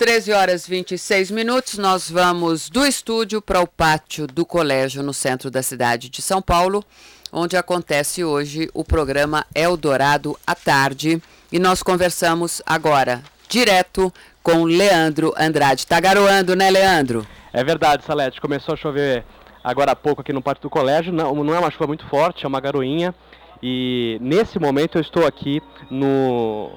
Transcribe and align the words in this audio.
13 0.00 0.32
horas 0.32 0.66
26 0.66 1.30
minutos, 1.30 1.76
nós 1.76 2.10
vamos 2.10 2.70
do 2.70 2.86
estúdio 2.86 3.42
para 3.42 3.60
o 3.60 3.66
pátio 3.66 4.26
do 4.26 4.46
colégio 4.46 5.02
no 5.02 5.12
centro 5.12 5.50
da 5.50 5.62
cidade 5.62 6.08
de 6.08 6.22
São 6.22 6.40
Paulo, 6.40 6.82
onde 7.30 7.54
acontece 7.54 8.24
hoje 8.24 8.70
o 8.72 8.82
programa 8.82 9.44
Eldorado 9.54 10.38
à 10.46 10.54
tarde. 10.54 11.22
E 11.52 11.58
nós 11.58 11.82
conversamos 11.82 12.62
agora, 12.64 13.22
direto 13.46 14.10
com 14.42 14.64
Leandro 14.64 15.34
Andrade. 15.36 15.86
Tá 15.86 16.00
garoando, 16.00 16.56
né, 16.56 16.70
Leandro? 16.70 17.26
É 17.52 17.62
verdade, 17.62 18.02
Salete. 18.02 18.40
Começou 18.40 18.72
a 18.72 18.78
chover 18.78 19.22
agora 19.62 19.92
há 19.92 19.96
pouco 19.96 20.22
aqui 20.22 20.32
no 20.32 20.40
pátio 20.40 20.62
do 20.62 20.70
colégio. 20.70 21.12
Não, 21.12 21.34
não 21.44 21.54
é 21.54 21.58
uma 21.58 21.70
chuva 21.70 21.86
muito 21.86 22.06
forte, 22.06 22.46
é 22.46 22.48
uma 22.48 22.58
garoinha. 22.58 23.14
E 23.62 24.16
nesse 24.22 24.58
momento 24.58 24.96
eu 24.96 25.02
estou 25.02 25.26
aqui 25.26 25.60
no 25.90 26.70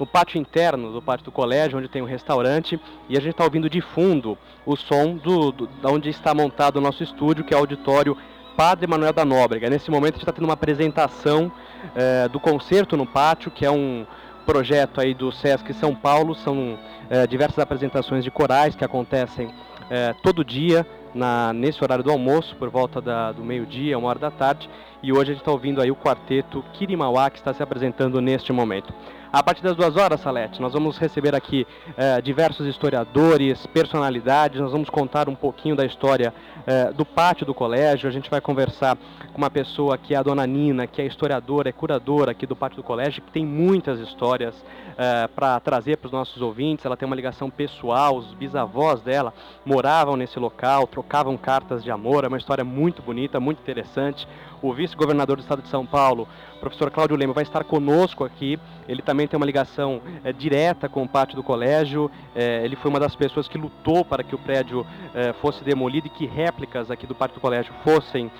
no 0.00 0.06
pátio 0.06 0.40
interno 0.40 0.90
do 0.90 1.02
pátio 1.02 1.26
do 1.26 1.30
colégio, 1.30 1.78
onde 1.78 1.86
tem 1.86 2.00
um 2.00 2.06
restaurante, 2.06 2.80
e 3.06 3.18
a 3.18 3.20
gente 3.20 3.32
está 3.32 3.44
ouvindo 3.44 3.68
de 3.68 3.82
fundo 3.82 4.36
o 4.64 4.74
som 4.74 5.14
do, 5.14 5.52
do, 5.52 5.66
da 5.66 5.90
onde 5.90 6.08
está 6.08 6.34
montado 6.34 6.76
o 6.76 6.80
nosso 6.80 7.02
estúdio, 7.02 7.44
que 7.44 7.52
é 7.52 7.56
o 7.56 7.60
auditório 7.60 8.16
Padre 8.56 8.86
Manuel 8.86 9.12
da 9.12 9.26
Nóbrega. 9.26 9.68
Nesse 9.68 9.90
momento 9.90 10.14
a 10.14 10.16
gente 10.16 10.22
está 10.22 10.32
tendo 10.32 10.44
uma 10.44 10.54
apresentação 10.54 11.52
é, 11.94 12.26
do 12.28 12.40
concerto 12.40 12.96
no 12.96 13.04
pátio, 13.06 13.50
que 13.50 13.66
é 13.66 13.70
um 13.70 14.06
projeto 14.46 15.02
aí 15.02 15.12
do 15.12 15.30
Sesc 15.30 15.72
São 15.74 15.94
Paulo, 15.94 16.34
são 16.34 16.78
é, 17.10 17.26
diversas 17.26 17.58
apresentações 17.58 18.24
de 18.24 18.30
corais 18.30 18.74
que 18.74 18.84
acontecem 18.84 19.52
é, 19.90 20.14
todo 20.22 20.42
dia 20.42 20.86
na, 21.14 21.52
nesse 21.52 21.84
horário 21.84 22.02
do 22.02 22.10
almoço, 22.10 22.56
por 22.56 22.70
volta 22.70 23.02
da, 23.02 23.32
do 23.32 23.44
meio-dia, 23.44 23.98
uma 23.98 24.08
hora 24.08 24.18
da 24.18 24.30
tarde, 24.30 24.70
e 25.02 25.12
hoje 25.12 25.22
a 25.22 25.34
gente 25.34 25.42
está 25.42 25.52
ouvindo 25.52 25.82
aí 25.82 25.90
o 25.90 25.96
quarteto 25.96 26.64
Kirimauá, 26.72 27.28
que 27.28 27.38
está 27.38 27.52
se 27.52 27.62
apresentando 27.62 28.18
neste 28.20 28.50
momento. 28.50 28.94
A 29.32 29.44
partir 29.44 29.62
das 29.62 29.76
duas 29.76 29.96
horas, 29.96 30.20
Salete, 30.20 30.60
nós 30.60 30.72
vamos 30.72 30.98
receber 30.98 31.36
aqui 31.36 31.64
eh, 31.96 32.20
diversos 32.20 32.66
historiadores, 32.66 33.64
personalidades, 33.68 34.60
nós 34.60 34.72
vamos 34.72 34.90
contar 34.90 35.28
um 35.28 35.36
pouquinho 35.36 35.76
da 35.76 35.86
história 35.86 36.34
eh, 36.66 36.92
do 36.92 37.04
pátio 37.04 37.46
do 37.46 37.54
colégio, 37.54 38.08
a 38.08 38.12
gente 38.12 38.28
vai 38.28 38.40
conversar 38.40 38.98
com 39.32 39.38
uma 39.38 39.48
pessoa 39.48 39.96
que 39.96 40.16
é 40.16 40.16
a 40.16 40.22
dona 40.24 40.44
Nina, 40.48 40.84
que 40.88 41.00
é 41.00 41.06
historiadora, 41.06 41.68
é 41.68 41.72
curadora 41.72 42.32
aqui 42.32 42.44
do 42.44 42.56
pátio 42.56 42.78
do 42.78 42.82
colégio, 42.82 43.22
que 43.22 43.30
tem 43.30 43.46
muitas 43.46 44.00
histórias 44.00 44.52
eh, 44.98 45.28
para 45.28 45.60
trazer 45.60 45.98
para 45.98 46.06
os 46.08 46.12
nossos 46.12 46.42
ouvintes, 46.42 46.84
ela 46.84 46.96
tem 46.96 47.06
uma 47.06 47.14
ligação 47.14 47.48
pessoal, 47.48 48.16
os 48.16 48.34
bisavós 48.34 49.00
dela 49.00 49.32
moravam 49.64 50.16
nesse 50.16 50.40
local, 50.40 50.88
trocavam 50.88 51.36
cartas 51.36 51.84
de 51.84 51.90
amor, 51.92 52.24
é 52.24 52.26
uma 52.28 52.36
história 52.36 52.64
muito 52.64 53.00
bonita, 53.00 53.38
muito 53.38 53.60
interessante. 53.60 54.26
O 54.62 54.74
vice-governador 54.74 55.36
do 55.36 55.40
estado 55.40 55.62
de 55.62 55.68
São 55.68 55.86
Paulo, 55.86 56.28
professor 56.60 56.90
Cláudio 56.90 57.16
Lema, 57.16 57.32
vai 57.32 57.44
estar 57.44 57.64
conosco 57.64 58.24
aqui. 58.24 58.58
Ele 58.86 59.00
também 59.00 59.26
tem 59.26 59.36
uma 59.36 59.46
ligação 59.46 60.02
é, 60.22 60.32
direta 60.32 60.88
com 60.88 61.02
o 61.02 61.08
pátio 61.08 61.34
do 61.34 61.42
colégio. 61.42 62.10
É, 62.34 62.62
ele 62.64 62.76
foi 62.76 62.90
uma 62.90 63.00
das 63.00 63.16
pessoas 63.16 63.48
que 63.48 63.56
lutou 63.56 64.04
para 64.04 64.22
que 64.22 64.34
o 64.34 64.38
prédio 64.38 64.86
é, 65.14 65.32
fosse 65.32 65.64
demolido 65.64 66.08
e 66.08 66.10
que 66.10 66.26
réplicas 66.26 66.90
aqui 66.90 67.06
do 67.06 67.14
pátio 67.14 67.36
do 67.36 67.40
colégio 67.40 67.72
fossem 67.82 68.30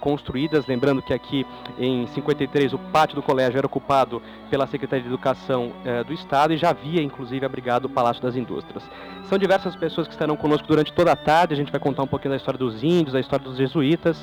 construídas. 0.00 0.66
Lembrando 0.66 1.00
que 1.00 1.14
aqui 1.14 1.46
em 1.78 2.06
53 2.08 2.72
o 2.72 2.78
pátio 2.78 3.14
do 3.14 3.22
colégio 3.22 3.58
era 3.58 3.66
ocupado 3.66 4.20
pela 4.50 4.66
Secretaria 4.66 5.02
de 5.02 5.08
Educação 5.08 5.72
do 6.06 6.12
Estado 6.12 6.52
e 6.52 6.56
já 6.56 6.70
havia 6.70 7.02
inclusive 7.02 7.44
abrigado 7.44 7.84
o 7.84 7.88
Palácio 7.88 8.22
das 8.22 8.34
Indústrias. 8.34 8.82
São 9.28 9.36
diversas 9.36 9.76
pessoas 9.76 10.06
que 10.06 10.14
estarão 10.14 10.36
conosco 10.36 10.66
durante 10.66 10.90
toda 10.90 11.12
a 11.12 11.16
tarde. 11.16 11.52
A 11.52 11.56
gente 11.56 11.70
vai 11.70 11.78
contar 11.78 12.02
um 12.02 12.06
pouquinho 12.06 12.30
da 12.30 12.36
história 12.36 12.56
dos 12.56 12.82
índios, 12.82 13.12
da 13.12 13.20
história 13.20 13.44
dos 13.44 13.58
jesuítas, 13.58 14.16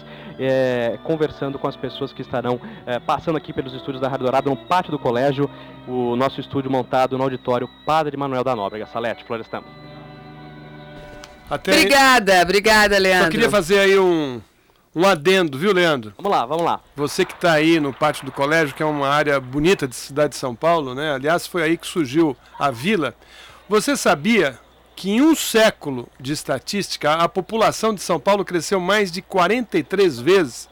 conversando 1.04 1.60
com 1.60 1.68
as 1.68 1.76
pessoas 1.76 2.12
que 2.12 2.24
estarão 2.24 2.60
passando 3.06 3.38
aqui 3.38 3.54
pelos 3.54 3.74
estúdios 3.74 4.02
da 4.02 4.08
Rádio 4.08 4.24
Dourado, 4.24 4.50
no 4.50 4.58
pátio 4.58 4.92
do 4.92 4.98
colégio, 4.98 5.48
o 5.88 6.16
nosso 6.16 6.42
estúdio 6.42 6.72
montado 6.72 7.18
no 7.18 7.24
auditório 7.24 7.70
Padre 7.86 8.18
Manuel 8.18 8.44
da 8.44 8.56
Nóbrega. 8.56 8.88
Salete, 8.88 9.24
Florestan. 9.26 9.62
Até 11.48 11.74
obrigada, 11.74 12.42
obrigada, 12.42 12.98
Leandro. 12.98 13.28
Eu 13.28 13.32
queria 13.32 13.50
fazer 13.52 13.78
aí 13.78 14.00
um, 14.00 14.42
um 14.96 15.06
adendo, 15.06 15.56
viu, 15.56 15.72
Leandro? 15.72 16.14
Vamos 16.18 16.32
lá, 16.32 16.46
vamos 16.48 16.66
lá. 16.66 16.80
Você 16.96 17.24
que 17.24 17.34
está 17.34 17.52
aí 17.52 17.80
no 17.80 17.94
pátio 17.94 18.26
do 18.26 18.32
colégio, 18.32 18.74
que 18.74 18.82
é 18.82 18.86
uma 18.88 19.08
área 19.08 19.40
bonita 19.40 19.88
de 19.88 19.96
cidade 19.96 20.30
de 20.30 20.38
São 20.38 20.56
Paulo, 20.56 20.96
né? 20.96 21.14
Aliás, 21.14 21.46
foi 21.46 21.62
aí 21.62 21.78
que 21.78 21.86
surgiu 21.86 22.36
a 22.58 22.72
vila. 22.72 23.14
Você 23.70 23.96
sabia 23.96 24.58
que 24.96 25.12
em 25.12 25.22
um 25.22 25.36
século 25.36 26.08
de 26.20 26.32
estatística, 26.32 27.14
a 27.14 27.28
população 27.28 27.94
de 27.94 28.02
São 28.02 28.20
Paulo 28.20 28.46
cresceu 28.46 28.80
mais 28.80 29.12
de 29.12 29.22
43 29.22 30.20
vezes 30.20 30.70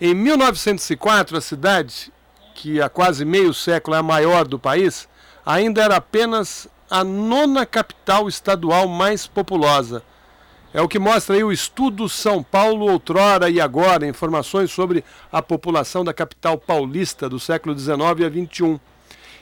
em 0.00 0.14
1904, 0.14 1.36
a 1.36 1.40
cidade, 1.40 2.12
que 2.54 2.80
há 2.80 2.88
quase 2.88 3.24
meio 3.24 3.52
século 3.52 3.96
é 3.96 3.98
a 3.98 4.02
maior 4.02 4.46
do 4.46 4.56
país, 4.56 5.08
ainda 5.44 5.82
era 5.82 5.96
apenas 5.96 6.68
a 6.88 7.02
nona 7.02 7.66
capital 7.66 8.28
estadual 8.28 8.86
mais 8.86 9.26
populosa. 9.26 10.04
É 10.72 10.80
o 10.80 10.86
que 10.86 11.00
mostra 11.00 11.34
aí 11.34 11.42
o 11.42 11.50
estudo 11.50 12.08
São 12.08 12.44
Paulo 12.44 12.88
outrora 12.88 13.50
e 13.50 13.60
agora, 13.60 14.06
informações 14.06 14.70
sobre 14.70 15.02
a 15.32 15.42
população 15.42 16.04
da 16.04 16.14
capital 16.14 16.56
paulista 16.56 17.28
do 17.28 17.40
século 17.40 17.76
XIX 17.76 17.98
a 18.00 18.30
XXI. 18.30 18.80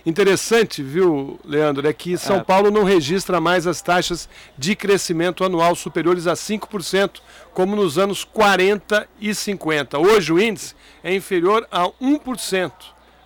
Interessante, 0.06 0.84
viu, 0.84 1.37
Leandro, 1.44 1.89
é 1.89 1.93
que 1.93 2.17
São 2.17 2.37
é. 2.37 2.44
Paulo 2.44 2.71
não 2.71 2.84
registra 2.84 3.41
mais 3.41 3.67
as 3.67 3.83
taxas 3.83 4.28
de 4.56 4.77
crescimento 4.77 5.43
anual 5.43 5.75
superiores 5.75 6.28
a 6.28 6.34
5%, 6.34 7.21
como 7.53 7.75
nos 7.75 7.99
anos 7.99 8.22
40 8.22 9.09
e 9.21 9.34
50. 9.34 9.99
Hoje 9.99 10.33
o 10.33 10.41
índice 10.41 10.77
é 11.03 11.12
inferior 11.12 11.66
a 11.72 11.89
1%. 12.00 12.71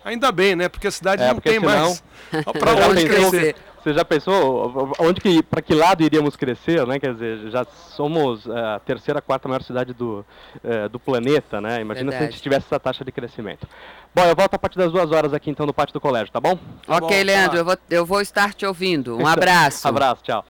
Ainda 0.03 0.31
bem, 0.31 0.55
né? 0.55 0.67
Porque 0.67 0.87
a 0.87 0.91
cidade 0.91 1.21
é, 1.21 1.27
não 1.27 1.39
tem 1.39 1.59
senão... 1.59 1.69
mais 1.69 2.01
para 2.59 2.87
onde 2.87 3.05
crescer. 3.05 3.55
Você 3.81 3.93
já 3.93 4.05
pensou 4.05 4.93
onde 4.99 5.19
que, 5.19 5.41
para 5.41 5.61
que 5.61 5.73
lado 5.73 6.03
iríamos 6.03 6.35
crescer, 6.35 6.85
né? 6.85 6.99
Quer 6.99 7.13
dizer, 7.13 7.49
já 7.49 7.65
somos 7.65 8.45
é, 8.45 8.75
a 8.75 8.79
terceira, 8.79 9.21
quarta 9.21 9.47
maior 9.47 9.63
cidade 9.63 9.91
do, 9.91 10.23
é, 10.63 10.87
do 10.87 10.99
planeta, 10.99 11.59
né? 11.59 11.81
Imagina 11.81 12.11
Verdade. 12.11 12.17
se 12.17 12.29
a 12.29 12.31
gente 12.31 12.43
tivesse 12.43 12.67
essa 12.67 12.79
taxa 12.79 13.03
de 13.03 13.11
crescimento. 13.11 13.67
Bom, 14.13 14.23
eu 14.23 14.35
volto 14.35 14.53
a 14.53 14.59
partir 14.59 14.77
das 14.77 14.91
duas 14.91 15.11
horas 15.11 15.33
aqui 15.33 15.49
então 15.49 15.65
no 15.65 15.73
pátio 15.73 15.93
do 15.93 15.99
colégio, 15.99 16.31
tá 16.31 16.39
bom? 16.39 16.59
Tá 16.85 16.97
ok, 16.97 17.17
bom, 17.17 17.25
Leandro, 17.25 17.57
eu 17.57 17.65
vou, 17.65 17.77
eu 17.89 18.05
vou 18.05 18.21
estar 18.21 18.53
te 18.53 18.67
ouvindo. 18.67 19.17
Um 19.17 19.25
abraço. 19.27 19.87
abraço, 19.87 20.21
tchau. 20.21 20.45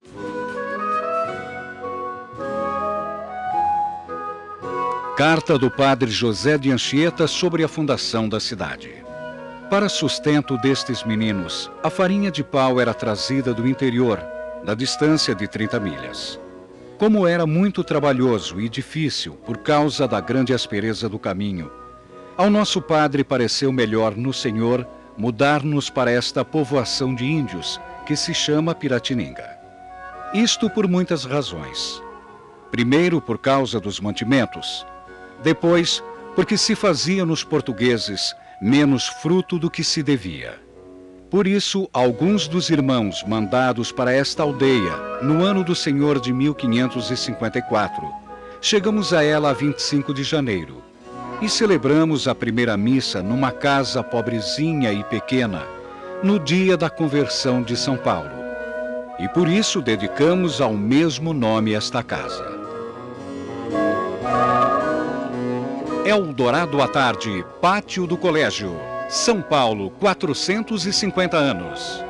Carta 5.16 5.58
do 5.58 5.70
padre 5.72 6.09
José 6.09 6.58
de 6.58 6.72
Anchieta 6.72 7.28
sobre 7.28 7.64
a 7.64 7.68
fundação 7.68 8.28
da 8.28 8.40
cidade. 8.40 9.01
Para 9.72 9.88
sustento 9.88 10.58
destes 10.58 11.02
meninos, 11.06 11.72
a 11.82 11.90
farinha 11.90 12.30
de 12.30 12.44
pau 12.44 12.82
era 12.82 12.94
trazida 12.94 13.54
do 13.54 13.66
interior, 13.66 14.22
da 14.66 14.76
distância 14.76 15.34
de 15.34 15.48
30 15.48 15.80
milhas. 15.80 16.38
Como 16.98 17.26
era 17.26 17.48
muito 17.48 17.82
trabalhoso 17.82 18.59
e 18.59 18.68
difícil 18.68 19.32
por 19.46 19.59
causa 19.59 20.06
da 20.06 20.20
grande 20.20 20.54
aspereza 20.54 21.08
do 21.08 21.18
caminho, 21.18 21.72
ao 22.36 22.50
nosso 22.50 22.82
padre 22.82 23.24
pareceu 23.24 23.72
melhor 23.72 24.14
no 24.14 24.34
Senhor 24.34 24.86
mudar-nos 25.18 25.90
para 25.90 26.12
esta 26.12 26.44
povoação 26.44 27.16
de 27.16 27.24
índios 27.24 27.80
que 28.06 28.18
se 28.18 28.34
chama 28.34 28.76
Piratininga. 28.76 29.58
Isto 30.34 30.70
por 30.70 30.86
muitas 30.86 31.24
razões. 31.24 32.03
Primeiro, 32.72 33.22
por 33.22 33.38
causa 33.38 33.80
dos 33.80 34.02
mantimentos. 34.02 34.86
Depois, 35.42 36.03
porque 36.36 36.58
se 36.58 36.76
fazia 36.76 37.26
nos 37.26 37.42
portugueses 37.42 38.36
menos 38.62 39.08
fruto 39.08 39.58
do 39.58 39.72
que 39.72 39.84
se 39.84 40.04
devia. 40.04 40.60
Por 41.32 41.48
isso, 41.48 41.90
alguns 41.92 42.48
dos 42.48 42.70
irmãos 42.70 43.24
mandados 43.26 43.92
para 43.92 44.14
esta 44.14 44.44
aldeia, 44.44 44.96
no 45.22 45.44
ano 45.44 45.64
do 45.64 45.74
Senhor 45.74 46.20
de 46.20 46.32
1554, 46.32 48.08
chegamos 48.62 49.14
a 49.14 49.24
ela 49.24 49.50
a 49.50 49.54
25 49.54 50.14
de 50.14 50.24
janeiro 50.24 50.84
e 51.42 51.50
celebramos 51.50 52.28
a 52.28 52.36
primeira 52.36 52.78
missa 52.78 53.24
numa 53.24 53.52
casa 53.52 54.04
pobrezinha 54.04 54.94
e 54.94 55.04
pequena, 55.06 55.64
no 56.22 56.38
dia 56.38 56.78
da 56.78 56.90
conversão 56.90 57.64
de 57.64 57.76
São 57.76 57.98
Paulo. 57.98 58.30
E 59.18 59.28
por 59.30 59.48
isso 59.48 59.82
dedicamos 59.82 60.62
ao 60.62 60.74
mesmo 60.74 61.34
nome 61.34 61.74
esta 61.74 62.03
casa. 62.03 62.62
Eldorado 66.03 66.82
à 66.82 66.88
tarde, 66.88 67.46
Pátio 67.62 68.08
do 68.08 68.18
Colégio. 68.18 68.76
São 69.08 69.40
Paulo, 69.40 69.92
450 70.00 71.38
anos. 71.38 72.03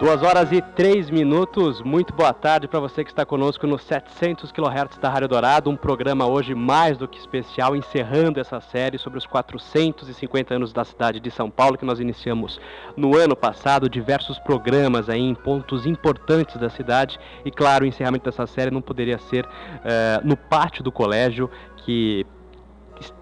Duas 0.00 0.22
horas 0.22 0.50
e 0.50 0.62
três 0.62 1.10
minutos. 1.10 1.82
Muito 1.82 2.14
boa 2.14 2.32
tarde 2.32 2.66
para 2.66 2.80
você 2.80 3.04
que 3.04 3.10
está 3.10 3.26
conosco 3.26 3.66
no 3.66 3.78
700 3.78 4.50
kHz 4.50 4.96
da 4.98 5.10
Rádio 5.10 5.28
Dourado. 5.28 5.68
Um 5.68 5.76
programa 5.76 6.26
hoje 6.26 6.54
mais 6.54 6.96
do 6.96 7.06
que 7.06 7.18
especial, 7.18 7.76
encerrando 7.76 8.40
essa 8.40 8.62
série 8.62 8.96
sobre 8.96 9.18
os 9.18 9.26
450 9.26 10.54
anos 10.54 10.72
da 10.72 10.86
cidade 10.86 11.20
de 11.20 11.30
São 11.30 11.50
Paulo 11.50 11.76
que 11.76 11.84
nós 11.84 12.00
iniciamos 12.00 12.58
no 12.96 13.14
ano 13.14 13.36
passado. 13.36 13.90
Diversos 13.90 14.38
programas 14.38 15.10
aí 15.10 15.20
em 15.20 15.34
pontos 15.34 15.84
importantes 15.84 16.56
da 16.56 16.70
cidade. 16.70 17.20
E 17.44 17.50
claro, 17.50 17.84
o 17.84 17.86
encerramento 17.86 18.24
dessa 18.24 18.46
série 18.46 18.70
não 18.70 18.80
poderia 18.80 19.18
ser 19.18 19.44
uh, 19.44 20.26
no 20.26 20.34
pátio 20.34 20.82
do 20.82 20.90
colégio, 20.90 21.50
que 21.84 22.24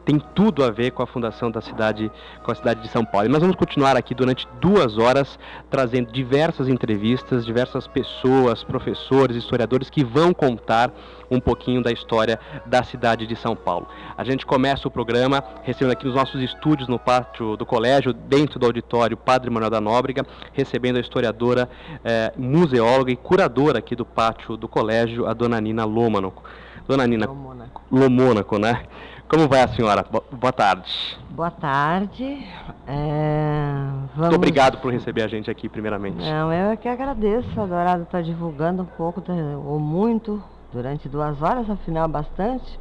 tem 0.04 0.18
tudo 0.34 0.64
a 0.64 0.70
ver 0.70 0.90
com 0.92 1.02
a 1.02 1.06
fundação 1.06 1.50
da 1.50 1.60
cidade, 1.60 2.10
com 2.42 2.50
a 2.50 2.54
cidade 2.54 2.80
de 2.80 2.88
São 2.88 3.04
Paulo. 3.04 3.26
E 3.26 3.30
nós 3.30 3.40
vamos 3.40 3.56
continuar 3.56 3.96
aqui 3.96 4.14
durante 4.14 4.48
duas 4.60 4.98
horas 4.98 5.38
trazendo 5.70 6.10
diversas 6.10 6.68
entrevistas, 6.68 7.44
diversas 7.44 7.86
pessoas, 7.86 8.64
professores, 8.64 9.36
historiadores 9.36 9.90
que 9.90 10.04
vão 10.04 10.32
contar 10.32 10.90
um 11.30 11.38
pouquinho 11.38 11.82
da 11.82 11.92
história 11.92 12.40
da 12.64 12.82
cidade 12.82 13.26
de 13.26 13.36
São 13.36 13.54
Paulo. 13.54 13.86
A 14.16 14.24
gente 14.24 14.46
começa 14.46 14.88
o 14.88 14.90
programa 14.90 15.44
recebendo 15.62 15.92
aqui 15.92 16.06
nos 16.06 16.14
nossos 16.14 16.40
estúdios 16.40 16.88
no 16.88 16.98
pátio 16.98 17.56
do 17.56 17.66
colégio, 17.66 18.12
dentro 18.12 18.58
do 18.58 18.66
auditório 18.66 19.16
Padre 19.16 19.50
Manuel 19.50 19.70
da 19.70 19.80
Nóbrega, 19.80 20.24
recebendo 20.52 20.96
a 20.96 21.00
historiadora, 21.00 21.68
eh, 22.02 22.32
museóloga 22.36 23.12
e 23.12 23.16
curadora 23.16 23.78
aqui 23.78 23.94
do 23.94 24.06
pátio 24.06 24.56
do 24.56 24.66
colégio, 24.66 25.26
a 25.26 25.34
dona 25.34 25.60
Nina 25.60 25.84
Lômanaco. 25.84 26.42
Dona 26.88 27.06
Nina 27.06 27.26
Lomônaco, 27.26 27.82
Lomônaco 27.92 28.58
né? 28.58 28.84
Como 29.28 29.46
vai 29.46 29.62
a 29.62 29.68
senhora? 29.68 30.02
Boa 30.32 30.52
tarde. 30.52 31.18
Boa 31.28 31.50
tarde. 31.50 32.46
É, 32.86 33.72
vamos... 34.16 34.30
Muito 34.30 34.36
obrigado 34.36 34.78
por 34.78 34.90
receber 34.90 35.22
a 35.22 35.28
gente 35.28 35.50
aqui, 35.50 35.68
primeiramente. 35.68 36.16
Não, 36.16 36.50
eu 36.50 36.74
que 36.78 36.88
agradeço. 36.88 37.48
A 37.60 37.66
Dourado 37.66 38.04
está 38.04 38.22
divulgando 38.22 38.82
um 38.82 38.86
pouco, 38.86 39.22
ou 39.66 39.78
muito, 39.78 40.42
durante 40.72 41.10
duas 41.10 41.42
horas, 41.42 41.68
afinal, 41.68 42.08
bastante, 42.08 42.80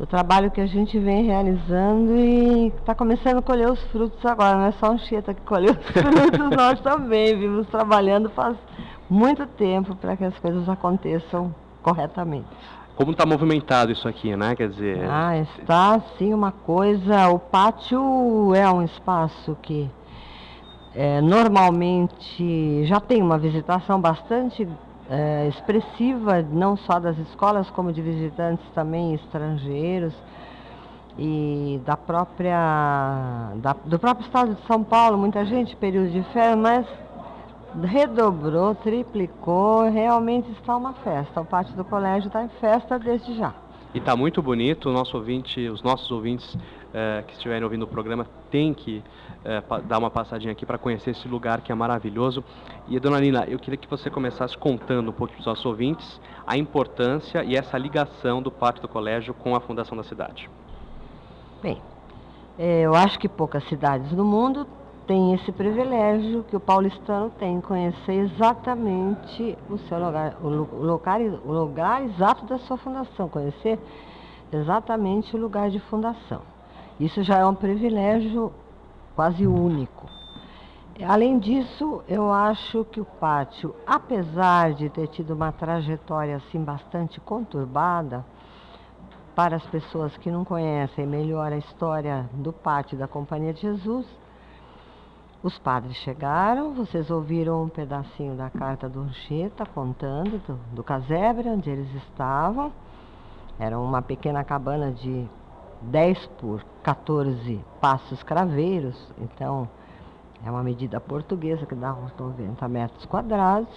o 0.00 0.06
trabalho 0.06 0.50
que 0.50 0.60
a 0.60 0.66
gente 0.66 0.98
vem 0.98 1.26
realizando 1.26 2.16
e 2.16 2.66
está 2.76 2.92
começando 2.92 3.38
a 3.38 3.42
colher 3.42 3.70
os 3.70 3.80
frutos 3.84 4.26
agora. 4.26 4.58
Não 4.58 4.66
é 4.66 4.72
só 4.72 4.90
um 4.90 4.98
Cheta 4.98 5.32
que 5.32 5.42
colheu 5.42 5.74
os 5.74 5.86
frutos, 5.94 6.56
nós 6.56 6.80
também 6.80 7.38
vimos 7.38 7.68
trabalhando 7.68 8.28
faz 8.30 8.56
muito 9.08 9.46
tempo 9.46 9.94
para 9.94 10.16
que 10.16 10.24
as 10.24 10.36
coisas 10.40 10.68
aconteçam 10.68 11.54
corretamente 11.84 12.48
como 12.96 13.12
está 13.12 13.24
movimentado 13.24 13.90
isso 13.90 14.06
aqui, 14.06 14.36
né? 14.36 14.54
Quer 14.54 14.68
dizer. 14.68 15.06
Ah, 15.08 15.38
está 15.38 16.00
sim 16.18 16.32
uma 16.34 16.52
coisa. 16.52 17.28
O 17.28 17.38
pátio 17.38 18.54
é 18.54 18.70
um 18.70 18.82
espaço 18.82 19.56
que 19.62 19.90
é, 20.94 21.20
normalmente 21.20 22.84
já 22.84 23.00
tem 23.00 23.22
uma 23.22 23.38
visitação 23.38 24.00
bastante 24.00 24.68
é, 25.08 25.48
expressiva, 25.48 26.42
não 26.42 26.76
só 26.76 26.98
das 26.98 27.16
escolas, 27.18 27.68
como 27.70 27.92
de 27.92 28.02
visitantes 28.02 28.64
também 28.74 29.14
estrangeiros 29.14 30.14
e 31.18 31.80
da 31.84 31.96
própria 31.96 33.52
da, 33.56 33.74
do 33.84 33.98
próprio 33.98 34.24
estado 34.24 34.54
de 34.54 34.66
São 34.66 34.82
Paulo, 34.82 35.18
muita 35.18 35.44
gente 35.44 35.76
período 35.76 36.10
de 36.10 36.22
férias, 36.32 36.58
mas 36.58 36.86
redobrou, 37.80 38.74
triplicou, 38.74 39.90
realmente 39.90 40.50
está 40.52 40.76
uma 40.76 40.92
festa. 40.92 41.40
O 41.40 41.44
pátio 41.44 41.74
do 41.74 41.84
colégio 41.84 42.28
está 42.28 42.42
em 42.44 42.48
festa 42.48 42.98
desde 42.98 43.34
já. 43.34 43.54
E 43.94 43.98
está 43.98 44.16
muito 44.16 44.42
bonito, 44.42 44.88
o 44.88 44.92
nosso 44.92 45.16
ouvinte, 45.16 45.68
os 45.68 45.82
nossos 45.82 46.10
ouvintes 46.10 46.56
eh, 46.94 47.22
que 47.26 47.34
estiverem 47.34 47.62
ouvindo 47.62 47.82
o 47.82 47.86
programa 47.86 48.26
têm 48.50 48.72
que 48.72 49.02
eh, 49.44 49.62
dar 49.84 49.98
uma 49.98 50.10
passadinha 50.10 50.52
aqui 50.52 50.64
para 50.64 50.78
conhecer 50.78 51.10
esse 51.10 51.28
lugar 51.28 51.60
que 51.60 51.70
é 51.70 51.74
maravilhoso. 51.74 52.42
E, 52.88 52.98
dona 52.98 53.20
Nina, 53.20 53.44
eu 53.46 53.58
queria 53.58 53.76
que 53.76 53.88
você 53.88 54.08
começasse 54.08 54.56
contando 54.56 55.10
um 55.10 55.12
pouco 55.12 55.34
para 55.34 55.40
os 55.40 55.46
nossos 55.46 55.66
ouvintes 55.66 56.20
a 56.46 56.56
importância 56.56 57.44
e 57.44 57.54
essa 57.54 57.76
ligação 57.76 58.40
do 58.40 58.50
pátio 58.50 58.80
do 58.80 58.88
colégio 58.88 59.34
com 59.34 59.54
a 59.54 59.60
fundação 59.60 59.94
da 59.96 60.04
cidade. 60.04 60.48
Bem, 61.62 61.80
eh, 62.58 62.82
eu 62.82 62.94
acho 62.94 63.18
que 63.18 63.28
poucas 63.28 63.62
cidades 63.68 64.10
no 64.12 64.24
mundo 64.24 64.66
tem 65.06 65.34
esse 65.34 65.50
privilégio 65.52 66.44
que 66.44 66.56
o 66.56 66.60
paulistano 66.60 67.30
tem, 67.30 67.60
conhecer 67.60 68.12
exatamente 68.12 69.58
o 69.68 69.78
seu 69.78 69.98
lugar, 69.98 70.36
o 70.42 70.48
lugar, 70.48 71.20
o 71.20 71.52
lugar 71.52 72.02
exato 72.04 72.44
da 72.46 72.58
sua 72.58 72.76
fundação, 72.76 73.28
conhecer 73.28 73.78
exatamente 74.52 75.34
o 75.36 75.40
lugar 75.40 75.70
de 75.70 75.78
fundação. 75.80 76.42
Isso 77.00 77.22
já 77.22 77.38
é 77.38 77.46
um 77.46 77.54
privilégio 77.54 78.52
quase 79.14 79.46
único. 79.46 80.06
Além 81.04 81.38
disso, 81.38 82.02
eu 82.06 82.30
acho 82.30 82.84
que 82.84 83.00
o 83.00 83.04
pátio, 83.04 83.74
apesar 83.86 84.74
de 84.74 84.88
ter 84.90 85.08
tido 85.08 85.32
uma 85.32 85.50
trajetória 85.50 86.36
assim 86.36 86.62
bastante 86.62 87.18
conturbada, 87.20 88.24
para 89.34 89.56
as 89.56 89.66
pessoas 89.66 90.16
que 90.18 90.30
não 90.30 90.44
conhecem 90.44 91.06
melhor 91.06 91.52
a 91.52 91.56
história 91.56 92.28
do 92.34 92.52
pátio 92.52 92.98
da 92.98 93.08
Companhia 93.08 93.54
de 93.54 93.62
Jesus, 93.62 94.06
os 95.42 95.58
padres 95.58 95.96
chegaram, 95.96 96.72
vocês 96.72 97.10
ouviram 97.10 97.64
um 97.64 97.68
pedacinho 97.68 98.36
da 98.36 98.48
carta 98.48 98.88
do 98.88 99.00
Anchieta 99.00 99.66
contando 99.66 100.38
do, 100.46 100.54
do 100.72 100.84
casebre 100.84 101.48
onde 101.48 101.68
eles 101.68 101.92
estavam. 101.96 102.72
Era 103.58 103.78
uma 103.78 104.00
pequena 104.00 104.44
cabana 104.44 104.92
de 104.92 105.28
10 105.82 106.26
por 106.40 106.64
14 106.84 107.60
passos 107.80 108.22
craveiros, 108.22 108.96
então 109.18 109.68
é 110.46 110.50
uma 110.50 110.62
medida 110.62 111.00
portuguesa 111.00 111.66
que 111.66 111.74
dá 111.74 111.92
uns 111.92 112.14
90 112.16 112.68
metros 112.68 113.04
quadrados. 113.06 113.74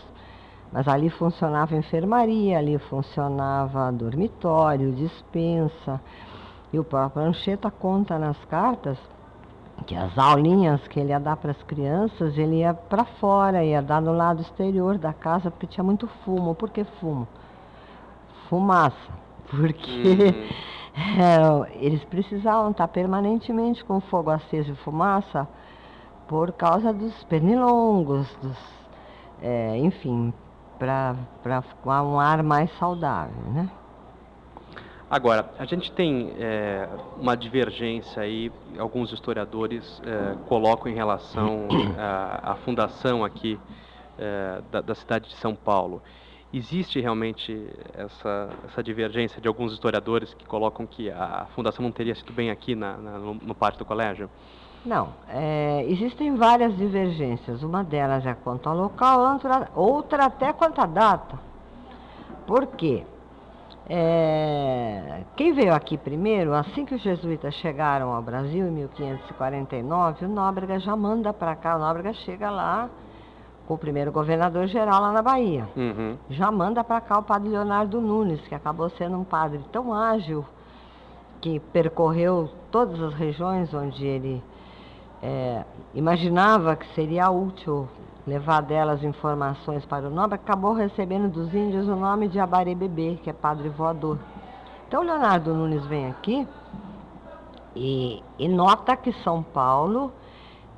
Mas 0.72 0.88
ali 0.88 1.10
funcionava 1.10 1.76
enfermaria, 1.76 2.60
ali 2.60 2.78
funcionava 2.78 3.92
dormitório, 3.92 4.92
dispensa. 4.92 6.00
E 6.72 6.78
o 6.78 6.84
próprio 6.84 7.24
Anchieta 7.24 7.72
conta 7.72 8.20
nas 8.20 8.38
cartas 8.46 9.00
que 9.84 9.96
as 9.96 10.18
aulinhas 10.18 10.88
que 10.88 11.00
ele 11.00 11.10
ia 11.10 11.20
dar 11.20 11.38
para 11.38 11.52
as 11.52 11.64
crianças, 11.64 12.38
ele 12.38 12.58
ia 12.58 12.74
para 12.74 13.06
fora, 13.06 13.64
ia 13.64 13.82
dar 13.82 14.02
no 14.02 14.14
lado 14.14 14.42
exterior 14.42 14.98
da 14.98 15.14
casa, 15.14 15.52
porque 15.52 15.68
tinha 15.68 15.84
muito 15.84 16.08
fumo. 16.24 16.56
Por 16.56 16.70
que 16.70 16.84
fumo? 17.00 17.28
Fumaça. 18.50 18.96
Porque 19.50 19.92
uhum. 19.92 21.70
é, 21.76 21.86
eles 21.86 22.04
precisavam 22.06 22.72
estar 22.72 22.88
permanentemente 22.88 23.84
com 23.84 24.00
fogo 24.00 24.32
aceso 24.32 24.72
de 24.72 24.80
fumaça 24.80 25.48
por 26.28 26.52
causa 26.54 26.92
dos 26.92 27.24
pernilongos, 27.26 28.28
dos, 28.42 28.58
é, 29.42 29.78
enfim, 29.78 30.34
para 30.80 31.16
um 32.04 32.20
ar 32.20 32.42
mais 32.42 32.72
saudável, 32.78 33.42
né? 33.52 33.70
Agora, 35.10 35.52
a 35.60 35.66
gente 35.66 35.92
tem 35.92 36.34
é, 36.40 36.90
uma 37.20 37.38
divergência 37.38 38.24
aí, 38.24 38.52
alguns 38.80 39.12
historiadores 39.12 40.02
é, 40.04 40.36
colocam 40.48 40.92
em 40.92 40.96
relação 40.96 41.68
à, 42.42 42.56
fundação 42.66 43.24
aqui 43.24 43.60
é, 44.18 44.62
da, 44.72 44.82
da, 44.82 44.96
cidade 44.96 45.30
de 45.30 45.36
São 45.36 45.56
Paulo. 45.56 46.02
Existe 46.52 47.00
realmente 47.00 47.70
essa, 47.94 48.50
essa 48.66 48.82
divergência 48.82 49.40
de 49.40 49.48
alguns 49.48 49.74
historiadores 49.74 50.34
que 50.34 50.46
colocam 50.46 50.88
que 50.88 51.12
a 51.12 51.46
fundação 51.54 51.84
não 51.84 51.92
teria 51.92 52.16
sido 52.16 52.34
bem 52.34 52.50
aqui 52.50 52.74
na, 52.74 52.98
na, 52.98 53.20
no, 53.20 53.36
no 53.36 53.54
pátio 53.54 53.78
do 53.78 53.86
colégio? 53.86 54.28
Não, 54.84 55.10
é, 55.28 55.86
existem 55.88 56.36
várias 56.36 56.76
divergências. 56.76 57.62
Uma 57.62 57.84
delas 57.84 58.26
é 58.26 58.34
quanto 58.34 58.68
ao 58.68 58.76
local, 58.76 59.34
outra, 59.34 59.70
outra 59.76 60.26
até 60.26 60.52
quanto 60.52 60.82
à 60.82 60.86
data. 60.88 61.40
Por 62.48 62.66
quê? 62.68 63.04
É, 63.88 65.22
quem 65.36 65.54
veio 65.54 65.74
aqui 65.74 65.98
primeiro, 65.98 66.54
assim 66.54 66.86
que 66.86 66.96
os 66.96 67.02
jesuítas 67.02 67.54
chegaram 67.56 68.12
ao 68.12 68.22
Brasil, 68.22 68.68
em 68.68 68.72
1549, 68.72 70.26
o 70.26 70.30
Nóbrega 70.30 70.80
já 70.80 70.96
manda 70.96 71.32
para 71.32 71.56
cá, 71.56 71.76
o 71.76 71.80
Nóbrega 71.80 72.14
chega 72.14 72.50
lá 72.50 72.90
com 73.68 73.76
o 73.76 73.78
primeiro 73.78 74.12
governador 74.12 74.68
geral 74.68 75.02
lá 75.02 75.12
na 75.12 75.22
Bahia. 75.22 75.68
Uhum. 75.76 76.18
Já 76.30 76.52
manda 76.52 76.84
para 76.84 77.02
cá 77.02 77.20
o 77.20 77.24
padre 77.24 77.50
Leonardo 77.50 78.02
Nunes, 78.02 78.42
que 78.48 78.56
acabou 78.56 78.90
sendo 78.92 79.18
um 79.18 79.24
padre 79.24 79.60
tão 79.72 79.94
ágil, 79.94 80.46
que 81.42 81.60
percorreu 81.60 82.50
todas 82.72 83.00
as 83.02 83.14
regiões 83.14 83.72
onde 83.74 84.06
ele 84.06 84.44
é, 85.22 85.64
imaginava 85.94 86.76
que 86.76 86.88
seria 86.96 87.30
útil 87.30 87.88
levar 88.26 88.62
delas 88.62 89.04
informações 89.04 89.86
para 89.86 90.08
o 90.08 90.10
nobre, 90.10 90.36
acabou 90.36 90.74
recebendo 90.74 91.30
dos 91.30 91.54
índios 91.54 91.88
o 91.88 91.96
nome 91.96 92.28
de 92.28 92.40
Abaré 92.40 92.74
Bebê, 92.74 93.20
que 93.24 93.30
é 93.30 93.34
padre 93.34 93.70
voador. 93.70 94.18
Então 94.88 95.04
Leonardo 95.04 95.54
Nunes 95.54 95.86
vem 95.86 96.08
aqui 96.08 96.48
e, 97.76 98.24
e 98.40 98.48
nota 98.48 98.96
que 98.96 99.12
São 99.24 99.44
Paulo 99.44 100.12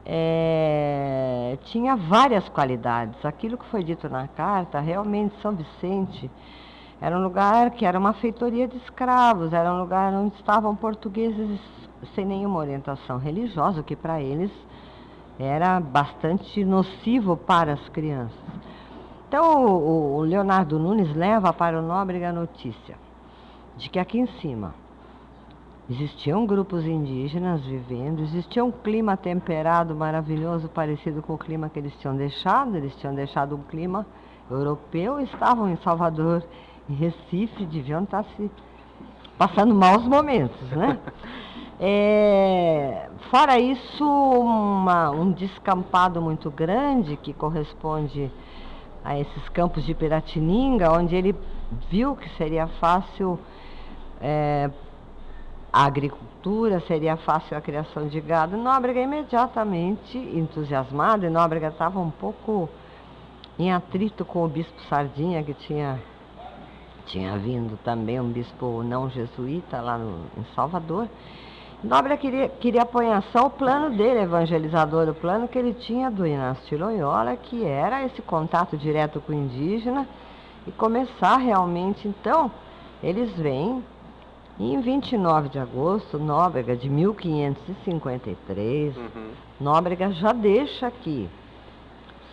é, 0.05 1.57
tinha 1.65 1.95
várias 1.95 2.47
qualidades. 2.49 3.23
Aquilo 3.25 3.57
que 3.57 3.65
foi 3.65 3.83
dito 3.83 4.09
na 4.09 4.27
carta, 4.27 4.79
realmente 4.79 5.35
São 5.41 5.53
Vicente 5.53 6.29
era 6.99 7.15
um 7.17 7.21
lugar 7.21 7.71
que 7.71 7.85
era 7.85 7.97
uma 7.97 8.13
feitoria 8.13 8.67
de 8.67 8.77
escravos, 8.77 9.53
era 9.53 9.71
um 9.71 9.79
lugar 9.79 10.11
onde 10.13 10.35
estavam 10.35 10.75
portugueses 10.75 11.59
sem 12.15 12.25
nenhuma 12.25 12.59
orientação 12.59 13.17
religiosa, 13.17 13.81
o 13.81 13.83
que 13.83 13.95
para 13.95 14.21
eles 14.21 14.51
era 15.39 15.79
bastante 15.79 16.63
nocivo 16.65 17.37
para 17.37 17.73
as 17.73 17.89
crianças. 17.89 18.37
Então, 19.27 19.65
o, 19.65 20.17
o 20.17 20.21
Leonardo 20.21 20.79
Nunes 20.79 21.15
leva 21.15 21.51
para 21.53 21.79
o 21.79 21.81
Nóbrega 21.81 22.29
a 22.29 22.33
notícia 22.33 22.95
de 23.75 23.89
que 23.89 23.99
aqui 23.99 24.19
em 24.19 24.27
cima 24.39 24.73
existiam 25.89 26.45
grupos 26.45 26.85
indígenas 26.85 27.61
vivendo, 27.61 28.21
existia 28.21 28.63
um 28.63 28.71
clima 28.71 29.15
temperado 29.15 29.95
maravilhoso, 29.95 30.67
parecido 30.67 31.21
com 31.21 31.33
o 31.33 31.37
clima 31.37 31.69
que 31.69 31.79
eles 31.79 31.93
tinham 31.99 32.15
deixado, 32.15 32.75
eles 32.75 32.95
tinham 32.95 33.13
deixado 33.13 33.55
um 33.55 33.61
clima 33.61 34.05
europeu, 34.49 35.19
estavam 35.19 35.69
em 35.69 35.77
Salvador, 35.77 36.43
em 36.89 36.93
Recife, 36.93 37.65
deviam 37.65 38.03
estar 38.03 38.23
se 38.35 38.51
passando 39.37 39.73
maus 39.73 40.03
momentos, 40.05 40.69
né? 40.71 40.99
É, 41.79 43.07
fora 43.29 43.59
isso, 43.59 44.03
uma, 44.03 45.11
um 45.11 45.31
descampado 45.31 46.19
muito 46.21 46.49
grande 46.49 47.15
que 47.17 47.33
corresponde 47.33 48.31
a 49.05 49.17
esses 49.19 49.49
campos 49.49 49.85
de 49.85 49.93
Piratininga, 49.93 50.91
onde 50.91 51.15
ele 51.15 51.35
viu 51.89 52.15
que 52.15 52.29
seria 52.31 52.67
fácil 52.67 53.39
é, 54.19 54.71
a 55.71 55.85
agricultura, 55.85 56.79
seria 56.81 57.15
fácil 57.15 57.55
a 57.55 57.61
criação 57.61 58.07
de 58.07 58.19
gado. 58.19 58.57
Nóbrega 58.57 58.99
imediatamente 58.99 60.17
entusiasmado, 60.17 61.25
e 61.25 61.29
Nóbrega 61.29 61.67
estava 61.67 61.99
um 61.99 62.09
pouco 62.09 62.67
em 63.59 63.71
atrito 63.71 64.25
com 64.25 64.43
o 64.43 64.47
bispo 64.47 64.81
Sardinha, 64.89 65.43
que 65.43 65.53
tinha, 65.53 66.01
tinha 67.05 67.37
vindo 67.37 67.77
também 67.83 68.19
um 68.19 68.31
bispo 68.31 68.81
não 68.81 69.09
jesuíta 69.09 69.79
lá 69.79 69.97
no, 69.97 70.25
em 70.35 70.45
Salvador. 70.55 71.07
Nóbrega 71.83 72.17
queria, 72.17 72.49
queria 72.49 72.87
em 73.03 73.13
ação 73.13 73.45
o 73.45 73.49
plano 73.51 73.95
dele, 73.95 74.21
evangelizador, 74.21 75.07
o 75.09 75.13
plano 75.13 75.47
que 75.47 75.59
ele 75.59 75.73
tinha 75.73 76.09
do 76.09 76.25
Inácio 76.25 76.77
Loyola, 76.77 77.35
que 77.35 77.63
era 77.63 78.03
esse 78.03 78.21
contato 78.21 78.75
direto 78.75 79.21
com 79.21 79.31
o 79.31 79.35
indígena 79.35 80.07
e 80.65 80.71
começar 80.71 81.37
realmente. 81.37 82.07
Então, 82.07 82.51
eles 83.03 83.31
vêm 83.33 83.83
e 84.59 84.73
em 84.73 84.81
29 84.81 85.49
de 85.49 85.59
agosto, 85.59 86.17
Nóbrega 86.17 86.75
de 86.75 86.89
1553, 86.89 88.97
uhum. 88.97 89.29
Nóbrega 89.59 90.11
já 90.11 90.33
deixa 90.33 90.87
aqui 90.87 91.29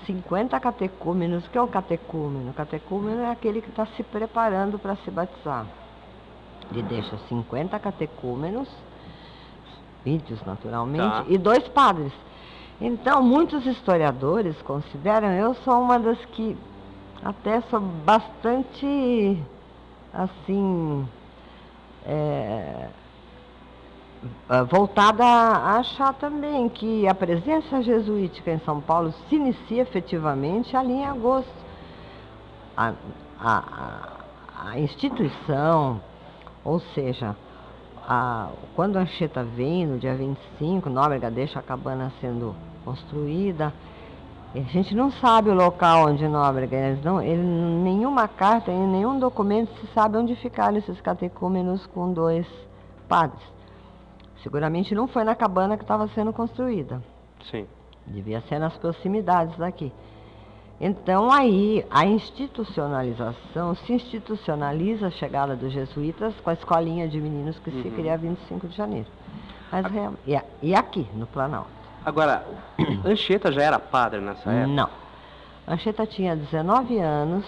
50 0.06 0.58
catecúmenos. 0.58 1.46
O 1.46 1.50
que 1.50 1.58
é 1.58 1.62
um 1.62 1.68
catecúmeno? 1.68 2.50
O 2.50 2.54
catecúmeno 2.54 3.20
é 3.20 3.30
aquele 3.30 3.60
que 3.60 3.68
está 3.68 3.84
se 3.86 4.02
preparando 4.02 4.78
para 4.78 4.96
se 4.96 5.10
batizar. 5.10 5.66
Ele 6.70 6.82
deixa 6.82 7.18
50 7.28 7.78
catecúmenos, 7.78 8.70
vídeos 10.04 10.40
naturalmente, 10.44 11.02
tá. 11.02 11.24
e 11.28 11.38
dois 11.38 11.66
padres. 11.68 12.12
Então, 12.80 13.22
muitos 13.22 13.64
historiadores 13.66 14.60
consideram, 14.62 15.28
eu 15.28 15.54
sou 15.54 15.80
uma 15.80 15.98
das 15.98 16.18
que 16.26 16.56
até 17.24 17.60
sou 17.62 17.80
bastante, 17.80 19.42
assim, 20.12 21.08
é, 22.04 22.88
é, 24.50 24.62
voltada 24.64 25.24
a 25.24 25.78
achar 25.78 26.12
também 26.14 26.68
que 26.68 27.06
a 27.08 27.14
presença 27.14 27.82
jesuítica 27.82 28.50
em 28.50 28.58
São 28.60 28.80
Paulo 28.80 29.12
se 29.28 29.36
inicia 29.36 29.82
efetivamente 29.82 30.76
ali 30.76 30.92
em 30.92 31.06
agosto. 31.06 31.64
A, 32.76 32.92
a, 33.40 34.02
a 34.66 34.78
instituição, 34.78 36.00
ou 36.64 36.80
seja, 36.80 37.36
a, 38.08 38.50
quando 38.74 38.96
a 38.96 39.00
Anchieta 39.00 39.42
vem 39.42 39.86
no 39.86 39.98
dia 39.98 40.14
25, 40.14 40.88
Nóbrega 40.90 41.30
deixa 41.30 41.58
a 41.58 41.62
cabana 41.62 42.12
sendo 42.20 42.54
construída, 42.84 43.72
a 44.54 44.60
gente 44.60 44.94
não 44.94 45.10
sabe 45.10 45.50
o 45.50 45.54
local 45.54 46.06
onde 46.06 46.28
Nóbrega, 46.28 46.76
eles 46.76 47.02
não, 47.02 47.20
ele, 47.20 47.42
nenhuma 47.42 48.28
carta, 48.28 48.70
em 48.70 48.86
nenhum 48.86 49.18
documento 49.18 49.72
se 49.80 49.86
sabe 49.88 50.16
onde 50.16 50.36
ficaram 50.36 50.76
esses 50.76 51.00
catecúmenos 51.00 51.84
com 51.86 52.12
dois 52.12 52.46
padres. 53.08 53.42
Seguramente 54.44 54.94
não 54.94 55.08
foi 55.08 55.24
na 55.24 55.34
cabana 55.34 55.76
que 55.76 55.82
estava 55.82 56.06
sendo 56.08 56.32
construída. 56.32 57.02
Sim. 57.50 57.66
Devia 58.06 58.42
ser 58.42 58.60
nas 58.60 58.76
proximidades 58.76 59.56
daqui. 59.56 59.92
Então 60.86 61.32
aí 61.32 61.82
a 61.90 62.04
institucionalização, 62.04 63.74
se 63.74 63.94
institucionaliza 63.94 65.06
a 65.06 65.10
chegada 65.10 65.56
dos 65.56 65.72
jesuítas 65.72 66.34
com 66.44 66.50
a 66.50 66.52
escolinha 66.52 67.08
de 67.08 67.18
meninos 67.18 67.58
que 67.58 67.70
uhum. 67.70 67.82
se 67.82 67.88
cria 67.88 68.18
25 68.18 68.68
de 68.68 68.76
janeiro. 68.76 69.08
Mas, 69.72 69.86
a... 69.86 70.44
e 70.62 70.74
aqui, 70.74 71.08
no 71.14 71.26
Planalto. 71.26 71.70
Agora, 72.04 72.46
Anchieta 73.02 73.50
já 73.50 73.62
era 73.62 73.78
padre 73.78 74.20
nessa 74.20 74.50
época? 74.50 74.66
Não. 74.66 74.90
Anchieta 75.66 76.06
tinha 76.06 76.36
19 76.36 76.98
anos. 76.98 77.46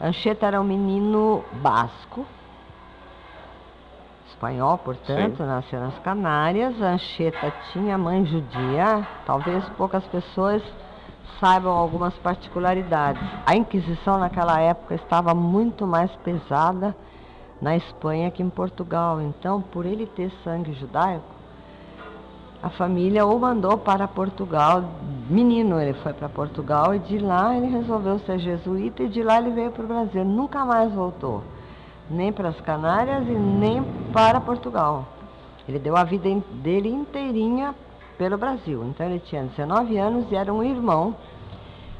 Anchieta 0.00 0.46
era 0.46 0.58
um 0.58 0.64
menino 0.64 1.44
basco, 1.60 2.24
espanhol, 4.28 4.78
portanto, 4.78 5.36
Sim. 5.36 5.44
nasceu 5.44 5.80
nas 5.80 5.98
Canárias. 5.98 6.80
Anchieta 6.80 7.52
tinha 7.74 7.98
mãe 7.98 8.24
judia. 8.24 9.06
Talvez 9.26 9.68
poucas 9.76 10.06
pessoas 10.06 10.62
saibam 11.38 11.72
algumas 11.72 12.14
particularidades. 12.14 13.22
A 13.46 13.54
Inquisição 13.56 14.18
naquela 14.18 14.60
época 14.60 14.94
estava 14.94 15.34
muito 15.34 15.86
mais 15.86 16.10
pesada 16.16 16.94
na 17.60 17.76
Espanha 17.76 18.30
que 18.30 18.42
em 18.42 18.50
Portugal. 18.50 19.20
Então, 19.20 19.60
por 19.60 19.86
ele 19.86 20.06
ter 20.06 20.32
sangue 20.42 20.72
judaico, 20.72 21.24
a 22.62 22.70
família 22.70 23.26
o 23.26 23.38
mandou 23.38 23.76
para 23.76 24.06
Portugal. 24.06 24.84
Menino, 25.28 25.80
ele 25.80 25.94
foi 25.94 26.12
para 26.12 26.28
Portugal 26.28 26.94
e 26.94 27.00
de 27.00 27.18
lá 27.18 27.56
ele 27.56 27.66
resolveu 27.66 28.20
ser 28.20 28.38
jesuíta 28.38 29.02
e 29.02 29.08
de 29.08 29.22
lá 29.22 29.38
ele 29.38 29.50
veio 29.50 29.72
para 29.72 29.84
o 29.84 29.88
Brasil. 29.88 30.24
Nunca 30.24 30.64
mais 30.64 30.92
voltou, 30.92 31.42
nem 32.08 32.32
para 32.32 32.50
as 32.50 32.60
Canárias 32.60 33.26
e 33.26 33.32
nem 33.32 33.82
para 34.12 34.40
Portugal. 34.40 35.06
Ele 35.68 35.78
deu 35.78 35.96
a 35.96 36.04
vida 36.04 36.28
dele 36.62 36.88
inteirinha 36.88 37.74
pelo 38.22 38.38
Brasil. 38.38 38.84
Então 38.86 39.04
ele 39.04 39.18
tinha 39.18 39.42
19 39.42 39.98
anos 39.98 40.30
e 40.30 40.36
era 40.36 40.54
um 40.54 40.62
irmão, 40.62 41.16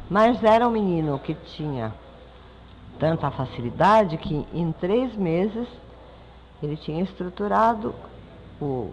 mas 0.08 0.40
era 0.44 0.68
um 0.68 0.70
menino 0.70 1.18
que 1.18 1.34
tinha 1.34 1.92
tanta 2.96 3.28
facilidade 3.32 4.16
que 4.18 4.46
em 4.54 4.70
três 4.70 5.16
meses 5.16 5.66
ele 6.62 6.76
tinha 6.76 7.02
estruturado 7.02 7.92
o 8.60 8.92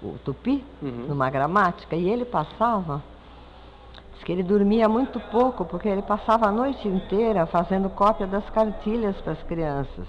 o 0.00 0.16
tupi, 0.24 0.64
uhum. 0.80 1.06
numa 1.08 1.28
gramática, 1.28 1.96
e 1.96 2.08
ele 2.08 2.24
passava, 2.24 3.02
diz 4.12 4.22
que 4.22 4.30
ele 4.30 4.44
dormia 4.44 4.88
muito 4.88 5.18
pouco, 5.18 5.64
porque 5.64 5.88
ele 5.88 6.02
passava 6.02 6.46
a 6.46 6.52
noite 6.52 6.86
inteira 6.86 7.46
fazendo 7.46 7.90
cópia 7.90 8.24
das 8.24 8.48
cartilhas 8.50 9.16
para 9.22 9.32
as 9.32 9.42
crianças. 9.42 10.06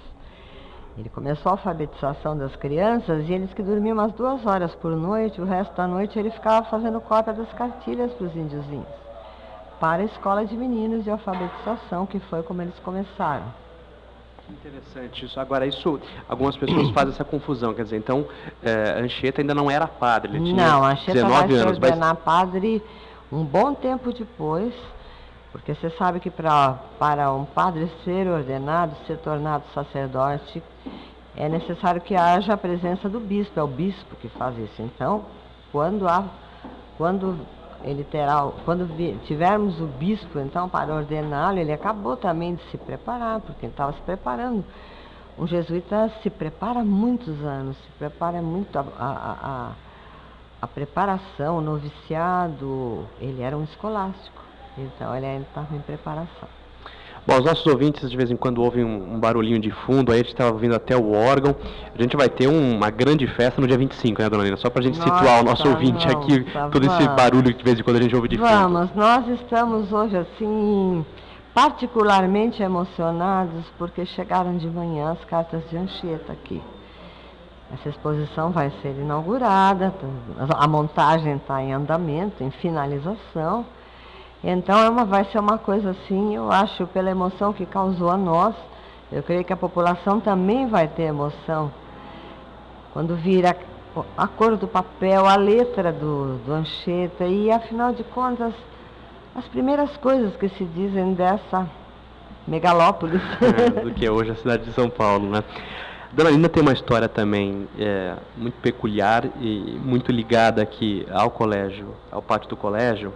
Ele 0.98 1.08
começou 1.08 1.50
a 1.50 1.52
alfabetização 1.54 2.36
das 2.36 2.54
crianças 2.56 3.28
e 3.28 3.32
eles 3.32 3.52
que 3.54 3.62
dormiam 3.62 3.94
umas 3.94 4.12
duas 4.12 4.44
horas 4.44 4.74
por 4.74 4.94
noite, 4.96 5.40
o 5.40 5.44
resto 5.44 5.74
da 5.74 5.86
noite 5.86 6.18
ele 6.18 6.30
ficava 6.30 6.66
fazendo 6.66 7.00
cópia 7.00 7.32
das 7.32 7.50
cartilhas 7.52 8.12
para 8.12 8.26
os 8.26 8.36
índiozinhos, 8.36 8.86
para 9.78 10.02
a 10.02 10.04
escola 10.04 10.44
de 10.44 10.56
meninos 10.56 11.04
de 11.04 11.10
alfabetização, 11.10 12.06
que 12.06 12.18
foi 12.18 12.42
como 12.42 12.60
eles 12.60 12.78
começaram. 12.80 13.44
Interessante 14.50 15.24
isso. 15.24 15.38
Agora, 15.38 15.64
isso, 15.64 16.00
algumas 16.28 16.56
pessoas 16.56 16.90
fazem 16.90 17.10
essa 17.10 17.24
confusão, 17.24 17.72
quer 17.72 17.84
dizer, 17.84 17.96
então, 17.96 18.26
é, 18.62 19.00
Anchieta 19.00 19.40
ainda 19.40 19.54
não 19.54 19.70
era 19.70 19.86
padre, 19.86 20.36
ele 20.36 20.44
tinha 20.44 20.66
Não, 20.66 20.84
Anchieta 20.84 21.12
19 21.12 21.30
vai 21.30 21.44
anos, 21.44 21.60
se 21.60 21.66
ordenar 21.66 22.14
mas... 22.14 22.24
padre 22.24 22.82
um 23.30 23.44
bom 23.44 23.72
tempo 23.74 24.12
depois, 24.12 24.74
porque 25.52 25.74
você 25.74 25.90
sabe 25.90 26.20
que 26.20 26.30
pra, 26.30 26.78
para 26.98 27.32
um 27.32 27.44
padre 27.44 27.90
ser 28.04 28.28
ordenado, 28.28 28.94
ser 29.06 29.18
tornado 29.18 29.64
sacerdote, 29.74 30.62
é 31.36 31.48
necessário 31.48 32.00
que 32.00 32.14
haja 32.14 32.54
a 32.54 32.56
presença 32.56 33.08
do 33.08 33.20
bispo, 33.20 33.58
é 33.58 33.62
o 33.62 33.66
bispo 33.66 34.16
que 34.16 34.28
faz 34.28 34.56
isso. 34.58 34.82
Então, 34.82 35.24
quando 35.72 36.08
há, 36.08 36.24
quando 36.96 37.38
ele 37.82 38.04
terá, 38.04 38.48
quando 38.64 38.88
tivermos 39.26 39.80
o 39.80 39.86
bispo 39.86 40.38
então 40.38 40.68
para 40.68 40.94
ordená-lo, 40.94 41.58
ele 41.58 41.72
acabou 41.72 42.16
também 42.16 42.54
de 42.54 42.62
se 42.70 42.76
preparar, 42.76 43.40
porque 43.40 43.66
ele 43.66 43.72
estava 43.72 43.92
se 43.92 44.00
preparando. 44.02 44.64
Um 45.38 45.46
jesuíta 45.46 46.12
se 46.22 46.28
prepara 46.28 46.84
muitos 46.84 47.42
anos, 47.42 47.76
se 47.78 47.90
prepara 47.98 48.42
muito 48.42 48.78
a, 48.78 48.84
a, 48.98 49.36
a, 49.42 49.72
a 50.62 50.66
preparação, 50.66 51.58
o 51.58 51.60
noviciado, 51.60 53.06
ele 53.18 53.40
era 53.40 53.56
um 53.56 53.64
escolástico, 53.64 54.49
então 54.80 55.14
ele 55.16 55.26
ainda 55.26 55.46
estava 55.48 55.74
em 55.74 55.80
preparação. 55.80 56.48
Bom, 57.26 57.38
os 57.38 57.44
nossos 57.44 57.66
ouvintes 57.66 58.10
de 58.10 58.16
vez 58.16 58.30
em 58.30 58.36
quando 58.36 58.62
ouvem 58.62 58.82
um, 58.82 59.14
um 59.14 59.20
barulhinho 59.20 59.60
de 59.60 59.70
fundo, 59.70 60.10
aí 60.10 60.20
a 60.20 60.22
gente 60.22 60.32
estava 60.32 60.52
ouvindo 60.52 60.74
até 60.74 60.96
o 60.96 61.12
órgão. 61.12 61.54
A 61.94 62.02
gente 62.02 62.16
vai 62.16 62.28
ter 62.28 62.48
um, 62.48 62.76
uma 62.76 62.90
grande 62.90 63.26
festa 63.26 63.60
no 63.60 63.66
dia 63.66 63.76
25, 63.76 64.22
né, 64.22 64.28
dona 64.28 64.44
Lina? 64.44 64.56
Só 64.56 64.70
para 64.70 64.80
a 64.80 64.84
gente 64.84 64.98
Nossa, 64.98 65.14
situar 65.14 65.40
o 65.40 65.44
nosso 65.44 65.68
ouvinte 65.68 66.06
aqui, 66.08 66.44
todo 66.72 66.86
vamos. 66.86 67.00
esse 67.00 67.08
barulho 67.10 67.52
que 67.52 67.58
de 67.58 67.64
vez 67.64 67.78
em 67.78 67.82
quando 67.82 67.96
a 67.96 68.02
gente 68.02 68.16
ouve 68.16 68.28
de 68.28 68.38
fundo. 68.38 68.48
Vamos, 68.48 68.94
nós 68.94 69.28
estamos 69.28 69.92
hoje 69.92 70.16
assim 70.16 71.04
particularmente 71.54 72.62
emocionados 72.62 73.66
porque 73.76 74.06
chegaram 74.06 74.56
de 74.56 74.68
manhã 74.68 75.12
as 75.12 75.24
cartas 75.24 75.62
de 75.68 75.76
Anchieta 75.76 76.32
aqui. 76.32 76.62
Essa 77.72 77.90
exposição 77.90 78.50
vai 78.50 78.72
ser 78.82 78.96
inaugurada, 78.98 79.94
a 80.56 80.66
montagem 80.66 81.36
está 81.36 81.62
em 81.62 81.72
andamento, 81.72 82.42
em 82.42 82.50
finalização. 82.50 83.64
Então 84.42 84.78
é 84.78 84.88
uma, 84.88 85.04
vai 85.04 85.24
ser 85.26 85.38
uma 85.38 85.58
coisa 85.58 85.90
assim, 85.90 86.34
eu 86.34 86.50
acho, 86.50 86.86
pela 86.86 87.10
emoção 87.10 87.52
que 87.52 87.66
causou 87.66 88.10
a 88.10 88.16
nós, 88.16 88.54
eu 89.12 89.22
creio 89.22 89.44
que 89.44 89.52
a 89.52 89.56
população 89.56 90.20
também 90.20 90.66
vai 90.66 90.88
ter 90.88 91.02
emoção. 91.02 91.70
Quando 92.92 93.14
vira 93.16 93.56
a 94.16 94.26
cor 94.26 94.56
do 94.56 94.66
papel, 94.66 95.26
a 95.26 95.36
letra 95.36 95.92
do, 95.92 96.38
do 96.38 96.52
Anchieta, 96.52 97.24
e 97.26 97.50
afinal 97.50 97.92
de 97.92 98.04
contas, 98.04 98.54
as 99.34 99.46
primeiras 99.48 99.96
coisas 99.98 100.34
que 100.36 100.48
se 100.48 100.64
dizem 100.64 101.12
dessa 101.14 101.68
megalópolis. 102.46 103.20
É, 103.40 103.80
do 103.82 103.92
que 103.92 104.06
é 104.06 104.10
hoje 104.10 104.30
a 104.30 104.36
cidade 104.36 104.64
de 104.64 104.72
São 104.72 104.88
Paulo, 104.88 105.28
né? 105.28 105.42
Dona 106.12 106.30
Linda 106.30 106.48
tem 106.48 106.62
uma 106.62 106.72
história 106.72 107.08
também 107.08 107.68
é, 107.78 108.14
muito 108.36 108.58
peculiar 108.60 109.24
e 109.40 109.78
muito 109.84 110.10
ligada 110.10 110.60
aqui 110.60 111.06
ao 111.10 111.30
colégio, 111.30 111.94
ao 112.10 112.20
pátio 112.20 112.48
do 112.48 112.56
colégio. 112.56 113.12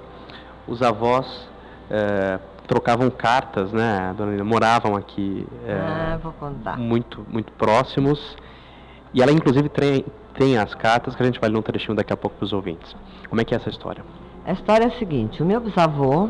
Os 0.67 0.83
avós 0.83 1.49
é, 1.91 2.39
trocavam 2.67 3.11
cartas, 3.11 3.73
né, 3.73 4.15
Dona 4.17 4.33
Linda? 4.33 4.45
Moravam 4.45 4.97
aqui 4.97 5.47
é, 5.67 5.73
ah, 5.75 6.19
vou 6.23 6.33
contar. 6.33 6.79
muito 6.79 7.25
muito 7.29 7.53
próximos. 7.53 8.37
E 9.13 9.23
ela 9.23 9.31
inclusive 9.31 9.69
tem, 9.69 10.05
tem 10.35 10.59
as 10.59 10.75
cartas 10.75 11.15
que 11.15 11.23
a 11.23 11.27
gente 11.27 11.41
vai 11.41 11.49
ler 11.51 11.59
um 11.59 11.63
trechinho 11.63 11.95
daqui 11.95 12.13
a 12.13 12.17
pouco 12.17 12.37
para 12.37 12.45
os 12.45 12.53
ouvintes. 12.53 12.97
Como 13.29 13.41
é 13.41 13.45
que 13.45 13.55
é 13.55 13.57
essa 13.57 13.71
história? 13.71 14.05
A 14.45 14.53
história 14.53 14.85
é 14.85 14.89
a 14.89 14.99
seguinte: 14.99 15.43
o 15.43 15.47
meu 15.47 15.61
bisavô, 15.61 16.29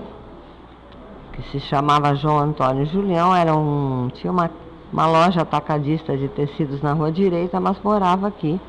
que 1.32 1.42
se 1.50 1.60
chamava 1.60 2.14
João 2.14 2.38
Antônio 2.38 2.84
Julião, 2.86 3.34
era 3.34 3.54
um, 3.54 4.10
tinha 4.12 4.32
uma 4.32 4.50
uma 4.94 5.08
loja 5.08 5.42
atacadista 5.42 6.16
de 6.16 6.28
tecidos 6.28 6.80
na 6.80 6.92
rua 6.92 7.10
direita, 7.10 7.58
mas 7.58 7.76
morava 7.82 8.28
aqui. 8.28 8.60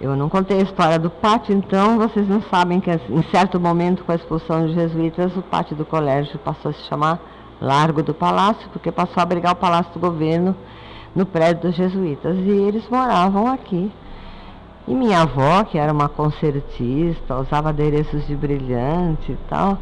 Eu 0.00 0.16
não 0.16 0.28
contei 0.28 0.58
a 0.58 0.62
história 0.62 0.98
do 0.98 1.08
pátio, 1.08 1.54
então 1.54 1.98
vocês 1.98 2.28
não 2.28 2.42
sabem 2.42 2.80
que 2.80 2.90
em 2.90 3.22
certo 3.30 3.60
momento, 3.60 4.04
com 4.04 4.12
a 4.12 4.16
expulsão 4.16 4.66
dos 4.66 4.74
jesuítas, 4.74 5.36
o 5.36 5.42
pátio 5.42 5.76
do 5.76 5.84
colégio 5.84 6.38
passou 6.40 6.70
a 6.70 6.74
se 6.74 6.82
chamar 6.88 7.20
Largo 7.60 8.02
do 8.02 8.12
Palácio, 8.12 8.68
porque 8.72 8.90
passou 8.90 9.20
a 9.20 9.22
abrigar 9.22 9.52
o 9.52 9.56
Palácio 9.56 9.92
do 9.92 10.00
Governo 10.00 10.54
no 11.14 11.24
prédio 11.24 11.62
dos 11.62 11.76
jesuítas. 11.76 12.36
E 12.36 12.50
eles 12.50 12.88
moravam 12.90 13.46
aqui. 13.46 13.90
E 14.86 14.94
minha 14.94 15.22
avó, 15.22 15.62
que 15.64 15.78
era 15.78 15.92
uma 15.92 16.08
concertista, 16.08 17.36
usava 17.36 17.70
adereços 17.70 18.26
de 18.26 18.34
brilhante 18.34 19.32
e 19.32 19.38
tal, 19.48 19.78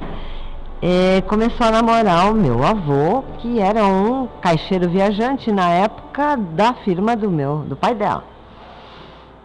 é, 0.80 1.20
começou 1.22 1.66
a 1.66 1.70
namorar 1.70 2.30
o 2.30 2.34
meu 2.34 2.62
avô, 2.62 3.24
que 3.38 3.58
era 3.58 3.84
um 3.84 4.28
caixeiro 4.40 4.88
viajante 4.88 5.50
na 5.50 5.70
época 5.70 6.36
da 6.36 6.74
firma 6.74 7.16
do 7.16 7.30
meu, 7.30 7.58
do 7.58 7.74
pai 7.74 7.94
dela. 7.94 8.31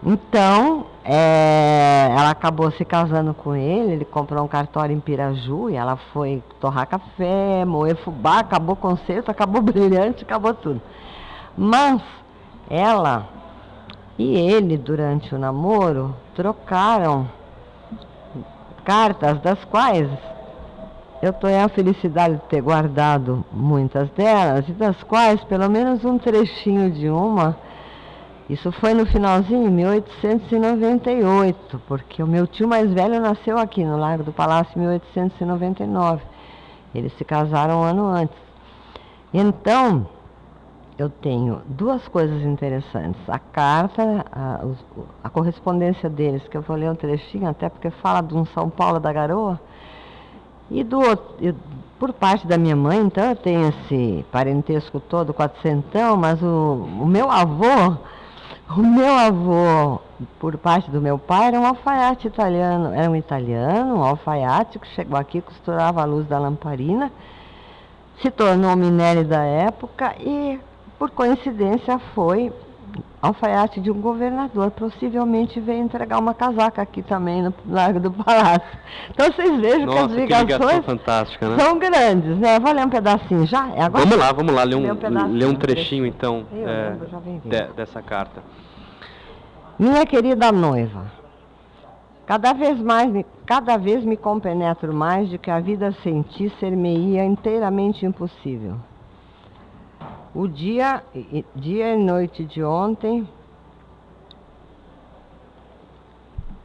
Então, 0.09 0.85
é, 1.03 2.07
ela 2.17 2.29
acabou 2.29 2.71
se 2.71 2.85
casando 2.85 3.33
com 3.33 3.53
ele, 3.53 3.91
ele 3.91 4.05
comprou 4.05 4.41
um 4.41 4.47
cartório 4.47 4.95
em 4.95 5.01
Piraju 5.01 5.69
e 5.69 5.75
ela 5.75 5.97
foi 6.13 6.41
torrar 6.61 6.87
café, 6.87 7.65
moer 7.65 7.97
fubá, 7.97 8.39
acabou 8.39 8.75
o 8.75 8.77
concerto, 8.77 9.29
acabou 9.29 9.59
brilhante, 9.61 10.23
acabou 10.23 10.53
tudo. 10.53 10.81
Mas 11.57 12.01
ela 12.69 13.27
e 14.17 14.33
ele, 14.33 14.77
durante 14.77 15.35
o 15.35 15.37
namoro, 15.37 16.15
trocaram 16.33 17.27
cartas 18.85 19.41
das 19.41 19.61
quais 19.65 20.09
eu 21.21 21.33
tenho 21.33 21.65
a 21.65 21.67
felicidade 21.67 22.35
de 22.35 22.43
ter 22.43 22.61
guardado 22.61 23.43
muitas 23.51 24.09
delas, 24.11 24.69
e 24.69 24.71
das 24.71 25.03
quais 25.03 25.43
pelo 25.43 25.69
menos 25.69 26.05
um 26.05 26.17
trechinho 26.17 26.89
de 26.91 27.09
uma, 27.09 27.57
isso 28.49 28.71
foi 28.71 28.93
no 28.93 29.05
finalzinho, 29.05 29.69
1898, 29.69 31.81
porque 31.87 32.23
o 32.23 32.27
meu 32.27 32.47
tio 32.47 32.67
mais 32.67 32.91
velho 32.93 33.19
nasceu 33.19 33.57
aqui 33.57 33.83
no 33.83 33.97
Largo 33.97 34.23
do 34.23 34.31
Palácio 34.31 34.77
em 34.77 34.81
1899. 34.81 36.23
Eles 36.95 37.11
se 37.17 37.25
casaram 37.25 37.81
um 37.81 37.83
ano 37.83 38.05
antes. 38.05 38.37
Então, 39.33 40.07
eu 40.97 41.09
tenho 41.09 41.61
duas 41.67 42.07
coisas 42.07 42.41
interessantes. 42.41 43.19
A 43.27 43.37
carta, 43.37 44.25
a, 44.31 44.61
a 45.23 45.29
correspondência 45.29 46.09
deles, 46.09 46.47
que 46.47 46.55
eu 46.55 46.61
vou 46.61 46.77
ler 46.77 46.89
um 46.89 46.95
trechinho, 46.95 47.49
até 47.49 47.67
porque 47.67 47.89
fala 47.89 48.21
de 48.21 48.33
um 48.33 48.45
São 48.45 48.69
Paulo 48.69 48.99
da 48.99 49.11
Garoa, 49.11 49.59
e 50.71 50.83
do 50.83 50.99
por 51.99 52.13
parte 52.13 52.45
da 52.45 52.57
minha 52.57 52.75
mãe, 52.75 52.99
então, 52.99 53.25
eu 53.25 53.35
tenho 53.35 53.69
esse 53.69 54.25
parentesco 54.31 54.99
todo 54.99 55.33
quatrocentão, 55.33 56.15
mas 56.15 56.41
o, 56.43 56.87
o 57.01 57.07
meu 57.07 57.31
avô, 57.31 57.97
o 58.69 58.81
meu 58.81 59.13
avô, 59.13 60.01
por 60.39 60.57
parte 60.57 60.91
do 60.91 61.01
meu 61.01 61.17
pai, 61.17 61.47
era 61.47 61.59
um 61.59 61.65
alfaiate 61.65 62.27
italiano, 62.27 62.93
era 62.93 63.09
um 63.09 63.15
italiano, 63.15 63.95
um 63.95 64.03
alfaiate 64.03 64.77
que 64.77 64.87
chegou 64.89 65.17
aqui, 65.17 65.41
costurava 65.41 66.01
a 66.01 66.05
luz 66.05 66.27
da 66.27 66.37
lamparina, 66.37 67.11
se 68.21 68.29
tornou 68.29 68.75
minério 68.75 69.23
da 69.23 69.43
época 69.43 70.15
e, 70.19 70.59
por 70.99 71.11
coincidência, 71.11 71.97
foi 72.13 72.51
alfaiate 73.21 73.79
de 73.79 73.91
um 73.91 73.99
governador. 73.99 74.71
Possivelmente 74.71 75.59
veio 75.59 75.83
entregar 75.83 76.19
uma 76.19 76.33
casaca 76.33 76.81
aqui 76.81 77.01
também 77.01 77.41
no 77.41 77.53
Largo 77.67 77.99
do 77.99 78.11
Palácio. 78.11 78.79
Então 79.09 79.31
vocês 79.31 79.59
vejam 79.59 79.85
Nossa, 79.85 80.07
que 80.07 80.33
as 80.33 80.41
ligações 80.45 80.85
fantástica, 80.85 81.49
né? 81.49 81.59
são 81.59 81.77
grandes, 81.77 82.37
né? 82.37 82.59
Vou 82.59 82.71
ler 82.71 82.85
um 82.85 82.89
pedacinho 82.89 83.45
já? 83.45 83.69
É 83.69 83.81
agora? 83.83 84.05
Vamos 84.05 84.17
lá, 84.17 84.31
vamos 84.31 84.53
lá, 84.53 84.63
ler 84.63 84.75
um, 84.75 84.91
um, 84.91 85.31
ler 85.33 85.45
um 85.45 85.55
trechinho 85.55 86.05
então 86.05 86.45
é, 86.53 86.95
de, 87.43 87.73
dessa 87.73 88.01
carta. 88.01 88.41
Minha 89.79 90.05
querida 90.05 90.51
noiva, 90.51 91.11
cada 92.25 92.53
vez 92.53 92.79
mais, 92.79 93.25
cada 93.45 93.77
vez 93.77 94.03
me 94.03 94.17
compenetro 94.17 94.93
mais 94.93 95.29
de 95.29 95.37
que 95.37 95.51
a 95.51 95.59
vida 95.59 95.95
sem 96.03 96.23
ti 96.23 96.51
ser-me-ia 96.59 97.23
inteiramente 97.23 98.05
impossível. 98.05 98.75
O 100.37 100.47
dia, 100.47 101.01
dia 101.55 101.95
e 101.95 101.97
noite 101.97 102.45
de 102.45 102.63
ontem. 102.63 103.27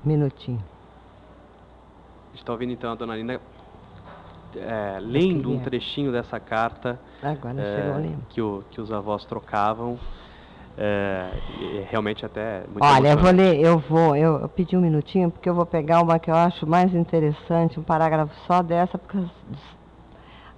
Minutinho. 0.04 0.62
Está 2.34 2.52
ouvindo 2.52 2.74
então 2.74 2.92
a 2.92 2.94
dona 2.94 3.16
Lina 3.16 3.40
é, 4.54 4.98
lendo 5.00 5.50
um 5.50 5.58
trechinho 5.60 6.12
dessa 6.12 6.38
carta 6.38 7.00
é, 7.22 8.14
que, 8.28 8.42
o, 8.42 8.62
que 8.70 8.78
os 8.78 8.92
avós 8.92 9.24
trocavam. 9.24 9.98
É, 10.76 11.30
realmente 11.88 12.26
até 12.26 12.64
Olha, 12.78 13.08
eu 13.08 13.18
vou 13.18 13.30
ler, 13.30 13.58
eu 13.58 13.78
vou, 13.78 14.14
eu, 14.14 14.40
eu, 14.40 14.48
pedi 14.50 14.76
um 14.76 14.82
minutinho 14.82 15.30
porque 15.30 15.48
eu 15.48 15.54
vou 15.54 15.64
pegar 15.64 16.02
uma 16.02 16.18
que 16.18 16.30
eu 16.30 16.34
acho 16.34 16.66
mais 16.66 16.94
interessante, 16.94 17.80
um 17.80 17.82
parágrafo 17.82 18.34
só 18.46 18.62
dessa, 18.62 18.98
porque 18.98 19.18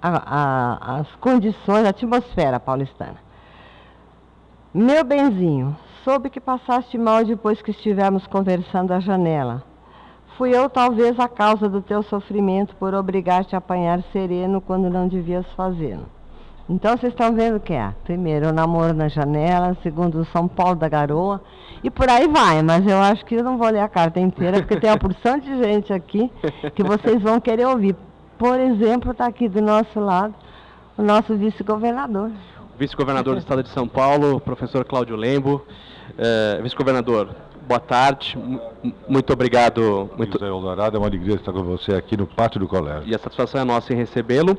a, 0.07 0.23
a, 0.27 1.01
as 1.01 1.09
condições, 1.17 1.87
a 1.87 1.89
atmosfera 1.89 2.61
paulistana. 2.61 3.17
Meu 4.75 5.03
benzinho, 5.03 5.75
soube 6.05 6.29
que 6.29 6.41
passaste 6.41 6.99
mal 6.99 7.25
depois 7.25 7.63
que 7.63 7.71
estivemos 7.71 8.27
conversando 8.27 8.93
à 8.93 9.01
janela. 9.01 9.63
Fui 10.37 10.55
eu 10.55 10.69
talvez 10.69 11.19
a 11.19 11.27
causa 11.27 11.71
do 11.71 11.81
teu 11.81 12.03
sofrimento 12.03 12.77
por 12.77 12.93
obrigar-te 12.93 13.55
a 13.55 13.59
apanhar 13.59 14.03
sereno 14.13 14.61
quando 14.61 14.91
não 14.91 15.09
devias 15.09 15.47
fazê-lo. 15.57 16.07
Então 16.69 16.97
vocês 16.97 17.13
estão 17.13 17.35
vendo 17.35 17.57
o 17.57 17.61
que 17.61 17.73
é? 17.73 17.95
Primeiro, 18.05 18.49
o 18.49 18.53
namoro 18.53 18.93
na 18.93 19.09
janela, 19.09 19.77
segundo, 19.83 20.21
o 20.21 20.25
São 20.27 20.49
Paulo 20.49 20.75
da 20.75 20.89
Garoa, 20.89 21.41
e 21.83 21.91
por 21.91 22.11
aí 22.11 22.27
vai, 22.29 22.63
mas 22.63 22.87
eu 22.87 22.99
acho 22.99 23.25
que 23.25 23.37
eu 23.37 23.45
não 23.45 23.57
vou 23.57 23.69
ler 23.69 23.81
a 23.81 23.89
carta 23.89 24.21
inteira, 24.21 24.59
porque 24.59 24.81
tem 24.81 24.91
uma 24.91 24.99
porção 24.99 25.39
de 25.39 25.57
gente 25.63 25.93
aqui 25.93 26.31
que 26.75 26.83
vocês 26.83 27.23
vão 27.23 27.41
querer 27.41 27.67
ouvir. 27.67 27.97
Por 28.39 28.59
exemplo, 28.59 29.13
está 29.13 29.27
aqui 29.27 29.49
do 29.49 29.63
nosso 29.63 29.99
lado 30.01 30.35
o 30.97 31.03
nosso 31.03 31.37
vice-governador. 31.37 32.31
Vice-governador 32.79 33.35
do 33.35 33.41
Estado 33.41 33.63
de 33.63 33.69
São 33.69 33.87
Paulo, 33.87 34.41
professor 34.41 34.85
Cláudio 34.85 35.17
Lembo. 35.17 35.65
Uh, 36.11 36.63
vice-governador, 36.63 37.31
boa 37.67 37.81
tarde, 37.81 38.39
muito 39.09 39.33
obrigado. 39.33 40.11
Muito... 40.17 40.39
José 40.39 40.47
Eldorado, 40.47 40.97
é 40.97 41.01
uma 41.01 41.07
alegria 41.07 41.37
estar 41.37 41.53
com 41.53 41.63
você 41.63 41.95
aqui 41.95 42.17
no 42.17 42.27
pátio 42.27 42.61
do 42.61 42.69
colégio. 42.69 43.09
E 43.09 43.15
a 43.15 43.19
satisfação 43.19 43.61
é 43.61 43.65
nossa 43.65 43.93
em 43.93 43.97
recebê-lo. 43.97 44.57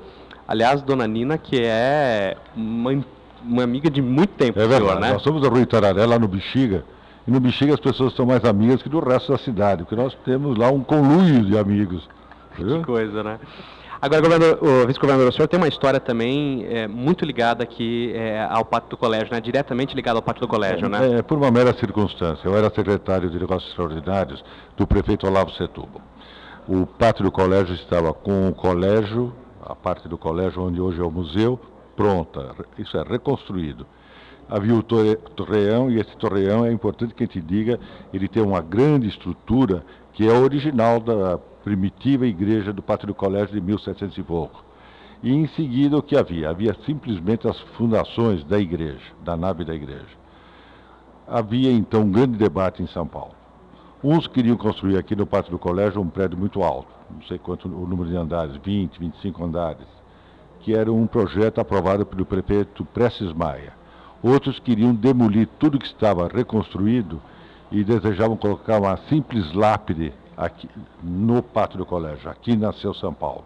Aliás, 0.48 0.82
dona 0.82 1.08
Nina, 1.08 1.38
que 1.38 1.62
é 1.62 2.38
uma, 2.56 3.04
uma 3.44 3.64
amiga 3.64 3.90
de 3.90 4.02
muito 4.02 4.34
tempo, 4.34 4.60
é 4.60 4.68
verdade, 4.68 4.86
senhor, 4.86 5.00
né? 5.00 5.14
Nós 5.14 5.22
somos 5.22 5.42
da 5.42 5.50
Rua 5.50 5.62
Itararé, 5.62 6.06
lá 6.06 6.20
no 6.20 6.28
Bexiga, 6.28 6.86
e 7.28 7.32
no 7.32 7.40
Bexiga 7.40 7.74
as 7.74 7.80
pessoas 7.80 8.14
são 8.14 8.26
mais 8.26 8.46
amigas 8.46 8.82
que 8.82 8.90
do 8.90 9.00
resto 9.00 9.32
da 9.32 9.38
cidade, 9.38 9.84
porque 9.84 9.96
nós 9.96 10.16
temos 10.24 10.58
lá 10.58 10.70
um 10.70 10.84
conluio 10.84 11.44
de 11.44 11.58
amigos. 11.58 12.08
Que 12.56 12.84
coisa, 12.84 13.24
né? 13.24 13.40
Agora, 14.02 14.22
governador, 14.22 14.88
vice-governador, 14.88 15.30
o 15.30 15.32
senhor 15.32 15.48
tem 15.48 15.58
uma 15.58 15.68
história 15.68 16.00
também 16.00 16.66
é, 16.70 16.88
muito 16.88 17.26
ligada 17.26 17.64
aqui 17.64 18.12
é, 18.14 18.46
ao 18.50 18.66
pátio 18.66 18.90
do 18.90 18.98
colégio, 18.98 19.30
né? 19.32 19.40
Diretamente 19.40 19.96
ligado 19.96 20.18
ao 20.18 20.22
pátio 20.22 20.42
do 20.42 20.48
colégio, 20.48 20.86
é, 20.86 20.90
né? 20.90 21.20
É, 21.20 21.22
por 21.22 21.38
uma 21.38 21.50
mera 21.50 21.74
circunstância. 21.74 22.48
Eu 22.48 22.56
era 22.56 22.70
secretário 22.70 23.30
de 23.30 23.40
Negócios 23.40 23.70
Extraordinários 23.70 24.44
do 24.78 24.86
prefeito 24.86 25.26
Olavo 25.26 25.52
Setúbal. 25.52 26.02
O 26.68 26.86
pátio 26.86 27.24
do 27.24 27.32
colégio 27.32 27.74
estava 27.74 28.14
com 28.14 28.50
o 28.50 28.54
colégio, 28.54 29.34
a 29.62 29.76
parte 29.76 30.08
do 30.08 30.18
colégio 30.18 30.62
onde 30.62 30.80
hoje 30.82 31.00
é 31.00 31.04
o 31.04 31.12
museu, 31.12 31.60
pronta. 31.96 32.54
Isso 32.78 32.98
é, 32.98 33.04
reconstruído 33.04 33.88
havia 34.48 34.76
o 34.76 34.84
torreão, 34.84 35.90
e 35.90 36.00
esse 36.00 36.16
torreão 36.18 36.64
é 36.64 36.72
importante 36.72 37.16
que 37.16 37.24
a 37.24 37.26
gente 37.26 37.42
diga, 37.42 37.80
ele 38.14 38.28
tem 38.28 38.44
uma 38.44 38.62
grande 38.62 39.08
estrutura 39.08 39.84
que 40.14 40.28
é 40.28 40.32
original 40.32 41.00
da 41.00 41.40
primitiva 41.66 42.28
igreja 42.28 42.72
do 42.72 42.84
Pátio 42.84 43.08
do 43.08 43.16
Colégio 43.16 43.56
de 43.56 43.60
1700 43.60 44.16
e 44.16 44.22
pouco. 44.22 44.64
E 45.24 45.34
em 45.34 45.48
seguida 45.48 45.98
o 45.98 46.04
que 46.04 46.16
havia? 46.16 46.52
Havia 46.52 46.78
simplesmente 46.86 47.48
as 47.48 47.60
fundações 47.76 48.44
da 48.44 48.60
igreja, 48.60 49.02
da 49.24 49.36
nave 49.36 49.66
da 49.66 49.74
igreja. 49.74 50.16
Havia 51.28 51.72
então 51.72 52.04
um 52.04 52.12
grande 52.12 52.38
debate 52.38 52.84
em 52.84 52.88
São 52.88 53.08
Paulo. 53.08 53.34
Uns 54.04 54.28
queriam 54.28 54.56
construir 54.56 54.96
aqui 54.96 55.16
no 55.16 55.26
Pátio 55.26 55.54
do 55.54 55.58
Colégio 55.58 56.00
um 56.00 56.08
prédio 56.08 56.38
muito 56.38 56.62
alto, 56.62 56.90
não 57.10 57.24
sei 57.24 57.40
quanto 57.40 57.68
o 57.68 57.88
número 57.88 58.12
de 58.12 58.16
andares, 58.16 58.56
20, 58.64 59.00
25 59.00 59.44
andares, 59.44 59.88
que 60.60 60.76
era 60.76 60.94
um 60.94 61.08
projeto 61.08 61.60
aprovado 61.60 62.06
pelo 62.06 62.28
prefeito 62.28 62.86
Prestes 62.86 63.34
Maia. 63.34 63.74
Outros 64.22 64.60
queriam 64.60 64.94
demolir 64.94 65.50
tudo 65.58 65.80
que 65.80 65.88
estava 65.88 66.28
reconstruído 66.28 67.20
e 67.72 67.84
desejavam 67.84 68.38
colocar 68.38 68.80
uma 68.80 68.98
simples 69.10 69.52
lápide 69.54 70.14
aqui 70.36 70.70
no 71.02 71.42
pátio 71.42 71.78
do 71.78 71.86
colégio. 71.86 72.30
Aqui 72.30 72.56
nasceu 72.56 72.94
São 72.94 73.14
Paulo. 73.14 73.46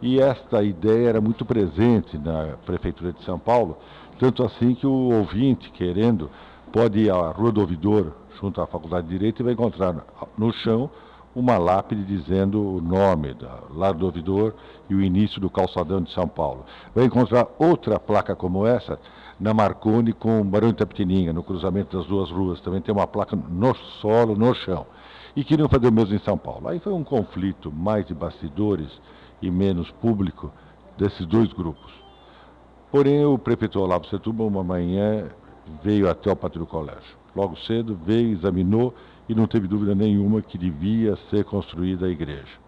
E 0.00 0.20
esta 0.20 0.62
ideia 0.62 1.08
era 1.08 1.20
muito 1.20 1.44
presente 1.44 2.18
na 2.18 2.56
prefeitura 2.66 3.12
de 3.12 3.24
São 3.24 3.38
Paulo, 3.38 3.78
tanto 4.18 4.44
assim 4.44 4.74
que 4.74 4.86
o 4.86 5.10
ouvinte, 5.12 5.70
querendo, 5.70 6.30
pode 6.72 6.98
ir 7.00 7.10
à 7.10 7.30
Rua 7.30 7.50
do 7.50 7.60
Ouvidor, 7.60 8.12
junto 8.38 8.60
à 8.60 8.66
Faculdade 8.66 9.06
de 9.06 9.14
Direito, 9.14 9.40
e 9.40 9.44
vai 9.44 9.54
encontrar 9.54 10.04
no 10.36 10.52
chão 10.52 10.90
uma 11.34 11.58
lápide 11.58 12.02
dizendo 12.04 12.62
o 12.62 12.80
nome 12.80 13.34
da 13.34 13.58
Lar 13.74 13.92
do 13.92 14.06
Ouvidor 14.06 14.54
e 14.88 14.94
o 14.94 15.02
início 15.02 15.38
do 15.38 15.50
calçadão 15.50 16.00
de 16.00 16.10
São 16.12 16.26
Paulo. 16.26 16.64
Vai 16.94 17.04
encontrar 17.04 17.46
outra 17.58 18.00
placa 18.00 18.34
como 18.34 18.66
essa 18.66 18.98
na 19.38 19.52
Marconi 19.52 20.14
com 20.14 20.40
o 20.40 20.44
Barão 20.44 20.68
de 20.68 20.76
Tapetininga, 20.76 21.34
no 21.34 21.42
cruzamento 21.42 21.96
das 21.96 22.06
duas 22.06 22.30
ruas. 22.30 22.60
Também 22.60 22.80
tem 22.80 22.94
uma 22.94 23.06
placa 23.06 23.36
no 23.36 23.74
solo, 24.00 24.34
no 24.34 24.54
chão. 24.54 24.86
E 25.36 25.44
queriam 25.44 25.68
fazer 25.68 25.88
o 25.88 25.92
mesmo 25.92 26.14
em 26.14 26.18
São 26.20 26.38
Paulo. 26.38 26.66
Aí 26.66 26.78
foi 26.78 26.94
um 26.94 27.04
conflito 27.04 27.70
mais 27.70 28.06
de 28.06 28.14
bastidores 28.14 28.88
e 29.42 29.50
menos 29.50 29.90
público 29.90 30.50
desses 30.96 31.26
dois 31.26 31.52
grupos. 31.52 31.92
Porém, 32.90 33.22
o 33.26 33.36
prefeito 33.36 33.78
Olavo 33.78 34.06
Setúbal, 34.06 34.46
uma 34.46 34.64
manhã, 34.64 35.28
veio 35.82 36.08
até 36.08 36.32
o 36.32 36.36
pátio 36.36 36.60
do 36.60 36.66
colégio. 36.66 37.18
Logo 37.34 37.54
cedo, 37.58 37.94
veio, 38.02 38.32
examinou 38.32 38.94
e 39.28 39.34
não 39.34 39.46
teve 39.46 39.68
dúvida 39.68 39.94
nenhuma 39.94 40.40
que 40.40 40.56
devia 40.56 41.18
ser 41.28 41.44
construída 41.44 42.06
a 42.06 42.08
igreja. 42.08 42.58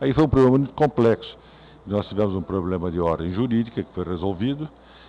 Aí 0.00 0.12
foi 0.12 0.24
um 0.24 0.28
problema 0.28 0.58
muito 0.58 0.74
complexo. 0.74 1.36
Nós 1.84 2.06
tivemos 2.08 2.36
um 2.36 2.42
problema 2.42 2.88
de 2.88 3.00
ordem 3.00 3.32
jurídica 3.32 3.82
que 3.82 3.92
foi 3.92 4.04
resolvido 4.04 4.68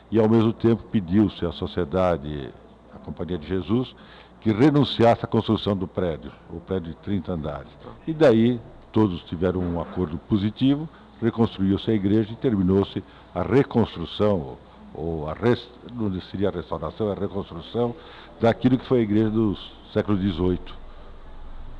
e, 0.09 0.19
ao 0.19 0.27
mesmo 0.27 0.51
tempo, 0.51 0.81
pediu-se 0.91 1.45
à 1.45 1.51
sociedade, 1.51 2.51
à 2.95 2.97
Companhia 2.97 3.37
de 3.37 3.47
Jesus, 3.47 3.93
que 4.41 4.51
renunciasse 4.51 5.23
à 5.23 5.27
construção 5.27 5.75
do 5.75 5.87
prédio, 5.87 6.31
o 6.49 6.59
prédio 6.59 6.91
de 6.93 6.97
30 6.97 7.31
andares. 7.33 7.71
E 8.05 8.13
daí 8.13 8.59
todos 8.91 9.21
tiveram 9.23 9.59
um 9.59 9.79
acordo 9.79 10.17
positivo, 10.17 10.87
reconstruiu-se 11.21 11.89
a 11.89 11.93
igreja 11.93 12.31
e 12.31 12.35
terminou-se 12.35 13.03
a 13.33 13.41
reconstrução, 13.41 14.57
ou 14.93 15.29
a 15.29 15.33
rest... 15.33 15.67
não 15.93 16.11
seria 16.21 16.49
a 16.49 16.51
restauração, 16.51 17.11
a 17.11 17.15
reconstrução 17.15 17.95
daquilo 18.39 18.77
que 18.77 18.87
foi 18.87 18.99
a 18.99 19.03
igreja 19.03 19.29
do 19.29 19.57
século 19.93 20.17
XVIII. 20.17 20.59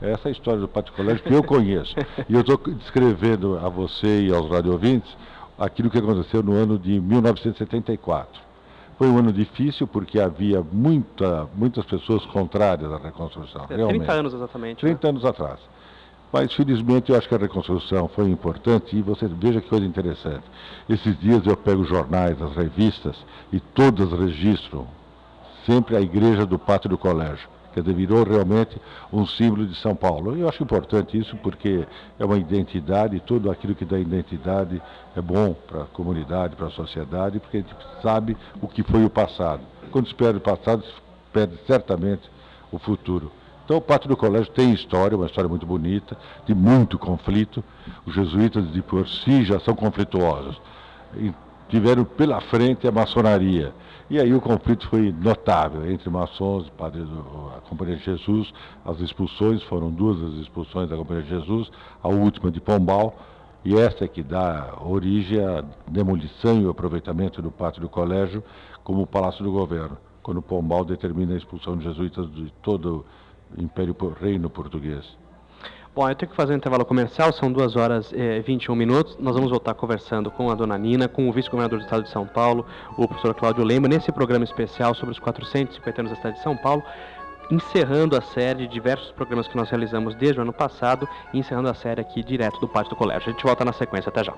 Essa 0.01 0.27
é 0.27 0.29
a 0.29 0.31
história 0.31 0.59
do 0.59 0.67
Pátio 0.67 0.93
Colégio 0.93 1.23
que 1.23 1.33
eu 1.33 1.41
conheço. 1.43 1.95
e 2.27 2.33
eu 2.33 2.41
estou 2.41 2.57
descrevendo 2.57 3.57
a 3.57 3.69
você 3.69 4.27
e 4.27 4.33
aos 4.33 4.49
radiovintes 4.49 5.15
aquilo 5.57 5.89
que 5.89 5.97
aconteceu 5.97 6.43
no 6.43 6.53
ano 6.53 6.77
de 6.77 6.99
1974. 6.99 8.46
Foi 8.97 9.07
um 9.07 9.17
ano 9.17 9.31
difícil 9.31 9.85
porque 9.85 10.19
havia 10.19 10.61
muita, 10.71 11.47
muitas 11.55 11.85
pessoas 11.85 12.25
contrárias 12.25 12.91
à 12.91 12.97
reconstrução. 12.97 13.65
É, 13.69 13.87
30 13.87 14.11
anos 14.11 14.33
exatamente. 14.33 14.79
30 14.79 15.07
né? 15.07 15.09
anos 15.09 15.25
atrás. 15.25 15.59
Mas, 16.31 16.53
felizmente, 16.53 17.11
eu 17.11 17.17
acho 17.17 17.29
que 17.29 17.35
a 17.35 17.37
reconstrução 17.37 18.07
foi 18.09 18.29
importante 18.29 18.97
e 18.97 19.01
você 19.01 19.27
veja 19.27 19.61
que 19.61 19.69
coisa 19.69 19.85
interessante. 19.85 20.43
Esses 20.89 21.17
dias 21.19 21.45
eu 21.45 21.55
pego 21.55 21.83
os 21.83 21.87
jornais, 21.87 22.41
as 22.41 22.53
revistas 22.53 23.15
e 23.53 23.59
todas 23.59 24.11
registram 24.11 24.87
sempre 25.65 25.95
a 25.95 26.01
igreja 26.01 26.45
do 26.45 26.59
pátio 26.59 26.89
do 26.89 26.97
colégio. 26.97 27.47
Quer 27.77 27.81
dizer, 27.81 27.93
virou 27.93 28.23
realmente 28.23 28.75
um 29.13 29.23
símbolo 29.27 29.67
de 29.67 29.79
São 29.79 29.95
Paulo. 29.95 30.35
E 30.35 30.41
eu 30.41 30.49
acho 30.49 30.63
importante 30.63 31.15
isso 31.15 31.37
porque 31.43 31.85
é 32.17 32.25
uma 32.25 32.35
identidade 32.35 33.19
tudo 33.19 33.51
aquilo 33.51 33.75
que 33.75 33.85
dá 33.85 33.99
identidade 33.99 34.81
é 35.15 35.21
bom 35.21 35.53
para 35.53 35.83
a 35.83 35.85
comunidade, 35.85 36.55
para 36.55 36.65
a 36.65 36.71
sociedade, 36.71 37.39
porque 37.39 37.57
a 37.57 37.59
gente 37.59 37.75
sabe 38.01 38.35
o 38.59 38.67
que 38.67 38.81
foi 38.81 39.05
o 39.05 39.11
passado. 39.11 39.61
Quando 39.91 40.07
se 40.07 40.15
perde 40.15 40.39
o 40.39 40.41
passado, 40.41 40.83
se 40.83 40.91
perde 41.31 41.55
certamente 41.67 42.27
o 42.71 42.79
futuro. 42.79 43.31
Então, 43.63 43.77
o 43.77 43.81
Pátio 43.81 44.09
do 44.09 44.17
Colégio 44.17 44.51
tem 44.51 44.73
história, 44.73 45.15
uma 45.15 45.27
história 45.27 45.47
muito 45.47 45.67
bonita, 45.67 46.17
de 46.47 46.55
muito 46.55 46.97
conflito. 46.97 47.63
Os 48.07 48.15
jesuítas, 48.15 48.71
de 48.71 48.81
por 48.81 49.07
si, 49.07 49.43
já 49.43 49.59
são 49.59 49.75
conflituosos. 49.75 50.59
E 51.15 51.31
tiveram 51.69 52.03
pela 52.03 52.41
frente 52.41 52.87
a 52.87 52.91
maçonaria. 52.91 53.71
E 54.09 54.17
aí 54.21 54.33
o 54.33 54.39
conflito 54.39 54.87
foi 54.87 55.11
notável 55.11 55.91
entre 55.91 56.09
maçons 56.09 56.67
e 56.67 56.71
padres 56.71 57.05
da 57.09 57.59
Companhia 57.67 57.97
de 57.97 58.05
Jesus. 58.05 58.53
As 58.85 59.01
expulsões 59.01 59.61
foram 59.63 59.91
duas 59.91 60.23
as 60.23 60.39
expulsões 60.39 60.89
da 60.89 60.95
Companhia 60.95 61.23
de 61.23 61.29
Jesus, 61.29 61.69
a 62.01 62.07
última 62.07 62.49
de 62.49 62.61
Pombal, 62.61 63.17
e 63.65 63.75
esta 63.75 64.05
é 64.05 64.07
que 64.07 64.23
dá 64.23 64.77
origem 64.79 65.43
à 65.43 65.61
demolição 65.89 66.61
e 66.61 66.65
o 66.65 66.69
aproveitamento 66.69 67.41
do 67.41 67.51
pátio 67.51 67.81
do 67.81 67.89
colégio 67.89 68.41
como 68.81 69.05
Palácio 69.05 69.43
do 69.43 69.51
Governo, 69.51 69.97
quando 70.23 70.41
Pombal 70.41 70.85
determina 70.85 71.33
a 71.33 71.37
expulsão 71.37 71.75
de 71.75 71.83
jesuítas 71.83 72.31
de 72.31 72.49
todo 72.61 73.05
o 73.57 73.61
Império 73.61 73.93
Reino 74.21 74.49
Português. 74.49 75.05
Bom, 75.97 76.07
eu 76.07 76.13
tenho 76.13 76.29
que 76.29 76.35
fazer 76.35 76.53
um 76.53 76.57
intervalo 76.57 76.85
comercial, 76.85 77.33
são 77.33 77.51
2 77.51 77.75
horas 77.75 78.13
e 78.13 78.39
21 78.41 78.75
minutos. 78.75 79.17
Nós 79.19 79.33
vamos 79.33 79.49
voltar 79.49 79.73
conversando 79.73 80.29
com 80.29 80.51
a 80.51 80.53
dona 80.53 80.77
Nina, 80.77 81.07
com 81.07 81.27
o 81.27 81.33
vice-governador 81.33 81.79
do 81.79 81.85
estado 81.85 82.03
de 82.03 82.11
São 82.11 82.23
Paulo, 82.23 82.67
o 82.95 83.07
professor 83.07 83.33
Cláudio 83.33 83.63
Lema, 83.63 83.87
nesse 83.87 84.11
programa 84.11 84.45
especial 84.45 84.93
sobre 84.93 85.13
os 85.13 85.17
450 85.17 85.99
anos 85.99 86.11
da 86.11 86.17
cidade 86.17 86.37
de 86.37 86.43
São 86.43 86.55
Paulo, 86.55 86.83
encerrando 87.49 88.15
a 88.15 88.21
série 88.21 88.67
de 88.67 88.73
diversos 88.75 89.09
programas 89.09 89.47
que 89.47 89.57
nós 89.57 89.71
realizamos 89.71 90.13
desde 90.13 90.37
o 90.37 90.43
ano 90.43 90.53
passado 90.53 91.09
e 91.33 91.39
encerrando 91.39 91.67
a 91.67 91.73
série 91.73 91.99
aqui 91.99 92.21
direto 92.21 92.59
do 92.59 92.67
Pátio 92.67 92.91
do 92.91 92.95
Colégio. 92.95 93.29
A 93.29 93.31
gente 93.31 93.43
volta 93.43 93.65
na 93.65 93.73
sequência, 93.73 94.09
até 94.09 94.23
já. 94.23 94.35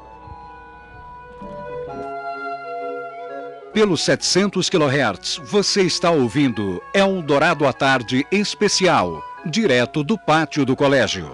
Pelos 3.74 4.02
700 4.06 4.70
kHz, 4.70 5.42
você 5.44 5.82
está 5.82 6.10
ouvindo 6.10 6.82
Eldorado 6.94 7.68
à 7.68 7.74
Tarde 7.74 8.26
Especial, 8.32 9.22
direto 9.46 10.06
do 10.06 10.18
pátio 10.18 10.66
do 10.66 10.74
colégio. 10.74 11.30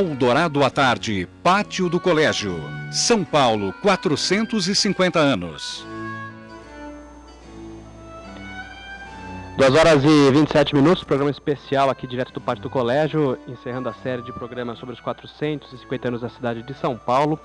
Eldorado 0.00 0.64
à 0.64 0.70
Tarde, 0.70 1.28
pátio 1.42 1.86
do 1.90 2.00
colégio. 2.00 2.58
São 2.90 3.22
Paulo, 3.22 3.70
450 3.82 5.18
anos. 5.18 5.86
2 9.58 9.74
horas 9.74 10.02
e 10.02 10.30
27 10.30 10.74
minutos, 10.74 11.04
programa 11.04 11.30
especial 11.30 11.90
aqui 11.90 12.06
direto 12.06 12.32
do 12.32 12.40
Pátio 12.40 12.62
do 12.62 12.70
Colégio, 12.70 13.38
encerrando 13.46 13.90
a 13.90 13.92
série 13.92 14.22
de 14.22 14.32
programas 14.32 14.78
sobre 14.78 14.94
os 14.94 15.00
450 15.02 16.08
anos 16.08 16.22
da 16.22 16.30
cidade 16.30 16.62
de 16.62 16.72
São 16.72 16.96
Paulo. 16.96 17.38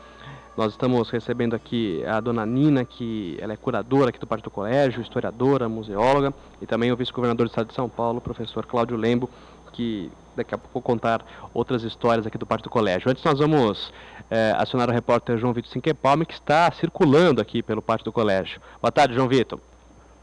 Nós 0.56 0.72
estamos 0.72 1.10
recebendo 1.10 1.58
aqui 1.58 2.06
a 2.06 2.22
dona 2.22 2.46
Nina, 2.46 2.86
que 2.86 3.38
ela 3.42 3.52
é 3.52 3.58
curadora 3.58 4.12
aqui 4.12 4.20
do 4.20 4.26
Pátio 4.26 4.46
do 4.46 4.52
Colégio, 4.52 5.02
historiadora, 5.02 5.68
museóloga, 5.68 6.34
e 6.62 6.66
também 6.66 6.90
o 6.90 6.96
vice-governador 6.96 7.48
do 7.48 7.50
estado 7.50 7.68
de 7.68 7.74
São 7.74 7.90
Paulo, 7.90 8.22
professor 8.22 8.66
Cláudio 8.66 8.96
Lembo, 8.96 9.30
que 9.74 10.10
daqui 10.36 10.54
a 10.54 10.58
pouco 10.58 10.74
vou 10.74 10.82
contar 10.82 11.26
outras 11.54 11.84
histórias 11.84 12.26
aqui 12.26 12.38
do 12.38 12.46
Pátio 12.46 12.66
do 12.66 12.70
Colégio. 12.70 13.10
Antes 13.10 13.24
nós 13.24 13.40
vamos 13.40 13.92
é, 14.30 14.54
acionar 14.58 14.90
o 14.90 14.94
repórter 14.94 15.38
João 15.38 15.54
Vitor 15.54 15.72
Sinquepalme, 15.72 16.26
que 16.26 16.34
está 16.34 16.72
circulando 16.72 17.42
aqui 17.42 17.64
pelo 17.64 17.82
Pátio 17.82 18.06
do 18.06 18.12
Colégio. 18.12 18.62
Boa 18.82 18.92
tarde, 18.92 19.16
João 19.16 19.28
Vitor. 19.28 19.60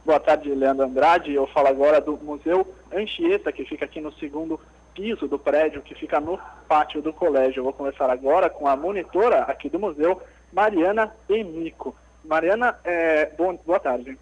Boa 0.05 0.19
tarde, 0.19 0.53
Leandro 0.53 0.85
Andrade. 0.85 1.33
Eu 1.33 1.47
falo 1.47 1.69
agora 1.69 2.01
do 2.01 2.17
Museu 2.17 2.67
Anchieta, 2.93 3.53
que 3.53 3.65
fica 3.65 3.85
aqui 3.85 4.01
no 4.01 4.13
segundo 4.15 4.59
piso 4.95 5.27
do 5.29 5.39
prédio, 5.39 5.81
que 5.81 5.95
fica 5.95 6.21
no 6.21 6.39
pátio 6.69 7.01
do 7.01 7.13
colégio. 7.13 7.61
Eu 7.61 7.65
vou 7.65 7.73
conversar 7.73 8.11
agora 8.11 8.51
com 8.51 8.67
a 8.67 8.77
monitora 8.77 9.43
aqui 9.43 9.69
do 9.69 9.79
museu, 9.79 10.21
Mariana 10.53 11.15
Emico. 11.29 11.95
Mariana, 12.25 12.77
é, 12.85 13.27
bom, 13.37 13.59
boa 13.65 13.81
tarde. 13.81 14.19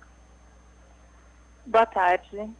Boa 1.67 1.87
tarde. 1.87 2.51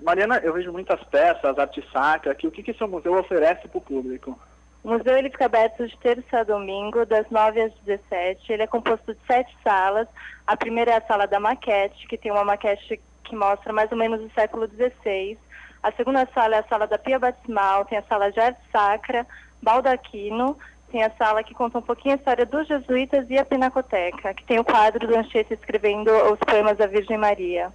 Mariana, 0.00 0.40
eu 0.42 0.52
vejo 0.52 0.72
muitas 0.72 1.02
peças, 1.04 1.58
arte 1.58 1.84
sacra 1.92 2.32
aqui. 2.32 2.46
O 2.46 2.50
que, 2.50 2.62
que 2.62 2.74
seu 2.74 2.88
museu 2.88 3.14
oferece 3.18 3.66
para 3.68 3.78
o 3.78 3.82
público? 3.82 4.38
O 4.82 4.90
museu 4.90 5.16
ele 5.16 5.30
fica 5.30 5.46
aberto 5.46 5.86
de 5.86 5.96
terça 5.98 6.40
a 6.40 6.44
domingo, 6.44 7.04
das 7.04 7.28
9 7.30 7.60
às 7.60 7.72
17. 7.84 8.52
Ele 8.52 8.62
é 8.62 8.66
composto 8.66 9.12
de 9.12 9.20
sete 9.26 9.54
salas. 9.62 10.06
A 10.46 10.56
primeira 10.56 10.92
é 10.92 10.96
a 10.96 11.06
sala 11.06 11.26
da 11.26 11.40
maquete, 11.40 12.06
que 12.06 12.16
tem 12.16 12.30
uma 12.30 12.44
maquete 12.44 13.00
que 13.24 13.36
mostra 13.36 13.72
mais 13.72 13.90
ou 13.90 13.98
menos 13.98 14.20
o 14.20 14.30
século 14.30 14.68
XVI. 14.68 15.36
A 15.82 15.92
segunda 15.92 16.26
sala 16.32 16.56
é 16.56 16.58
a 16.60 16.64
sala 16.64 16.86
da 16.86 16.98
Pia 16.98 17.18
Batismal, 17.18 17.84
tem 17.84 17.98
a 17.98 18.02
sala 18.02 18.30
de 18.32 18.40
arte 18.40 18.60
sacra, 18.72 19.26
baldaquino, 19.62 20.56
tem 20.90 21.04
a 21.04 21.10
sala 21.10 21.44
que 21.44 21.54
conta 21.54 21.78
um 21.78 21.82
pouquinho 21.82 22.14
a 22.14 22.16
história 22.16 22.46
dos 22.46 22.66
jesuítas 22.66 23.28
e 23.28 23.38
a 23.38 23.44
pinacoteca, 23.44 24.32
que 24.34 24.44
tem 24.44 24.58
o 24.58 24.64
quadro 24.64 25.06
do 25.06 25.16
Anchieta 25.16 25.54
escrevendo 25.54 26.10
os 26.32 26.38
poemas 26.38 26.78
da 26.78 26.86
Virgem 26.86 27.18
Maria. 27.18 27.70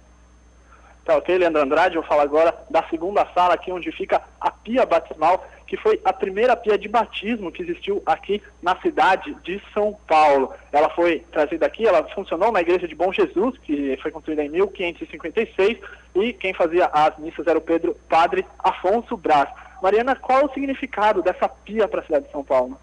Tá 1.04 1.18
ok, 1.18 1.36
Leandro 1.36 1.60
Andrade, 1.60 1.96
eu 1.96 2.02
falo 2.02 2.22
agora 2.22 2.54
da 2.70 2.82
segunda 2.88 3.26
sala 3.34 3.52
aqui 3.52 3.70
onde 3.70 3.92
fica 3.92 4.22
a 4.40 4.50
pia 4.50 4.86
batismal, 4.86 5.46
que 5.66 5.76
foi 5.76 6.00
a 6.02 6.14
primeira 6.14 6.56
pia 6.56 6.78
de 6.78 6.88
batismo 6.88 7.52
que 7.52 7.62
existiu 7.62 8.02
aqui 8.06 8.42
na 8.62 8.74
cidade 8.80 9.36
de 9.42 9.60
São 9.74 9.94
Paulo. 10.08 10.54
Ela 10.72 10.88
foi 10.88 11.20
trazida 11.30 11.66
aqui, 11.66 11.86
ela 11.86 12.02
funcionou 12.14 12.50
na 12.50 12.62
igreja 12.62 12.88
de 12.88 12.94
Bom 12.94 13.12
Jesus, 13.12 13.58
que 13.58 13.98
foi 14.00 14.10
construída 14.10 14.42
em 14.44 14.48
1556, 14.48 15.78
e 16.14 16.32
quem 16.32 16.54
fazia 16.54 16.86
as 16.86 17.18
missas 17.18 17.46
era 17.46 17.58
o 17.58 17.62
Pedro 17.62 17.94
Padre 18.08 18.46
Afonso 18.58 19.14
Brás. 19.14 19.50
Mariana, 19.82 20.16
qual 20.16 20.46
o 20.46 20.52
significado 20.54 21.20
dessa 21.20 21.46
pia 21.46 21.86
para 21.86 22.00
a 22.00 22.04
cidade 22.04 22.24
de 22.24 22.32
São 22.32 22.42
Paulo? 22.42 22.78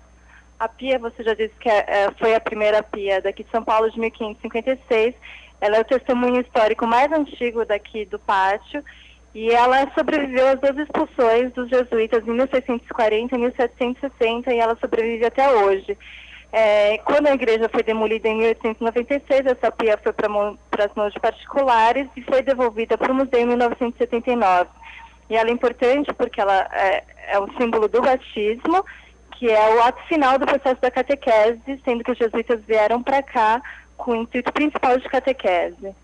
A 0.59 0.67
pia, 0.67 0.99
você 0.99 1.23
já 1.23 1.33
disse 1.33 1.55
que 1.59 1.67
é, 1.67 1.85
é, 1.87 2.11
foi 2.19 2.35
a 2.35 2.39
primeira 2.39 2.83
pia 2.83 3.19
daqui 3.19 3.43
de 3.43 3.49
São 3.49 3.63
Paulo 3.63 3.89
de 3.89 3.99
1556. 3.99 5.15
Ela 5.61 5.77
é 5.77 5.81
o 5.81 5.85
testemunho 5.85 6.41
histórico 6.41 6.87
mais 6.87 7.11
antigo 7.11 7.63
daqui 7.63 8.03
do 8.05 8.17
pátio 8.17 8.83
e 9.33 9.49
ela 9.51 9.89
sobreviveu 9.97 10.47
às 10.47 10.59
duas 10.59 10.77
expulsões 10.77 11.53
dos 11.53 11.69
jesuítas 11.69 12.27
em 12.27 12.31
1640 12.31 13.35
e 13.35 13.39
1760 13.39 14.53
e 14.53 14.59
ela 14.59 14.75
sobrevive 14.81 15.25
até 15.25 15.49
hoje. 15.49 15.97
É, 16.51 16.97
quando 17.05 17.27
a 17.27 17.33
igreja 17.33 17.69
foi 17.69 17.81
demolida 17.81 18.27
em 18.27 18.39
1896, 18.39 19.45
essa 19.45 19.71
pia 19.71 19.97
foi 20.03 20.11
para 20.11 20.85
as 20.85 20.95
mãos 20.95 21.13
de 21.13 21.19
particulares 21.19 22.09
e 22.17 22.21
foi 22.23 22.41
devolvida 22.41 22.97
para 22.97 23.11
o 23.11 23.15
museu 23.15 23.39
em 23.39 23.45
1979. 23.45 24.69
E 25.29 25.37
ela 25.37 25.49
é 25.49 25.53
importante 25.53 26.11
porque 26.13 26.41
ela 26.41 26.67
é, 26.73 27.03
é 27.29 27.39
um 27.39 27.47
símbolo 27.57 27.87
do 27.87 28.01
batismo 28.01 28.83
que 29.41 29.49
é 29.49 29.75
o 29.75 29.81
ato 29.81 29.99
final 30.07 30.37
do 30.37 30.45
processo 30.45 30.79
da 30.79 30.91
catequese, 30.91 31.81
sendo 31.83 32.03
que 32.03 32.11
os 32.11 32.17
jesuítas 32.17 32.61
vieram 32.67 33.01
para 33.01 33.23
cá 33.23 33.59
com 34.01 34.11
o 34.11 34.15
intuito 34.15 34.51
principal 34.51 34.97
de 34.97 35.07
catequese. 35.07 35.95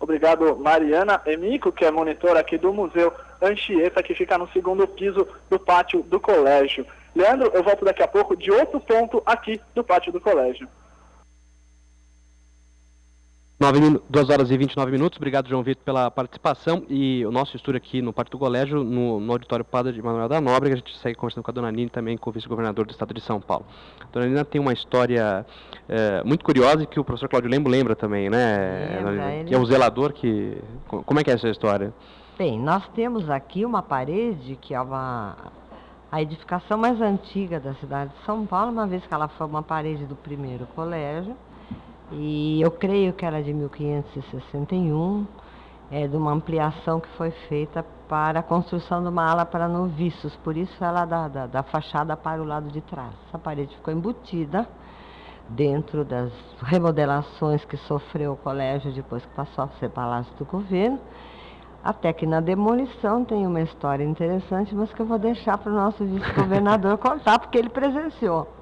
Obrigado, 0.00 0.56
Mariana 0.56 1.20
Emico, 1.26 1.70
que 1.70 1.84
é 1.84 1.90
monitora 1.90 2.40
aqui 2.40 2.58
do 2.58 2.72
Museu 2.72 3.12
Anchieta, 3.40 4.02
que 4.02 4.14
fica 4.14 4.36
no 4.36 4.48
segundo 4.48 4.86
piso 4.88 5.28
do 5.48 5.58
pátio 5.58 6.02
do 6.02 6.18
colégio. 6.18 6.86
Leandro, 7.14 7.50
eu 7.54 7.62
volto 7.62 7.84
daqui 7.84 8.02
a 8.02 8.08
pouco 8.08 8.36
de 8.36 8.50
outro 8.50 8.80
ponto 8.80 9.22
aqui 9.24 9.60
do 9.74 9.84
pátio 9.84 10.12
do 10.12 10.20
colégio. 10.20 10.68
9, 13.58 14.02
2 14.10 14.28
horas 14.28 14.50
e 14.50 14.56
29 14.58 14.92
minutos. 14.92 15.16
Obrigado, 15.16 15.48
João 15.48 15.62
Vitor, 15.62 15.82
pela 15.82 16.10
participação. 16.10 16.84
E 16.90 17.24
o 17.24 17.30
nosso 17.30 17.56
estúdio 17.56 17.78
aqui 17.78 18.02
no 18.02 18.12
Parque 18.12 18.30
do 18.30 18.38
Colégio, 18.38 18.84
no, 18.84 19.18
no 19.18 19.32
auditório 19.32 19.64
Padre 19.64 19.94
de 19.94 20.02
Manuel 20.02 20.28
da 20.28 20.42
Nóbrega, 20.42 20.74
a 20.74 20.76
gente 20.76 20.94
segue 20.98 21.14
conversando 21.14 21.42
com 21.42 21.50
a 21.50 21.54
dona 21.54 21.72
Nina 21.72 21.88
também 21.88 22.18
com 22.18 22.28
o 22.28 22.32
vice-governador 22.34 22.84
do 22.84 22.90
estado 22.90 23.14
de 23.14 23.20
São 23.22 23.40
Paulo. 23.40 23.64
A 23.98 24.04
dona 24.12 24.26
Nina 24.26 24.44
tem 24.44 24.60
uma 24.60 24.74
história 24.74 25.46
é, 25.88 26.22
muito 26.22 26.44
curiosa 26.44 26.84
que 26.84 27.00
o 27.00 27.04
professor 27.04 27.30
Cláudio 27.30 27.50
Lembo 27.50 27.70
lembra 27.70 27.96
também, 27.96 28.28
né? 28.28 29.00
Lembra, 29.02 29.44
que 29.46 29.54
é 29.54 29.58
o 29.58 29.64
zelador 29.64 30.12
que. 30.12 30.58
Como 30.86 31.18
é 31.18 31.24
que 31.24 31.30
é 31.30 31.34
essa 31.34 31.48
história? 31.48 31.94
Bem, 32.36 32.60
nós 32.60 32.86
temos 32.88 33.30
aqui 33.30 33.64
uma 33.64 33.82
parede 33.82 34.56
que 34.60 34.74
é 34.74 34.80
uma 34.80 35.34
a 36.12 36.20
edificação 36.20 36.76
mais 36.76 37.00
antiga 37.00 37.58
da 37.58 37.74
cidade 37.76 38.12
de 38.12 38.24
São 38.26 38.44
Paulo, 38.44 38.70
uma 38.70 38.86
vez 38.86 39.04
que 39.06 39.14
ela 39.14 39.28
foi 39.28 39.46
uma 39.46 39.62
parede 39.62 40.04
do 40.04 40.14
primeiro 40.14 40.66
colégio 40.74 41.34
e 42.12 42.60
eu 42.62 42.70
creio 42.70 43.12
que 43.12 43.24
era 43.24 43.42
de 43.42 43.52
1561, 43.52 45.26
é, 45.90 46.06
de 46.06 46.16
uma 46.16 46.32
ampliação 46.32 47.00
que 47.00 47.08
foi 47.10 47.30
feita 47.48 47.84
para 48.08 48.40
a 48.40 48.42
construção 48.42 49.02
de 49.02 49.08
uma 49.08 49.28
ala 49.28 49.44
para 49.44 49.68
noviços, 49.68 50.34
por 50.36 50.56
isso 50.56 50.82
ela 50.82 51.04
da, 51.04 51.28
da, 51.28 51.46
da 51.46 51.62
fachada 51.62 52.16
para 52.16 52.40
o 52.40 52.44
lado 52.44 52.68
de 52.70 52.80
trás. 52.80 53.12
Essa 53.28 53.38
parede 53.38 53.74
ficou 53.74 53.92
embutida 53.92 54.68
dentro 55.48 56.04
das 56.04 56.32
remodelações 56.62 57.64
que 57.64 57.76
sofreu 57.76 58.32
o 58.32 58.36
colégio 58.36 58.92
depois 58.92 59.24
que 59.24 59.34
passou 59.34 59.64
a 59.64 59.68
ser 59.78 59.90
palácio 59.90 60.32
do 60.36 60.44
governo, 60.44 61.00
até 61.82 62.12
que 62.12 62.26
na 62.26 62.40
demolição 62.40 63.24
tem 63.24 63.46
uma 63.46 63.60
história 63.60 64.04
interessante, 64.04 64.74
mas 64.74 64.92
que 64.92 65.00
eu 65.00 65.06
vou 65.06 65.18
deixar 65.18 65.56
para 65.58 65.70
o 65.70 65.74
nosso 65.74 66.04
vice-governador 66.04 66.98
contar, 66.98 67.38
porque 67.38 67.58
ele 67.58 67.68
presenciou. 67.68 68.55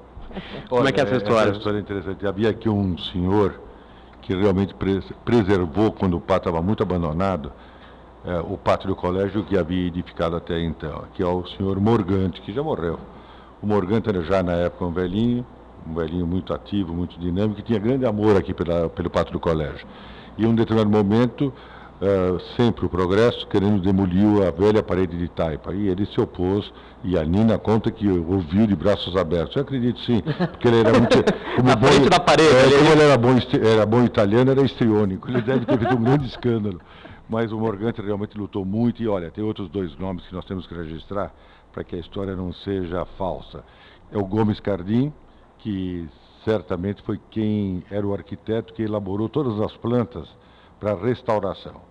Como 0.69 0.87
é 0.87 0.91
que 0.91 0.99
é 0.99 1.03
essa 1.03 1.15
história? 1.15 1.49
Essa 1.49 1.57
história 1.57 1.77
é 1.77 1.81
interessante. 1.81 2.27
Havia 2.27 2.49
aqui 2.49 2.69
um 2.69 2.97
senhor 2.97 3.59
que 4.21 4.35
realmente 4.35 4.73
pres 4.73 5.05
preservou, 5.23 5.91
quando 5.91 6.17
o 6.17 6.21
pátio 6.21 6.49
estava 6.49 6.61
muito 6.61 6.81
abandonado, 6.81 7.51
é, 8.25 8.39
o 8.39 8.57
pátio 8.57 8.87
do 8.87 8.95
colégio 8.95 9.43
que 9.43 9.57
havia 9.57 9.87
edificado 9.87 10.35
até 10.35 10.59
então, 10.59 11.03
que 11.13 11.21
é 11.21 11.27
o 11.27 11.45
senhor 11.45 11.79
Morgante, 11.79 12.41
que 12.41 12.51
já 12.51 12.63
morreu. 12.63 12.99
O 13.61 13.67
Morgante 13.67 14.09
era 14.09 14.21
já 14.23 14.41
na 14.41 14.53
época 14.53 14.85
um 14.85 14.91
velhinho, 14.91 15.45
um 15.87 15.93
velhinho 15.93 16.25
muito 16.25 16.53
ativo, 16.53 16.93
muito 16.93 17.19
dinâmico, 17.19 17.57
que 17.57 17.63
tinha 17.63 17.79
grande 17.79 18.05
amor 18.05 18.35
aqui 18.35 18.53
pela, 18.53 18.89
pelo 18.89 19.09
pátio 19.09 19.33
do 19.33 19.39
colégio. 19.39 19.85
E 20.37 20.43
em 20.43 20.47
um 20.47 20.55
determinado 20.55 20.89
momento, 20.89 21.53
uh, 22.01 22.39
sempre 22.57 22.85
o 22.85 22.89
progresso, 22.89 23.47
querendo 23.47 23.79
demolir 23.79 24.45
a 24.47 24.51
velha 24.51 24.81
parede 24.81 25.17
de 25.17 25.27
taipa. 25.29 25.73
E 25.73 25.87
ele 25.87 26.05
se 26.07 26.19
opôs, 26.19 26.73
e 27.03 27.17
a 27.17 27.23
Nina 27.23 27.57
conta 27.57 27.91
que 27.91 28.07
ouviu 28.07 28.65
de 28.65 28.75
braços 28.75 29.15
abertos. 29.15 29.55
Eu 29.55 29.61
acredito 29.61 29.99
sim, 30.01 30.21
porque 30.21 30.67
ele 30.67 30.79
era 30.79 30.91
muito. 30.91 31.23
Como 31.55 31.67
Na 31.69 31.75
bom, 31.75 32.09
da 32.09 32.19
parede. 32.19 32.49
É, 32.49 32.77
como 32.77 32.91
ele 32.91 33.01
era 33.03 33.17
bom, 33.17 33.35
era 33.73 33.85
bom 33.85 34.03
italiano, 34.03 34.51
era 34.51 34.61
histriônico. 34.61 35.29
Ele 35.29 35.41
deve 35.41 35.65
ter 35.65 35.77
feito 35.77 35.95
um 35.95 36.03
grande 36.03 36.25
escândalo. 36.25 36.81
Mas 37.27 37.51
o 37.51 37.59
Morgante 37.59 38.01
realmente 38.01 38.37
lutou 38.37 38.63
muito, 38.63 39.01
e 39.01 39.07
olha, 39.07 39.31
tem 39.31 39.43
outros 39.43 39.69
dois 39.69 39.97
nomes 39.97 40.25
que 40.27 40.33
nós 40.33 40.45
temos 40.45 40.67
que 40.67 40.75
registrar 40.75 41.33
para 41.73 41.83
que 41.83 41.95
a 41.95 41.99
história 41.99 42.35
não 42.35 42.53
seja 42.53 43.05
falsa. 43.17 43.63
É 44.11 44.17
o 44.17 44.25
Gomes 44.25 44.59
Cardim, 44.59 45.11
que 45.57 46.07
certamente 46.43 47.01
foi 47.01 47.19
quem 47.31 47.83
era 47.89 48.05
o 48.05 48.13
arquiteto 48.13 48.73
que 48.73 48.83
elaborou 48.83 49.27
todas 49.27 49.59
as 49.59 49.75
plantas 49.77 50.29
para 50.79 50.93
restauração. 50.93 51.81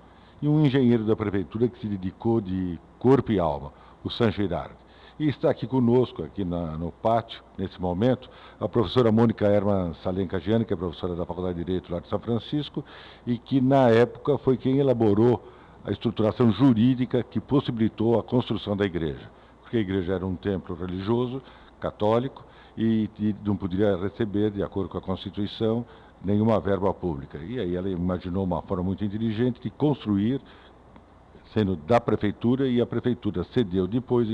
E 0.40 0.48
um 0.48 0.64
engenheiro 0.64 1.04
da 1.04 1.16
prefeitura 1.16 1.68
que 1.68 1.78
se 1.80 1.86
dedicou 1.88 2.40
de 2.40 2.78
corpo 2.98 3.32
e 3.32 3.38
alma, 3.38 3.72
o 4.04 4.10
San 4.10 4.30
Girardi. 4.30 4.83
E 5.16 5.29
está 5.29 5.48
aqui 5.48 5.64
conosco, 5.64 6.24
aqui 6.24 6.44
na, 6.44 6.77
no 6.77 6.90
pátio, 6.90 7.40
nesse 7.57 7.81
momento, 7.81 8.29
a 8.59 8.68
professora 8.68 9.12
Mônica 9.12 9.46
Herman 9.46 9.94
Salenca 10.03 10.40
Gianni, 10.40 10.64
que 10.64 10.72
é 10.72 10.77
professora 10.77 11.14
da 11.14 11.24
Faculdade 11.24 11.57
de 11.57 11.64
Direito 11.64 11.92
lá 11.92 12.00
de 12.00 12.09
São 12.09 12.18
Francisco, 12.18 12.85
e 13.24 13.38
que 13.38 13.61
na 13.61 13.90
época 13.90 14.37
foi 14.38 14.57
quem 14.57 14.79
elaborou 14.79 15.40
a 15.85 15.92
estruturação 15.92 16.50
jurídica 16.50 17.22
que 17.22 17.38
possibilitou 17.38 18.18
a 18.18 18.24
construção 18.24 18.77
da 18.77 18.85
igreja. 18.85 19.31
Porque 19.62 19.77
a 19.77 19.81
igreja 19.81 20.14
era 20.14 20.27
um 20.27 20.35
templo 20.35 20.74
religioso, 20.74 21.40
católico, 21.79 22.44
e, 22.77 23.09
e 23.20 23.37
não 23.44 23.57
poderia 23.57 23.96
receber, 23.96 24.50
de 24.50 24.64
acordo 24.64 24.88
com 24.88 24.98
a 24.98 25.00
Constituição, 25.00 25.87
nenhuma 26.24 26.59
verba 26.59 26.92
pública. 26.92 27.38
E 27.38 27.61
aí 27.61 27.77
ela 27.77 27.88
imaginou 27.88 28.42
uma 28.42 28.62
forma 28.62 28.83
muito 28.83 29.05
inteligente 29.05 29.61
de 29.61 29.70
construir, 29.70 30.40
sendo 31.53 31.77
da 31.77 32.00
prefeitura, 32.00 32.66
e 32.66 32.81
a 32.81 32.87
prefeitura 32.87 33.44
cedeu 33.44 33.87
depois, 33.87 34.29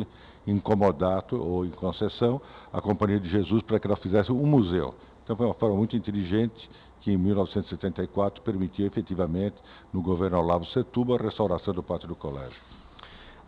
em, 0.46 0.52
em 0.52 0.58
comodato 0.58 1.40
ou 1.40 1.64
em 1.64 1.70
concessão, 1.70 2.40
a 2.72 2.80
Companhia 2.80 3.20
de 3.20 3.28
Jesus 3.28 3.62
para 3.62 3.78
que 3.78 3.86
ela 3.86 3.96
fizesse 3.96 4.30
um 4.32 4.46
museu. 4.46 4.94
Então 5.24 5.36
foi 5.36 5.46
uma 5.46 5.54
forma 5.54 5.76
muito 5.76 5.96
inteligente 5.96 6.68
que 7.00 7.10
em 7.10 7.16
1974 7.16 8.42
permitiu 8.42 8.86
efetivamente, 8.86 9.56
no 9.92 10.02
governo 10.02 10.38
Olavo 10.38 10.66
Setúbal, 10.66 11.16
a 11.16 11.22
restauração 11.22 11.72
do 11.72 11.82
pátio 11.82 12.08
do 12.08 12.14
colégio. 12.14 12.60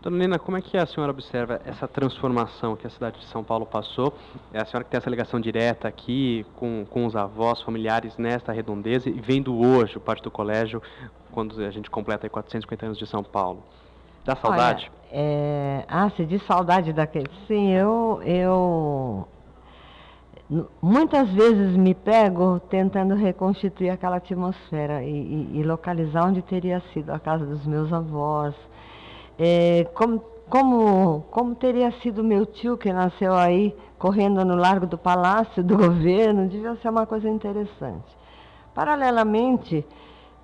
Dona 0.01 0.17
Nina, 0.17 0.37
como 0.37 0.57
é 0.57 0.61
que 0.61 0.77
a 0.77 0.85
senhora 0.85 1.13
observa 1.13 1.61
essa 1.63 1.87
transformação 1.87 2.75
que 2.75 2.85
a 2.85 2.89
cidade 2.89 3.19
de 3.19 3.25
São 3.27 3.41
Paulo 3.41 3.65
passou? 3.65 4.13
É 4.51 4.59
a 4.59 4.65
senhora 4.65 4.83
que 4.83 4.89
tem 4.89 4.97
essa 4.97 5.09
ligação 5.09 5.39
direta 5.39 5.87
aqui 5.87 6.45
com, 6.57 6.85
com 6.89 7.05
os 7.05 7.15
avós, 7.15 7.61
familiares 7.61 8.17
nesta 8.17 8.51
redondeza 8.51 9.09
e 9.09 9.13
vendo 9.13 9.57
hoje 9.57 9.95
o 9.95 10.01
parte 10.01 10.21
do 10.21 10.29
colégio 10.29 10.81
quando 11.31 11.63
a 11.63 11.71
gente 11.71 11.89
completa 11.89 12.25
aí 12.25 12.29
450 12.29 12.85
anos 12.85 12.97
de 12.97 13.07
São 13.07 13.23
Paulo. 13.23 13.63
Dá 14.25 14.35
saudade? 14.35 14.91
Olha, 14.91 15.09
é... 15.11 15.85
Ah, 15.87 16.09
você 16.09 16.25
diz 16.25 16.45
saudade 16.45 16.93
daquele. 16.93 17.29
Sim, 17.47 17.71
eu, 17.71 18.21
eu 18.23 19.27
muitas 20.81 21.29
vezes 21.29 21.75
me 21.75 21.93
pego 21.93 22.59
tentando 22.69 23.15
reconstituir 23.15 23.89
aquela 23.89 24.17
atmosfera 24.17 25.03
e, 25.03 25.09
e, 25.09 25.59
e 25.59 25.63
localizar 25.63 26.27
onde 26.27 26.41
teria 26.41 26.81
sido 26.93 27.11
a 27.11 27.19
casa 27.19 27.45
dos 27.45 27.65
meus 27.65 27.91
avós 27.91 28.53
é, 29.37 29.85
como, 29.93 30.19
como, 30.49 31.25
como 31.31 31.55
teria 31.55 31.91
sido 32.01 32.23
meu 32.23 32.45
tio 32.45 32.77
que 32.77 32.91
nasceu 32.91 33.33
aí, 33.33 33.75
correndo 33.97 34.43
no 34.45 34.55
largo 34.55 34.85
do 34.85 34.97
palácio 34.97 35.63
do 35.63 35.77
governo, 35.77 36.47
devia 36.47 36.75
ser 36.77 36.89
uma 36.89 37.05
coisa 37.05 37.29
interessante. 37.29 38.17
Paralelamente, 38.73 39.85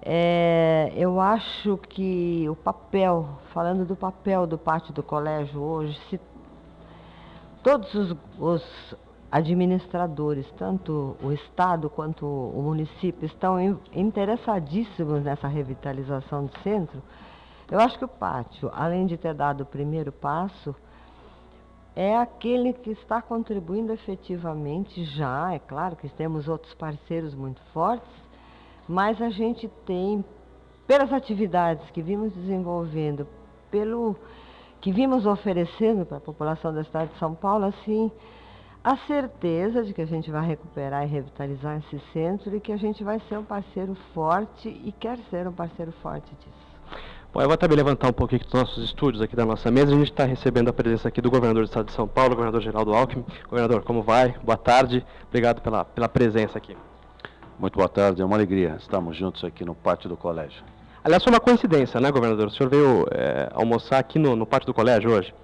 é, 0.02 0.94
eu 0.96 1.20
acho 1.20 1.78
que 1.78 2.48
o 2.50 2.56
papel, 2.56 3.28
falando 3.54 3.86
do 3.86 3.96
papel 3.96 4.48
do 4.48 4.58
pátio 4.58 4.94
do 4.94 5.04
colégio 5.04 5.62
hoje, 5.62 6.00
se 6.10 6.20
todos 7.62 7.94
os, 7.94 8.18
os 8.40 8.96
administradores, 9.32 10.50
tanto 10.58 11.16
o 11.22 11.32
Estado 11.32 11.90
quanto 11.90 12.26
o 12.26 12.62
município, 12.62 13.26
estão 13.26 13.80
interessadíssimos 13.94 15.24
nessa 15.24 15.48
revitalização 15.48 16.46
do 16.46 16.60
centro, 16.60 17.02
eu 17.70 17.80
acho 17.80 18.00
que 18.00 18.06
o 18.06 18.08
pátio, 18.08 18.72
além 18.74 19.06
de 19.06 19.18
ter 19.18 19.34
dado 19.34 19.62
o 19.62 19.66
primeiro 19.66 20.12
passo, 20.12 20.76
é 21.96 22.18
aquele 22.18 22.74
que 22.74 22.92
está 22.92 23.22
contribuindo 23.22 23.92
efetivamente 23.92 25.04
já. 25.04 25.54
É 25.54 25.60
claro 25.60 25.96
que 25.96 26.10
temos 26.10 26.48
outros 26.48 26.74
parceiros 26.74 27.36
muito 27.36 27.62
fortes, 27.74 28.29
mas 28.90 29.22
a 29.22 29.30
gente 29.30 29.70
tem, 29.86 30.26
pelas 30.88 31.14
atividades 31.14 31.88
que 31.92 32.02
vimos 32.02 32.34
desenvolvendo, 32.34 33.28
pelo 33.70 34.16
que 34.82 34.92
vimos 34.92 35.28
oferecendo 35.28 36.08
para 36.08 36.18
a 36.18 36.22
população 36.22 36.74
da 36.74 36.84
cidade 36.84 37.12
de 37.14 37.20
São 37.20 37.36
Paulo, 37.36 37.66
assim, 37.66 38.12
a 38.84 38.98
certeza 38.98 39.84
de 39.84 39.94
que 39.94 40.02
a 40.02 40.08
gente 40.08 40.32
vai 40.32 40.44
recuperar 40.48 41.04
e 41.04 41.08
revitalizar 41.08 41.78
esse 41.78 42.02
centro 42.12 42.56
e 42.56 42.60
que 42.60 42.72
a 42.72 42.78
gente 42.78 43.04
vai 43.04 43.22
ser 43.30 43.38
um 43.38 43.44
parceiro 43.44 43.96
forte 44.12 44.70
e 44.70 44.92
quer 44.92 45.20
ser 45.30 45.48
um 45.48 45.54
parceiro 45.54 45.92
forte 46.02 46.32
disso. 46.40 47.02
Bom, 47.32 47.42
eu 47.42 47.48
vou 47.48 47.58
também 47.58 47.78
levantar 47.78 48.10
um 48.10 48.14
pouquinho 48.14 48.42
dos 48.42 48.54
nossos 48.54 48.84
estúdios 48.84 49.22
aqui 49.22 49.36
da 49.36 49.46
nossa 49.46 49.70
mesa. 49.70 49.94
A 49.94 50.00
gente 50.00 50.10
está 50.10 50.26
recebendo 50.26 50.70
a 50.70 50.74
presença 50.74 51.10
aqui 51.10 51.22
do 51.22 51.30
governador 51.30 51.62
do 51.62 51.68
estado 51.68 51.86
de 51.86 51.92
São 51.92 52.08
Paulo, 52.08 52.32
governador 52.32 52.60
Geraldo 52.60 52.92
Alckmin. 52.92 53.24
Governador, 53.48 53.84
como 53.84 54.02
vai? 54.02 54.34
Boa 54.44 54.58
tarde. 54.58 55.06
Obrigado 55.28 55.62
pela, 55.62 55.86
pela 55.86 56.10
presença 56.10 56.58
aqui. 56.58 56.76
Muito 57.60 57.76
boa 57.76 57.90
tarde, 57.90 58.22
é 58.22 58.26
uma 58.26 58.38
alegria. 58.38 58.78
Estamos 58.80 59.18
juntos 59.18 59.44
aqui 59.44 59.66
no 59.66 59.76
pátio 59.76 60.08
do 60.08 60.16
colégio. 60.16 60.64
Aliás, 61.04 61.22
foi 61.22 61.34
uma 61.34 61.42
coincidência, 61.42 62.00
né, 62.00 62.10
governador? 62.10 62.48
O 62.48 62.52
senhor 62.52 62.70
veio 62.70 63.06
é, 63.12 63.50
almoçar 63.54 64.00
aqui 64.00 64.18
no, 64.18 64.34
no, 64.34 64.46
pátio 64.46 64.68
do 64.68 64.74
colégio 64.74 65.12
hoje? 65.12 65.36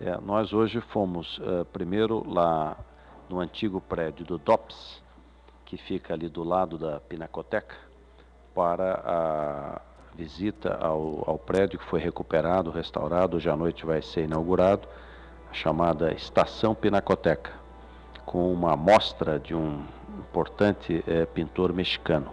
É, 0.00 0.18
nós 0.20 0.52
hoje 0.52 0.80
fomos 0.80 1.38
uh, 1.38 1.64
primeiro 1.66 2.28
lá 2.28 2.76
no 3.28 3.38
antigo 3.38 3.80
prédio 3.80 4.26
do 4.26 4.36
DOPS, 4.36 5.00
que 5.64 5.76
fica 5.76 6.12
ali 6.12 6.28
do 6.28 6.42
lado 6.42 6.76
da 6.76 6.98
Pinacoteca, 6.98 7.76
para 8.52 9.00
a 9.04 9.80
visita 10.16 10.74
ao, 10.74 11.22
ao 11.24 11.38
prédio 11.38 11.78
que 11.78 11.84
foi 11.84 12.00
recuperado, 12.00 12.72
restaurado, 12.72 13.36
hoje 13.36 13.48
à 13.48 13.54
noite 13.54 13.86
vai 13.86 14.02
ser 14.02 14.24
inaugurado, 14.24 14.88
a 15.48 15.54
chamada 15.54 16.12
Estação 16.12 16.74
Pinacoteca, 16.74 17.59
com 18.30 18.52
uma 18.52 18.76
mostra 18.76 19.40
de 19.40 19.56
um 19.56 19.82
importante 20.20 21.02
é, 21.04 21.26
pintor 21.26 21.72
mexicano. 21.72 22.30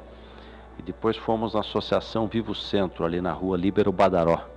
E 0.77 0.83
depois 0.83 1.17
fomos 1.17 1.55
na 1.55 1.61
Associação 1.61 2.27
Vivo 2.27 2.53
Centro, 2.53 3.03
ali 3.03 3.19
na 3.19 3.31
rua 3.31 3.57
Líbero 3.57 3.91
Badaró, 3.91 4.47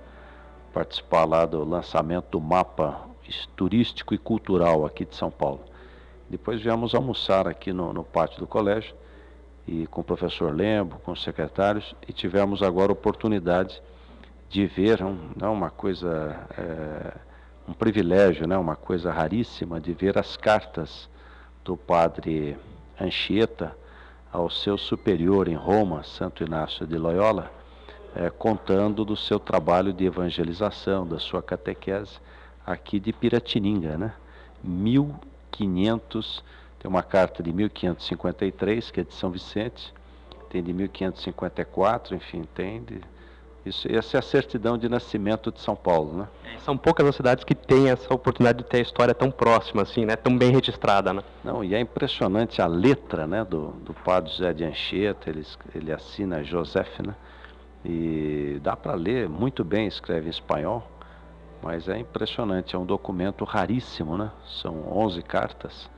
participar 0.71 1.25
lá 1.25 1.43
do 1.47 1.67
lançamento 1.67 2.27
do 2.29 2.39
mapa 2.39 3.09
turístico 3.55 4.13
e 4.13 4.19
cultural 4.19 4.85
aqui 4.85 5.03
de 5.03 5.15
São 5.15 5.31
Paulo. 5.31 5.61
Depois 6.29 6.61
viemos 6.61 6.93
almoçar 6.93 7.47
aqui 7.47 7.73
no, 7.73 7.91
no 7.91 8.03
pátio 8.03 8.39
do 8.39 8.45
colégio 8.45 8.93
e 9.67 9.87
com 9.87 10.01
o 10.01 10.03
professor 10.03 10.53
Lembo, 10.53 10.99
com 10.99 11.11
os 11.11 11.23
secretários, 11.23 11.95
e 12.07 12.13
tivemos 12.13 12.61
agora 12.61 12.91
a 12.91 12.93
oportunidade 12.93 13.81
de 14.47 14.67
ver 14.67 15.03
um, 15.03 15.17
né, 15.35 15.47
uma 15.47 15.71
coisa, 15.71 16.39
é, 16.55 17.13
um 17.67 17.73
privilégio, 17.73 18.47
né, 18.47 18.55
uma 18.59 18.75
coisa 18.75 19.11
raríssima, 19.11 19.81
de 19.81 19.91
ver 19.91 20.19
as 20.19 20.37
cartas 20.37 21.09
do 21.63 21.77
padre 21.77 22.57
Anchieta 22.99 23.75
ao 24.31 24.49
seu 24.49 24.77
superior 24.77 25.47
em 25.47 25.55
Roma, 25.55 26.03
Santo 26.03 26.43
Inácio 26.43 26.87
de 26.87 26.97
Loyola, 26.97 27.51
é, 28.15 28.29
contando 28.29 29.03
do 29.05 29.15
seu 29.15 29.39
trabalho 29.39 29.93
de 29.93 30.05
evangelização, 30.05 31.07
da 31.07 31.19
sua 31.19 31.41
catequese 31.41 32.19
aqui 32.65 32.99
de 32.99 33.11
Piratininga, 33.11 33.97
né? 33.97 34.13
1500 34.63 36.43
tem 36.79 36.89
uma 36.89 37.03
carta 37.03 37.43
de 37.43 37.53
1553, 37.53 38.89
que 38.89 39.01
é 39.01 39.03
de 39.03 39.13
São 39.13 39.29
Vicente, 39.29 39.93
tem 40.49 40.63
de 40.63 40.73
1554, 40.73 42.15
enfim, 42.15 42.43
tem 42.55 42.83
de. 42.83 42.99
Isso, 43.65 43.87
essa 43.91 44.17
é 44.17 44.19
a 44.19 44.23
certidão 44.23 44.77
de 44.77 44.89
nascimento 44.89 45.51
de 45.51 45.59
São 45.59 45.75
Paulo, 45.75 46.17
né? 46.17 46.27
É, 46.55 46.59
são 46.59 46.75
poucas 46.75 47.05
as 47.07 47.15
cidades 47.15 47.43
que 47.43 47.53
têm 47.53 47.89
essa 47.89 48.11
oportunidade 48.13 48.59
de 48.59 48.63
ter 48.63 48.77
a 48.77 48.81
história 48.81 49.13
tão 49.13 49.29
próxima, 49.29 49.83
assim, 49.83 50.05
né? 50.05 50.15
Tão 50.15 50.35
bem 50.35 50.51
registrada, 50.51 51.13
né? 51.13 51.23
Não, 51.43 51.63
e 51.63 51.75
é 51.75 51.79
impressionante 51.79 52.61
a 52.61 52.65
letra, 52.65 53.27
né? 53.27 53.45
Do, 53.45 53.67
do 53.83 53.93
padre 53.93 54.31
José 54.31 54.51
de 54.53 54.63
Anchieta, 54.63 55.29
ele, 55.29 55.45
ele 55.75 55.91
assina 55.91 56.43
José, 56.43 56.85
né? 57.05 57.15
E 57.85 58.59
dá 58.63 58.75
para 58.75 58.93
ler 58.93 59.29
muito 59.29 59.63
bem, 59.63 59.87
escreve 59.87 60.27
em 60.27 60.31
espanhol, 60.31 60.89
mas 61.61 61.87
é 61.87 61.97
impressionante, 61.97 62.75
é 62.75 62.79
um 62.79 62.85
documento 62.85 63.45
raríssimo, 63.45 64.17
né? 64.17 64.31
São 64.61 64.91
11 64.91 65.21
cartas 65.21 65.89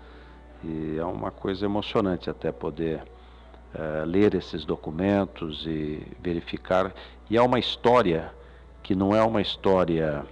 e 0.64 0.98
é 0.98 1.06
uma 1.06 1.30
coisa 1.30 1.66
emocionante 1.66 2.30
até 2.30 2.52
poder 2.52 3.04
uh, 3.76 4.06
ler 4.06 4.34
esses 4.34 4.64
documentos 4.66 5.66
e 5.68 6.02
verificar. 6.22 6.94
E 7.30 7.38
é 7.38 7.42
uma 7.42 7.60
história 7.60 8.32
que 8.82 8.96
não 8.96 9.16
é 9.16 9.24
uma 9.24 9.42
história 9.42 10.26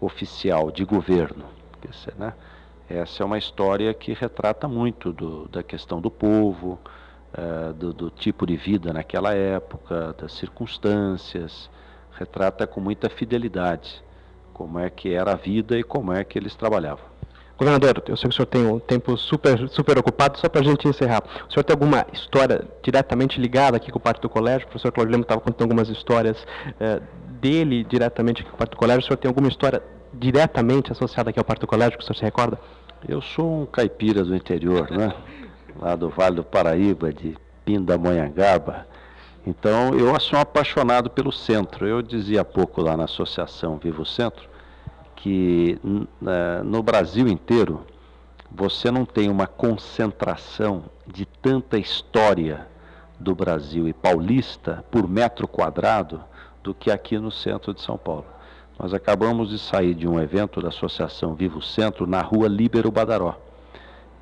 oficial 0.00 0.70
de 0.70 0.84
governo. 0.84 1.44
Né? 2.16 2.32
Essa 2.88 3.22
é 3.22 3.26
uma 3.26 3.38
história 3.38 3.92
que 3.94 4.12
retrata 4.12 4.68
muito 4.68 5.12
do, 5.12 5.48
da 5.48 5.62
questão 5.62 6.00
do 6.00 6.10
povo, 6.10 6.78
uh, 7.32 7.72
do, 7.72 7.92
do 7.92 8.10
tipo 8.10 8.46
de 8.46 8.56
vida 8.56 8.92
naquela 8.92 9.34
época, 9.34 10.14
das 10.18 10.32
circunstâncias, 10.32 11.70
retrata 12.12 12.66
com 12.66 12.80
muita 12.80 13.08
fidelidade 13.08 14.04
como 14.56 14.78
é 14.78 14.88
que 14.88 15.12
era 15.12 15.32
a 15.32 15.36
vida 15.36 15.78
e 15.78 15.82
como 15.82 16.10
é 16.10 16.24
que 16.24 16.38
eles 16.38 16.54
trabalhavam. 16.54 17.04
Governador, 17.58 18.02
eu 18.06 18.16
sei 18.18 18.28
que 18.28 18.34
o 18.34 18.36
senhor 18.36 18.46
tem 18.46 18.66
um 18.66 18.78
tempo 18.78 19.16
super, 19.16 19.66
super 19.70 19.98
ocupado, 19.98 20.38
só 20.38 20.46
para 20.46 20.60
a 20.60 20.64
gente 20.64 20.86
encerrar. 20.86 21.22
O 21.48 21.52
senhor 21.52 21.64
tem 21.64 21.72
alguma 21.72 22.04
história 22.12 22.68
diretamente 22.82 23.40
ligada 23.40 23.78
aqui 23.78 23.90
com 23.90 23.98
o 23.98 24.00
parte 24.00 24.20
do 24.20 24.28
colégio? 24.28 24.66
O 24.66 24.70
professor 24.70 24.92
Claudio 24.92 25.12
Lemos 25.12 25.24
estava 25.24 25.40
contando 25.40 25.62
algumas 25.62 25.88
histórias 25.88 26.36
eh, 26.78 27.00
dele 27.40 27.82
diretamente 27.82 28.42
aqui 28.42 28.50
com 28.50 28.56
o 28.56 28.58
parte 28.58 28.72
do 28.72 28.76
colégio. 28.76 29.00
O 29.00 29.06
senhor 29.06 29.16
tem 29.16 29.28
alguma 29.30 29.48
história 29.48 29.82
diretamente 30.12 30.92
associada 30.92 31.30
aqui 31.30 31.38
ao 31.38 31.44
parte 31.46 31.60
do 31.60 31.66
colégio 31.66 31.96
que 31.96 32.04
o 32.04 32.06
senhor 32.06 32.16
se 32.16 32.24
recorda? 32.24 32.60
Eu 33.08 33.22
sou 33.22 33.62
um 33.62 33.64
caipira 33.64 34.22
do 34.22 34.36
interior, 34.36 34.90
né? 34.90 35.14
Lá 35.80 35.96
do 35.96 36.10
Vale 36.10 36.36
do 36.36 36.44
Paraíba, 36.44 37.10
de 37.10 37.38
Pindamonhangaba. 37.64 38.86
Então, 39.46 39.94
eu 39.94 40.18
sou 40.20 40.38
apaixonado 40.38 41.08
pelo 41.08 41.32
centro. 41.32 41.86
Eu 41.86 42.02
dizia 42.02 42.42
há 42.42 42.44
pouco 42.44 42.82
lá 42.82 42.96
na 42.96 43.04
Associação 43.04 43.78
Vivo 43.78 44.04
Centro 44.04 44.55
que 45.16 45.78
uh, 45.84 46.64
no 46.64 46.82
Brasil 46.82 47.26
inteiro 47.26 47.84
você 48.50 48.90
não 48.90 49.04
tem 49.04 49.28
uma 49.28 49.46
concentração 49.46 50.84
de 51.06 51.26
tanta 51.26 51.78
história 51.78 52.66
do 53.18 53.34
Brasil 53.34 53.88
e 53.88 53.92
paulista 53.92 54.84
por 54.90 55.08
metro 55.08 55.48
quadrado 55.48 56.22
do 56.62 56.74
que 56.74 56.90
aqui 56.90 57.18
no 57.18 57.30
centro 57.30 57.74
de 57.74 57.80
São 57.80 57.96
Paulo. 57.96 58.26
Nós 58.78 58.92
acabamos 58.92 59.48
de 59.48 59.58
sair 59.58 59.94
de 59.94 60.06
um 60.06 60.20
evento 60.20 60.60
da 60.60 60.68
Associação 60.68 61.34
Vivo 61.34 61.62
Centro 61.62 62.06
na 62.06 62.20
rua 62.20 62.46
Líbero 62.46 62.90
Badaró. 62.90 63.34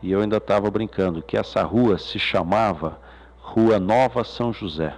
E 0.00 0.12
eu 0.12 0.20
ainda 0.20 0.36
estava 0.36 0.70
brincando 0.70 1.22
que 1.22 1.36
essa 1.36 1.62
rua 1.62 1.98
se 1.98 2.18
chamava 2.18 2.98
Rua 3.40 3.80
Nova 3.80 4.22
São 4.22 4.52
José. 4.52 4.94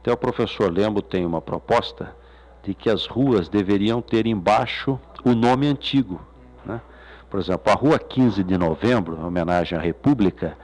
Até 0.00 0.12
o 0.12 0.16
professor 0.16 0.70
Lembo 0.70 1.02
tem 1.02 1.26
uma 1.26 1.40
proposta 1.40 2.14
de 2.62 2.74
que 2.74 2.88
as 2.88 3.06
ruas 3.06 3.48
deveriam 3.48 4.00
ter 4.00 4.26
embaixo 4.26 4.98
o 5.24 5.34
nome 5.34 5.66
antigo. 5.66 6.20
Né? 6.64 6.80
Por 7.28 7.40
exemplo, 7.40 7.72
a 7.72 7.74
Rua 7.74 7.98
15 7.98 8.44
de 8.44 8.56
Novembro, 8.56 9.16
em 9.16 9.24
homenagem 9.24 9.76
à 9.76 9.80
República, 9.80 10.56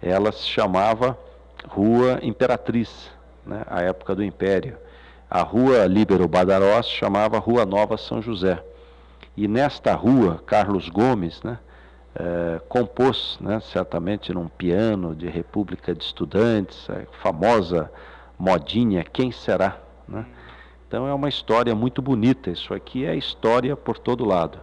ela 0.00 0.32
se 0.32 0.44
chamava 0.44 1.18
Rua 1.68 2.18
Imperatriz, 2.22 3.10
né? 3.44 3.62
a 3.66 3.82
época 3.82 4.14
do 4.14 4.22
Império. 4.22 4.76
A 5.30 5.42
Rua 5.42 5.86
Líbero 5.86 6.28
Badaró 6.28 6.80
se 6.82 6.90
chamava 6.90 7.38
Rua 7.38 7.66
Nova 7.66 7.96
São 7.96 8.22
José. 8.22 8.62
E 9.36 9.48
nesta 9.48 9.92
rua, 9.94 10.42
Carlos 10.46 10.88
Gomes 10.88 11.42
né, 11.42 11.58
eh, 12.14 12.60
compôs, 12.68 13.36
né, 13.40 13.60
certamente 13.60 14.32
num 14.32 14.48
piano 14.48 15.14
de 15.14 15.28
República 15.28 15.94
de 15.94 16.02
Estudantes, 16.02 16.88
a 16.88 17.04
famosa 17.20 17.90
modinha 18.38 19.04
Quem 19.04 19.30
Será? 19.30 19.78
Né? 20.08 20.24
Então 20.88 21.06
é 21.06 21.12
uma 21.12 21.28
história 21.28 21.74
muito 21.74 22.00
bonita. 22.00 22.50
Isso 22.50 22.72
aqui 22.72 23.04
é 23.04 23.14
história 23.16 23.76
por 23.76 23.98
todo 23.98 24.24
lado. 24.24 24.58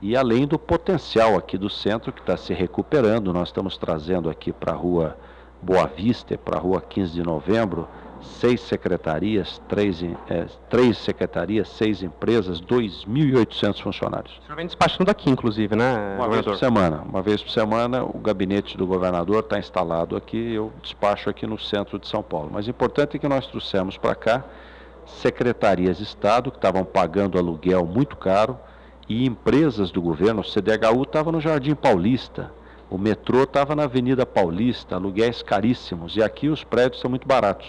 E 0.00 0.16
além 0.16 0.46
do 0.46 0.58
potencial 0.58 1.36
aqui 1.36 1.58
do 1.58 1.70
centro 1.70 2.12
que 2.12 2.20
está 2.20 2.36
se 2.36 2.52
recuperando, 2.52 3.32
nós 3.32 3.48
estamos 3.48 3.76
trazendo 3.76 4.30
aqui 4.30 4.52
para 4.52 4.72
a 4.72 4.76
rua 4.76 5.16
Boa 5.60 5.86
Vista, 5.86 6.36
para 6.36 6.58
a 6.58 6.60
rua 6.60 6.80
15 6.80 7.12
de 7.14 7.22
novembro, 7.22 7.88
seis 8.20 8.60
secretarias, 8.60 9.60
três, 9.66 10.02
é, 10.28 10.46
três 10.68 10.98
secretarias, 10.98 11.68
seis 11.70 12.02
empresas, 12.02 12.60
2.800 12.60 13.82
funcionários. 13.82 14.38
O 14.38 14.42
senhor 14.44 14.56
vem 14.56 14.66
despachando 14.66 15.10
aqui, 15.10 15.30
inclusive, 15.30 15.74
né, 15.74 16.16
Uma 16.18 16.28
vez 16.28 16.42
por 16.42 16.56
semana. 16.56 17.02
Uma 17.02 17.22
vez 17.22 17.42
por 17.42 17.50
semana, 17.50 18.04
o 18.04 18.18
gabinete 18.18 18.76
do 18.76 18.86
governador 18.86 19.40
está 19.40 19.58
instalado 19.58 20.16
aqui, 20.16 20.54
eu 20.54 20.72
despacho 20.82 21.30
aqui 21.30 21.46
no 21.46 21.58
centro 21.58 21.98
de 21.98 22.06
São 22.06 22.22
Paulo. 22.22 22.50
Mas 22.52 22.66
o 22.66 22.70
importante 22.70 23.16
é 23.16 23.18
que 23.18 23.28
nós 23.28 23.46
trouxemos 23.46 23.96
para 23.96 24.14
cá 24.14 24.44
secretarias 25.06 25.98
de 25.98 26.04
Estado 26.04 26.50
que 26.50 26.58
estavam 26.58 26.84
pagando 26.84 27.38
aluguel 27.38 27.84
muito 27.84 28.16
caro 28.16 28.58
e 29.08 29.26
empresas 29.26 29.90
do 29.90 30.00
governo. 30.00 30.40
O 30.40 30.44
CDHU 30.44 31.02
estava 31.02 31.30
no 31.30 31.40
Jardim 31.40 31.74
Paulista, 31.74 32.52
o 32.90 32.98
metrô 32.98 33.42
estava 33.42 33.74
na 33.74 33.84
Avenida 33.84 34.24
Paulista, 34.24 34.96
aluguéis 34.96 35.42
caríssimos, 35.42 36.16
e 36.16 36.22
aqui 36.22 36.48
os 36.48 36.62
prédios 36.64 37.00
são 37.00 37.10
muito 37.10 37.26
baratos. 37.26 37.66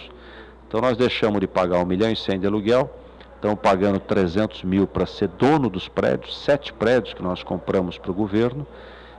Então 0.67 0.81
nós 0.81 0.97
deixamos 0.97 1.39
de 1.39 1.47
pagar 1.47 1.79
1 1.79 1.85
milhão 1.85 2.11
e 2.11 2.15
100 2.15 2.39
de 2.39 2.47
aluguel, 2.47 2.89
estamos 3.35 3.59
pagando 3.59 3.99
300 3.99 4.63
mil 4.63 4.87
para 4.87 5.05
ser 5.05 5.27
dono 5.29 5.69
dos 5.69 5.87
prédios, 5.87 6.37
sete 6.37 6.73
prédios 6.73 7.13
que 7.13 7.23
nós 7.23 7.43
compramos 7.43 7.97
para 7.97 8.11
o 8.11 8.13
governo, 8.13 8.65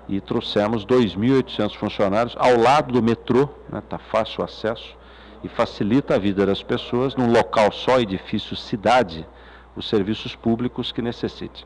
e 0.09 0.21
trouxemos 0.21 0.85
2.800 0.87 1.75
funcionários 1.75 2.37
ao 2.39 2.57
lado 2.57 2.93
do 2.93 3.03
metrô, 3.03 3.49
está 3.65 3.77
né, 3.77 3.83
tá 3.89 3.99
fácil 3.99 4.41
o 4.41 4.45
acesso, 4.45 4.97
e 5.43 5.49
facilita 5.49 6.15
a 6.15 6.19
vida 6.19 6.45
das 6.47 6.63
pessoas 6.63 7.15
num 7.15 7.31
local 7.31 7.73
só, 7.73 7.99
edifício, 8.01 8.57
cidade, 8.57 9.27
os 9.75 9.89
serviços 9.89 10.35
públicos 10.35 10.93
que 10.93 11.03
necessitem. 11.03 11.65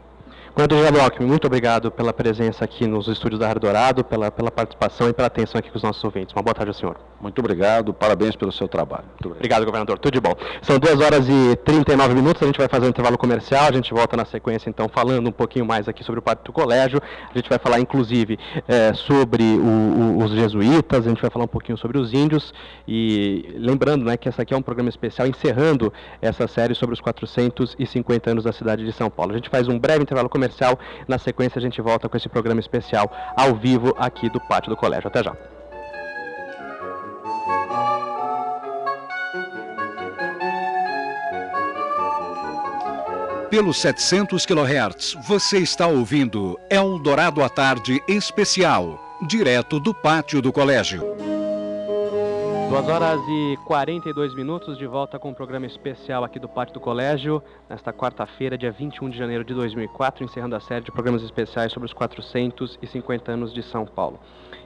Governador 0.54 1.00
Alckmin, 1.02 1.26
muito 1.26 1.46
obrigado 1.46 1.92
pela 1.92 2.12
presença 2.12 2.64
aqui 2.64 2.84
nos 2.84 3.06
estúdios 3.06 3.38
da 3.38 3.46
Rádio 3.46 3.60
Dourado, 3.62 4.04
pela, 4.04 4.32
pela 4.32 4.50
participação 4.50 5.08
e 5.08 5.12
pela 5.12 5.28
atenção 5.28 5.58
aqui 5.58 5.70
com 5.70 5.76
os 5.76 5.82
nossos 5.82 6.02
ouvintes. 6.02 6.34
Uma 6.34 6.42
boa 6.42 6.52
tarde 6.52 6.70
ao 6.70 6.74
senhor. 6.74 6.96
Muito 7.20 7.38
obrigado, 7.38 7.94
parabéns 7.94 8.34
pelo 8.34 8.50
seu 8.50 8.66
trabalho. 8.66 9.04
Obrigado. 9.14 9.36
obrigado. 9.36 9.64
governador. 9.64 9.98
Tudo 9.98 10.14
de 10.14 10.20
bom. 10.20 10.34
São 10.60 10.78
2 10.78 11.00
horas 11.00 11.28
e 11.28 11.56
39 11.64 12.14
minutos, 12.14 12.42
a 12.42 12.46
gente 12.46 12.58
vai 12.58 12.66
fazer 12.66 12.86
um 12.86 12.88
intervalo 12.88 13.16
comercial, 13.16 13.68
a 13.68 13.72
gente 13.72 13.94
volta 13.94 14.16
na 14.16 14.24
sequência 14.24 14.68
então 14.68 14.88
falando 14.88 15.28
um 15.28 15.32
pouquinho 15.32 15.64
mais 15.64 15.88
aqui 15.88 16.02
sobre 16.02 16.18
o 16.18 16.22
Pátio 16.22 16.46
do 16.46 16.52
Colégio, 16.52 17.00
a 17.32 17.38
gente 17.38 17.48
vai 17.48 17.58
falar 17.58 17.78
inclusive 17.78 18.38
é, 18.66 18.92
sobre 18.92 19.42
o, 19.42 20.18
o, 20.18 20.24
os 20.24 20.32
jesuítas, 20.32 21.06
a 21.06 21.08
gente 21.08 21.22
vai 21.22 21.30
falar 21.30 21.44
um 21.44 21.48
pouquinho 21.48 21.78
sobre 21.78 21.96
os 21.96 22.12
índios 22.12 22.52
e 22.88 23.54
lembrando 23.56 24.04
né, 24.04 24.16
que 24.16 24.28
essa 24.28 24.42
aqui 24.42 24.52
é 24.52 24.56
um 24.56 24.62
programa 24.62 24.88
especial 24.88 25.28
encerrando 25.28 25.92
essa 26.20 26.48
série 26.48 26.74
sobre 26.74 26.94
os 26.94 27.00
450 27.00 28.30
anos 28.30 28.44
da 28.44 28.52
cidade 28.52 28.84
de 28.84 28.92
São 28.92 29.08
Paulo. 29.08 29.32
A 29.32 29.36
gente 29.36 29.48
faz 29.48 29.68
um 29.68 29.78
breve 29.78 30.02
intervalo 30.02 30.28
comercial, 30.28 30.39
na 31.06 31.18
sequência 31.18 31.58
a 31.58 31.62
gente 31.62 31.80
volta 31.80 32.08
com 32.08 32.16
esse 32.16 32.28
programa 32.28 32.60
especial 32.60 33.10
ao 33.36 33.54
vivo 33.54 33.94
aqui 33.98 34.28
do 34.28 34.40
Pátio 34.40 34.70
do 34.70 34.76
Colégio. 34.76 35.08
Até 35.08 35.22
já. 35.22 35.36
Pelos 43.50 43.78
700 43.78 44.46
kHz, 44.46 45.16
você 45.26 45.58
está 45.58 45.88
ouvindo 45.88 46.56
Eldorado 46.70 47.42
à 47.42 47.48
Tarde 47.48 48.00
Especial, 48.06 49.18
direto 49.26 49.80
do 49.80 49.92
pátio 49.92 50.40
do 50.40 50.52
colégio. 50.52 51.39
2 52.70 52.88
horas 52.88 53.20
e 53.28 53.58
42 53.66 54.32
minutos, 54.32 54.78
de 54.78 54.86
volta 54.86 55.18
com 55.18 55.30
um 55.30 55.34
programa 55.34 55.66
especial 55.66 56.22
aqui 56.22 56.38
do 56.38 56.48
Pátio 56.48 56.74
do 56.74 56.78
Colégio, 56.78 57.42
nesta 57.68 57.92
quarta-feira, 57.92 58.56
dia 58.56 58.70
21 58.70 59.10
de 59.10 59.18
janeiro 59.18 59.42
de 59.42 59.52
2004, 59.52 60.22
encerrando 60.22 60.54
a 60.54 60.60
série 60.60 60.84
de 60.84 60.92
programas 60.92 61.20
especiais 61.24 61.72
sobre 61.72 61.86
os 61.86 61.92
450 61.92 63.32
anos 63.32 63.52
de 63.52 63.60
São 63.64 63.84
Paulo. 63.84 64.20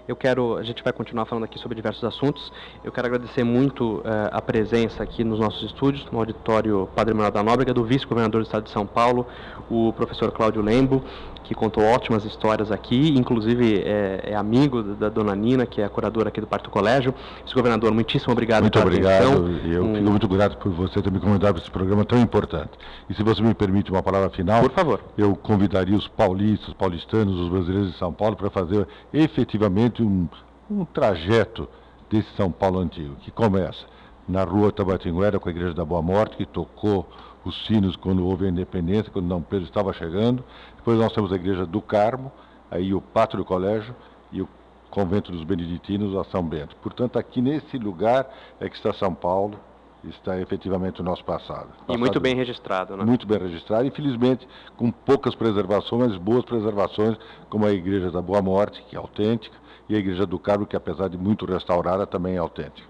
Eu 0.06 0.14
quero, 0.14 0.58
a 0.58 0.62
gente 0.62 0.84
vai 0.84 0.92
continuar 0.92 1.24
falando 1.24 1.44
aqui 1.44 1.58
sobre 1.58 1.76
diversos 1.76 2.04
assuntos. 2.04 2.52
Eu 2.84 2.92
quero 2.92 3.06
agradecer 3.06 3.42
muito 3.42 4.00
uh, 4.00 4.28
a 4.30 4.42
presença 4.42 5.02
aqui 5.02 5.24
nos 5.24 5.40
nossos 5.40 5.62
estúdios, 5.62 6.06
no 6.12 6.18
auditório 6.18 6.86
Padre 6.94 7.14
Manuel 7.14 7.32
da 7.32 7.42
Nóbrega, 7.42 7.72
do 7.72 7.84
vice-governador 7.84 8.42
do 8.42 8.44
Estado 8.44 8.64
de 8.64 8.70
São 8.70 8.86
Paulo, 8.86 9.26
o 9.70 9.94
professor 9.94 10.30
Cláudio 10.30 10.60
Lembo, 10.60 11.02
que 11.44 11.54
contou 11.54 11.84
ótimas 11.84 12.24
histórias 12.24 12.72
aqui, 12.72 13.14
inclusive 13.16 13.82
é, 13.84 14.30
é, 14.30 14.34
amigo 14.34 14.82
da 14.82 15.08
dona 15.08 15.36
Nina, 15.36 15.66
que 15.66 15.80
é 15.80 15.84
a 15.84 15.88
curadora 15.88 16.30
aqui 16.30 16.40
do 16.40 16.46
Parto 16.46 16.70
Colégio. 16.70 17.14
Vice-governador, 17.44 17.92
muitíssimo 17.92 18.32
obrigado 18.32 18.62
muito 18.62 18.72
pela 18.72 18.86
obrigado. 18.86 19.22
atenção. 19.22 19.70
Eu 19.70 19.84
um... 19.84 19.94
fico 19.94 20.10
muito 20.10 20.28
grato 20.28 20.56
por 20.56 20.72
você 20.72 21.02
ter 21.02 21.12
me 21.12 21.20
convidado 21.20 21.54
para 21.54 21.62
esse 21.62 21.70
programa 21.70 22.04
tão 22.04 22.18
importante. 22.18 22.72
E 23.08 23.14
se 23.14 23.22
você 23.22 23.42
me 23.42 23.54
permite 23.54 23.90
uma 23.90 24.02
palavra 24.02 24.30
final, 24.30 24.62
por 24.62 24.72
favor. 24.72 25.00
Eu 25.16 25.36
convidaria 25.36 25.96
os 25.96 26.08
paulistas, 26.08 26.68
os 26.68 26.74
paulistanos, 26.74 27.38
os 27.38 27.48
brasileiros 27.50 27.92
de 27.92 27.98
São 27.98 28.12
Paulo 28.12 28.34
para 28.34 28.48
fazer 28.48 28.88
efetivamente 29.12 30.02
um, 30.02 30.26
um 30.70 30.84
trajeto 30.86 31.68
desse 32.10 32.28
São 32.36 32.50
Paulo 32.50 32.78
antigo, 32.78 33.16
que 33.16 33.30
começa 33.30 33.84
na 34.26 34.42
rua 34.44 34.72
Tabatinguera 34.72 35.38
com 35.38 35.48
a 35.48 35.52
Igreja 35.52 35.74
da 35.74 35.84
Boa 35.84 36.00
Morte, 36.00 36.36
que 36.36 36.46
tocou 36.46 37.06
os 37.44 37.66
sinos 37.66 37.94
quando 37.94 38.26
houve 38.26 38.46
a 38.46 38.48
independência, 38.48 39.12
quando 39.12 39.28
Dom 39.28 39.42
Pedro 39.42 39.66
estava 39.66 39.92
chegando. 39.92 40.42
Depois 40.84 40.98
nós 40.98 41.14
temos 41.14 41.32
a 41.32 41.36
Igreja 41.36 41.64
do 41.64 41.80
Carmo, 41.80 42.30
aí 42.70 42.92
o 42.92 43.00
Pátrio 43.00 43.38
do 43.42 43.46
Colégio 43.46 43.96
e 44.30 44.42
o 44.42 44.48
Convento 44.90 45.32
dos 45.32 45.42
Beneditinos, 45.42 46.14
a 46.14 46.24
São 46.24 46.42
Bento. 46.42 46.76
Portanto, 46.76 47.18
aqui 47.18 47.40
nesse 47.40 47.78
lugar 47.78 48.28
é 48.60 48.68
que 48.68 48.76
está 48.76 48.92
São 48.92 49.14
Paulo, 49.14 49.58
está 50.04 50.38
efetivamente 50.38 51.00
o 51.00 51.02
nosso 51.02 51.24
passado. 51.24 51.68
passado 51.68 51.94
e 51.94 51.96
muito 51.96 52.20
bem 52.20 52.36
registrado, 52.36 52.98
né? 52.98 53.02
Muito 53.02 53.26
bem 53.26 53.38
registrado, 53.38 53.86
infelizmente 53.86 54.46
com 54.76 54.90
poucas 54.90 55.34
preservações, 55.34 56.10
mas 56.10 56.18
boas 56.18 56.44
preservações, 56.44 57.16
como 57.48 57.64
a 57.64 57.72
Igreja 57.72 58.10
da 58.10 58.20
Boa 58.20 58.42
Morte, 58.42 58.82
que 58.82 58.94
é 58.94 58.98
autêntica, 58.98 59.56
e 59.88 59.96
a 59.96 59.98
Igreja 59.98 60.26
do 60.26 60.38
Carmo, 60.38 60.66
que 60.66 60.76
apesar 60.76 61.08
de 61.08 61.16
muito 61.16 61.46
restaurada, 61.46 62.06
também 62.06 62.34
é 62.34 62.38
autêntica. 62.38 62.86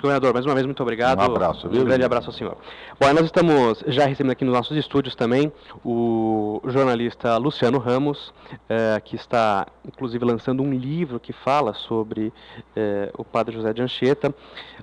Governador, 0.00 0.32
mais 0.32 0.46
uma 0.46 0.54
vez, 0.54 0.66
muito 0.66 0.82
obrigado. 0.82 1.18
Um 1.18 1.22
abraço, 1.22 1.68
viu? 1.68 1.82
Um 1.82 1.84
grande 1.84 2.04
abraço 2.04 2.28
ao 2.28 2.32
senhor. 2.32 2.56
Bom, 2.98 3.12
nós 3.12 3.24
estamos 3.24 3.84
já 3.86 4.06
recebendo 4.06 4.32
aqui 4.32 4.44
nos 4.44 4.54
nossos 4.54 4.76
estúdios 4.76 5.14
também 5.14 5.52
o 5.84 6.60
jornalista 6.66 7.36
Luciano 7.36 7.78
Ramos, 7.78 8.32
eh, 8.68 9.00
que 9.04 9.14
está, 9.14 9.66
inclusive, 9.86 10.24
lançando 10.24 10.62
um 10.62 10.72
livro 10.72 11.20
que 11.20 11.32
fala 11.32 11.74
sobre 11.74 12.32
eh, 12.74 13.12
o 13.16 13.24
padre 13.24 13.54
José 13.54 13.72
de 13.72 13.82
Anchieta. 13.82 14.34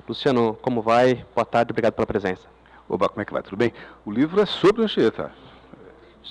Luciano, 0.08 0.58
como 0.62 0.82
vai? 0.82 1.26
Boa 1.36 1.46
tarde, 1.46 1.72
obrigado 1.72 1.94
pela 1.94 2.08
presença. 2.08 2.48
Oba, 2.88 3.10
como 3.10 3.22
é 3.22 3.26
que 3.26 3.34
vai? 3.34 3.42
Tudo 3.42 3.58
bem? 3.58 3.74
O 4.06 4.12
livro 4.12 4.40
é 4.40 4.46
sobre 4.46 4.84
Anchieta. 4.84 5.32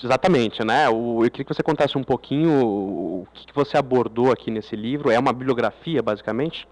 Exatamente, 0.03 0.65
né? 0.65 0.89
O, 0.89 1.25
eu 1.25 1.31
queria 1.31 1.45
que 1.45 1.55
você 1.55 1.63
contasse 1.63 1.99
um 1.99 2.05
pouquinho 2.05 2.65
o 2.65 3.27
que 3.35 3.53
você 3.53 3.77
abordou 3.77 4.31
aqui 4.31 4.51
nesse 4.51 4.77
livro. 4.77 5.11
É 5.11 5.19
uma 5.19 5.33
bibliografia, 5.33 6.03
basicamente? 6.03 6.67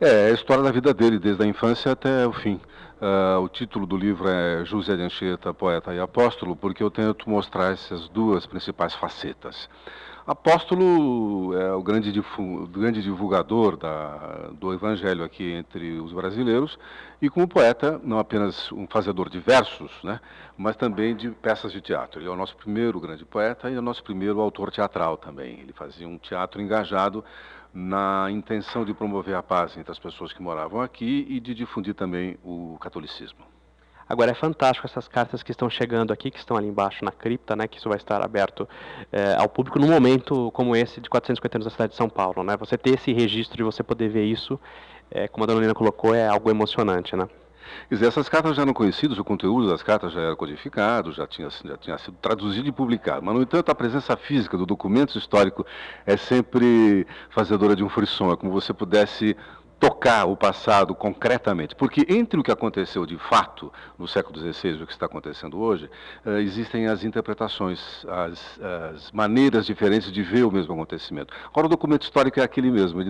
É, 0.00 0.28
é 0.28 0.30
a 0.30 0.30
história 0.30 0.64
da 0.64 0.70
vida 0.70 0.94
dele, 0.94 1.18
desde 1.18 1.42
a 1.42 1.46
infância 1.46 1.92
até 1.92 2.26
o 2.26 2.32
fim. 2.32 2.58
Uh, 3.02 3.38
o 3.42 3.48
título 3.50 3.84
do 3.84 3.98
livro 3.98 4.26
é 4.28 4.64
José 4.64 4.96
de 4.96 5.02
Anchieta, 5.02 5.52
Poeta 5.52 5.94
e 5.94 6.00
Apóstolo, 6.00 6.56
porque 6.56 6.82
eu 6.82 6.90
tento 6.90 7.28
mostrar 7.28 7.72
essas 7.72 8.08
duas 8.08 8.46
principais 8.46 8.94
facetas. 8.94 9.68
Apóstolo 10.26 11.54
é 11.54 11.72
o 11.74 11.82
grande, 11.82 12.10
grande 12.70 13.02
divulgador 13.02 13.76
da, 13.76 14.50
do 14.52 14.72
evangelho 14.72 15.22
aqui 15.22 15.52
entre 15.52 15.98
os 15.98 16.12
brasileiros 16.14 16.78
e 17.20 17.28
como 17.28 17.46
poeta, 17.46 18.00
não 18.02 18.18
apenas 18.18 18.70
um 18.72 18.86
fazedor 18.86 19.28
de 19.28 19.38
versos, 19.38 19.90
né, 20.02 20.20
mas 20.56 20.76
também 20.76 21.14
de 21.14 21.30
peças 21.30 21.72
de 21.72 21.80
teatro. 21.80 22.20
Ele 22.20 22.28
é 22.28 22.30
o 22.30 22.36
nosso 22.36 22.56
primeiro 22.56 23.00
grande 23.00 23.24
poeta 23.24 23.68
e 23.70 23.74
é 23.74 23.78
o 23.78 23.82
nosso 23.82 24.02
primeiro 24.02 24.40
autor 24.40 24.70
teatral 24.70 25.16
também. 25.18 25.60
Ele 25.60 25.72
fazia 25.72 26.08
um 26.08 26.16
teatro 26.16 26.62
engajado 26.62 27.24
na 27.72 28.28
intenção 28.30 28.84
de 28.84 28.92
promover 28.92 29.34
a 29.34 29.42
paz 29.42 29.76
entre 29.76 29.92
as 29.92 29.98
pessoas 29.98 30.32
que 30.32 30.42
moravam 30.42 30.80
aqui 30.80 31.26
e 31.28 31.38
de 31.38 31.54
difundir 31.54 31.94
também 31.94 32.36
o 32.44 32.76
catolicismo. 32.80 33.44
Agora 34.08 34.32
é 34.32 34.34
fantástico 34.34 34.88
essas 34.88 35.06
cartas 35.06 35.40
que 35.40 35.52
estão 35.52 35.70
chegando 35.70 36.12
aqui, 36.12 36.32
que 36.32 36.38
estão 36.38 36.56
ali 36.56 36.66
embaixo 36.66 37.04
na 37.04 37.12
cripta, 37.12 37.54
né, 37.54 37.68
que 37.68 37.78
isso 37.78 37.88
vai 37.88 37.96
estar 37.96 38.24
aberto 38.24 38.68
é, 39.12 39.36
ao 39.36 39.48
público 39.48 39.78
num 39.78 39.88
momento 39.88 40.50
como 40.50 40.74
esse 40.74 41.00
de 41.00 41.08
450 41.08 41.58
anos 41.58 41.64
da 41.66 41.70
cidade 41.70 41.92
de 41.92 41.96
São 41.96 42.08
Paulo, 42.08 42.42
né? 42.42 42.56
Você 42.56 42.76
ter 42.76 42.94
esse 42.94 43.12
registro 43.12 43.62
e 43.62 43.64
você 43.64 43.84
poder 43.84 44.08
ver 44.08 44.24
isso, 44.24 44.58
é, 45.12 45.28
como 45.28 45.44
a 45.44 45.46
dona 45.46 45.60
Nina 45.60 45.74
colocou, 45.74 46.12
é 46.12 46.26
algo 46.26 46.50
emocionante, 46.50 47.14
né? 47.14 47.28
Quer 47.88 47.94
dizer, 47.94 48.06
essas 48.06 48.28
cartas 48.28 48.56
já 48.56 48.62
eram 48.62 48.72
conhecidas, 48.72 49.18
o 49.18 49.24
conteúdo 49.24 49.68
das 49.68 49.82
cartas 49.82 50.12
já 50.12 50.20
era 50.20 50.36
codificado, 50.36 51.12
já 51.12 51.26
tinha, 51.26 51.48
já 51.50 51.76
tinha 51.76 51.98
sido 51.98 52.16
traduzido 52.20 52.68
e 52.68 52.72
publicado. 52.72 53.24
Mas, 53.24 53.34
no 53.34 53.42
entanto, 53.42 53.70
a 53.70 53.74
presença 53.74 54.16
física 54.16 54.56
do 54.56 54.66
documento 54.66 55.16
histórico 55.18 55.66
é 56.06 56.16
sempre 56.16 57.06
fazedora 57.30 57.74
de 57.74 57.82
um 57.82 57.88
frisson. 57.88 58.32
É 58.32 58.36
como 58.36 58.52
você 58.52 58.72
pudesse 58.72 59.36
tocar 59.80 60.26
o 60.26 60.36
passado 60.36 60.94
concretamente. 60.94 61.74
Porque 61.74 62.06
entre 62.08 62.38
o 62.38 62.42
que 62.42 62.52
aconteceu 62.52 63.06
de 63.06 63.16
fato 63.16 63.72
no 63.98 64.06
século 64.06 64.38
XVI 64.38 64.78
e 64.78 64.82
o 64.82 64.86
que 64.86 64.92
está 64.92 65.06
acontecendo 65.06 65.58
hoje, 65.58 65.90
uh, 66.24 66.32
existem 66.38 66.86
as 66.86 67.02
interpretações, 67.02 68.04
as, 68.06 68.60
as, 68.94 69.10
maneiras 69.12 69.64
diferentes 69.64 70.12
de 70.12 70.22
ver 70.22 70.44
o 70.44 70.50
mesmo 70.50 70.74
acontecimento. 70.74 71.32
Agora, 71.46 71.66
o 71.66 71.70
documento 71.70 72.02
histórico 72.02 72.40
é 72.40 72.42
aquele 72.42 72.70
mesmo, 72.70 73.00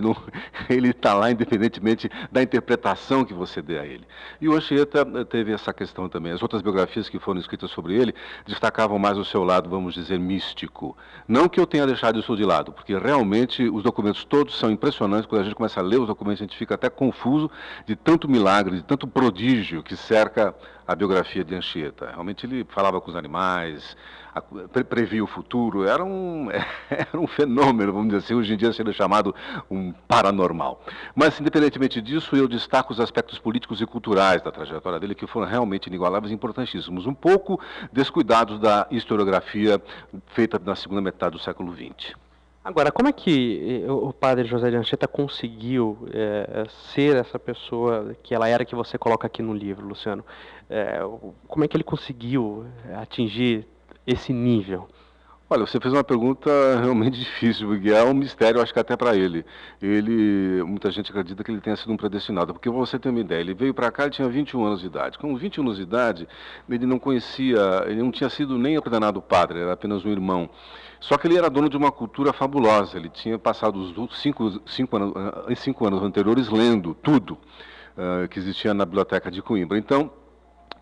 ele 0.69 0.89
está 0.89 1.13
lá 1.13 1.29
independentemente 1.29 2.09
da 2.31 2.41
interpretação 2.41 3.25
que 3.25 3.33
você 3.33 3.61
dê 3.61 3.77
a 3.77 3.85
ele. 3.85 4.05
E 4.39 4.47
o 4.47 4.55
Anchieta 4.55 5.05
eh, 5.15 5.23
teve 5.25 5.51
essa 5.51 5.73
questão 5.73 6.07
também. 6.07 6.31
As 6.31 6.41
outras 6.41 6.61
biografias 6.61 7.09
que 7.09 7.19
foram 7.19 7.39
escritas 7.39 7.71
sobre 7.71 7.95
ele 7.95 8.15
destacavam 8.45 8.97
mais 8.97 9.17
o 9.17 9.25
seu 9.25 9.43
lado, 9.43 9.69
vamos 9.69 9.93
dizer, 9.93 10.19
místico. 10.19 10.95
Não 11.27 11.49
que 11.49 11.59
eu 11.59 11.65
tenha 11.65 11.85
deixado 11.85 12.19
isso 12.19 12.35
de 12.35 12.43
lado, 12.43 12.71
porque 12.71 12.97
realmente 12.97 13.63
os 13.69 13.83
documentos 13.83 14.23
todos 14.23 14.57
são 14.57 14.71
impressionantes. 14.71 15.25
Quando 15.25 15.41
a 15.41 15.43
gente 15.43 15.55
começa 15.55 15.79
a 15.79 15.83
ler 15.83 15.99
os 15.99 16.07
documentos, 16.07 16.39
gente 16.39 16.60
fica 16.61 16.75
até 16.75 16.91
confuso 16.91 17.49
de 17.87 17.95
tanto 17.95 18.29
milagre, 18.29 18.75
de 18.75 18.83
tanto 18.83 19.07
prodígio 19.07 19.81
que 19.81 19.95
cerca 19.95 20.53
a 20.87 20.93
biografia 20.93 21.43
de 21.43 21.55
Anchieta. 21.55 22.11
Realmente 22.11 22.45
ele 22.45 22.63
falava 22.69 23.01
com 23.01 23.09
os 23.09 23.15
animais, 23.15 23.97
pre 24.71 24.83
previa 24.83 25.23
o 25.23 25.27
futuro, 25.27 25.87
era 25.87 26.03
um, 26.03 26.49
era 26.87 27.19
um 27.19 27.25
fenômeno, 27.25 27.91
vamos 27.91 28.09
dizer 28.09 28.19
assim, 28.19 28.35
hoje 28.35 28.53
em 28.53 28.57
dia 28.57 28.71
seria 28.71 28.93
chamado 28.93 29.33
um 29.71 29.91
paranormal. 30.07 30.83
Mas, 31.15 31.39
independentemente 31.41 31.99
disso, 31.99 32.35
eu 32.35 32.47
destaco 32.47 32.93
os 32.93 32.99
aspectos 32.99 33.39
políticos 33.39 33.81
e 33.81 33.85
culturais 33.87 34.43
da 34.43 34.51
trajetória 34.51 34.99
dele, 34.99 35.15
que 35.15 35.25
foram 35.25 35.47
realmente 35.47 35.87
inigualáveis 35.87 36.31
e 36.31 36.35
importantíssimos, 36.35 37.07
um 37.07 37.13
pouco 37.13 37.59
descuidados 37.91 38.59
da 38.59 38.85
historiografia 38.91 39.81
feita 40.27 40.61
na 40.63 40.75
segunda 40.75 41.01
metade 41.01 41.31
do 41.35 41.41
século 41.41 41.73
XX. 41.73 42.13
Agora, 42.63 42.91
como 42.91 43.09
é 43.09 43.11
que 43.11 43.83
eh, 43.83 43.91
o 43.91 44.13
padre 44.13 44.47
José 44.47 44.69
de 44.69 44.75
Anchieta 44.75 45.07
conseguiu 45.07 46.07
é, 46.13 46.65
ser 46.93 47.15
essa 47.15 47.39
pessoa 47.39 48.15
que 48.21 48.35
ela 48.35 48.47
era 48.47 48.63
que 48.63 48.75
você 48.75 48.99
coloca 48.99 49.25
aqui 49.25 49.41
no 49.41 49.51
livro, 49.51 49.87
Luciano? 49.87 50.23
É, 50.69 50.99
como 51.47 51.65
é 51.65 51.67
que 51.67 51.75
ele 51.75 51.83
conseguiu 51.83 52.65
atingir 52.93 53.67
esse 54.05 54.31
nível? 54.31 54.87
Olha, 55.53 55.65
você 55.65 55.81
fez 55.81 55.93
uma 55.93 56.03
pergunta 56.03 56.49
realmente 56.79 57.17
difícil, 57.19 57.67
porque 57.67 57.89
é 57.89 58.01
um 58.03 58.13
mistério, 58.13 58.61
acho 58.61 58.71
que 58.71 58.79
até 58.79 58.95
para 58.95 59.17
ele. 59.17 59.43
Ele, 59.81 60.63
muita 60.63 60.89
gente 60.89 61.11
acredita 61.11 61.43
que 61.43 61.51
ele 61.51 61.59
tenha 61.59 61.75
sido 61.75 61.91
um 61.91 61.97
predestinado, 61.97 62.53
porque 62.53 62.69
você 62.69 62.97
tem 62.97 63.11
uma 63.11 63.19
ideia, 63.19 63.41
ele 63.41 63.53
veio 63.53 63.73
para 63.73 63.91
cá, 63.91 64.03
ele 64.03 64.11
tinha 64.11 64.29
21 64.29 64.63
anos 64.63 64.79
de 64.79 64.85
idade. 64.85 65.17
Com 65.17 65.35
21 65.35 65.63
anos 65.63 65.75
de 65.75 65.83
idade, 65.83 66.27
ele 66.69 66.85
não 66.85 66.97
conhecia, 66.97 67.83
ele 67.85 68.01
não 68.01 68.11
tinha 68.11 68.29
sido 68.29 68.57
nem 68.57 68.77
ordenado 68.77 69.21
padre, 69.21 69.59
era 69.59 69.73
apenas 69.73 70.05
um 70.05 70.09
irmão. 70.09 70.49
Só 71.01 71.17
que 71.17 71.27
ele 71.27 71.35
era 71.35 71.49
dono 71.49 71.67
de 71.67 71.75
uma 71.75 71.91
cultura 71.91 72.31
fabulosa, 72.31 72.95
ele 72.95 73.09
tinha 73.09 73.37
passado 73.37 73.77
os 73.77 74.21
cinco, 74.21 74.61
cinco, 74.67 74.95
anos, 74.95 75.13
eh, 75.49 75.55
cinco 75.55 75.85
anos 75.87 76.03
anteriores 76.03 76.47
lendo 76.47 76.93
tudo 76.93 77.33
uh, 77.97 78.27
que 78.29 78.37
existia 78.37 78.71
na 78.71 78.85
biblioteca 78.85 79.31
de 79.31 79.41
Coimbra. 79.41 79.79
Então, 79.79 80.11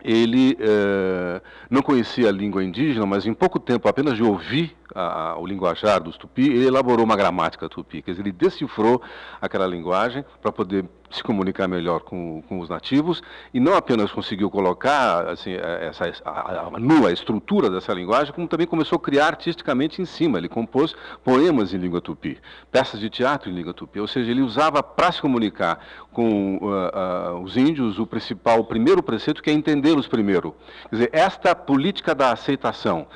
ele 0.03 0.57
eh, 0.59 1.41
não 1.69 1.81
conhecia 1.81 2.29
a 2.29 2.31
língua 2.31 2.63
indígena, 2.63 3.05
mas 3.05 3.25
em 3.25 3.33
pouco 3.33 3.59
tempo, 3.59 3.87
apenas 3.87 4.15
de 4.15 4.23
ouvir 4.23 4.75
a, 4.95 5.31
a, 5.31 5.37
o 5.37 5.45
linguajar 5.45 6.01
dos 6.01 6.17
tupi, 6.17 6.49
ele 6.49 6.67
elaborou 6.67 7.05
uma 7.05 7.15
gramática 7.17 7.67
tupi, 7.67 8.01
quer 8.01 8.11
dizer, 8.11 8.23
ele 8.23 8.31
decifrou 8.31 9.01
aquela 9.41 9.67
linguagem 9.67 10.23
para 10.41 10.51
poder 10.51 10.85
se 11.11 11.23
comunicar 11.23 11.67
melhor 11.67 12.01
com, 12.01 12.41
com, 12.47 12.59
os 12.59 12.69
nativos 12.69 13.21
e 13.53 13.59
não 13.59 13.75
apenas 13.75 14.11
conseguiu 14.11 14.49
colocar 14.49 15.27
assim, 15.29 15.51
é, 15.53 15.87
essa, 15.87 16.11
a, 16.23 16.67
a, 16.67 16.79
nua 16.79 17.11
estrutura 17.11 17.69
dessa 17.69 17.93
linguagem, 17.93 18.33
como 18.33 18.47
também 18.47 18.67
começou 18.67 18.97
a 18.97 18.99
criar 18.99 19.27
artisticamente 19.27 20.01
em 20.01 20.05
cima. 20.05 20.37
Ele 20.37 20.47
compôs 20.47 20.95
poemas 21.23 21.73
em 21.73 21.77
língua 21.77 22.01
tupi, 22.01 22.37
peças 22.71 22.99
de 22.99 23.09
teatro 23.09 23.49
em 23.49 23.53
língua 23.53 23.73
tupi, 23.73 23.99
ou 23.99 24.07
seja, 24.07 24.29
ele 24.29 24.41
usava 24.41 24.83
para 24.83 25.11
se 25.11 25.21
comunicar 25.21 25.83
com 26.11 26.57
uh, 26.57 27.35
uh, 27.35 27.43
os 27.43 27.57
índios 27.57 27.99
o 27.99 28.05
principal, 28.05 28.59
o 28.59 28.65
primeiro 28.65 29.01
preceito 29.01 29.41
que 29.41 29.49
é 29.49 29.53
entendê-los 29.53 30.07
primeiro. 30.07 30.55
Quer 30.89 30.95
dizer, 30.95 31.09
esta 31.13 31.55
política 31.55 32.13
da 32.13 32.31
aceitação 32.31 33.07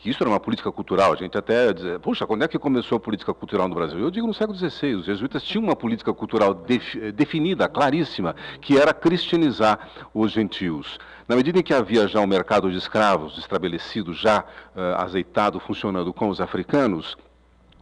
que 0.00 0.08
isso 0.08 0.22
era 0.22 0.30
uma 0.30 0.40
política 0.40 0.72
cultural. 0.72 1.12
A 1.12 1.16
gente 1.16 1.36
até 1.36 1.72
diz, 1.74 1.98
puxa, 2.00 2.26
quando 2.26 2.42
é 2.42 2.48
que 2.48 2.58
começou 2.58 2.96
a 2.96 3.00
política 3.00 3.34
cultural 3.34 3.68
no 3.68 3.74
Brasil? 3.74 3.98
Eu 3.98 4.10
digo 4.10 4.26
no 4.26 4.32
século 4.32 4.58
XVI. 4.58 4.94
Os 4.94 5.04
jesuítas 5.04 5.42
tinham 5.42 5.62
uma 5.62 5.76
política 5.76 6.12
cultural 6.14 6.54
def, 6.54 6.96
definida, 7.14 7.68
claríssima, 7.68 8.34
que 8.62 8.78
era 8.78 8.94
cristianizar 8.94 9.90
os 10.14 10.32
gentios. 10.32 10.98
Na 11.28 11.36
medida 11.36 11.58
em 11.58 11.62
que 11.62 11.74
havia 11.74 12.08
já 12.08 12.18
um 12.18 12.26
mercado 12.26 12.70
de 12.70 12.78
escravos 12.78 13.36
estabelecido, 13.36 14.14
já 14.14 14.40
uh, 14.40 14.96
azeitado, 14.96 15.60
funcionando 15.60 16.14
com 16.14 16.30
os 16.30 16.40
africanos, 16.40 17.16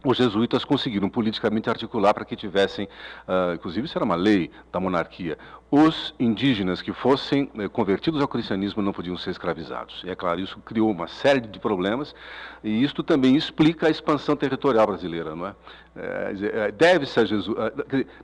os 0.03 0.17
jesuítas 0.17 0.63
conseguiram 0.63 1.09
politicamente 1.09 1.69
articular 1.69 2.13
para 2.13 2.23
que 2.23 2.35
tivessem, 2.35 2.87
uh, 3.27 3.53
inclusive 3.55 3.85
isso 3.85 3.97
era 3.97 4.05
uma 4.05 4.15
lei 4.15 4.49
da 4.71 4.79
monarquia, 4.79 5.37
os 5.69 6.15
indígenas 6.19 6.81
que 6.81 6.93
fossem 6.93 7.51
uh, 7.55 7.69
convertidos 7.69 8.21
ao 8.21 8.27
cristianismo 8.27 8.81
não 8.81 8.93
podiam 8.93 9.17
ser 9.17 9.31
escravizados. 9.31 10.01
E 10.05 10.09
é 10.09 10.15
claro, 10.15 10.39
isso 10.39 10.57
criou 10.61 10.89
uma 10.89 11.07
série 11.07 11.41
de 11.41 11.59
problemas 11.59 12.15
e 12.63 12.81
isto 12.83 13.03
também 13.03 13.35
explica 13.35 13.87
a 13.87 13.89
expansão 13.89 14.35
territorial 14.35 14.87
brasileira, 14.87 15.35
não 15.35 15.47
é? 15.47 15.55
é 15.95 16.71
Deve-se 16.71 17.19
a 17.19 17.25
Jesus... 17.25 17.55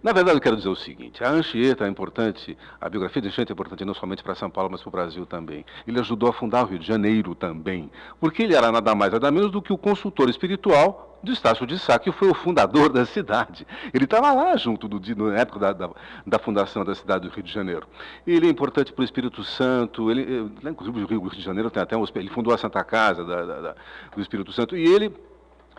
Na 0.02 0.14
verdade, 0.14 0.38
eu 0.38 0.42
quero 0.42 0.56
dizer 0.56 0.70
o 0.70 0.76
seguinte, 0.76 1.24
a 1.24 1.30
Anchieta 1.30 1.86
é 1.86 1.90
importante, 1.90 2.58
a 2.80 2.90
biografia 2.90 3.22
de 3.22 3.28
Anchieta 3.28 3.52
é 3.52 3.54
importante 3.54 3.84
não 3.86 3.94
somente 3.94 4.24
para 4.24 4.36
São 4.36 4.50
Paulo, 4.50 4.70
mas 4.72 4.82
para 4.82 4.90
o 4.90 4.92
Brasil 4.92 5.26
também. 5.26 5.66
Ele 5.88 6.00
ajudou 6.00 6.30
a 6.30 6.34
fundar 6.34 6.64
o 6.64 6.68
Rio 6.68 6.80
de 6.80 6.88
Janeiro 6.88 7.36
também, 7.36 7.90
porque 8.20 8.44
ele 8.44 8.56
era 8.56 8.72
nada 8.72 8.96
mais, 8.96 9.12
nada 9.12 9.30
menos 9.32 9.52
do 9.52 9.62
que 9.62 9.74
o 9.74 9.78
consultor 9.78 10.30
espiritual 10.30 11.15
de 11.26 11.34
Estácio 11.34 11.66
de 11.68 11.78
Sá, 11.78 12.00
que 12.00 12.12
foi 12.12 12.30
o 12.30 12.34
fundador 12.34 12.90
da 12.90 13.06
cidade. 13.06 13.68
Ele 13.94 14.06
estava 14.06 14.32
lá 14.32 14.56
junto 14.56 14.88
do, 14.88 15.00
na 15.16 15.40
época 15.40 15.60
da, 15.60 15.74
da, 15.74 15.90
da, 16.26 16.40
fundação 16.40 16.86
da 16.86 16.96
cidade 16.96 17.28
do 17.28 17.34
Rio 17.34 17.44
de 17.44 17.52
Janeiro. 17.52 17.88
Ele 18.26 18.48
é 18.48 18.50
importante 18.50 18.94
para 18.94 19.02
o 19.02 19.06
Espírito 19.06 19.44
Santo, 19.44 20.10
ele, 20.10 20.50
eh, 20.64 20.70
inclusive 20.70 21.04
o 21.04 21.08
Rio 21.08 21.30
de 21.30 21.42
Janeiro 21.42 21.70
tem 21.70 21.82
até 21.82 21.98
um 21.98 22.06
ele 22.16 22.30
fundou 22.30 22.54
a 22.54 22.58
Santa 22.58 22.84
Casa 22.84 23.26
da, 23.26 23.44
da, 23.44 23.76
do 24.16 24.22
Espírito 24.22 24.54
Santo, 24.54 24.78
e 24.78 24.86
ele 24.86 25.12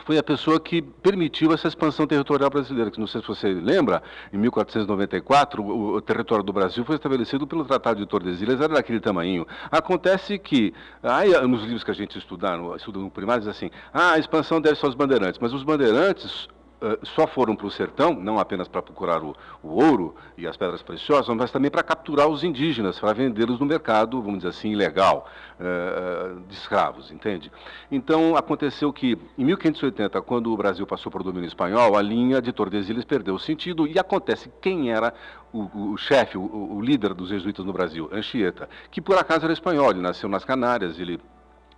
foi 0.05 0.19
a 0.19 0.23
pessoa 0.23 0.61
que 0.61 0.83
permitiu 0.83 1.53
essa 1.53 1.69
expansão 1.69 2.07
territorial 2.07 2.51
brasileira, 2.51 2.91
que 2.91 3.01
não 3.01 3.07
sei 3.07 3.21
se 3.21 3.27
você 3.27 3.49
lembra, 3.49 4.03
em 4.33 4.39
1494, 4.39 5.63
o, 5.63 5.95
o 5.95 6.01
território 6.01 6.45
do 6.45 6.53
Brasil 6.53 6.85
foi 6.85 6.97
estabelecido 6.97 7.47
pelo 7.47 7.65
Tratado 7.65 7.99
de 7.99 8.07
Tordesilhas, 8.07 8.61
era 8.61 8.75
daquele 8.75 9.01
tamanho. 9.01 9.47
Acontece 9.71 10.39
que, 10.39 10.75
aí, 11.03 11.31
nos 11.47 11.63
livros 11.63 11.85
que 11.85 11.91
a 11.91 11.95
gente 11.95 12.19
estuda, 12.19 12.57
no, 12.57 12.77
estuda 12.77 12.99
no 12.99 13.11
primário, 13.11 13.41
diz 13.41 13.49
assim, 13.49 13.71
ah, 13.93 14.13
a 14.13 14.19
expansão 14.19 14.61
deve 14.61 14.79
ser 14.79 14.87
aos 14.87 14.95
bandeirantes, 14.95 15.39
mas 15.41 15.53
os 15.53 15.63
bandeirantes 15.63 16.49
eh, 16.79 16.99
só 17.03 17.27
foram 17.27 17.57
para 17.57 17.67
o 17.67 17.71
sertão, 17.71 18.13
não 18.13 18.39
apenas 18.39 18.69
para 18.69 18.83
procurar 18.83 19.23
o, 19.23 19.35
o, 19.63 19.69
ouro 19.69 20.15
e 20.37 20.47
as 20.47 20.59
pedras 20.59 20.83
preciosas, 20.83 21.35
mas 21.35 21.51
também 21.51 21.71
para 21.71 21.83
capturar 21.83 22.29
os 22.29 22.45
indígenas, 22.45 23.01
para 23.01 23.15
vendê-los 23.15 23.59
no 23.59 23.65
mercado, 23.65 24.21
vamos 24.21 24.39
dizer 24.39 24.51
assim, 24.51 24.73
ilegal, 24.73 25.27
uh, 25.59 26.39
de 26.41 26.55
escravos, 26.55 27.11
entende? 27.11 27.51
Então, 27.91 28.37
aconteceu 28.37 28.93
que, 28.93 29.19
em 29.39 29.45
1580, 29.45 30.21
quando 30.21 30.53
o 30.53 30.57
Brasil 30.57 30.87
passou 30.87 31.11
por 31.11 31.23
domínio 31.23 31.49
espanhol, 31.49 31.97
a 31.97 32.03
linha 32.03 32.43
de 32.43 32.53
Tordesilhas 32.53 33.07
perdeu 33.07 33.37
o 33.37 33.39
sentido 33.39 33.87
e 33.87 33.99
acontece 33.99 34.53
quem 34.61 34.93
era 34.93 35.15
o, 35.55 35.93
o 35.93 35.97
chefe, 35.97 36.37
o, 36.37 36.43
o, 36.77 36.81
líder 36.83 37.15
dos 37.15 37.31
jesuítas 37.31 37.65
no 37.65 37.73
Brasil, 37.73 38.11
Anchieta, 38.13 38.69
que 38.91 39.01
por 39.01 39.17
acaso 39.17 39.47
era 39.47 39.53
espanhol, 39.55 39.91
ele 39.91 40.01
nasceu 40.01 40.29
nas 40.29 40.45
Canárias, 40.45 40.99
ele 40.99 41.19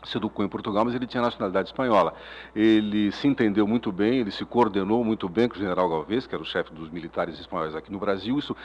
se 0.09 0.17
educou 0.17 0.45
em 0.45 0.49
Portugal, 0.49 0.85
mas 0.85 0.95
ele 0.95 1.07
tinha 1.07 1.23
nacionalidade 1.23 1.69
espanhola. 1.69 2.15
Ele 2.55 3.13
se 3.13 3.29
entendeu 3.29 3.67
muito 3.67 3.93
bem, 3.93 4.21
ele 4.21 4.31
se 4.31 4.45
coordenou 4.45 5.05
muito 5.05 5.29
bem 5.29 5.49
com 5.49 5.57
o 5.57 5.59
general 5.59 5.89
Galvez, 5.89 6.27
que 6.27 6.35
era 6.35 6.43
o 6.43 6.47
chefe 6.47 6.73
dos 6.73 6.91
militares 6.91 7.39
espanhóis 7.39 7.75
aqui 7.75 7.93
no 7.93 7.99
Brasil. 7.99 8.39
Isso 8.39 8.57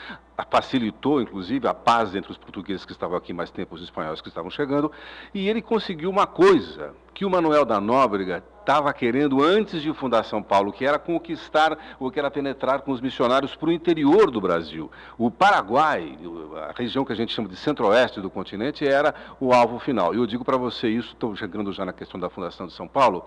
facilitou, 0.50 1.20
inclusive, 1.20 1.66
a 1.68 1.74
paz 1.74 2.14
entre 2.14 2.30
os 2.30 2.38
portugueses 2.38 2.84
que 2.84 2.92
estavam 2.92 3.16
aqui 3.16 3.32
mais 3.32 3.50
tempo, 3.50 3.74
os 3.74 3.82
espanhóis 3.82 4.20
que 4.20 4.28
estavam 4.28 4.50
chegando. 4.50 4.90
E 5.32 5.48
ele 5.48 5.60
conseguiu 5.60 6.10
uma 6.10 6.26
coisa 6.26 6.94
que 7.12 7.24
o 7.24 7.30
Manuel 7.30 7.64
da 7.64 7.80
Nóbrega 7.80 8.42
estava 8.64 8.90
querendo 8.94 9.44
antes 9.44 9.82
de 9.82 9.92
fundar 9.92 10.24
São 10.24 10.42
Paulo, 10.42 10.72
que 10.72 10.86
era 10.86 10.98
conquistar 10.98 11.78
ou 12.00 12.10
que 12.10 12.18
era 12.18 12.30
penetrar 12.30 12.80
com 12.80 12.92
os 12.92 13.00
missionários 13.00 13.54
para 13.54 13.68
o 13.68 13.72
interior 13.72 14.30
do 14.30 14.40
Brasil. 14.40 14.90
O 15.18 15.30
Paraguai, 15.30 16.18
a 16.66 16.72
região 16.74 17.04
que 17.04 17.12
a 17.12 17.16
gente 17.16 17.34
chama 17.34 17.46
de 17.46 17.56
centro-oeste 17.56 18.22
do 18.22 18.30
continente, 18.30 18.86
era 18.86 19.14
o 19.38 19.52
alvo 19.52 19.78
final. 19.78 20.14
E 20.14 20.16
eu 20.16 20.26
digo 20.26 20.44
para 20.44 20.56
você 20.56 20.88
isso, 20.88 21.12
estou 21.12 21.36
chegando 21.36 21.70
já 21.72 21.84
na 21.84 21.92
questão 21.92 22.18
da 22.18 22.30
fundação 22.30 22.66
de 22.66 22.72
São 22.72 22.88
Paulo, 22.88 23.26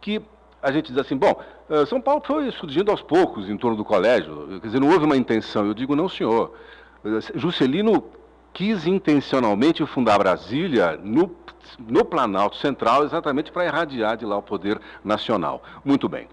que 0.00 0.22
a 0.62 0.70
gente 0.70 0.92
diz 0.92 0.98
assim, 0.98 1.16
bom, 1.16 1.34
eh, 1.68 1.84
São 1.86 2.00
Paulo 2.00 2.22
foi 2.24 2.50
surgindo 2.52 2.90
aos 2.90 3.02
poucos 3.02 3.50
em 3.50 3.56
torno 3.56 3.76
do 3.76 3.84
colégio, 3.84 4.60
quer 4.60 4.68
dizer, 4.68 4.80
não 4.80 4.90
houve 4.90 5.04
uma 5.04 5.16
intenção. 5.16 5.66
Eu 5.66 5.74
digo, 5.74 5.96
não, 5.96 6.08
senhor. 6.08 6.54
Juscelino 7.34 8.04
quis 8.56 8.86
intencionalmente 8.86 9.84
fundar 9.84 10.18
Brasília 10.18 10.98
no, 11.04 11.30
no 11.78 12.02
Planalto 12.06 12.56
Central, 12.56 13.04
exatamente 13.04 13.52
para 13.52 13.66
irradiar 13.66 14.16
de 14.16 14.24
lá 14.24 14.38
o 14.38 14.42
poder 14.42 14.80
nacional. 15.04 15.62
Muito 15.84 16.08
bem. 16.08 16.26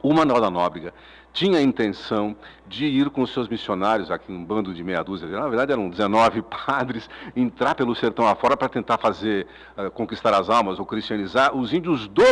O 0.00 0.14
Manuel 0.14 0.40
da 0.40 0.48
Nóbrega 0.48 0.94
tinha 1.32 1.58
a 1.58 1.60
intenção 1.60 2.36
de 2.64 2.86
ir 2.86 3.10
com 3.10 3.26
seus 3.26 3.48
missionários, 3.48 4.08
aqui 4.08 4.30
um 4.30 4.44
bando 4.44 4.72
de 4.72 4.84
meia 4.84 5.02
dúzia, 5.02 5.26
na 5.26 5.48
verdade 5.48 5.72
eram 5.72 5.90
19 5.90 6.42
padres, 6.64 7.10
entrar 7.34 7.74
pelo 7.74 7.92
sertão 7.96 8.24
afora 8.24 8.56
para 8.56 8.68
tentar 8.68 8.96
fazer, 8.96 9.44
uh, 9.76 9.90
conquistar 9.90 10.32
as 10.34 10.48
almas 10.48 10.78
ou 10.78 10.86
cristianizar 10.86 11.56
os 11.56 11.72
índios 11.72 12.06
do, 12.06 12.22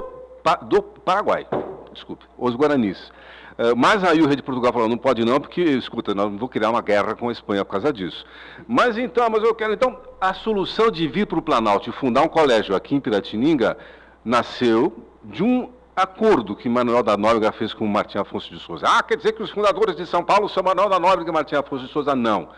do 0.68 0.81
Paraguai, 0.81 1.49
desculpe, 1.93 2.24
os 2.39 2.55
guaranis. 2.55 3.11
Eh, 3.59 3.75
mas 3.75 4.05
aí 4.05 4.21
o 4.21 4.27
rei 4.27 4.37
de 4.37 4.43
Portugal 4.43 4.73
falou, 4.73 4.89
não 4.89 4.99
pode 4.99 5.25
não, 5.25 5.41
porque, 5.41 5.63
escuta, 5.63 6.15
não 6.15 6.37
vou 6.37 6.49
criar 6.49 6.71
uma 6.71 6.83
guerra 6.83 7.15
com 7.15 7.29
a 7.29 7.33
Espanha 7.33 7.65
por 7.65 7.73
causa 7.73 7.93
disso. 7.93 8.25
Mas 8.69 8.99
então, 8.99 9.29
mas 9.31 9.43
eu 9.43 9.55
quero, 9.55 9.73
então, 9.73 9.99
a 10.21 10.35
solução 10.35 10.91
de 10.91 11.09
vir 11.09 11.27
para 11.27 11.39
o 11.39 11.43
Planalto 11.43 11.89
e 11.89 11.93
fundar 11.93 12.23
um 12.23 12.29
colégio 12.29 12.75
aqui 12.75 12.95
em 12.95 13.01
Piratininga 13.01 13.77
nasceu 14.25 14.93
de 15.25 15.43
um 15.43 15.71
acordo 15.95 16.55
que 16.55 16.69
Manuel 16.69 17.03
da 17.03 17.17
Nóbrega 17.17 17.51
fez 17.53 17.73
com 17.73 17.87
Martim 17.87 18.19
Afonso 18.19 18.51
de 18.51 18.61
Souza. 18.61 18.87
Ah, 18.87 19.03
quer 19.03 19.17
dizer 19.17 19.33
que 19.33 19.43
os 19.43 19.51
fundadores 19.51 19.97
de 19.97 20.07
São 20.07 20.23
Paulo 20.23 20.49
são 20.49 20.63
Manuel 20.63 20.91
da 20.91 21.01
Nóbrega 21.01 21.31
e 21.31 21.33
Martim 21.33 21.55
Afonso 21.55 21.87
de 21.87 21.93
Souza? 21.93 22.15
Não. 22.15 22.51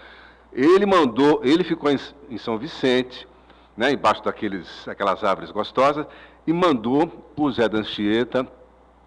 Ele 0.53 0.85
mandou, 0.85 1.41
ele 1.45 1.63
ficou 1.63 1.91
em, 1.91 1.99
em 2.29 2.39
São 2.39 2.59
Vicente, 2.59 3.29
né, 3.77 3.93
embaixo 3.93 4.25
daqueles, 4.25 4.83
daquelas 4.85 5.23
árvores 5.23 5.53
gostosas, 5.53 6.05
e 6.45 6.53
mandou 6.53 7.33
o 7.37 7.51
Zé 7.53 7.69
da 7.69 7.79
Anchieta, 7.79 8.49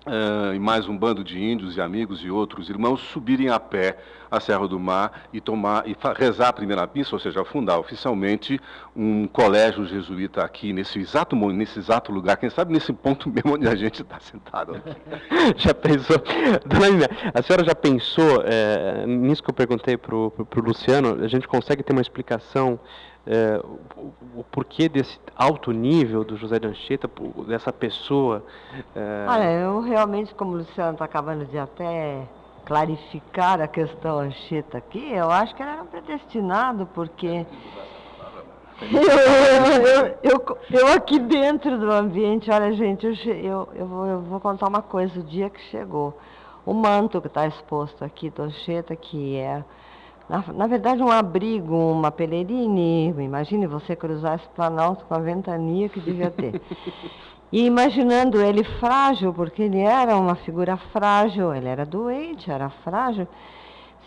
Uh, 0.03 0.55
e 0.55 0.59
mais 0.59 0.87
um 0.87 0.97
bando 0.97 1.23
de 1.23 1.39
índios 1.39 1.77
e 1.77 1.81
amigos 1.81 2.21
e 2.23 2.31
outros 2.31 2.71
irmãos 2.71 3.01
subirem 3.13 3.49
a 3.49 3.59
pé 3.59 3.99
a 4.31 4.39
Serra 4.39 4.67
do 4.67 4.79
Mar 4.79 5.27
e 5.31 5.39
tomar 5.39 5.87
e 5.87 5.95
rezar 6.17 6.47
a 6.47 6.53
primeira 6.53 6.89
missa, 6.91 7.13
ou 7.13 7.19
seja, 7.19 7.45
fundar 7.45 7.77
oficialmente 7.77 8.59
um 8.95 9.27
colégio 9.27 9.85
jesuíta 9.85 10.43
aqui 10.43 10.73
nesse 10.73 10.97
exato 10.97 11.35
nesse 11.35 11.77
exato 11.77 12.11
lugar, 12.11 12.37
quem 12.37 12.49
sabe 12.49 12.73
nesse 12.73 12.91
ponto 12.91 13.29
mesmo 13.29 13.53
onde 13.53 13.67
a 13.67 13.75
gente 13.75 14.01
está 14.01 14.19
sentado. 14.19 14.75
Aqui. 14.75 14.95
já 15.61 15.73
pensou, 15.73 16.17
Dona 16.65 16.87
Lina, 16.87 17.09
a 17.31 17.41
senhora 17.43 17.63
já 17.63 17.75
pensou 17.75 18.41
é, 18.43 19.05
nisso 19.05 19.43
que 19.43 19.51
eu 19.51 19.53
perguntei 19.53 19.97
para 19.97 20.15
o 20.15 20.33
Luciano? 20.55 21.23
A 21.23 21.27
gente 21.27 21.47
consegue 21.47 21.83
ter 21.83 21.93
uma 21.93 22.01
explicação 22.01 22.79
é, 23.25 23.61
o, 23.95 24.39
o, 24.39 24.43
porquê 24.51 24.89
desse 24.89 25.19
alto 25.35 25.71
nível 25.71 26.23
do 26.23 26.35
José 26.37 26.59
de 26.59 26.67
Anchieta, 26.67 27.09
dessa 27.47 27.71
pessoa? 27.71 28.43
É... 28.95 29.25
Olha, 29.29 29.51
eu 29.51 29.81
realmente, 29.81 30.33
como 30.33 30.53
o 30.53 30.57
Luciano 30.57 30.93
está 30.93 31.05
acabando 31.05 31.45
de 31.45 31.57
até 31.57 32.27
clarificar 32.65 33.61
a 33.61 33.67
questão 33.67 34.19
Anchieta 34.19 34.77
aqui, 34.77 35.11
eu 35.11 35.29
acho 35.29 35.55
que 35.55 35.61
ele 35.61 35.71
era 35.71 35.83
um 35.83 35.87
predestinado, 35.87 36.87
porque 36.93 37.45
Eu, 38.81 38.99
eu, 39.03 40.17
eu, 40.23 40.57
eu, 40.71 40.87
aqui 40.87 41.19
dentro 41.19 41.77
do 41.77 41.91
ambiente, 41.91 42.49
olha 42.49 42.73
gente, 42.73 43.05
eu, 43.05 43.69
eu, 43.75 43.85
vou, 43.85 44.07
eu 44.07 44.21
vou 44.21 44.39
contar 44.39 44.67
uma 44.67 44.81
coisa, 44.81 45.19
o 45.19 45.23
dia 45.23 45.51
que 45.51 45.61
chegou. 45.69 46.17
O 46.65 46.73
manto 46.73 47.21
que 47.21 47.27
está 47.27 47.45
exposto 47.45 48.03
aqui, 48.03 48.31
Tocheta, 48.31 48.95
que 48.95 49.35
é, 49.35 49.63
na, 50.31 50.53
na, 50.53 50.65
verdade, 50.65 51.03
um 51.03 51.11
abrigo, 51.11 51.75
uma 51.75 52.09
pelerine. 52.09 53.09
Imagine 53.09 53.67
você 53.67 53.97
cruzar 53.97 54.35
esse 54.35 54.47
planalto 54.55 55.03
com 55.03 55.13
a 55.13 55.19
ventania 55.19 55.89
que 55.89 55.99
devia 55.99 56.31
ter. 56.31 56.61
E 57.53 57.65
imaginando 57.65 58.41
ele 58.41 58.63
frágil, 58.63 59.33
porque 59.33 59.63
ele 59.63 59.81
era 59.81 60.15
uma 60.15 60.35
figura 60.35 60.77
frágil, 60.77 61.53
ele 61.53 61.67
era 61.67 61.85
doente, 61.85 62.49
era 62.49 62.69
frágil. 62.69 63.27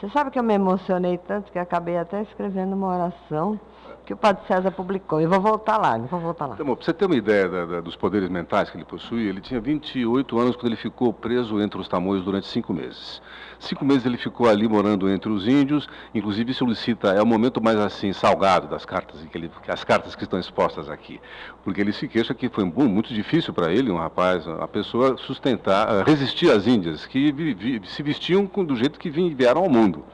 Você 0.00 0.08
sabe 0.08 0.30
que 0.30 0.38
eu 0.38 0.42
me 0.42 0.54
emocionei 0.54 1.18
tanto 1.18 1.52
que 1.52 1.58
acabei 1.58 1.98
até 1.98 2.22
escrevendo 2.22 2.72
uma 2.72 2.94
oração 2.94 3.60
que 4.04 4.12
o 4.12 4.16
Padre 4.16 4.46
César 4.46 4.70
publicou. 4.70 5.20
Eu 5.20 5.28
vou 5.28 5.40
voltar 5.40 5.78
lá, 5.78 5.96
vou 5.98 6.20
voltar 6.20 6.46
lá. 6.46 6.54
Então, 6.54 6.66
para 6.74 6.84
você 6.84 6.92
ter 6.92 7.06
uma 7.06 7.16
ideia 7.16 7.48
da, 7.48 7.66
da, 7.66 7.80
dos 7.80 7.96
poderes 7.96 8.28
mentais 8.28 8.70
que 8.70 8.76
ele 8.76 8.84
possui, 8.84 9.26
ele 9.26 9.40
tinha 9.40 9.60
28 9.60 10.38
anos 10.38 10.56
quando 10.56 10.66
ele 10.66 10.76
ficou 10.76 11.12
preso 11.12 11.60
entre 11.60 11.80
os 11.80 11.88
tamoios 11.88 12.24
durante 12.24 12.46
cinco 12.46 12.72
meses. 12.72 13.20
Cinco 13.64 13.82
meses 13.82 14.04
ele 14.04 14.18
ficou 14.18 14.46
ali 14.46 14.68
morando 14.68 15.08
entre 15.08 15.30
os 15.30 15.48
índios, 15.48 15.88
inclusive 16.14 16.52
solicita, 16.52 17.08
é 17.12 17.22
o 17.22 17.26
momento 17.26 17.62
mais 17.62 17.78
assim, 17.78 18.12
salgado 18.12 18.68
das 18.68 18.84
cartas, 18.84 19.22
que 19.22 19.38
ele, 19.38 19.50
as 19.66 19.82
cartas 19.82 20.14
que 20.14 20.24
estão 20.24 20.38
expostas 20.38 20.90
aqui. 20.90 21.18
Porque 21.64 21.80
ele 21.80 21.90
se 21.90 22.06
queixa 22.06 22.34
que 22.34 22.50
foi 22.50 22.64
muito 22.64 23.14
difícil 23.14 23.54
para 23.54 23.72
ele, 23.72 23.90
um 23.90 23.96
rapaz, 23.96 24.46
a 24.46 24.68
pessoa, 24.68 25.16
sustentar, 25.16 25.88
eh, 25.88 26.02
resistir 26.04 26.50
às 26.50 26.66
índias, 26.66 27.06
que 27.06 27.32
vi, 27.32 27.54
vi, 27.54 27.80
se 27.86 28.02
vestiam 28.02 28.44
do 28.44 28.76
jeito 28.76 28.98
que 28.98 29.08
vieram 29.08 29.62
ao 29.62 29.70
mundo. 29.70 30.04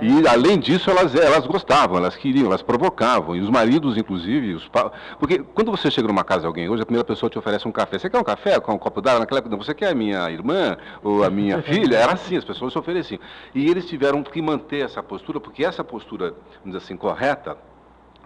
E 0.00 0.28
além 0.28 0.58
disso, 0.58 0.90
elas, 0.90 1.14
elas 1.14 1.46
gostavam, 1.46 1.96
elas 1.98 2.16
queriam, 2.16 2.46
elas 2.46 2.62
provocavam. 2.62 3.36
E 3.36 3.40
os 3.40 3.48
maridos, 3.48 3.96
inclusive, 3.96 4.54
os 4.54 4.68
pa... 4.68 4.90
porque 5.18 5.38
quando 5.38 5.70
você 5.70 5.90
chega 5.90 6.08
numa 6.08 6.24
casa 6.24 6.40
de 6.40 6.46
alguém 6.46 6.68
hoje, 6.68 6.82
a 6.82 6.86
primeira 6.86 7.04
pessoa 7.04 7.28
te 7.28 7.38
oferece 7.38 7.66
um 7.66 7.72
café. 7.72 7.98
Você 7.98 8.08
quer 8.08 8.18
um 8.18 8.24
café 8.24 8.58
com 8.60 8.72
um 8.72 8.78
copo 8.78 9.00
d'água? 9.00 9.20
Naquela 9.20 9.38
época, 9.38 9.56
você 9.56 9.74
quer 9.74 9.90
a 9.90 9.94
minha 9.94 10.30
irmã 10.30 10.76
ou 11.02 11.24
a 11.24 11.30
minha 11.30 11.62
filha? 11.62 11.96
Era 11.96 12.12
assim, 12.12 12.36
as 12.36 12.44
pessoas 12.44 12.72
se 12.72 12.78
ofereciam. 12.78 13.20
E 13.54 13.68
eles 13.68 13.86
tiveram 13.86 14.22
que 14.22 14.40
manter 14.40 14.84
essa 14.84 15.02
postura, 15.02 15.40
porque 15.40 15.64
essa 15.64 15.82
postura, 15.82 16.34
vamos 16.62 16.66
dizer 16.66 16.78
assim, 16.78 16.96
correta, 16.96 17.56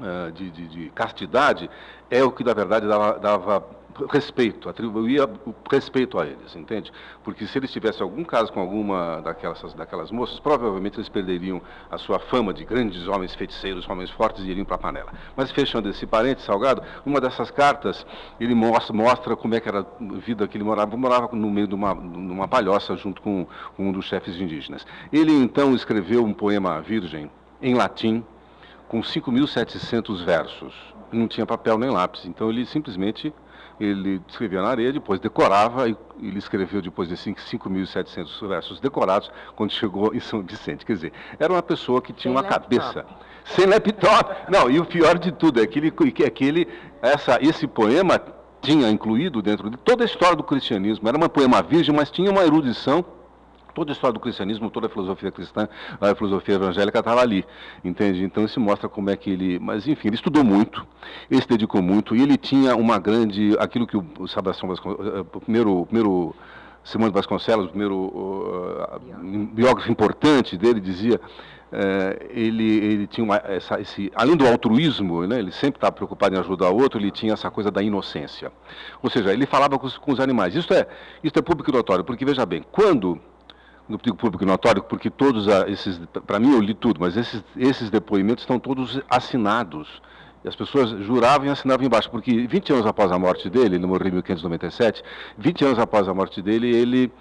uh, 0.00 0.32
de, 0.32 0.50
de, 0.50 0.66
de, 0.66 0.90
castidade, 0.90 1.70
é 2.10 2.22
o 2.22 2.30
que, 2.30 2.44
na 2.44 2.54
verdade, 2.54 2.86
dava, 2.86 3.18
dava 3.18 3.66
respeito, 4.10 4.68
atribuía 4.68 5.28
respeito 5.70 6.18
a 6.18 6.26
eles, 6.26 6.54
entende? 6.56 6.92
Porque 7.22 7.46
se 7.46 7.58
eles 7.58 7.70
tivessem 7.70 8.02
algum 8.02 8.24
caso 8.24 8.52
com 8.52 8.60
alguma 8.60 9.20
daquelas, 9.20 9.74
daquelas 9.74 10.10
moças, 10.10 10.40
provavelmente 10.40 10.96
eles 10.96 11.08
perderiam 11.08 11.60
a 11.90 11.98
sua 11.98 12.18
fama 12.18 12.52
de 12.52 12.64
grandes 12.64 13.06
homens 13.06 13.34
feiticeiros, 13.34 13.88
homens 13.88 14.10
fortes 14.10 14.44
e 14.44 14.50
iriam 14.50 14.64
para 14.64 14.76
a 14.76 14.78
panela. 14.78 15.12
Mas 15.36 15.50
fechando 15.50 15.88
esse 15.88 16.06
parente 16.06 16.42
salgado, 16.42 16.82
uma 17.06 17.20
dessas 17.20 17.50
cartas, 17.50 18.04
ele 18.40 18.54
mostra, 18.54 18.94
mostra 18.94 19.36
como 19.36 19.54
é 19.54 19.60
que 19.60 19.68
era 19.68 19.80
a 19.80 20.04
vida 20.18 20.46
que 20.48 20.56
ele 20.56 20.64
morava. 20.64 20.96
Morava 20.96 21.28
no 21.34 21.50
meio 21.50 21.68
de 21.68 21.74
uma, 21.74 21.94
numa 21.94 22.48
palhoça 22.48 22.96
junto 22.96 23.22
com 23.22 23.46
um 23.78 23.92
dos 23.92 24.06
chefes 24.06 24.40
indígenas. 24.40 24.86
Ele 25.12 25.32
então 25.32 25.74
escreveu 25.74 26.24
um 26.24 26.32
poema 26.32 26.80
virgem 26.80 27.30
em 27.62 27.74
latim 27.74 28.24
com 28.88 29.00
5.700 29.00 30.24
versos. 30.24 30.74
Não 31.12 31.28
tinha 31.28 31.46
papel 31.46 31.78
nem 31.78 31.90
lápis, 31.90 32.24
então 32.26 32.50
ele 32.50 32.66
simplesmente 32.66 33.32
ele 33.80 34.20
escrevia 34.28 34.62
na 34.62 34.68
areia, 34.68 34.92
depois 34.92 35.18
decorava, 35.20 35.88
e 35.88 35.96
ele 36.20 36.38
escreveu 36.38 36.80
depois 36.80 37.08
de 37.08 37.16
5.700 37.16 38.46
versos 38.48 38.80
decorados, 38.80 39.30
quando 39.56 39.72
chegou 39.72 40.14
em 40.14 40.20
São 40.20 40.42
Vicente. 40.42 40.84
Quer 40.84 40.94
dizer, 40.94 41.12
era 41.38 41.52
uma 41.52 41.62
pessoa 41.62 42.00
que 42.00 42.12
tinha 42.12 42.22
Sem 42.22 42.32
uma 42.32 42.40
laptop. 42.42 42.76
cabeça. 42.76 43.06
Sem 43.44 43.66
laptop. 43.66 44.50
Não, 44.50 44.70
e 44.70 44.78
o 44.78 44.84
pior 44.84 45.18
de 45.18 45.32
tudo 45.32 45.62
é 45.62 45.66
que, 45.66 45.78
ele, 45.78 45.90
que 45.90 46.24
aquele, 46.24 46.68
essa, 47.02 47.38
esse 47.42 47.66
poema 47.66 48.20
tinha 48.60 48.88
incluído 48.90 49.42
dentro 49.42 49.68
de 49.68 49.76
toda 49.76 50.04
a 50.04 50.06
história 50.06 50.36
do 50.36 50.42
cristianismo. 50.42 51.06
Era 51.08 51.18
um 51.18 51.28
poema 51.28 51.62
virgem, 51.62 51.94
mas 51.94 52.10
tinha 52.10 52.30
uma 52.30 52.42
erudição 52.42 53.04
toda 53.74 53.90
a 53.90 53.94
história 53.94 54.14
do 54.14 54.20
cristianismo, 54.20 54.70
toda 54.70 54.86
a 54.86 54.90
filosofia 54.90 55.30
cristã, 55.30 55.68
a 56.00 56.14
filosofia 56.14 56.54
evangélica 56.54 57.00
estava 57.00 57.20
ali, 57.20 57.44
entende? 57.84 58.22
Então 58.22 58.44
isso 58.44 58.60
mostra 58.60 58.88
como 58.88 59.10
é 59.10 59.16
que 59.16 59.30
ele, 59.30 59.58
mas 59.58 59.86
enfim, 59.86 60.08
ele 60.08 60.16
estudou 60.16 60.44
muito, 60.44 60.86
ele 61.30 61.40
se 61.40 61.48
dedicou 61.48 61.82
muito 61.82 62.14
e 62.14 62.22
ele 62.22 62.36
tinha 62.36 62.76
uma 62.76 62.98
grande, 62.98 63.56
aquilo 63.58 63.86
que 63.86 63.96
o 63.96 64.28
Sebastião 64.28 64.68
Vasconcelos, 64.68 65.26
primeiro, 65.44 65.80
o 65.80 65.86
primeiro 65.86 66.34
Simão 66.84 67.08
de 67.08 67.14
Vasconcelos, 67.14 67.66
o 67.66 67.68
primeiro 67.70 67.96
uh, 67.96 69.00
biógrafo 69.52 69.90
importante 69.90 70.56
dele 70.56 70.80
dizia, 70.80 71.18
uh, 71.72 72.26
ele, 72.30 72.76
ele 72.78 73.06
tinha 73.06 73.24
uma, 73.24 73.36
essa, 73.36 73.80
esse, 73.80 74.12
além 74.14 74.36
do 74.36 74.46
altruísmo, 74.46 75.26
né, 75.26 75.38
ele 75.38 75.50
sempre 75.50 75.78
estava 75.78 75.92
preocupado 75.92 76.34
em 76.34 76.38
ajudar 76.38 76.70
o 76.70 76.76
outro, 76.76 77.00
ele 77.00 77.10
tinha 77.10 77.32
essa 77.32 77.50
coisa 77.50 77.70
da 77.70 77.82
inocência. 77.82 78.52
Ou 79.02 79.08
seja, 79.08 79.32
ele 79.32 79.46
falava 79.46 79.78
com 79.78 79.86
os, 79.86 79.96
com 79.96 80.12
os 80.12 80.20
animais. 80.20 80.54
Isso 80.54 80.72
é, 80.74 80.86
isso 81.22 81.38
é 81.38 81.42
público 81.42 81.72
notório, 81.72 82.04
porque 82.04 82.24
veja 82.24 82.44
bem, 82.44 82.62
quando 82.70 83.18
no 83.88 83.98
digo 83.98 84.16
público 84.16 84.44
notório, 84.46 84.82
porque 84.82 85.10
todos 85.10 85.46
esses, 85.68 86.00
para 86.26 86.38
mim 86.38 86.52
eu 86.52 86.60
li 86.60 86.74
tudo, 86.74 87.00
mas 87.00 87.16
esses, 87.16 87.44
esses 87.56 87.90
depoimentos 87.90 88.42
estão 88.42 88.58
todos 88.58 89.00
assinados. 89.08 90.02
E 90.42 90.48
as 90.48 90.54
pessoas 90.54 90.90
juravam 91.04 91.46
e 91.46 91.50
assinavam 91.50 91.86
embaixo, 91.86 92.10
porque 92.10 92.46
20 92.46 92.72
anos 92.74 92.86
após 92.86 93.10
a 93.10 93.18
morte 93.18 93.48
dele, 93.48 93.76
ele 93.76 93.86
morreu 93.86 94.08
em 94.08 94.12
1597, 94.12 95.02
20 95.38 95.64
anos 95.64 95.78
após 95.78 96.06
a 96.06 96.12
morte 96.12 96.42
dele, 96.42 96.74
ele, 96.74 97.12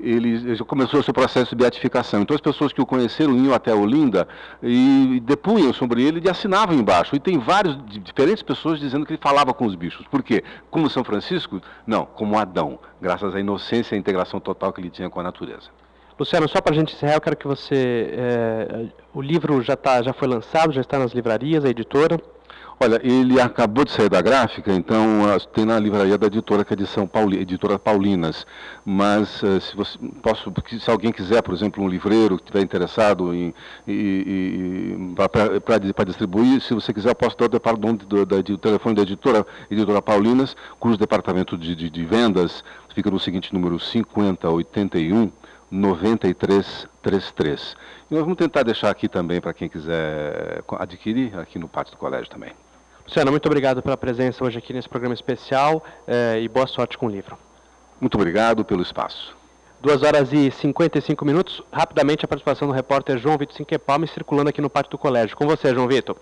ele 0.00 0.56
começou 0.64 1.00
o 1.00 1.02
seu 1.02 1.12
processo 1.12 1.50
de 1.50 1.56
beatificação. 1.56 2.22
Então 2.22 2.34
as 2.34 2.40
pessoas 2.40 2.72
que 2.72 2.80
o 2.80 2.86
conheceram 2.86 3.36
iam 3.36 3.52
até 3.52 3.74
Olinda 3.74 4.26
e 4.62 5.20
depunham 5.22 5.70
sobre 5.74 6.02
ele 6.02 6.22
e 6.24 6.30
assinavam 6.30 6.74
embaixo. 6.74 7.14
E 7.14 7.20
tem 7.20 7.38
várias 7.38 7.76
diferentes 7.86 8.42
pessoas 8.42 8.80
dizendo 8.80 9.04
que 9.04 9.12
ele 9.12 9.20
falava 9.22 9.52
com 9.52 9.66
os 9.66 9.74
bichos. 9.74 10.06
Por 10.06 10.22
quê? 10.22 10.42
Como 10.70 10.88
São 10.88 11.04
Francisco? 11.04 11.60
Não, 11.86 12.06
como 12.06 12.38
Adão, 12.38 12.78
graças 13.00 13.34
à 13.34 13.40
inocência 13.40 13.94
e 13.94 13.96
à 13.96 13.98
integração 13.98 14.40
total 14.40 14.72
que 14.72 14.80
ele 14.80 14.90
tinha 14.90 15.10
com 15.10 15.20
a 15.20 15.22
natureza. 15.22 15.68
Luciano, 16.18 16.48
só 16.48 16.60
para 16.60 16.74
a 16.74 16.78
gente 16.78 16.94
encerrar, 16.94 17.14
eu 17.14 17.20
quero 17.20 17.36
que 17.36 17.46
você. 17.46 18.10
É, 18.12 18.86
o 19.14 19.20
livro 19.20 19.62
já, 19.62 19.76
tá, 19.76 20.02
já 20.02 20.12
foi 20.12 20.28
lançado, 20.28 20.72
já 20.72 20.80
está 20.80 20.98
nas 20.98 21.12
livrarias, 21.12 21.64
a 21.64 21.68
editora. 21.68 22.20
Olha, 22.80 23.00
ele 23.04 23.40
acabou 23.40 23.84
de 23.84 23.92
sair 23.92 24.08
da 24.08 24.20
gráfica, 24.20 24.72
então 24.72 25.20
tem 25.52 25.64
na 25.64 25.78
livraria 25.78 26.18
da 26.18 26.26
editora, 26.26 26.64
que 26.64 26.72
é 26.72 26.76
de 26.76 26.84
São 26.84 27.06
Paulo, 27.06 27.32
editora 27.32 27.78
Paulinas. 27.78 28.44
Mas 28.84 29.40
uh, 29.40 29.60
se 29.60 29.76
você 29.76 29.96
posso, 30.20 30.52
se 30.80 30.90
alguém 30.90 31.12
quiser, 31.12 31.42
por 31.42 31.54
exemplo, 31.54 31.84
um 31.84 31.88
livreiro 31.88 32.36
que 32.36 32.42
estiver 32.42 32.60
interessado 32.60 33.32
em, 33.32 33.54
para 35.92 36.04
distribuir, 36.04 36.60
se 36.60 36.74
você 36.74 36.92
quiser, 36.92 37.10
eu 37.10 37.14
posso 37.14 37.36
dar 37.36 37.46
o, 37.46 37.76
nome 37.76 37.98
do, 37.98 38.26
do 38.26 38.58
telefone 38.58 38.96
da 38.96 39.02
editora, 39.02 39.46
editora 39.70 40.02
Paulinas, 40.02 40.56
cujo 40.80 40.96
departamento 40.96 41.56
de, 41.56 41.76
de, 41.76 41.88
de 41.88 42.04
vendas 42.04 42.64
fica 42.94 43.10
no 43.10 43.20
seguinte 43.20 43.54
número 43.54 43.78
5081 43.78 45.30
9333. 45.72 47.76
E 48.10 48.14
nós 48.14 48.22
vamos 48.22 48.36
tentar 48.36 48.62
deixar 48.62 48.90
aqui 48.90 49.08
também 49.08 49.40
para 49.40 49.54
quem 49.54 49.68
quiser 49.68 50.62
adquirir 50.78 51.36
aqui 51.38 51.58
no 51.58 51.66
pátio 51.66 51.92
do 51.92 51.96
colégio 51.96 52.28
também. 52.28 52.52
Luciana, 53.04 53.30
muito 53.30 53.46
obrigado 53.46 53.82
pela 53.82 53.96
presença 53.96 54.44
hoje 54.44 54.58
aqui 54.58 54.72
nesse 54.72 54.88
programa 54.88 55.14
especial 55.14 55.82
eh, 56.06 56.40
e 56.42 56.48
boa 56.48 56.66
sorte 56.66 56.98
com 56.98 57.06
o 57.06 57.10
livro. 57.10 57.38
Muito 58.00 58.14
obrigado 58.14 58.64
pelo 58.64 58.82
espaço. 58.82 59.36
2 59.80 60.02
horas 60.02 60.32
e 60.32 60.50
55 60.50 61.24
minutos. 61.24 61.62
Rapidamente 61.72 62.24
a 62.24 62.28
participação 62.28 62.68
do 62.68 62.74
repórter 62.74 63.18
João 63.18 63.36
Vitor 63.36 63.56
Sinquepalme 63.56 64.06
circulando 64.06 64.50
aqui 64.50 64.60
no 64.60 64.70
pátio 64.70 64.92
do 64.92 64.98
colégio. 64.98 65.36
Com 65.36 65.46
você, 65.46 65.74
João 65.74 65.88
Vitor. 65.88 66.16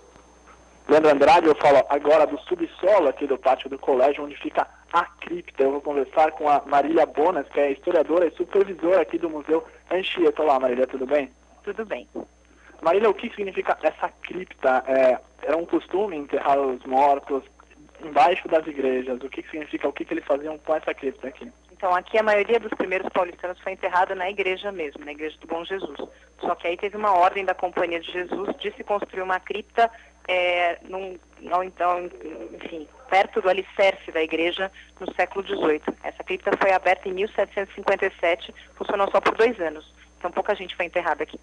Leandro 0.91 1.09
Andrade, 1.09 1.47
eu 1.47 1.55
falo 1.55 1.85
agora 1.87 2.27
do 2.27 2.37
subsolo 2.41 3.07
aqui 3.07 3.25
do 3.25 3.37
pátio 3.37 3.69
do 3.69 3.79
colégio, 3.79 4.25
onde 4.25 4.35
fica 4.35 4.67
a 4.91 5.05
cripta. 5.05 5.63
Eu 5.63 5.71
vou 5.71 5.79
conversar 5.79 6.33
com 6.33 6.49
a 6.49 6.61
Marília 6.65 7.05
Bonas, 7.05 7.47
que 7.47 7.61
é 7.61 7.71
historiadora 7.71 8.27
e 8.27 8.31
supervisora 8.31 9.01
aqui 9.01 9.17
do 9.17 9.29
Museu 9.29 9.65
Anchieta. 9.89 10.41
Olá, 10.41 10.59
Marília, 10.59 10.85
tudo 10.85 11.05
bem? 11.05 11.31
Tudo 11.63 11.85
bem. 11.85 12.09
Marília, 12.81 13.09
o 13.09 13.13
que 13.13 13.29
significa 13.29 13.77
essa 13.81 14.09
cripta? 14.21 14.83
É, 14.85 15.17
é 15.43 15.55
um 15.55 15.65
costume 15.65 16.17
enterrar 16.17 16.59
os 16.59 16.83
mortos 16.85 17.41
embaixo 18.03 18.49
das 18.49 18.67
igrejas. 18.67 19.17
O 19.23 19.29
que 19.29 19.43
significa, 19.43 19.87
o 19.87 19.93
que, 19.93 20.03
que 20.03 20.13
eles 20.13 20.25
faziam 20.25 20.57
com 20.57 20.75
essa 20.75 20.93
cripta 20.93 21.29
aqui? 21.29 21.49
Então, 21.71 21.95
aqui 21.95 22.17
a 22.17 22.23
maioria 22.23 22.59
dos 22.59 22.73
primeiros 22.73 23.07
paulistanos 23.09 23.59
foi 23.61 23.71
enterrada 23.71 24.13
na 24.13 24.29
igreja 24.29 24.73
mesmo, 24.73 25.05
na 25.05 25.13
igreja 25.13 25.37
do 25.39 25.47
Bom 25.47 25.63
Jesus. 25.63 25.97
Só 26.39 26.53
que 26.53 26.67
aí 26.67 26.75
teve 26.75 26.97
uma 26.97 27.13
ordem 27.13 27.45
da 27.45 27.55
Companhia 27.55 27.99
de 27.99 28.11
Jesus 28.11 28.55
de 28.57 28.71
se 28.73 28.83
construir 28.83 29.21
uma 29.23 29.39
cripta 29.39 29.89
é, 30.27 30.77
num, 30.83 31.17
não, 31.41 31.63
então, 31.63 32.09
enfim, 32.53 32.87
perto 33.09 33.41
do 33.41 33.49
alicerce 33.49 34.11
da 34.11 34.21
igreja 34.21 34.71
no 34.99 35.13
século 35.13 35.45
XVIII. 35.45 35.81
Essa 36.03 36.23
cripta 36.23 36.51
foi 36.59 36.71
aberta 36.71 37.09
em 37.09 37.13
1757, 37.13 38.53
funcionou 38.75 39.09
só 39.11 39.19
por 39.19 39.35
dois 39.35 39.59
anos. 39.59 39.91
Então 40.17 40.31
pouca 40.31 40.55
gente 40.55 40.75
foi 40.75 40.85
enterrada 40.85 41.23
aqui. 41.23 41.39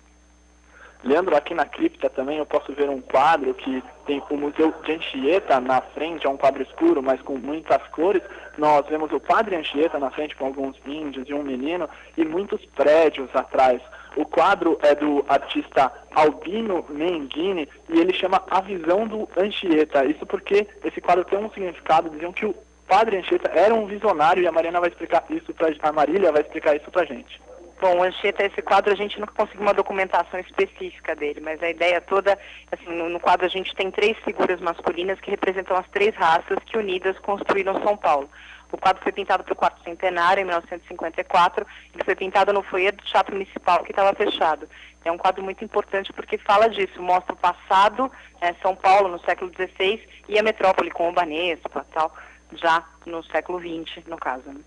Leandro, 1.05 1.37
aqui 1.37 1.55
na 1.55 1.64
cripta 1.64 2.11
também 2.11 2.39
eu 2.39 2.47
posso 2.47 2.72
ver 2.72 2.89
um 2.91 3.01
quadro 3.01 3.55
que 3.55 3.83
tem 4.05 4.22
o 4.31 4.37
Museu 4.37 4.74
de 4.85 4.93
Anchieta 4.95 5.61
na 5.61 5.81
frente, 5.81 6.26
é 6.26 6.31
um 6.31 6.37
quadro 6.37 6.62
escuro, 6.62 7.03
mas 7.03 7.22
com 7.22 7.37
muitas 7.37 7.87
cores. 7.89 8.22
Nós 8.57 8.85
vemos 8.89 9.12
o 9.12 9.20
Padre 9.20 9.55
Anchieta 9.55 9.99
na 9.99 10.11
frente 10.11 10.35
com 10.35 10.47
alguns 10.47 10.76
índios 10.85 11.29
e 11.29 11.35
um 11.35 11.43
menino 11.43 11.89
e 12.16 12.24
muitos 12.24 12.64
prédios 12.66 13.29
atrás. 13.35 13.81
O 14.17 14.25
quadro 14.25 14.79
é 14.83 14.95
do 14.95 15.25
artista 15.29 15.93
Albino 16.15 16.85
Menghini 16.89 17.69
e 17.89 17.99
ele 17.99 18.13
chama 18.13 18.43
A 18.51 18.61
Visão 18.61 19.07
do 19.07 19.29
Anchieta. 19.37 20.05
Isso 20.05 20.27
porque 20.27 20.67
esse 20.85 21.01
quadro 21.01 21.25
tem 21.25 21.39
um 21.39 21.51
significado, 21.51 22.11
diziam 22.11 22.33
que 22.33 22.47
o 22.47 22.55
Padre 22.87 23.19
Anchieta 23.19 23.51
era 23.55 23.75
um 23.75 23.87
visionário 23.87 24.43
e 24.43 24.47
a 24.47 24.53
Mariana 24.53 24.81
vai 24.81 24.89
explicar 24.89 25.25
isso 25.31 25.53
pra, 25.55 25.69
a 25.83 25.93
Marília 25.93 26.33
vai 26.33 26.43
explicar 26.43 26.75
isso 26.75 26.91
pra 26.91 27.05
gente. 27.05 27.41
Bom, 27.81 28.03
Anchieta, 28.03 28.45
esse 28.45 28.61
quadro 28.61 28.93
a 28.93 28.97
gente 28.97 29.21
nunca 29.21 29.33
conseguiu 29.35 29.63
uma 29.63 29.73
documentação 29.73 30.41
específica 30.41 31.15
dele, 31.15 31.41
mas 31.41 31.63
a 31.63 31.71
ideia 31.71 32.01
toda, 32.01 32.37
assim, 32.73 32.93
no, 32.93 33.09
no, 33.09 33.21
quadro 33.21 33.47
a 33.47 33.49
gente 33.49 33.73
tem 33.77 33.89
três 33.89 34.17
figuras 34.25 34.61
masculinas 34.61 35.21
que 35.21 35.31
representam 35.31 35.77
as 35.77 35.87
três 35.89 36.13
raças 36.17 36.59
que 36.67 36.77
unidas 36.77 37.17
construíram 37.21 37.81
São 37.85 37.97
Paulo. 37.97 38.29
O 38.71 38.77
quadro 38.77 39.03
foi 39.03 39.12
pintado 39.12 39.45
para 39.45 39.53
o 39.53 39.57
quarto 39.57 39.83
centenário, 39.83 40.43
em 40.43 40.45
1954, 40.45 41.66
ele 41.95 42.05
foi 42.05 42.14
pintado 42.14 42.53
no 42.53 42.62
foyer 42.62 42.95
do 42.95 43.03
Teatro 43.03 43.35
Municipal, 43.35 43.83
que 43.83 43.93
estava 43.93 44.14
fechado. 44.14 44.69
É 45.05 45.11
um 45.11 45.16
quadro 45.16 45.43
muito 45.43 45.64
importante 45.64 46.12
porque 46.12 46.37
fala 46.37 46.69
disso, 46.69 47.01
mostra 47.01 47.33
o 47.33 47.37
passado, 47.37 48.11
é, 48.41 48.53
São 48.55 48.77
Paulo 48.77 49.09
no 49.09 49.19
século 49.21 49.51
XVI 49.51 50.07
e 50.29 50.39
a 50.39 50.43
metrópole 50.43 50.91
com 50.91 51.09
o 51.09 51.12
Banespa, 51.12 51.87
tal, 51.93 52.14
já 52.53 52.85
no 53.07 53.23
século 53.25 53.59
XX, 53.59 54.05
no 54.07 54.19
caso. 54.19 54.49
Né? 54.51 54.61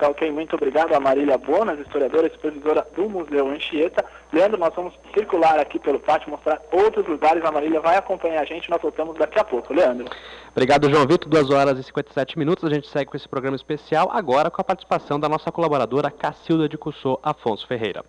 Tá 0.00 0.08
ok, 0.08 0.32
muito 0.32 0.56
obrigado 0.56 0.94
a 0.94 0.98
Marília 0.98 1.36
Bonas, 1.36 1.78
historiadora 1.78 2.26
e 2.26 2.30
supervisora 2.30 2.88
do 2.96 3.06
Museu 3.06 3.50
Anchieta. 3.50 4.02
Leandro, 4.32 4.58
nós 4.58 4.74
vamos 4.74 4.94
circular 5.12 5.60
aqui 5.60 5.78
pelo 5.78 6.00
pátio, 6.00 6.30
mostrar 6.30 6.58
outros 6.72 7.06
lugares. 7.06 7.44
A 7.44 7.52
Marília 7.52 7.80
vai 7.80 7.98
acompanhar 7.98 8.40
a 8.40 8.44
gente, 8.46 8.70
nós 8.70 8.80
voltamos 8.80 9.18
daqui 9.18 9.38
a 9.38 9.44
pouco. 9.44 9.74
Leandro. 9.74 10.06
Obrigado, 10.52 10.88
João 10.88 11.06
Vitor. 11.06 11.28
2 11.28 11.50
horas 11.50 11.78
e 11.78 11.82
57 11.82 12.38
minutos. 12.38 12.64
A 12.64 12.72
gente 12.72 12.88
segue 12.88 13.10
com 13.10 13.16
esse 13.18 13.28
programa 13.28 13.56
especial, 13.56 14.08
agora 14.10 14.50
com 14.50 14.62
a 14.62 14.64
participação 14.64 15.20
da 15.20 15.28
nossa 15.28 15.52
colaboradora 15.52 16.10
Cacilda 16.10 16.66
de 16.66 16.78
Cussô 16.78 17.20
Afonso 17.22 17.66
Ferreira. 17.66 18.02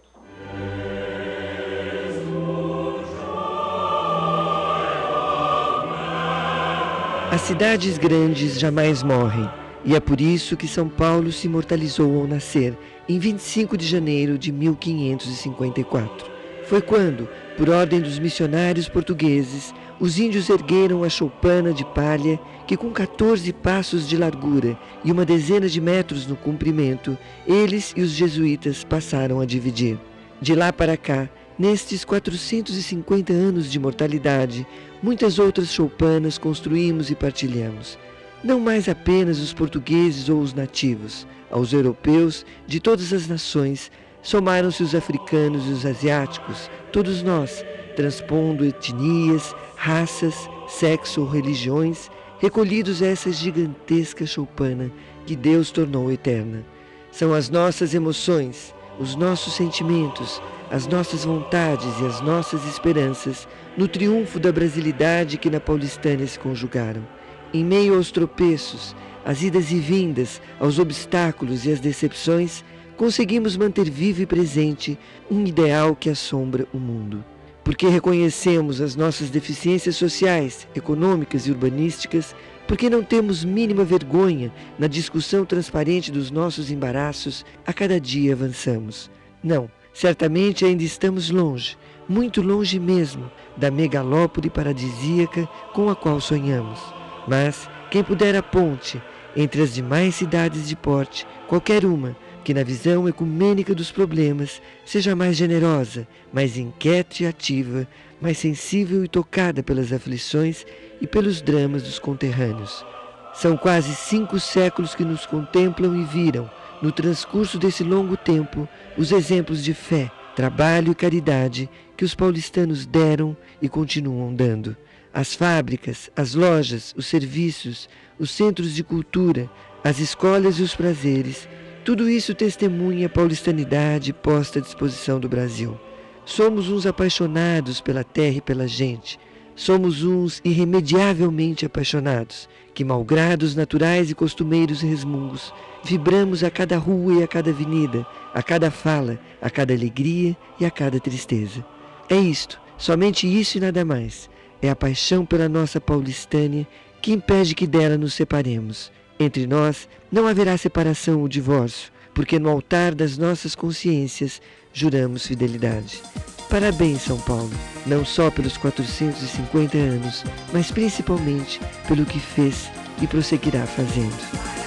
As 7.34 7.42
cidades 7.42 7.98
grandes 7.98 8.58
jamais 8.58 9.04
morrem 9.04 9.61
e 9.84 9.96
é 9.96 10.00
por 10.00 10.22
isso 10.22 10.56
que 10.56 10.68
São 10.68 10.88
Paulo 10.88 11.32
se 11.32 11.48
imortalizou 11.48 12.22
ao 12.22 12.28
nascer, 12.28 12.78
em 13.10 13.18
25 13.18 13.76
de 13.76 13.86
janeiro 13.86 14.38
de 14.38 14.52
1554. 14.52 16.30
Foi 16.66 16.82
quando, 16.82 17.28
por 17.58 17.70
ordem 17.70 18.00
dos 18.00 18.20
missionários 18.20 18.88
portugueses, 18.88 19.74
os 20.00 20.20
índios 20.20 20.50
ergueram 20.50 21.04
a 21.04 21.10
choupana 21.10 21.74
de 21.74 21.84
palha 21.84 22.40
que, 22.68 22.78
com 22.78 22.92
14 22.92 23.52
passos 23.54 24.08
de 24.08 24.16
largura 24.16 24.78
e 25.04 25.12
uma 25.12 25.26
dezena 25.26 25.68
de 25.68 25.82
metros 25.82 26.28
no 26.28 26.36
comprimento, 26.36 27.18
eles 27.48 27.94
e 27.98 28.02
os 28.02 28.12
jesuítas 28.12 28.84
passaram 28.84 29.42
a 29.42 29.46
dividir. 29.46 30.00
De 30.40 30.56
lá 30.56 30.72
para 30.72 30.96
cá, 30.96 31.28
nestes 31.58 32.06
450 32.06 33.34
anos 33.34 33.70
de 33.70 33.80
mortalidade, 33.80 34.66
muitas 35.04 35.40
outras 35.40 35.74
choupanas 35.74 36.38
construímos 36.38 37.10
e 37.10 37.16
partilhamos 37.16 37.98
não 38.44 38.60
mais 38.60 38.90
apenas 38.90 39.40
os 39.40 39.54
portugueses 39.54 40.30
ou 40.30 40.40
os 40.40 40.54
nativos, 40.54 41.28
aos 41.50 41.74
europeus 41.74 42.46
de 42.66 42.80
todas 42.80 43.14
as 43.14 43.28
nações, 43.28 43.92
somaram-se 44.22 44.82
os 44.82 44.96
africanos 44.96 45.68
e 45.68 45.72
os 45.72 45.86
asiáticos, 45.86 46.70
todos 46.92 47.22
nós, 47.22 47.64
transpondo 47.96 48.66
etnias, 48.66 49.56
raças, 49.76 50.50
sexo 50.68 51.22
ou 51.22 51.28
religiões, 51.28 52.10
recolhidos 52.40 53.02
a 53.02 53.08
essa 53.08 53.32
gigantesca 53.32 54.26
choupana 54.26 54.92
que 55.26 55.36
Deus 55.36 55.70
tornou 55.70 56.12
eterna. 56.12 56.66
São 57.12 57.34
as 57.34 57.50
nossas 57.50 57.94
emoções, 57.94 58.74
os 59.00 59.16
nossos 59.16 59.54
sentimentos, 59.54 60.42
as 60.72 60.88
nossas 60.88 61.26
vontades 61.26 62.00
e 62.00 62.06
as 62.06 62.22
nossas 62.22 62.66
esperanças 62.66 63.48
no 63.78 63.88
triunfo 63.88 64.40
da 64.40 64.52
brasilidade 64.52 65.38
que 65.38 65.50
na 65.50 65.60
paulistânia 65.60 66.26
se 66.26 66.40
conjugaram. 66.40 67.06
Em 67.54 67.66
meio 67.66 67.96
aos 67.96 68.12
tropeços, 68.12 68.96
às 69.26 69.44
idas 69.44 69.72
e 69.72 69.80
vindas, 69.80 70.42
aos 70.58 70.80
obstáculos 70.80 71.66
e 71.66 71.72
às 71.72 71.82
decepções, 71.82 72.64
conseguimos 72.96 73.58
manter 73.58 73.90
vivo 73.90 74.22
e 74.22 74.26
presente 74.26 74.98
um 75.30 75.46
ideal 75.46 75.96
que 75.96 76.10
assombra 76.10 76.66
o 76.74 76.78
mundo. 76.78 77.24
Porque 77.64 77.88
reconhecemos 77.88 78.80
as 78.80 78.96
nossas 78.96 79.30
deficiências 79.30 79.96
sociais, 79.96 80.68
econômicas 80.74 81.46
e 81.46 81.52
urbanísticas, 81.52 82.34
porque 82.68 82.90
não 82.90 83.04
temos 83.04 83.44
mínima 83.44 83.84
vergonha 83.84 84.52
na 84.80 84.88
discussão 84.88 85.46
transparente 85.46 86.12
dos 86.12 86.32
nossos 86.32 86.72
embaraços, 86.72 87.46
a 87.66 87.74
cada 87.74 88.00
dia 88.00 88.34
avançamos. 88.34 89.12
Não, 89.44 89.70
certamente 89.94 90.64
ainda 90.64 90.84
estamos 90.84 91.30
longe, 91.30 91.78
muito 92.08 92.42
longe 92.42 92.80
mesmo, 92.80 93.30
da 93.58 93.70
megalópole 93.70 94.50
paradisíaca 94.50 95.48
com 95.74 95.90
a 95.90 95.96
qual 95.96 96.22
sonhamos. 96.22 97.01
Mas 97.28 97.70
quem 97.90 98.04
puder 98.04 98.36
a 98.36 98.44
ponte 98.44 99.02
entre 99.36 99.62
as 99.62 99.74
demais 99.74 100.16
cidades 100.16 100.68
de 100.68 100.76
porte, 100.76 101.26
qualquer 101.48 101.86
uma, 101.86 102.16
que 102.44 102.54
na 102.54 102.64
visão 102.64 103.08
ecumênica 103.08 103.74
dos 103.74 103.92
problemas 103.92 104.62
seja 104.86 105.16
mais 105.16 105.38
generosa, 105.38 106.08
mais 106.34 106.58
inquieta 106.58 107.24
e 107.24 107.28
ativa, 107.28 107.88
mais 108.20 108.38
sensível 108.38 109.06
e 109.06 109.08
tocada 109.08 109.62
pelas 109.62 109.94
aflições 109.94 110.66
e 111.00 111.08
pelos 111.08 111.42
dramas 111.42 111.84
dos 111.84 112.00
conterrâneos. 112.00 112.86
São 113.34 113.56
quase 113.56 113.96
cinco 113.96 114.40
séculos 114.40 114.94
que 114.94 115.06
nos 115.06 115.26
contemplam 115.26 115.96
e 115.96 116.04
viram, 116.04 116.50
no 116.82 116.92
transcurso 116.92 117.58
desse 117.58 117.84
longo 117.84 118.18
tempo, 118.18 118.68
os 118.98 119.12
exemplos 119.12 119.64
de 119.64 119.74
fé, 119.74 120.12
trabalho 120.36 120.92
e 120.92 120.96
caridade 120.96 121.70
que 121.96 122.04
os 122.04 122.16
paulistanos 122.16 122.86
deram 122.86 123.38
e 123.62 123.70
continuam 123.70 124.34
dando. 124.34 124.76
As 125.14 125.36
fábricas, 125.36 126.10
as 126.16 126.36
lojas, 126.36 126.94
os 126.96 127.06
serviços, 127.06 127.90
os 128.18 128.32
centros 128.32 128.74
de 128.74 128.82
cultura, 128.82 129.50
as 129.84 130.00
escolas 130.00 130.58
e 130.58 130.64
os 130.64 130.74
prazeres, 130.74 131.50
tudo 131.84 132.10
isso 132.10 132.34
testemunha 132.34 133.08
a 133.08 133.10
paulistanidade 133.10 134.14
posta 134.14 134.60
à 134.60 134.62
disposição 134.62 135.20
do 135.20 135.28
Brasil. 135.28 135.78
Somos 136.24 136.70
uns 136.70 136.86
apaixonados 136.86 137.82
pela 137.82 138.06
terra 138.06 138.38
e 138.38 138.42
pela 138.42 138.70
gente. 138.70 139.20
Somos 139.54 140.02
uns 140.02 140.40
irremediavelmente 140.46 141.66
apaixonados, 141.66 142.48
que, 142.74 142.86
malgrado 142.86 143.46
os 143.46 143.54
naturais 143.54 144.10
e 144.10 144.16
costumeiros 144.16 144.82
resmungos, 144.82 145.54
vibramos 145.84 146.42
a 146.42 146.50
cada 146.50 146.78
rua 146.78 147.16
e 147.16 147.24
a 147.24 147.28
cada 147.28 147.50
avenida, 147.50 148.08
a 148.34 148.42
cada 148.42 148.72
fala, 148.72 149.20
a 149.42 149.50
cada 149.50 149.74
alegria 149.74 150.38
e 150.58 150.66
a 150.66 150.72
cada 150.72 151.02
tristeza. 151.02 151.66
É 152.10 152.16
isto, 152.16 152.62
somente 152.78 153.28
isso 153.28 153.58
e 153.58 153.62
nada 153.62 153.84
mais 153.84 154.31
é 154.62 154.70
a 154.70 154.76
paixão 154.76 155.26
pela 155.26 155.50
nossa 155.50 155.82
paulistânia 155.82 156.68
que 157.02 157.12
impede 157.12 157.56
que 157.56 157.66
dela 157.66 157.98
nos 157.98 158.14
separemos. 158.14 158.92
Entre 159.20 159.48
nós 159.48 159.88
não 160.12 160.28
haverá 160.28 160.58
separação 160.58 161.22
ou 161.22 161.28
divórcio, 161.28 161.92
porque 162.14 162.38
no 162.38 162.50
altar 162.50 162.94
das 162.94 163.18
nossas 163.18 163.56
consciências 163.56 164.42
juramos 164.74 165.26
fidelidade. 165.26 166.02
Parabéns, 166.50 167.04
São 167.04 167.18
Paulo, 167.20 167.52
não 167.86 168.04
só 168.04 168.30
pelos 168.30 168.58
450 168.58 169.78
anos, 169.78 170.24
mas 170.52 170.70
principalmente 170.70 171.60
pelo 171.88 172.06
que 172.06 172.20
fez 172.20 172.70
e 173.02 173.08
prosseguirá 173.08 173.66
fazendo. 173.66 174.61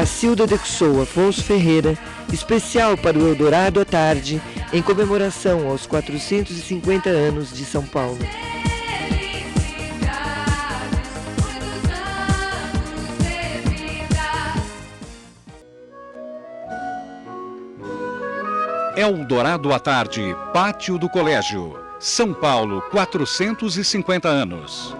Cacilda 0.00 0.46
de 0.46 0.56
Xuxa 0.56 1.02
Afonso 1.02 1.44
Ferreira, 1.44 1.94
especial 2.32 2.96
para 2.96 3.18
o 3.18 3.28
Eldorado 3.28 3.78
à 3.82 3.84
tarde, 3.84 4.40
em 4.72 4.80
comemoração 4.80 5.68
aos 5.68 5.86
450 5.86 7.10
anos 7.10 7.54
de 7.54 7.66
São 7.66 7.84
Paulo. 7.84 8.16
Eldorado 18.96 19.70
à 19.70 19.78
tarde, 19.78 20.34
Pátio 20.54 20.96
do 20.96 21.10
Colégio. 21.10 21.78
São 21.98 22.32
Paulo, 22.32 22.80
450 22.90 24.26
anos. 24.26 24.96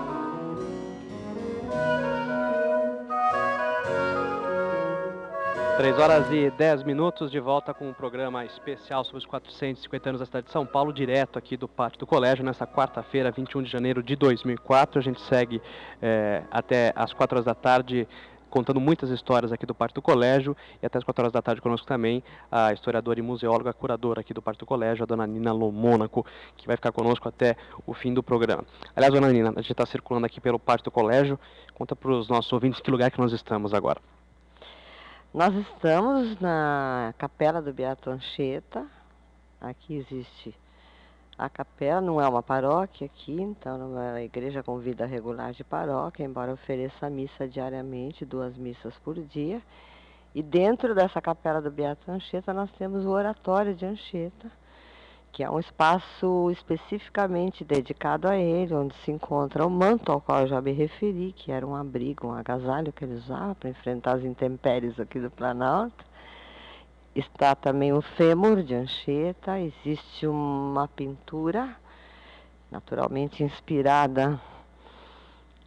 3 5.81 5.99
horas 5.99 6.31
e 6.31 6.51
10 6.51 6.83
minutos, 6.83 7.31
de 7.31 7.41
volta 7.41 7.73
com 7.73 7.89
um 7.89 7.93
programa 7.95 8.45
especial 8.45 9.03
sobre 9.03 9.17
os 9.17 9.25
450 9.25 10.11
anos 10.11 10.19
da 10.19 10.27
cidade 10.27 10.45
de 10.45 10.53
São 10.53 10.67
Paulo, 10.67 10.93
direto 10.93 11.39
aqui 11.39 11.57
do 11.57 11.67
Pátio 11.67 12.01
do 12.01 12.07
Colégio, 12.07 12.45
nessa 12.45 12.67
quarta-feira, 12.67 13.31
21 13.31 13.63
de 13.63 13.71
janeiro 13.71 14.03
de 14.03 14.15
2004. 14.15 14.99
A 14.99 15.03
gente 15.03 15.23
segue 15.23 15.63
é, 16.03 16.43
até 16.51 16.93
as 16.95 17.15
4 17.15 17.35
horas 17.35 17.47
da 17.47 17.55
tarde 17.55 18.07
contando 18.51 18.79
muitas 18.79 19.09
histórias 19.09 19.53
aqui 19.53 19.65
do 19.65 19.75
Pátio 19.75 19.95
do 19.95 20.03
Colégio 20.03 20.55
e 20.83 20.87
até 20.87 20.99
as 20.99 21.05
4 21.05 21.23
horas 21.23 21.33
da 21.33 21.41
tarde 21.41 21.63
conosco 21.63 21.87
também 21.87 22.23
a 22.53 22.75
historiadora 22.75 23.19
e 23.19 23.23
museóloga, 23.23 23.73
curadora 23.73 24.21
aqui 24.21 24.35
do 24.35 24.43
Pátio 24.43 24.59
do 24.59 24.67
Colégio, 24.67 25.05
a 25.05 25.07
dona 25.07 25.27
Nina 25.27 25.51
Lomônaco, 25.51 26.27
que 26.59 26.67
vai 26.67 26.77
ficar 26.77 26.93
conosco 26.93 27.27
até 27.27 27.57
o 27.87 27.95
fim 27.95 28.13
do 28.13 28.23
programa. 28.23 28.67
Aliás, 28.95 29.15
dona 29.15 29.33
Nina, 29.33 29.49
a 29.49 29.63
gente 29.63 29.73
está 29.73 29.87
circulando 29.87 30.27
aqui 30.27 30.43
pelo 30.43 30.59
Pátio 30.59 30.85
do 30.85 30.91
Colégio, 30.91 31.41
conta 31.73 31.97
para 31.97 32.11
os 32.11 32.29
nossos 32.29 32.53
ouvintes 32.53 32.81
que 32.81 32.91
lugar 32.91 33.11
que 33.11 33.19
nós 33.19 33.33
estamos 33.33 33.73
agora. 33.73 33.99
Nós 35.33 35.55
estamos 35.55 36.41
na 36.41 37.15
capela 37.17 37.63
do 37.63 37.73
Beato 37.73 38.11
Anchieta. 38.11 38.85
Aqui 39.61 39.95
existe 39.97 40.53
a 41.39 41.49
capela, 41.49 42.01
não 42.01 42.21
é 42.21 42.27
uma 42.27 42.43
paróquia 42.43 43.07
aqui, 43.07 43.41
então 43.41 43.97
a 43.97 44.21
igreja 44.21 44.61
com 44.61 44.77
vida 44.79 45.07
regular 45.07 45.53
de 45.53 45.63
paróquia, 45.63 46.25
embora 46.25 46.53
ofereça 46.53 47.09
missa 47.09 47.47
diariamente, 47.47 48.25
duas 48.25 48.57
missas 48.57 48.93
por 49.05 49.15
dia. 49.15 49.63
E 50.35 50.43
dentro 50.43 50.97
dessa 50.97 51.21
capela 51.21 51.63
do 51.63 51.71
Beato 51.71 52.11
Anchieta 52.11 52.53
nós 52.53 52.69
temos 52.73 53.07
o 53.07 53.11
oratório 53.11 53.73
de 53.73 53.87
Anchieta, 53.87 54.51
que 55.33 55.45
é 55.45 55.51
um 55.51 55.61
espaço 55.61 56.51
especificamente 56.51 57.65
dedicado 57.65 58.29
a 58.29 58.37
ele, 58.37 58.75
onde 58.75 58.95
se 59.05 59.11
encontra 59.13 59.67
o 59.67 59.71
manto 59.71 60.11
ao 60.11 60.21
qual 60.21 60.41
eu 60.41 60.49
já 60.49 60.61
me 60.61 60.73
referi, 60.73 61.33
que 61.33 61.53
era 61.53 61.67
um 61.67 61.75
abrigo, 61.75 62.27
um 62.27 62.33
agasalho 62.33 62.93
que 62.93 63.05
ele 63.05 63.15
usava 63.15 63.55
para 63.55 63.71
enfrentar 63.71 64.17
as 64.17 64.25
intempéries 64.25 64.99
aqui 64.99 65.21
do 65.21 65.31
Planalto. 65.31 66.05
Está 67.15 67.55
também 67.55 67.93
o 67.93 68.01
fêmur 68.01 68.63
de 68.63 68.75
Anchieta, 68.75 69.59
existe 69.59 70.27
uma 70.27 70.89
pintura, 70.89 71.77
naturalmente 72.71 73.43
inspirada, 73.43 74.41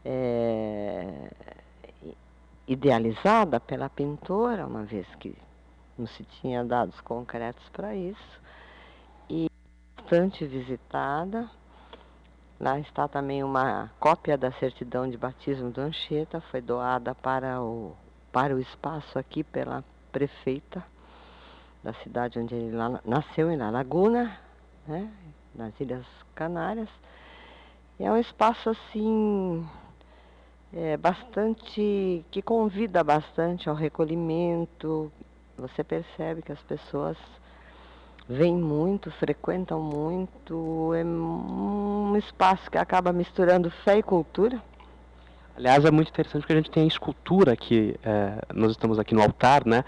é, 0.04 1.32
idealizada 2.68 3.60
pela 3.60 3.90
pintora, 3.90 4.66
uma 4.66 4.84
vez 4.84 5.08
que 5.16 5.36
não 5.98 6.08
se 6.08 6.24
tinha 6.24 6.64
dados 6.64 7.00
concretos 7.02 7.68
para 7.70 7.96
isso 7.96 8.43
bastante 10.14 10.46
visitada. 10.46 11.50
Lá 12.60 12.80
está 12.80 13.08
também 13.08 13.44
uma 13.44 13.92
cópia 14.00 14.38
da 14.38 14.52
certidão 14.54 15.10
de 15.10 15.18
batismo 15.18 15.72
do 15.72 15.82
Anchieta, 15.82 16.40
foi 16.40 16.62
doada 16.62 17.16
para 17.16 17.62
o, 17.62 17.96
para 18.32 18.56
o 18.56 18.60
espaço 18.60 19.18
aqui 19.18 19.44
pela 19.44 19.84
prefeita 20.12 20.84
da 21.84 21.94
cidade 21.96 22.40
onde 22.40 22.56
ele 22.56 22.78
nasceu, 23.04 23.52
em 23.52 23.58
La 23.58 23.70
Laguna, 23.70 24.40
né, 24.88 25.12
nas 25.54 25.78
Ilhas 25.80 26.06
Canárias. 26.34 26.90
E 28.00 28.06
é 28.06 28.12
um 28.12 28.18
espaço 28.18 28.70
assim 28.70 29.68
é, 30.72 30.96
bastante 30.96 32.26
que 32.32 32.42
convida 32.42 33.04
bastante 33.04 33.68
ao 33.68 33.76
recolhimento. 33.76 35.12
Você 35.58 35.84
percebe 35.84 36.42
que 36.42 36.52
as 36.52 36.62
pessoas 36.62 37.18
vêm 38.28 38.56
muito, 38.56 39.12
frequentam 39.12 39.82
muito, 39.82 40.94
é 40.96 41.04
um 41.04 42.16
espaço 42.18 42.70
que 42.70 42.78
acaba 42.78 43.12
misturando 43.12 43.70
fé 43.70 43.98
e 43.98 44.04
cultura. 44.04 44.62
Aliás, 45.56 45.86
é 45.86 45.92
muito 45.92 46.10
interessante 46.10 46.42
porque 46.42 46.54
a 46.54 46.56
gente 46.56 46.72
tem 46.72 46.84
a 46.84 46.88
escultura 46.88 47.54
aqui, 47.54 47.96
é, 48.04 48.40
nós 48.54 48.72
estamos 48.72 48.98
aqui 48.98 49.14
no 49.14 49.22
altar, 49.22 49.66
né? 49.66 49.86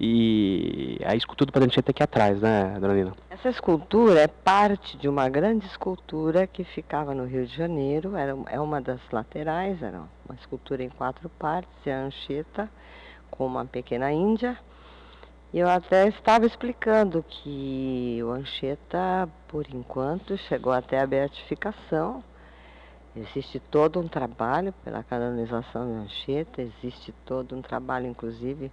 E 0.00 0.96
a 1.04 1.16
escultura 1.16 1.46
do 1.46 1.52
Padre 1.52 1.68
Anchieta 1.68 1.90
aqui 1.90 2.04
atrás, 2.04 2.40
né, 2.40 2.78
dona 2.80 2.94
Nina? 2.94 3.12
Essa 3.28 3.48
escultura 3.48 4.20
é 4.20 4.28
parte 4.28 4.96
de 4.96 5.08
uma 5.08 5.28
grande 5.28 5.66
escultura 5.66 6.46
que 6.46 6.62
ficava 6.62 7.12
no 7.14 7.24
Rio 7.24 7.44
de 7.44 7.56
Janeiro, 7.56 8.16
era, 8.16 8.36
é 8.48 8.60
uma 8.60 8.80
das 8.80 9.00
laterais, 9.10 9.82
era 9.82 10.02
uma 10.24 10.36
escultura 10.36 10.84
em 10.84 10.88
quatro 10.88 11.28
partes, 11.28 11.74
é 11.84 11.92
a 11.92 12.02
Anchieta 12.02 12.70
com 13.28 13.44
uma 13.44 13.64
pequena 13.64 14.12
índia, 14.12 14.56
eu 15.52 15.68
até 15.68 16.06
estava 16.08 16.44
explicando 16.44 17.24
que 17.26 18.20
o 18.22 18.30
Anchieta, 18.30 19.28
por 19.48 19.66
enquanto, 19.72 20.36
chegou 20.36 20.72
até 20.72 21.00
a 21.00 21.06
beatificação. 21.06 22.22
Existe 23.16 23.58
todo 23.58 23.98
um 23.98 24.06
trabalho 24.06 24.74
pela 24.84 25.02
canonização 25.02 25.86
do 25.86 25.94
Anchieta, 26.02 26.60
existe 26.60 27.12
todo 27.24 27.56
um 27.56 27.62
trabalho, 27.62 28.06
inclusive, 28.06 28.70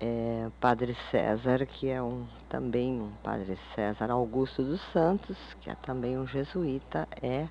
é, 0.00 0.48
Padre 0.60 0.96
César, 1.10 1.66
que 1.66 1.88
é 1.88 2.00
um, 2.00 2.24
também 2.48 3.00
um 3.00 3.10
Padre 3.22 3.58
César 3.74 4.12
Augusto 4.12 4.62
dos 4.62 4.80
Santos, 4.92 5.36
que 5.60 5.68
é 5.68 5.74
também 5.74 6.16
um 6.16 6.26
jesuíta, 6.26 7.08
é, 7.20 7.48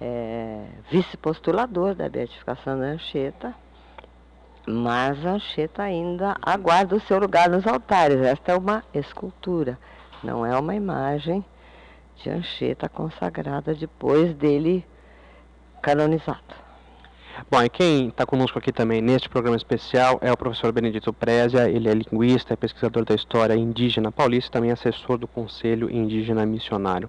é 0.00 0.68
vice-postulador 0.88 1.96
da 1.96 2.08
beatificação 2.08 2.78
da 2.78 2.86
Anchieta 2.86 3.54
mas 4.68 5.24
a 5.24 5.30
Anchieta 5.30 5.82
ainda 5.82 6.36
aguarda 6.42 6.94
o 6.94 7.00
seu 7.00 7.18
lugar 7.18 7.48
nos 7.48 7.66
altares. 7.66 8.20
Esta 8.20 8.52
é 8.52 8.56
uma 8.56 8.84
escultura, 8.92 9.78
não 10.22 10.44
é 10.44 10.56
uma 10.58 10.74
imagem 10.74 11.44
de 12.16 12.28
Anchieta 12.28 12.88
consagrada 12.88 13.74
depois 13.74 14.34
dele 14.34 14.84
canonizado. 15.80 16.68
Bom, 17.50 17.62
e 17.62 17.68
quem 17.68 18.08
está 18.08 18.26
conosco 18.26 18.58
aqui 18.58 18.72
também 18.72 19.00
neste 19.00 19.28
programa 19.28 19.56
especial 19.56 20.18
é 20.20 20.30
o 20.30 20.36
professor 20.36 20.72
Benedito 20.72 21.12
Prézia, 21.12 21.70
ele 21.70 21.88
é 21.88 21.94
linguista, 21.94 22.52
é 22.52 22.56
pesquisador 22.56 23.04
da 23.04 23.14
história 23.14 23.54
indígena 23.54 24.10
paulista 24.10 24.50
e 24.50 24.52
também 24.52 24.70
assessor 24.72 25.16
do 25.16 25.28
Conselho 25.28 25.88
Indígena 25.88 26.44
Missionário. 26.44 27.08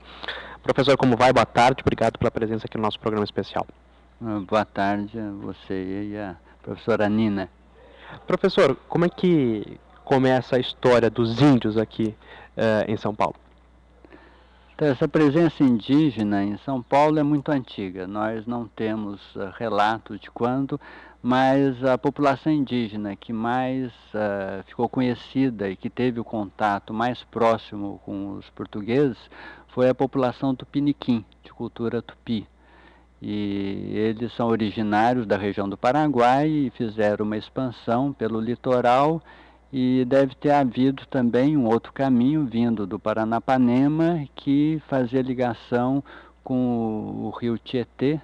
Professor, 0.62 0.96
como 0.98 1.18
vai? 1.18 1.34
Boa 1.34 1.48
tarde, 1.48 1.82
obrigado 1.82 2.20
pela 2.20 2.30
presença 2.30 2.68
aqui 2.68 2.78
no 2.78 2.84
nosso 2.84 3.00
programa 3.00 3.26
especial. 3.26 3.66
Boa 4.48 4.66
tarde 4.66 5.18
a 5.18 5.32
você 5.32 6.10
e 6.12 6.18
a 6.18 6.36
professora 6.62 7.08
Nina. 7.10 7.50
Professor, 8.26 8.76
como 8.88 9.06
é 9.06 9.10
que 9.10 9.80
começa 10.04 10.56
a 10.56 10.60
história 10.60 11.10
dos 11.10 11.42
índios 11.42 11.78
aqui 11.78 12.16
uh, 12.58 12.92
em 12.92 12.98
São 12.98 13.14
Paulo? 13.14 13.36
Então, 14.74 14.88
essa 14.88 15.08
presença 15.08 15.62
indígena 15.62 16.44
em 16.44 16.58
São 16.60 16.82
Paulo 16.82 17.20
é 17.20 17.24
muito 17.24 17.52
antiga. 17.52 18.08
Nós 18.08 18.48
não 18.48 18.66
temos 18.66 19.36
uh, 19.36 19.52
relato 19.58 20.18
de 20.18 20.32
quando, 20.32 20.80
mas 21.22 21.84
a 21.84 21.98
população 21.98 22.52
indígena 22.52 23.16
que 23.16 23.34
mais 23.34 23.92
uh, 24.14 24.64
ficou 24.66 24.88
conhecida 24.88 25.70
e 25.70 25.76
que 25.76 25.90
teve 25.90 26.20
o 26.20 26.24
contato 26.24 26.94
mais 26.94 27.24
próximo 27.26 28.00
com 28.06 28.38
os 28.38 28.50
portugueses 28.52 29.18
foi 29.68 29.90
a 29.90 29.96
população 29.96 30.56
tupiniquim, 30.56 31.26
de 31.44 31.52
cultura 31.52 32.02
tupi. 32.02 32.48
E 33.22 33.92
eles 33.94 34.34
são 34.34 34.48
originários 34.48 35.28
da 35.28 35.38
região 35.38 35.68
do 35.68 35.78
Paraguai 35.78 36.48
e 36.48 36.70
fizeram 36.72 37.26
uma 37.26 37.36
expansão 37.38 38.14
pelo 38.14 38.40
litoral 38.40 39.22
e 39.72 40.06
deve 40.06 40.36
ter 40.36 40.52
havido 40.52 41.06
também 41.08 41.56
um 41.56 41.68
outro 41.68 41.94
caminho 41.94 42.46
vindo 42.46 42.88
do 42.88 42.98
Paranapanema 42.98 44.26
que 44.36 44.82
fazia 44.88 45.22
ligação 45.22 46.04
com 46.44 47.26
o 47.26 47.30
rio 47.30 47.58
Tietê, 47.58 48.20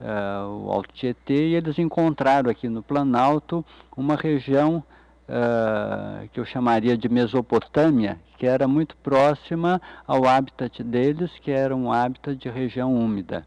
uh, 0.00 0.66
o 0.66 0.70
Alto 0.70 0.92
Tietê, 0.92 1.48
e 1.48 1.54
eles 1.54 1.78
encontraram 1.78 2.50
aqui 2.50 2.68
no 2.68 2.82
Planalto 2.82 3.64
uma 3.96 4.14
região 4.14 4.84
uh, 5.28 6.28
que 6.28 6.38
eu 6.38 6.44
chamaria 6.44 6.96
de 6.96 7.08
Mesopotâmia, 7.08 8.20
que 8.38 8.46
era 8.46 8.68
muito 8.68 8.96
próxima 8.98 9.80
ao 10.06 10.26
habitat 10.26 10.84
deles, 10.84 11.32
que 11.40 11.50
era 11.50 11.74
um 11.74 11.90
habitat 11.90 12.36
de 12.36 12.48
região 12.48 12.94
úmida. 12.94 13.44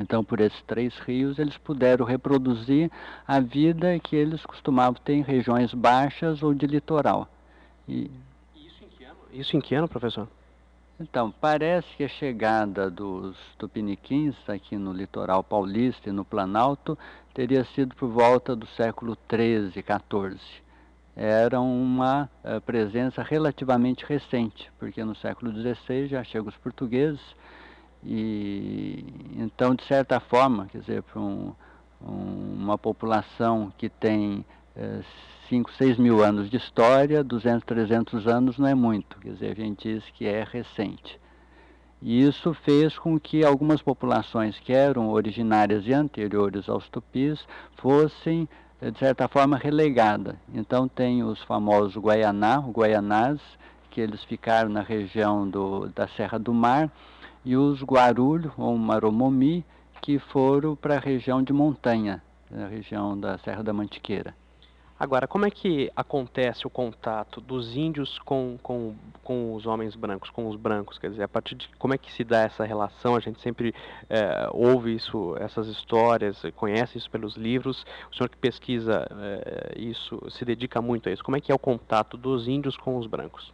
Então, 0.00 0.24
por 0.24 0.40
esses 0.40 0.60
três 0.62 0.96
rios, 1.00 1.38
eles 1.38 1.56
puderam 1.58 2.04
reproduzir 2.04 2.90
a 3.26 3.40
vida 3.40 3.98
que 3.98 4.16
eles 4.16 4.44
costumavam 4.44 5.00
ter 5.04 5.14
em 5.14 5.22
regiões 5.22 5.72
baixas 5.74 6.42
ou 6.42 6.54
de 6.54 6.66
litoral. 6.66 7.28
E... 7.88 8.10
Isso, 8.56 8.84
em 8.84 8.88
que 8.88 9.04
ano? 9.04 9.18
Isso 9.32 9.56
em 9.56 9.60
que 9.60 9.74
ano, 9.74 9.88
professor? 9.88 10.28
Então, 11.00 11.32
parece 11.40 11.88
que 11.96 12.04
a 12.04 12.08
chegada 12.08 12.90
dos 12.90 13.36
tupiniquins 13.58 14.36
aqui 14.48 14.76
no 14.76 14.92
litoral 14.92 15.42
paulista 15.42 16.08
e 16.08 16.12
no 16.12 16.24
Planalto 16.24 16.96
teria 17.34 17.64
sido 17.64 17.94
por 17.96 18.08
volta 18.08 18.54
do 18.54 18.66
século 18.68 19.16
XIII, 19.28 19.72
XIV. 19.72 20.40
Era 21.16 21.60
uma 21.60 22.30
uh, 22.44 22.60
presença 22.60 23.22
relativamente 23.22 24.04
recente, 24.06 24.70
porque 24.78 25.04
no 25.04 25.14
século 25.16 25.52
XVI 25.52 26.06
já 26.06 26.24
chegam 26.24 26.48
os 26.48 26.56
portugueses, 26.56 27.20
e 28.04 29.04
então, 29.36 29.74
de 29.74 29.84
certa 29.84 30.20
forma, 30.20 30.66
quer 30.66 30.78
dizer, 30.78 31.02
para 31.02 31.20
um, 31.20 31.52
um, 32.00 32.54
uma 32.60 32.78
população 32.78 33.72
que 33.76 33.88
tem 33.88 34.44
5, 35.48 35.70
é, 35.70 35.74
6 35.74 35.98
mil 35.98 36.22
anos 36.22 36.50
de 36.50 36.56
história, 36.56 37.22
200, 37.22 37.64
300 37.64 38.26
anos 38.26 38.58
não 38.58 38.68
é 38.68 38.74
muito, 38.74 39.18
quer 39.18 39.32
dizer, 39.32 39.52
a 39.52 39.54
gente 39.54 39.94
diz 39.94 40.04
que 40.10 40.26
é 40.26 40.44
recente. 40.44 41.20
E 42.00 42.20
isso 42.26 42.52
fez 42.52 42.98
com 42.98 43.18
que 43.18 43.44
algumas 43.44 43.80
populações 43.80 44.58
que 44.58 44.72
eram 44.72 45.10
originárias 45.10 45.86
e 45.86 45.92
anteriores 45.92 46.68
aos 46.68 46.88
tupis 46.88 47.46
fossem 47.76 48.48
de 48.90 48.98
certa 48.98 49.28
forma, 49.28 49.56
relegada. 49.56 50.36
Então 50.52 50.88
tem 50.88 51.22
os 51.22 51.40
famosos 51.42 51.96
Guaianá, 51.96 52.58
Guaianás, 52.58 53.40
que 53.90 54.00
eles 54.00 54.24
ficaram 54.24 54.68
na 54.68 54.82
região 54.82 55.48
do, 55.48 55.88
da 55.88 56.08
Serra 56.08 56.38
do 56.38 56.52
Mar, 56.52 56.90
e 57.44 57.56
os 57.56 57.82
Guarulho, 57.82 58.52
ou 58.56 58.76
Maromomi, 58.76 59.64
que 60.00 60.18
foram 60.18 60.74
para 60.74 60.96
a 60.96 61.00
região 61.00 61.42
de 61.42 61.52
montanha, 61.52 62.22
na 62.50 62.66
região 62.66 63.18
da 63.18 63.38
Serra 63.38 63.62
da 63.62 63.72
Mantiqueira. 63.72 64.34
Agora, 65.02 65.26
como 65.26 65.44
é 65.44 65.50
que 65.50 65.90
acontece 65.96 66.64
o 66.64 66.70
contato 66.70 67.40
dos 67.40 67.76
índios 67.76 68.20
com, 68.20 68.56
com, 68.62 68.94
com 69.24 69.52
os 69.52 69.66
homens 69.66 69.96
brancos, 69.96 70.30
com 70.30 70.48
os 70.48 70.54
brancos? 70.54 70.96
Quer 70.96 71.10
dizer, 71.10 71.24
a 71.24 71.28
partir 71.28 71.56
de 71.56 71.68
como 71.76 71.92
é 71.92 71.98
que 71.98 72.12
se 72.12 72.22
dá 72.22 72.42
essa 72.42 72.64
relação? 72.64 73.16
A 73.16 73.18
gente 73.18 73.40
sempre 73.40 73.74
é, 74.08 74.48
ouve 74.52 74.94
isso, 74.94 75.34
essas 75.40 75.66
histórias, 75.66 76.40
conhece 76.54 76.98
isso 76.98 77.10
pelos 77.10 77.34
livros. 77.34 77.84
O 78.12 78.14
senhor 78.14 78.28
que 78.28 78.36
pesquisa 78.36 79.04
é, 79.10 79.74
isso, 79.76 80.20
se 80.30 80.44
dedica 80.44 80.80
muito 80.80 81.08
a 81.08 81.12
isso. 81.12 81.24
Como 81.24 81.36
é 81.36 81.40
que 81.40 81.50
é 81.50 81.54
o 81.54 81.58
contato 81.58 82.16
dos 82.16 82.46
índios 82.46 82.76
com 82.76 82.96
os 82.96 83.08
brancos? 83.08 83.52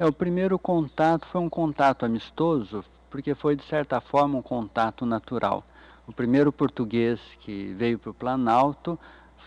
É, 0.00 0.06
o 0.06 0.12
primeiro 0.12 0.56
contato 0.60 1.26
foi 1.26 1.40
um 1.40 1.48
contato 1.48 2.06
amistoso, 2.06 2.84
porque 3.10 3.34
foi, 3.34 3.56
de 3.56 3.64
certa 3.64 4.00
forma, 4.00 4.38
um 4.38 4.42
contato 4.42 5.04
natural. 5.04 5.64
O 6.06 6.12
primeiro 6.12 6.52
português 6.52 7.18
que 7.40 7.74
veio 7.74 7.98
para 7.98 8.10
o 8.12 8.14
Planalto 8.14 8.96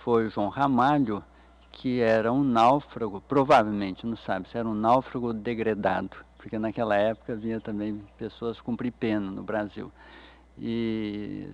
foi 0.03 0.29
João 0.29 0.49
Ramalho, 0.49 1.23
que 1.71 2.01
era 2.01 2.33
um 2.33 2.43
náufrago, 2.43 3.21
provavelmente, 3.21 4.05
não 4.05 4.17
sabe, 4.17 4.49
se 4.49 4.57
era 4.57 4.67
um 4.67 4.73
náufrago 4.73 5.31
degradado, 5.31 6.17
porque 6.37 6.59
naquela 6.59 6.97
época 6.97 7.31
havia 7.31 7.61
também 7.61 8.03
pessoas 8.17 8.59
cumprir 8.59 8.91
pena 8.91 9.31
no 9.31 9.43
Brasil. 9.43 9.89
E 10.59 11.47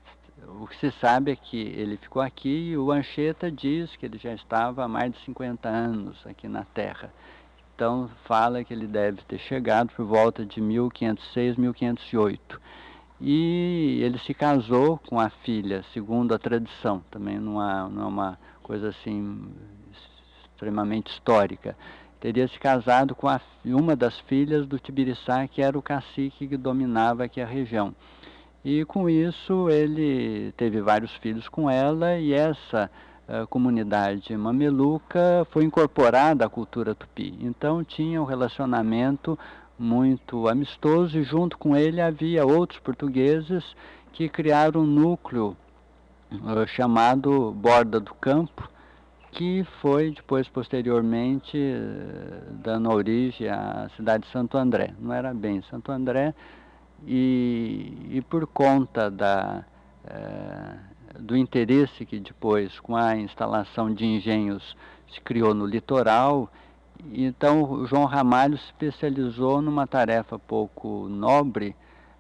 o 0.60 0.66
que 0.66 0.76
se 0.76 0.90
sabe 1.00 1.32
é 1.32 1.36
que 1.36 1.56
ele 1.56 1.98
ficou 1.98 2.20
aqui 2.20 2.72
e 2.72 2.78
o 2.78 2.92
Anchieta 2.92 3.52
diz 3.52 3.96
que 3.96 4.08
ele 4.08 4.18
já 4.18 4.34
estava 4.34 4.84
há 4.84 4.88
mais 4.88 5.12
de 5.12 5.20
50 5.20 5.70
anos 5.70 6.18
aqui 6.26 6.48
na 6.48 6.64
Terra. 6.64 7.14
Então 7.78 8.10
fala 8.26 8.64
que 8.64 8.74
ele 8.74 8.88
deve 8.88 9.22
ter 9.28 9.38
chegado 9.38 9.92
por 9.96 10.04
volta 10.04 10.44
de 10.44 10.60
1506, 10.60 11.58
1508. 11.58 12.60
E 13.22 14.00
ele 14.02 14.18
se 14.18 14.34
casou 14.34 14.98
com 14.98 15.20
a 15.20 15.30
filha, 15.30 15.86
segundo 15.94 16.34
a 16.34 16.40
tradição, 16.40 17.04
também 17.12 17.38
não, 17.38 17.60
há, 17.60 17.88
não 17.88 18.02
é 18.02 18.06
uma 18.08 18.40
coisa 18.64 18.90
assim 18.90 19.48
extremamente 20.56 21.12
histórica. 21.12 21.78
Teria 22.20 22.48
se 22.48 22.58
casado 22.58 23.14
com 23.14 23.28
a, 23.28 23.40
uma 23.64 23.96
das 23.96 24.20
filhas 24.22 24.66
do 24.66 24.80
Tibiriçá, 24.80 25.48
que 25.48 25.62
era 25.62 25.78
o 25.78 25.82
cacique 25.84 26.48
que 26.48 26.58
dominava 26.58 27.26
aqui 27.26 27.40
a 27.40 27.46
região. 27.46 27.94
E 28.66 28.86
com 28.86 29.08
isso 29.08 29.70
ele 29.70 30.52
teve 30.58 30.82
vários 30.82 31.12
filhos 31.18 31.48
com 31.48 31.70
ela 31.70 32.18
e 32.18 32.34
essa 32.34 32.90
comunidade 33.50 34.36
mameluca 34.38 35.46
foi 35.52 35.64
incorporada 35.66 36.46
à 36.46 36.50
cultura 36.50 36.96
tupi. 36.96 37.38
Então 37.42 37.84
tinha 37.84 38.22
um 38.22 38.26
relacionamento 38.26 39.38
muito 39.78 40.48
amistoso 40.48 41.18
e 41.18 41.24
junto 41.24 41.58
com 41.58 41.76
ele 41.76 42.02
havia 42.02 42.46
outros 42.46 42.80
portugueses 42.80 43.64
que 44.12 44.28
criaram 44.28 44.82
um 44.82 44.86
núcleo 44.86 45.56
uh, 46.32 46.68
chamado 46.68 47.52
Borda 47.52 48.00
do 48.00 48.14
Campo, 48.16 48.68
que 49.32 49.64
foi 49.82 50.12
depois 50.12 50.48
posteriormente 50.48 51.58
uh, 51.58 52.54
dando 52.64 52.90
origem 52.92 53.48
à 53.48 53.90
cidade 53.96 54.26
de 54.26 54.32
Santo 54.32 54.58
André. 54.58 54.94
Não 55.00 55.14
era 55.14 55.34
bem 55.34 55.62
Santo 55.70 55.92
André 55.92 56.34
e, 57.06 58.08
e 58.10 58.22
por 58.22 58.48
conta 58.48 59.12
da, 59.12 59.64
uh, 60.06 60.97
do 61.20 61.36
interesse 61.36 62.06
que 62.06 62.20
depois 62.20 62.80
com 62.80 62.96
a 62.96 63.16
instalação 63.16 63.94
de 63.94 64.06
engenhos 64.06 64.76
se 65.10 65.22
criou 65.22 65.54
no 65.54 65.66
litoral 65.66 66.50
então, 67.12 67.64
o 67.64 67.86
João 67.86 68.06
Ramalho 68.06 68.58
se 68.58 68.66
especializou 68.66 69.62
numa 69.62 69.86
tarefa 69.86 70.40
pouco 70.40 71.08
nobre, 71.08 71.76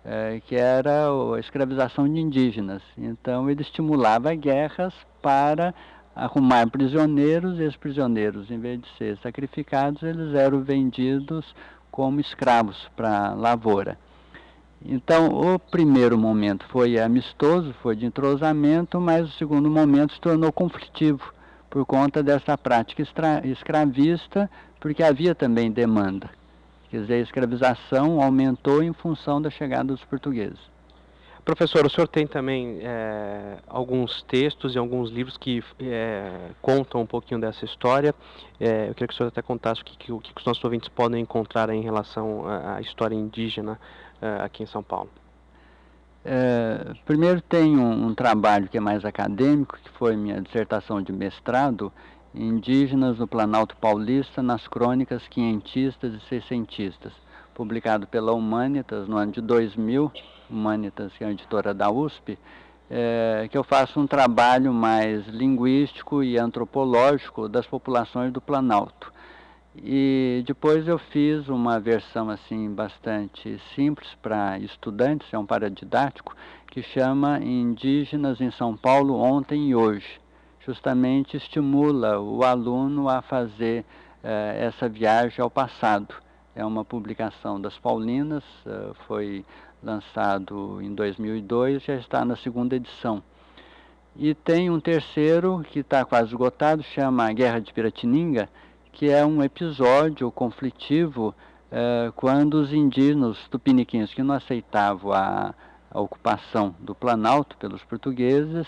eh, 0.06 0.42
que 0.46 0.56
era 0.56 1.08
a 1.36 1.40
escravização 1.40 2.08
de 2.08 2.20
indígenas. 2.20 2.82
Então, 2.98 3.50
ele 3.50 3.62
estimulava 3.62 4.34
guerras 4.36 4.94
para 5.22 5.74
arrumar 6.16 6.70
prisioneiros, 6.70 7.60
e 7.60 7.64
esses 7.64 7.78
prisioneiros, 7.78 8.50
em 8.50 8.60
vez 8.60 8.82
de 8.82 8.88
ser 8.98 9.18
sacrificados, 9.18 10.02
eles 10.04 10.34
eram 10.34 10.62
vendidos 10.62 11.56
como 11.92 12.20
escravos 12.20 12.90
para 12.96 13.30
a 13.30 13.34
lavoura. 13.34 13.98
Então, 14.86 15.30
o 15.30 15.60
primeiro 15.60 16.18
momento 16.18 16.66
foi 16.70 17.00
amistoso, 17.00 17.74
foi 17.82 17.96
de 17.96 18.06
entrosamento, 18.06 19.02
mas 19.02 19.28
o 19.28 19.38
segundo 19.38 19.70
momento 19.70 20.14
se 20.14 20.22
tornou 20.22 20.52
conflitivo 20.52 21.34
por 21.70 21.86
conta 21.86 22.24
dessa 22.24 22.58
prática 22.58 23.04
escravista 23.44 24.50
porque 24.80 25.04
havia 25.04 25.34
também 25.34 25.72
demanda. 25.72 26.30
Quer 26.90 27.02
dizer, 27.02 27.14
a 27.16 27.20
escravização 27.20 28.22
aumentou 28.22 28.82
em 28.82 28.94
função 28.94 29.42
da 29.42 29.50
chegada 29.50 29.86
dos 29.86 30.04
portugueses. 30.06 30.60
Professor, 31.48 31.86
o 31.86 31.90
senhor 31.90 32.10
tem 32.10 32.28
também 32.28 32.80
é, 32.82 33.58
alguns 33.68 34.22
textos 34.24 34.76
e 34.76 34.78
alguns 34.78 35.10
livros 35.10 35.38
que 35.38 35.64
é, 35.80 36.50
contam 36.62 37.00
um 37.00 37.06
pouquinho 37.06 37.40
dessa 37.40 37.64
história. 37.64 38.14
É, 38.60 38.90
eu 38.90 38.94
queria 38.94 39.08
que 39.08 39.14
o 39.14 39.18
senhor 39.18 39.30
até 39.30 39.42
contasse 39.42 39.82
o 39.82 39.86
que, 39.86 39.98
que, 39.98 40.12
o 40.12 40.20
que 40.20 40.34
os 40.38 40.46
nossos 40.46 40.62
ouvintes 40.62 40.90
podem 40.90 41.22
encontrar 41.22 41.70
em 41.70 41.82
relação 41.82 42.46
à, 42.46 42.82
história 42.82 43.16
indígena 43.16 43.80
aqui 44.44 44.64
em 44.64 44.68
São 44.68 44.84
Paulo. 44.84 45.10
É, 46.26 46.94
primeiro 47.06 47.40
tem 47.40 47.78
um, 47.78 48.08
um 48.08 48.14
trabalho 48.14 48.68
que 48.68 48.78
é 48.78 48.82
mais 48.82 49.06
acadêmico, 49.06 49.78
que 49.82 49.90
foi 49.92 50.16
minha 50.16 50.42
dissertação 50.42 51.02
de 51.02 51.14
mestrado, 51.14 51.92
Indígenas 52.36 53.18
no 53.18 53.28
Planalto 53.28 53.76
Paulista 53.78 54.44
nas 54.44 54.68
crônicas 54.68 55.28
quinhentistas 55.28 56.14
e 56.14 56.20
seiscentistas, 56.28 57.14
publicado 57.56 58.06
pela 58.06 58.34
Humanitas 58.34 59.08
no 59.08 59.18
ano 59.18 59.32
de 59.32 59.42
2000, 59.42 60.12
Humanitas, 60.50 61.14
que 61.14 61.24
é 61.24 61.28
a 61.28 61.32
editora 61.32 61.74
da 61.74 61.90
USP, 61.90 62.38
é, 62.90 63.48
que 63.50 63.58
eu 63.58 63.64
faço 63.64 64.00
um 64.00 64.06
trabalho 64.06 64.74
mais 64.74 65.26
linguístico 65.28 66.24
e 66.24 66.38
antropológico 66.38 67.50
das 67.50 67.66
populações 67.66 68.32
do 68.32 68.40
Planalto. 68.40 69.12
E 69.84 70.44
depois 70.46 70.88
eu 70.88 70.98
fiz 70.98 71.48
uma 71.50 71.80
versão 71.80 72.30
assim 72.30 72.74
bastante 72.74 73.60
simples 73.76 74.16
para 74.22 74.58
estudantes, 74.58 75.32
é 75.32 75.38
um 75.38 75.46
paradidático, 75.46 76.36
que 76.72 76.82
chama 76.82 77.40
Indígenas 77.40 78.42
em 78.42 78.50
São 78.52 78.76
Paulo 78.76 79.16
ontem 79.16 79.70
e 79.70 79.76
hoje 79.76 80.20
justamente 80.68 81.38
estimula 81.38 82.20
o 82.20 82.44
aluno 82.44 83.08
a 83.08 83.22
fazer 83.22 83.86
eh, 84.22 84.58
essa 84.60 84.90
viagem 84.90 85.42
ao 85.42 85.50
passado. 85.50 86.14
É 86.54 86.66
uma 86.66 86.84
publicação 86.84 87.62
das 87.62 87.78
Paulinas, 87.78 88.44
eh, 88.66 88.92
foi 89.08 89.46
lançado 89.82 90.82
em 90.82 90.94
2002, 90.94 91.84
já 91.84 91.96
está 91.96 92.26
na 92.26 92.36
segunda 92.36 92.76
edição. 92.76 93.24
E 94.16 94.34
tem 94.34 94.70
um 94.70 94.80
terceiro 94.80 95.64
que 95.70 95.80
está 95.80 96.04
quase 96.04 96.30
esgotado, 96.30 96.84
chama 96.84 97.32
Guerra 97.32 97.60
de 97.60 97.72
Piratininga, 97.72 98.50
que 98.98 99.12
é 99.12 99.24
um 99.24 99.44
episódio 99.44 100.32
conflitivo 100.32 101.32
eh, 101.72 102.12
quando 102.16 102.56
os 102.56 102.74
indígenas 102.74 103.38
tupiniquins 103.48 104.12
que 104.12 104.24
não 104.24 104.34
aceitavam 104.34 105.14
a, 105.14 105.54
a 105.92 106.02
ocupação 106.02 106.74
do 106.80 106.96
Planalto 106.96 107.56
pelos 107.58 107.84
portugueses 107.84 108.66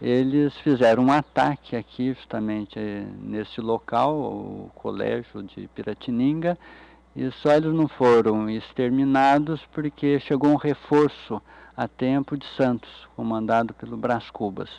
eles 0.00 0.56
fizeram 0.58 1.06
um 1.06 1.12
ataque 1.12 1.74
aqui, 1.74 2.12
justamente 2.12 2.78
eh, 2.78 3.04
nesse 3.20 3.60
local, 3.60 4.14
o 4.14 4.70
colégio 4.76 5.42
de 5.42 5.66
Piratininga, 5.74 6.56
e 7.16 7.28
só 7.32 7.50
eles 7.50 7.74
não 7.74 7.88
foram 7.88 8.48
exterminados 8.48 9.60
porque 9.72 10.20
chegou 10.20 10.50
um 10.50 10.56
reforço 10.56 11.42
a 11.76 11.88
tempo 11.88 12.36
de 12.36 12.46
Santos, 12.56 13.08
comandado 13.16 13.74
pelo 13.74 13.96
Brás 13.96 14.30
Cubas. 14.30 14.70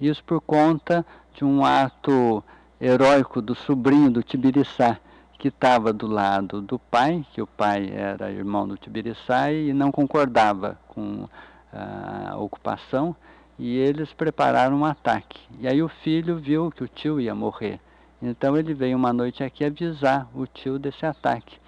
Isso 0.00 0.24
por 0.24 0.40
conta 0.40 1.04
de 1.34 1.44
um 1.44 1.62
ato 1.66 2.42
heróico 2.80 3.42
do 3.42 3.54
sobrinho 3.54 4.10
do 4.10 4.22
Tibiriçá, 4.22 4.98
que 5.38 5.48
estava 5.48 5.92
do 5.92 6.06
lado 6.06 6.60
do 6.60 6.78
pai, 6.78 7.24
que 7.32 7.40
o 7.40 7.46
pai 7.46 7.90
era 7.92 8.30
irmão 8.30 8.66
do 8.66 8.76
Tibiriçá 8.76 9.52
e 9.52 9.72
não 9.72 9.90
concordava 9.92 10.78
com 10.88 11.28
a 11.72 12.36
ocupação, 12.38 13.14
e 13.58 13.76
eles 13.76 14.12
prepararam 14.12 14.78
um 14.78 14.84
ataque. 14.84 15.40
E 15.60 15.66
aí 15.66 15.82
o 15.82 15.88
filho 15.88 16.36
viu 16.36 16.70
que 16.70 16.84
o 16.84 16.88
tio 16.88 17.20
ia 17.20 17.34
morrer. 17.34 17.80
Então 18.20 18.56
ele 18.56 18.74
veio 18.74 18.96
uma 18.96 19.12
noite 19.12 19.44
aqui 19.44 19.64
avisar 19.64 20.28
o 20.34 20.46
tio 20.46 20.78
desse 20.78 21.04
ataque. 21.04 21.58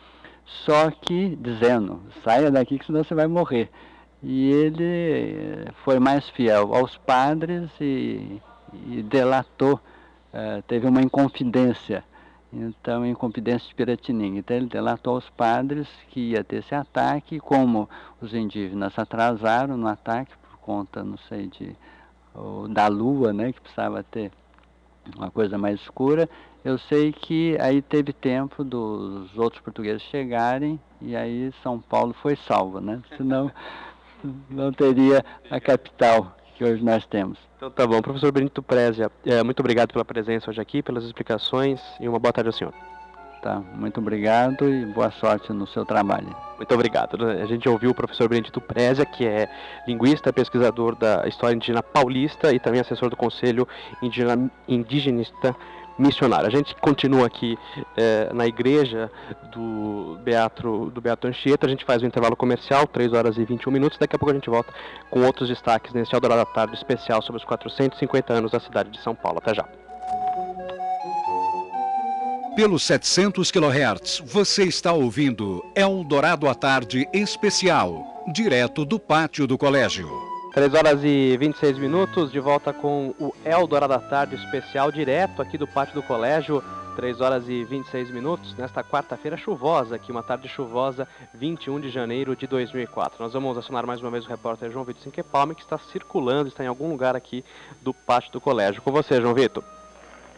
Só 0.45 0.91
que 0.91 1.37
dizendo, 1.37 2.01
saia 2.25 2.51
daqui 2.51 2.79
que 2.79 2.87
senão 2.87 3.05
você 3.05 3.15
vai 3.15 3.27
morrer. 3.27 3.71
E 4.23 4.51
ele 4.51 5.69
foi 5.85 5.99
mais 5.99 6.29
fiel 6.31 6.75
aos 6.75 6.97
padres 6.99 7.71
e, 7.81 8.41
e 8.87 9.03
delatou, 9.03 9.81
uh, 10.33 10.63
teve 10.67 10.87
uma 10.87 11.01
inconfidência. 11.01 12.05
Então, 12.53 13.07
inconfidência 13.07 13.69
de 13.69 13.75
Piratininga. 13.75 14.39
Então, 14.39 14.57
ele 14.57 14.67
delatou 14.67 15.15
aos 15.15 15.31
padres 15.31 15.89
que 16.09 16.31
ia 16.31 16.43
ter 16.43 16.57
esse 16.57 16.75
ataque, 16.75 17.39
como 17.39 17.89
os 18.21 18.35
indígenas 18.35 18.99
atrasaram 18.99 19.77
no 19.77 19.87
ataque, 19.87 20.33
conta, 20.61 21.05
não 21.05 21.17
sei, 21.29 21.47
de, 21.47 21.77
ou, 22.35 22.67
da 22.67 22.89
lua, 22.89 23.33
né, 23.33 23.53
que 23.53 23.61
precisava 23.61 24.03
ter 24.03 24.33
uma 25.17 25.31
coisa 25.31 25.57
mais 25.57 25.81
escura. 25.81 26.29
Eu 26.65 26.77
sei 26.77 27.13
que 27.13 27.57
aí 27.61 27.81
teve 27.81 28.13
tempo 28.13 28.63
dos 28.63 29.37
outros 29.37 29.63
portugueses 29.63 30.03
chegarem 30.03 30.79
e 31.01 31.17
aí 31.17 31.53
São 31.63 31.81
Paulo 31.81 32.13
foi 32.13 32.37
salvo, 32.37 32.81
né? 32.81 33.01
Senão 33.17 33.51
não 34.51 34.71
teria 34.71 35.25
a 35.51 35.59
capital 35.59 36.37
que 36.61 36.65
hoje 36.65 36.85
nós 36.85 37.07
temos. 37.07 37.39
Então 37.57 37.71
tá 37.71 37.87
bom. 37.87 38.03
Professor 38.03 38.31
Benito 38.31 38.63
Prézia, 38.63 39.11
é, 39.25 39.43
muito 39.43 39.61
obrigado 39.61 39.93
pela 39.95 40.05
presença 40.05 40.51
hoje 40.51 40.61
aqui, 40.61 40.83
pelas 40.83 41.05
explicações 41.05 41.81
e 41.99 42.07
uma 42.07 42.19
boa 42.19 42.35
tarde 42.35 42.49
ao 42.49 42.53
senhor. 42.53 42.75
Tá, 43.43 43.63
muito 43.75 43.99
obrigado 43.99 44.69
e 44.69 44.85
boa 44.85 45.11
sorte 45.11 45.51
no 45.55 45.67
seu 45.67 45.87
trabalho. 45.87 46.37
Muito 46.59 46.75
obrigado. 46.75 47.17
A 47.25 47.47
gente 47.47 47.67
ouviu 47.67 47.93
o 47.93 47.95
professor 47.95 48.29
Benedito 48.29 48.61
Prézia, 48.61 49.07
que 49.07 49.27
é 49.27 49.49
linguista, 49.89 50.31
pesquisador 50.31 50.95
da 50.95 51.27
história 51.27 51.57
indígena 51.57 51.83
paulista 51.83 52.53
e 52.53 52.61
também 52.61 52.83
assessor 52.83 53.09
do 53.09 53.17
Conselho 53.17 53.67
Indígena, 54.03 54.51
Indigenista 54.69 55.57
Missionário. 56.01 56.47
A 56.47 56.51
gente 56.51 56.75
continua 56.77 57.27
aqui 57.27 57.59
é, 57.97 58.31
na 58.33 58.47
igreja 58.47 59.11
do 59.53 60.19
Beato, 60.23 60.91
do 60.91 61.01
Beato 61.01 61.27
Anchieta, 61.27 61.67
a 61.67 61.71
gente 61.71 61.85
faz 61.85 62.03
um 62.03 62.07
intervalo 62.07 62.37
comercial, 62.37 62.87
3 62.87 63.13
horas 63.13 63.37
e 63.37 63.45
21 63.45 63.71
minutos, 63.71 63.99
daqui 63.99 64.17
a 64.17 64.19
pouco 64.19 64.31
a 64.31 64.35
gente 64.35 64.49
volta 64.49 64.73
com 65.11 65.21
outros 65.23 65.49
destaques 65.49 65.93
nesse 65.93 66.15
Eldorado 66.15 66.41
da 66.41 66.47
Tarde 66.47 66.75
especial 66.75 67.23
sobre 67.23 67.39
os 67.39 67.45
450 67.45 68.33
anos 68.33 68.51
da 68.51 68.61
cidade 68.61 68.91
de 68.91 69.01
São 69.03 69.15
Paulo. 69.15 69.39
Até 69.39 69.55
já. 69.55 69.67
Pelos 72.57 72.83
700 72.83 73.51
kHz, 73.51 74.23
você 74.27 74.65
está 74.65 74.93
ouvindo 74.93 75.65
Eldorado 75.75 76.49
à 76.49 76.55
Tarde 76.55 77.09
Especial, 77.13 78.25
direto 78.33 78.85
do 78.85 78.99
pátio 78.99 79.47
do 79.47 79.57
colégio. 79.57 80.30
3 80.53 80.75
horas 80.75 81.05
e 81.05 81.37
26 81.39 81.79
minutos, 81.79 82.33
de 82.33 82.41
volta 82.41 82.73
com 82.73 83.15
o 83.21 83.33
Eldorado 83.45 83.95
à 83.95 84.01
Tarde 84.01 84.35
Especial, 84.35 84.91
direto 84.91 85.41
aqui 85.41 85.57
do 85.57 85.67
pátio 85.67 85.95
do 85.95 86.03
colégio. 86.03 86.63
3 86.97 87.21
horas 87.21 87.49
e 87.49 87.65
26 87.65 88.11
minutos, 88.11 88.55
nesta 88.57 88.83
quarta-feira 88.83 89.37
chuvosa, 89.37 89.95
aqui 89.95 90.11
uma 90.11 90.25
tarde 90.25 90.49
chuvosa, 90.49 91.07
21 91.33 91.81
de 91.81 91.89
janeiro 91.89 92.35
de 92.35 92.49
2004. 92.49 93.23
Nós 93.23 93.33
vamos 93.33 93.57
acionar 93.57 93.87
mais 93.87 94.03
uma 94.03 94.11
vez 94.11 94.27
o 94.27 94.29
repórter 94.29 94.73
João 94.73 94.85
Vitor 94.85 95.01
Sinquepalme, 95.05 95.55
que 95.55 95.63
está 95.63 95.79
circulando, 95.79 96.49
está 96.49 96.65
em 96.65 96.67
algum 96.67 96.91
lugar 96.91 97.15
aqui 97.15 97.45
do 97.81 97.95
pátio 97.95 98.33
do 98.33 98.41
colégio. 98.41 98.83
Com 98.83 98.91
você, 98.91 99.21
João 99.21 99.33
Vitor. 99.33 99.63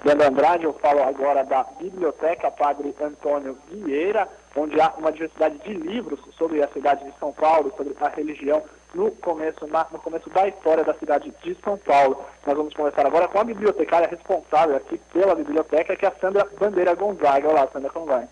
Leandro 0.04 0.26
Andrade, 0.26 0.64
eu 0.64 0.74
falo 0.74 1.02
agora 1.02 1.42
da 1.42 1.64
Biblioteca 1.80 2.50
Padre 2.50 2.94
Antônio 3.00 3.56
Vieira, 3.70 4.28
onde 4.54 4.78
há 4.78 4.92
uma 4.98 5.10
diversidade 5.10 5.58
de 5.60 5.72
livros 5.72 6.20
sobre 6.36 6.62
a 6.62 6.68
cidade 6.68 7.02
de 7.02 7.18
São 7.18 7.32
Paulo, 7.32 7.72
sobre 7.76 7.96
a 7.98 8.08
religião, 8.08 8.62
no 8.94 9.10
começo, 9.10 9.66
na, 9.66 9.86
no 9.90 9.98
começo 9.98 10.28
da 10.30 10.48
história 10.48 10.84
da 10.84 10.94
cidade 10.94 11.32
de 11.42 11.54
São 11.62 11.76
Paulo. 11.78 12.24
Nós 12.46 12.56
vamos 12.56 12.74
conversar 12.74 13.06
agora 13.06 13.28
com 13.28 13.40
a 13.40 13.44
bibliotecária 13.44 14.08
responsável 14.08 14.76
aqui 14.76 14.98
pela 15.12 15.34
biblioteca, 15.34 15.96
que 15.96 16.04
é 16.04 16.08
a 16.08 16.20
Sandra 16.20 16.46
Bandeira 16.58 16.94
Gonzaga. 16.94 17.48
Olá, 17.48 17.68
Sandra, 17.72 17.90
como 17.90 18.06
vai? 18.06 18.28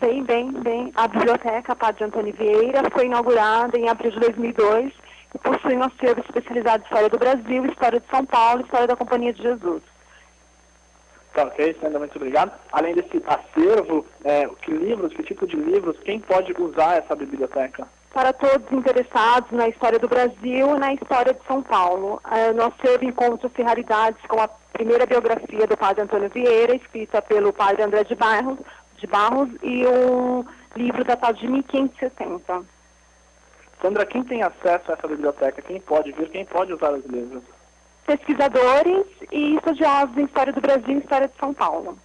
Bem, 0.00 0.24
bem, 0.24 0.50
bem. 0.52 0.92
A 0.94 1.06
Biblioteca 1.06 1.76
Padre 1.76 2.04
Antônio 2.04 2.32
Vieira 2.32 2.88
foi 2.90 3.06
inaugurada 3.06 3.78
em 3.78 3.88
abril 3.88 4.10
de 4.10 4.20
2002 4.20 4.92
e 5.34 5.38
possui 5.38 5.76
um 5.76 5.84
acervo 5.84 6.20
especializado 6.20 6.82
em 6.82 6.84
História 6.84 7.08
do 7.08 7.18
Brasil, 7.18 7.66
História 7.66 8.00
de 8.00 8.06
São 8.08 8.24
Paulo 8.24 8.60
e 8.60 8.64
História 8.64 8.86
da 8.86 8.96
Companhia 8.96 9.32
de 9.32 9.42
Jesus. 9.42 9.82
Tá 11.34 11.44
ok, 11.44 11.76
Sandra, 11.80 11.98
muito 11.98 12.16
obrigado. 12.16 12.52
Além 12.72 12.94
desse 12.94 13.22
acervo, 13.26 14.06
é, 14.24 14.48
que 14.62 14.72
livros, 14.72 15.12
que 15.12 15.22
tipo 15.22 15.46
de 15.46 15.56
livros, 15.56 15.98
quem 16.00 16.18
pode 16.18 16.52
usar 16.58 16.96
essa 16.96 17.14
biblioteca? 17.14 17.86
Para 18.12 18.32
todos 18.32 18.70
interessados 18.72 19.50
na 19.52 19.68
história 19.68 19.98
do 19.98 20.08
Brasil 20.08 20.76
e 20.76 20.78
na 20.78 20.92
história 20.92 21.32
de 21.32 21.46
São 21.46 21.62
Paulo. 21.62 22.20
É, 22.30 22.52
no 22.52 22.64
acervo 22.64 23.04
encontra-se 23.04 23.62
raridades 23.62 24.20
com 24.26 24.40
a 24.40 24.48
primeira 24.72 25.06
biografia 25.06 25.66
do 25.66 25.76
padre 25.76 26.02
Antônio 26.02 26.28
Vieira, 26.28 26.74
escrita 26.74 27.22
pelo 27.22 27.52
padre 27.52 27.82
André 27.82 28.04
de 28.04 28.14
Barros, 28.14 28.58
de 28.96 29.06
Barros 29.06 29.48
e 29.62 29.86
um 29.86 30.44
livro 30.74 31.04
datado 31.04 31.38
de 31.38 31.46
1570. 31.46 32.62
Sandra, 33.80 34.04
quem 34.04 34.24
tem 34.24 34.42
acesso 34.42 34.90
a 34.90 34.94
essa 34.94 35.08
biblioteca? 35.08 35.62
Quem 35.62 35.80
pode 35.80 36.12
vir? 36.12 36.28
Quem 36.30 36.44
pode 36.44 36.72
usar 36.72 36.92
os 36.92 37.06
livros? 37.06 37.42
pesquisadores 38.10 39.06
e 39.30 39.54
estudiosos 39.54 40.16
em 40.16 40.24
História 40.24 40.52
do 40.52 40.60
Brasil 40.60 40.96
e 40.96 40.98
História 40.98 41.28
de 41.28 41.36
São 41.38 41.54
Paulo. 41.54 41.96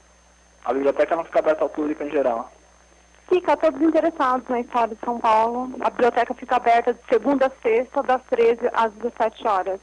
A 0.63 0.71
biblioteca 0.71 1.15
não 1.15 1.25
fica 1.25 1.39
aberta 1.39 1.63
ao 1.63 1.69
público 1.69 2.03
em 2.03 2.11
geral? 2.11 2.51
Fica 3.27 3.57
todos 3.57 3.81
interessados 3.81 4.47
na 4.49 4.59
História 4.59 4.95
de 4.95 5.01
São 5.03 5.19
Paulo. 5.19 5.71
A 5.81 5.89
biblioteca 5.89 6.33
fica 6.33 6.57
aberta 6.57 6.93
de 6.93 6.99
segunda 7.09 7.47
a 7.47 7.51
sexta, 7.61 8.03
das 8.03 8.21
13 8.29 8.69
às 8.73 8.93
17 8.93 9.47
horas. 9.47 9.79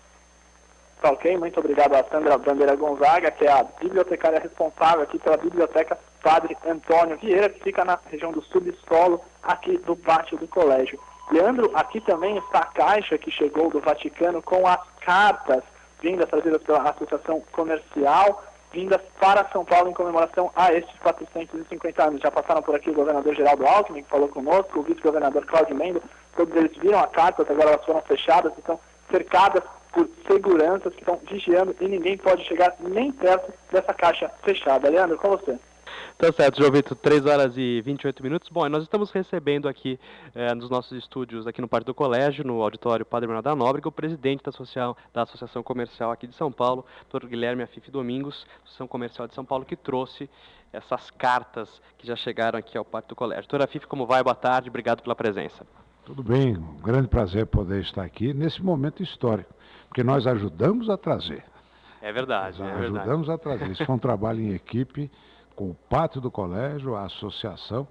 Tá 1.00 1.10
ok, 1.10 1.36
muito 1.36 1.58
obrigado 1.58 1.94
a 1.94 2.04
Sandra 2.04 2.38
Bandeira 2.38 2.76
Gonzaga, 2.76 3.32
que 3.32 3.44
é 3.44 3.50
a 3.50 3.64
bibliotecária 3.64 4.38
responsável 4.38 5.02
aqui 5.02 5.18
pela 5.18 5.36
Biblioteca 5.36 5.98
Padre 6.22 6.56
Antônio 6.64 7.18
Vieira, 7.18 7.48
que 7.48 7.60
fica 7.60 7.84
na 7.84 7.98
região 8.08 8.30
do 8.30 8.40
subsolo, 8.42 9.20
aqui 9.42 9.76
do 9.78 9.96
pátio 9.96 10.38
do 10.38 10.46
colégio. 10.46 11.00
Leandro, 11.32 11.72
aqui 11.74 12.00
também 12.00 12.36
está 12.38 12.60
a 12.60 12.66
caixa 12.66 13.18
que 13.18 13.32
chegou 13.32 13.68
do 13.68 13.80
Vaticano 13.80 14.40
com 14.42 14.64
as 14.64 14.80
cartas 15.00 15.64
vindas 16.00 16.28
trazidas 16.28 16.62
pela 16.62 16.88
Associação 16.88 17.42
Comercial, 17.50 18.42
vindas 18.72 19.00
para 19.20 19.48
São 19.50 19.64
Paulo 19.64 19.90
em 19.90 19.94
comemoração 19.94 20.50
a 20.56 20.72
estes 20.72 20.98
450 21.00 22.02
anos. 22.02 22.20
Já 22.20 22.30
passaram 22.30 22.62
por 22.62 22.74
aqui 22.74 22.90
o 22.90 22.94
governador 22.94 23.34
Geraldo 23.34 23.66
Alckmin, 23.66 24.02
que 24.02 24.08
falou 24.10 24.28
conosco, 24.28 24.80
o 24.80 24.82
vice-governador 24.82 25.44
Cláudio 25.46 25.76
Mendo, 25.76 26.02
todos 26.36 26.54
eles 26.56 26.76
viram 26.78 26.98
a 26.98 27.06
carta, 27.06 27.42
agora 27.42 27.70
elas 27.70 27.84
foram 27.84 28.02
fechadas, 28.02 28.52
estão 28.56 28.80
cercadas 29.10 29.62
por 29.92 30.08
seguranças 30.26 30.92
que 30.94 31.00
estão 31.00 31.20
vigiando 31.30 31.76
e 31.80 31.86
ninguém 31.86 32.16
pode 32.16 32.44
chegar 32.44 32.74
nem 32.80 33.12
perto 33.12 33.52
dessa 33.70 33.92
caixa 33.92 34.30
fechada. 34.42 34.88
Leandro, 34.88 35.18
com 35.18 35.28
você. 35.28 35.58
Tá 36.18 36.32
certo, 36.32 36.58
João 36.58 36.70
Vitor, 36.70 36.96
3 36.96 37.26
horas 37.26 37.56
e 37.56 37.80
28 37.82 38.22
minutos. 38.22 38.48
Bom, 38.48 38.68
nós 38.68 38.84
estamos 38.84 39.10
recebendo 39.10 39.68
aqui 39.68 39.98
eh, 40.34 40.54
nos 40.54 40.70
nossos 40.70 40.96
estúdios, 40.96 41.46
aqui 41.46 41.60
no 41.60 41.66
Parque 41.66 41.86
do 41.86 41.94
Colégio, 41.94 42.44
no 42.44 42.62
auditório 42.62 43.04
Padre 43.04 43.26
Bernardo 43.26 43.44
da 43.44 43.56
Nóbrega, 43.56 43.88
o 43.88 43.92
presidente 43.92 44.44
da, 44.44 44.50
Associação, 44.50 44.96
da 45.12 45.22
Associação 45.22 45.62
Comercial 45.62 46.12
aqui 46.12 46.26
de 46.26 46.34
São 46.36 46.52
Paulo, 46.52 46.84
Dr. 47.12 47.26
Guilherme 47.26 47.62
Afife 47.62 47.90
Domingos, 47.90 48.46
Associação 48.62 48.86
Comercial 48.86 49.26
de 49.26 49.34
São 49.34 49.44
Paulo, 49.44 49.64
que 49.64 49.74
trouxe 49.74 50.30
essas 50.72 51.10
cartas 51.10 51.82
que 51.98 52.06
já 52.06 52.16
chegaram 52.16 52.58
aqui 52.58 52.78
ao 52.78 52.84
Parque 52.84 53.08
do 53.08 53.16
Colégio. 53.16 53.48
Doutor 53.48 53.64
Afife, 53.64 53.86
como 53.86 54.06
vai? 54.06 54.22
Boa 54.22 54.34
tarde, 54.34 54.68
obrigado 54.68 55.02
pela 55.02 55.14
presença. 55.14 55.66
Tudo 56.04 56.22
bem, 56.22 56.56
um 56.56 56.76
grande 56.82 57.08
prazer 57.08 57.46
poder 57.46 57.80
estar 57.80 58.02
aqui 58.02 58.32
nesse 58.32 58.62
momento 58.62 59.02
histórico, 59.02 59.52
porque 59.88 60.02
nós 60.02 60.26
ajudamos 60.26 60.88
a 60.88 60.96
trazer. 60.96 61.44
É 62.00 62.12
verdade, 62.12 62.58
nós 62.58 62.68
é 62.68 62.74
ajudamos 62.74 63.26
verdade. 63.26 63.30
a 63.32 63.38
trazer. 63.38 63.70
Isso 63.70 63.84
foi 63.84 63.94
um 63.94 63.98
trabalho 63.98 64.40
em 64.40 64.52
equipe 64.52 65.10
com 65.52 65.70
o 65.70 65.74
pátio 65.74 66.20
do 66.20 66.30
colégio, 66.30 66.94
a 66.94 67.04
associação, 67.04 67.86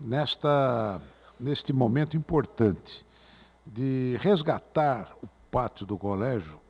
nesta, 0.00 1.00
neste 1.38 1.72
momento 1.72 2.16
importante 2.16 3.04
de 3.66 4.18
resgatar 4.20 5.16
o 5.22 5.28
pátio 5.50 5.86
do 5.86 5.96
colégio 5.96 6.60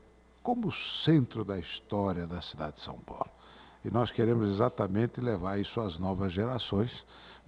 como 0.42 0.72
centro 1.04 1.44
da 1.44 1.58
história 1.58 2.26
da 2.26 2.42
cidade 2.42 2.76
de 2.76 2.82
São 2.82 2.98
Paulo. 2.98 3.30
E 3.84 3.90
nós 3.90 4.10
queremos 4.10 4.50
exatamente 4.50 5.20
levar 5.20 5.58
isso 5.58 5.80
às 5.80 5.98
novas 5.98 6.32
gerações 6.32 6.90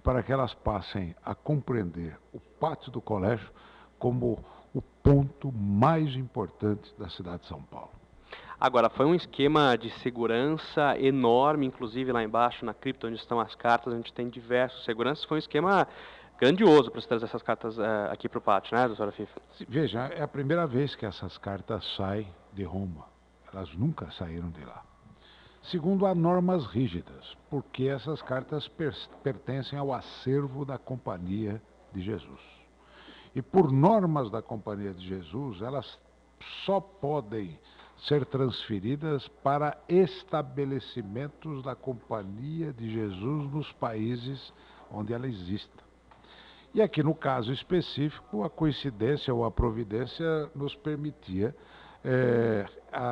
para 0.03 0.23
que 0.23 0.31
elas 0.31 0.53
passem 0.53 1.15
a 1.23 1.35
compreender 1.35 2.17
o 2.33 2.39
pátio 2.39 2.91
do 2.91 3.01
colégio 3.01 3.49
como 3.99 4.39
o 4.73 4.81
ponto 4.81 5.51
mais 5.51 6.15
importante 6.15 6.93
da 6.97 7.09
cidade 7.09 7.43
de 7.43 7.47
São 7.47 7.61
Paulo. 7.63 7.96
Agora, 8.59 8.89
foi 8.89 9.05
um 9.05 9.13
esquema 9.13 9.77
de 9.77 9.91
segurança 9.99 10.99
enorme, 10.99 11.67
inclusive 11.67 12.11
lá 12.11 12.23
embaixo 12.23 12.65
na 12.65 12.73
cripta 12.73 13.05
onde 13.05 13.17
estão 13.17 13.39
as 13.39 13.53
cartas, 13.53 13.93
a 13.93 13.97
gente 13.97 14.11
tem 14.11 14.27
diversos 14.27 14.83
seguranças. 14.83 15.23
Foi 15.25 15.37
um 15.37 15.39
esquema 15.39 15.87
grandioso 16.39 16.89
para 16.89 16.99
trazer 17.03 17.25
essas 17.25 17.43
cartas 17.43 17.77
uh, 17.77 18.11
aqui 18.11 18.27
para 18.27 18.39
o 18.39 18.41
pátio, 18.41 18.75
né, 18.75 18.87
doutora 18.87 19.11
FIFA? 19.11 19.41
Veja, 19.69 20.07
é 20.07 20.23
a 20.23 20.27
primeira 20.27 20.65
vez 20.65 20.95
que 20.95 21.05
essas 21.05 21.37
cartas 21.37 21.85
saem 21.95 22.27
de 22.51 22.63
Roma. 22.63 23.05
Elas 23.53 23.71
nunca 23.75 24.09
saíram 24.11 24.49
de 24.49 24.65
lá. 24.65 24.83
Segundo, 25.61 26.07
há 26.07 26.15
normas 26.15 26.65
rígidas, 26.65 27.37
porque 27.51 27.87
essas 27.87 28.23
cartas 28.23 28.67
per 28.69 28.95
pertencem 29.21 29.77
ao 29.77 29.93
acervo 29.93 30.65
da 30.65 30.79
Companhia 30.79 31.61
de 31.93 32.01
Jesus. 32.01 32.41
E 33.35 33.41
por 33.41 33.71
normas 33.71 34.31
da 34.31 34.41
Companhia 34.41 34.93
de 34.95 35.07
Jesus, 35.07 35.61
elas 35.61 35.99
só 36.65 36.79
podem 36.79 37.59
ser 37.99 38.25
transferidas 38.25 39.27
para 39.43 39.77
estabelecimentos 39.89 41.63
da 41.63 41.75
Companhia 41.75 42.71
de 42.71 42.91
Jesus 42.91 43.51
nos 43.51 43.71
países 43.73 44.53
onde 44.91 45.13
ela 45.13 45.27
exista. 45.27 45.83
E 46.73 46.81
aqui 46.81 47.01
no 47.01 47.15
caso 47.15 47.51
específico, 47.51 48.43
a 48.43 48.49
coincidência 48.49 49.33
ou 49.33 49.43
a 49.43 49.51
providência 49.51 50.49
nos 50.53 50.75
permitia 50.75 51.55
é, 52.03 52.65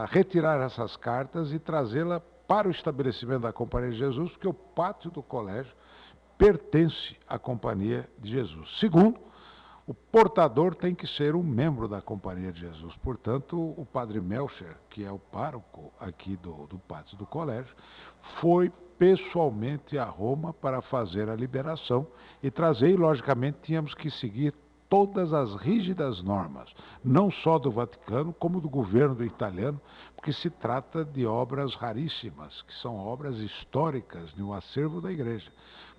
retirar 0.10 0.62
essas 0.62 0.96
cartas 0.98 1.52
e 1.52 1.60
trazê-la 1.60 2.20
para 2.48 2.68
o 2.68 2.72
estabelecimento 2.72 3.42
da 3.42 3.52
Companhia 3.52 3.92
de 3.92 3.98
Jesus, 3.98 4.32
porque 4.32 4.48
o 4.48 4.54
pátio 4.54 5.10
do 5.10 5.24
colégio 5.24 5.74
pertence 6.38 7.18
à 7.28 7.40
Companhia 7.40 8.08
de 8.20 8.32
Jesus. 8.32 8.80
Segundo, 8.80 9.20
o 9.88 9.94
portador 9.94 10.74
tem 10.74 10.96
que 10.96 11.06
ser 11.06 11.36
um 11.36 11.44
membro 11.44 11.88
da 11.88 12.02
Companhia 12.02 12.52
de 12.52 12.60
Jesus. 12.60 12.96
Portanto, 12.98 13.56
o 13.78 13.86
padre 13.86 14.20
Melcher, 14.20 14.76
que 14.90 15.04
é 15.04 15.12
o 15.12 15.20
pároco 15.20 15.94
aqui 16.00 16.36
do, 16.38 16.66
do 16.66 16.80
pátio 16.80 17.16
do 17.18 17.26
colégio, 17.26 17.76
foi 18.42 18.72
pessoalmente 18.98 19.98
a 19.98 20.06
Roma 20.06 20.54
para 20.54 20.82
fazer 20.82 21.30
a 21.30 21.36
liberação 21.36 22.08
e 22.42 22.50
trazer, 22.50 22.90
e 22.90 22.96
logicamente 22.96 23.60
tínhamos 23.62 23.94
que 23.94 24.10
seguir 24.10 24.54
todas 24.90 25.34
as 25.34 25.56
rígidas 25.56 26.22
normas, 26.24 26.74
não 27.04 27.30
só 27.30 27.60
do 27.60 27.72
Vaticano, 27.72 28.34
como 28.34 28.62
do 28.62 28.70
governo 28.70 29.24
italiano, 29.24 29.80
porque 30.16 30.32
se 30.32 30.50
trata 30.50 31.04
de 31.04 31.26
obras 31.26 31.76
raríssimas, 31.76 32.62
que 32.64 32.74
são 32.76 32.98
obras 32.98 33.38
históricas 33.38 34.34
no 34.36 34.54
acervo 34.54 35.02
da 35.02 35.12
igreja. 35.12 35.52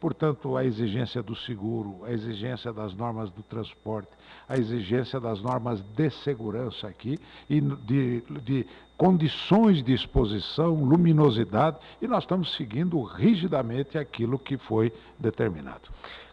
Portanto, 0.06 0.56
a 0.56 0.64
exigência 0.64 1.20
do 1.20 1.34
seguro, 1.34 2.04
a 2.04 2.12
exigência 2.12 2.72
das 2.72 2.94
normas 2.94 3.28
do 3.28 3.42
transporte, 3.42 4.12
a 4.48 4.56
exigência 4.56 5.18
das 5.18 5.42
normas 5.42 5.80
de 5.80 6.10
segurança 6.10 6.86
aqui 6.86 7.18
e 7.50 7.60
de, 7.60 8.20
de 8.44 8.64
condições 8.96 9.82
de 9.82 9.92
exposição, 9.92 10.74
luminosidade, 10.74 11.78
e 12.00 12.06
nós 12.06 12.22
estamos 12.22 12.54
seguindo 12.54 13.02
rigidamente 13.02 13.98
aquilo 13.98 14.38
que 14.38 14.56
foi 14.56 14.92
determinado. 15.18 15.90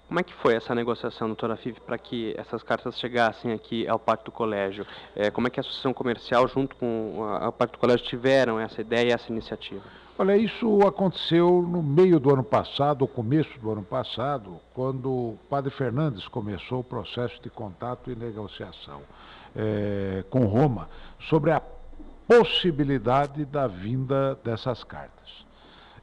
Como 0.08 0.20
é 0.20 0.24
que 0.24 0.36
foi 0.36 0.54
essa 0.54 0.76
negociação, 0.76 1.28
doutora 1.28 1.56
Five, 1.56 1.80
para 1.80 1.98
que 1.98 2.36
essas 2.38 2.62
cartas 2.62 3.00
chegassem 3.00 3.54
aqui 3.54 3.88
ao 3.88 3.98
Pátio 3.98 4.26
do 4.26 4.32
Colégio? 4.32 4.86
É, 5.16 5.32
como 5.32 5.48
é 5.48 5.50
que 5.50 5.60
a 5.60 5.62
Associação 5.62 5.96
Comercial, 5.96 6.48
junto 6.48 6.76
com 6.76 7.26
a 7.42 7.52
Pátio 7.52 7.74
do 7.78 7.80
Colégio, 7.80 8.06
tiveram 8.06 8.60
essa 8.60 8.82
ideia 8.82 9.10
e 9.10 9.12
essa 9.14 9.32
iniciativa? 9.32 10.03
Olha, 10.16 10.38
isso 10.38 10.82
aconteceu 10.86 11.64
no 11.68 11.82
meio 11.82 12.20
do 12.20 12.32
ano 12.32 12.44
passado, 12.44 13.08
começo 13.08 13.58
do 13.60 13.72
ano 13.72 13.82
passado, 13.82 14.60
quando 14.72 15.10
o 15.10 15.40
padre 15.50 15.72
Fernandes 15.72 16.28
começou 16.28 16.82
o 16.82 16.84
processo 16.84 17.42
de 17.42 17.50
contato 17.50 18.12
e 18.12 18.16
negociação 18.16 19.02
é, 19.56 20.24
com 20.30 20.46
Roma 20.46 20.88
sobre 21.28 21.50
a 21.50 21.60
possibilidade 22.28 23.44
da 23.44 23.66
vinda 23.66 24.36
dessas 24.44 24.84
cartas. 24.84 25.44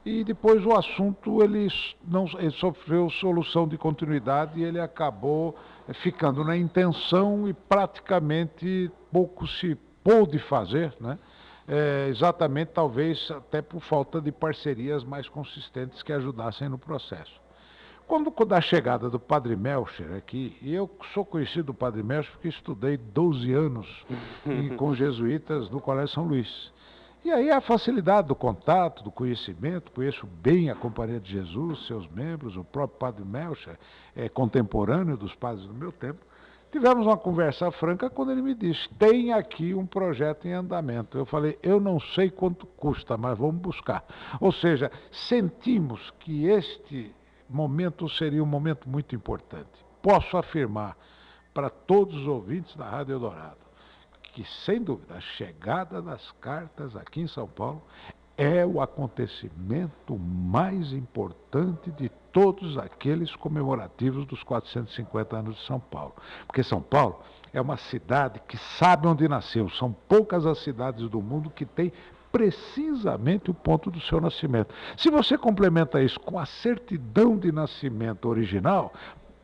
E 0.05 0.25
depois 0.25 0.65
o 0.65 0.73
assunto 0.73 1.41
ele 1.41 1.69
não 2.05 2.25
ele 2.37 2.51
sofreu 2.51 3.09
solução 3.09 3.65
de 3.65 3.77
continuidade 3.77 4.59
e 4.59 4.63
ele 4.63 4.79
acabou 4.79 5.55
eh, 5.87 5.93
ficando 5.93 6.43
na 6.43 6.57
intenção 6.57 7.47
e 7.47 7.53
praticamente 7.53 8.91
pouco 9.09 9.47
se 9.47 9.77
pôde 10.03 10.37
fazer, 10.39 10.93
né? 10.99 11.17
É, 11.73 12.09
exatamente 12.09 12.71
talvez 12.73 13.31
até 13.31 13.61
por 13.61 13.79
falta 13.79 14.19
de 14.19 14.29
parcerias 14.29 15.05
mais 15.05 15.29
consistentes 15.29 16.03
que 16.03 16.11
ajudassem 16.11 16.67
no 16.67 16.77
processo. 16.77 17.39
Quando 18.05 18.29
da 18.45 18.59
chegada 18.59 19.09
do 19.09 19.17
Padre 19.17 19.55
Melcher 19.55 20.13
aqui, 20.17 20.57
e 20.61 20.73
eu 20.73 20.91
sou 21.13 21.23
conhecido 21.23 21.67
do 21.67 21.73
Padre 21.73 22.03
Melcher 22.03 22.29
porque 22.33 22.49
estudei 22.49 22.97
12 22.97 23.53
anos 23.53 24.05
com 24.75 24.93
jesuítas 24.93 25.69
no 25.69 25.79
Colégio 25.79 26.13
São 26.13 26.25
Luís. 26.25 26.73
E 27.23 27.31
aí 27.31 27.49
a 27.49 27.61
facilidade 27.61 28.27
do 28.27 28.35
contato, 28.35 29.01
do 29.01 29.09
conhecimento, 29.09 29.93
conheço 29.93 30.27
bem 30.27 30.69
a 30.69 30.75
Companhia 30.75 31.21
de 31.21 31.31
Jesus, 31.31 31.87
seus 31.87 32.05
membros, 32.09 32.57
o 32.57 32.65
próprio 32.65 32.99
Padre 32.99 33.23
Melcher, 33.23 33.79
é 34.13 34.27
contemporâneo 34.27 35.15
dos 35.15 35.33
padres 35.35 35.65
do 35.65 35.73
meu 35.73 35.93
tempo. 35.93 36.19
Tivemos 36.71 37.05
uma 37.05 37.17
conversa 37.17 37.69
franca 37.71 38.09
quando 38.09 38.31
ele 38.31 38.41
me 38.41 38.55
disse: 38.55 38.87
tem 38.97 39.33
aqui 39.33 39.73
um 39.73 39.85
projeto 39.85 40.47
em 40.47 40.53
andamento. 40.53 41.17
Eu 41.17 41.25
falei: 41.25 41.59
eu 41.61 41.79
não 41.79 41.99
sei 41.99 42.29
quanto 42.29 42.65
custa, 42.65 43.17
mas 43.17 43.37
vamos 43.37 43.61
buscar. 43.61 44.03
Ou 44.39 44.51
seja, 44.51 44.91
sentimos 45.11 46.11
que 46.19 46.45
este 46.45 47.13
momento 47.49 48.07
seria 48.09 48.41
um 48.41 48.47
momento 48.47 48.87
muito 48.87 49.13
importante. 49.15 49.69
Posso 50.01 50.37
afirmar 50.37 50.97
para 51.53 51.69
todos 51.69 52.15
os 52.15 52.27
ouvintes 52.27 52.75
da 52.75 52.89
Rádio 52.89 53.13
Eldorado 53.13 53.61
que, 54.33 54.45
sem 54.65 54.81
dúvida, 54.81 55.15
a 55.15 55.21
chegada 55.21 56.01
das 56.01 56.31
cartas 56.39 56.95
aqui 56.95 57.21
em 57.21 57.27
São 57.27 57.47
Paulo 57.47 57.81
é 58.37 58.65
o 58.65 58.81
acontecimento 58.81 60.17
mais 60.17 60.93
importante 60.93 61.91
de 61.91 62.09
todos 62.31 62.77
aqueles 62.77 63.35
comemorativos 63.35 64.25
dos 64.25 64.43
450 64.43 65.37
anos 65.37 65.55
de 65.55 65.65
São 65.65 65.79
Paulo. 65.79 66.15
Porque 66.47 66.63
São 66.63 66.81
Paulo 66.81 67.19
é 67.53 67.59
uma 67.59 67.77
cidade 67.77 68.41
que 68.47 68.57
sabe 68.57 69.07
onde 69.07 69.27
nasceu. 69.27 69.69
São 69.69 69.91
poucas 70.07 70.45
as 70.45 70.59
cidades 70.59 71.09
do 71.09 71.21
mundo 71.21 71.49
que 71.49 71.65
têm 71.65 71.91
precisamente 72.31 73.51
o 73.51 73.53
ponto 73.53 73.91
do 73.91 73.99
seu 73.99 74.21
nascimento. 74.21 74.73
Se 74.95 75.09
você 75.09 75.37
complementa 75.37 76.01
isso 76.01 76.19
com 76.19 76.39
a 76.39 76.45
certidão 76.45 77.37
de 77.37 77.51
nascimento 77.51 78.29
original, 78.29 78.93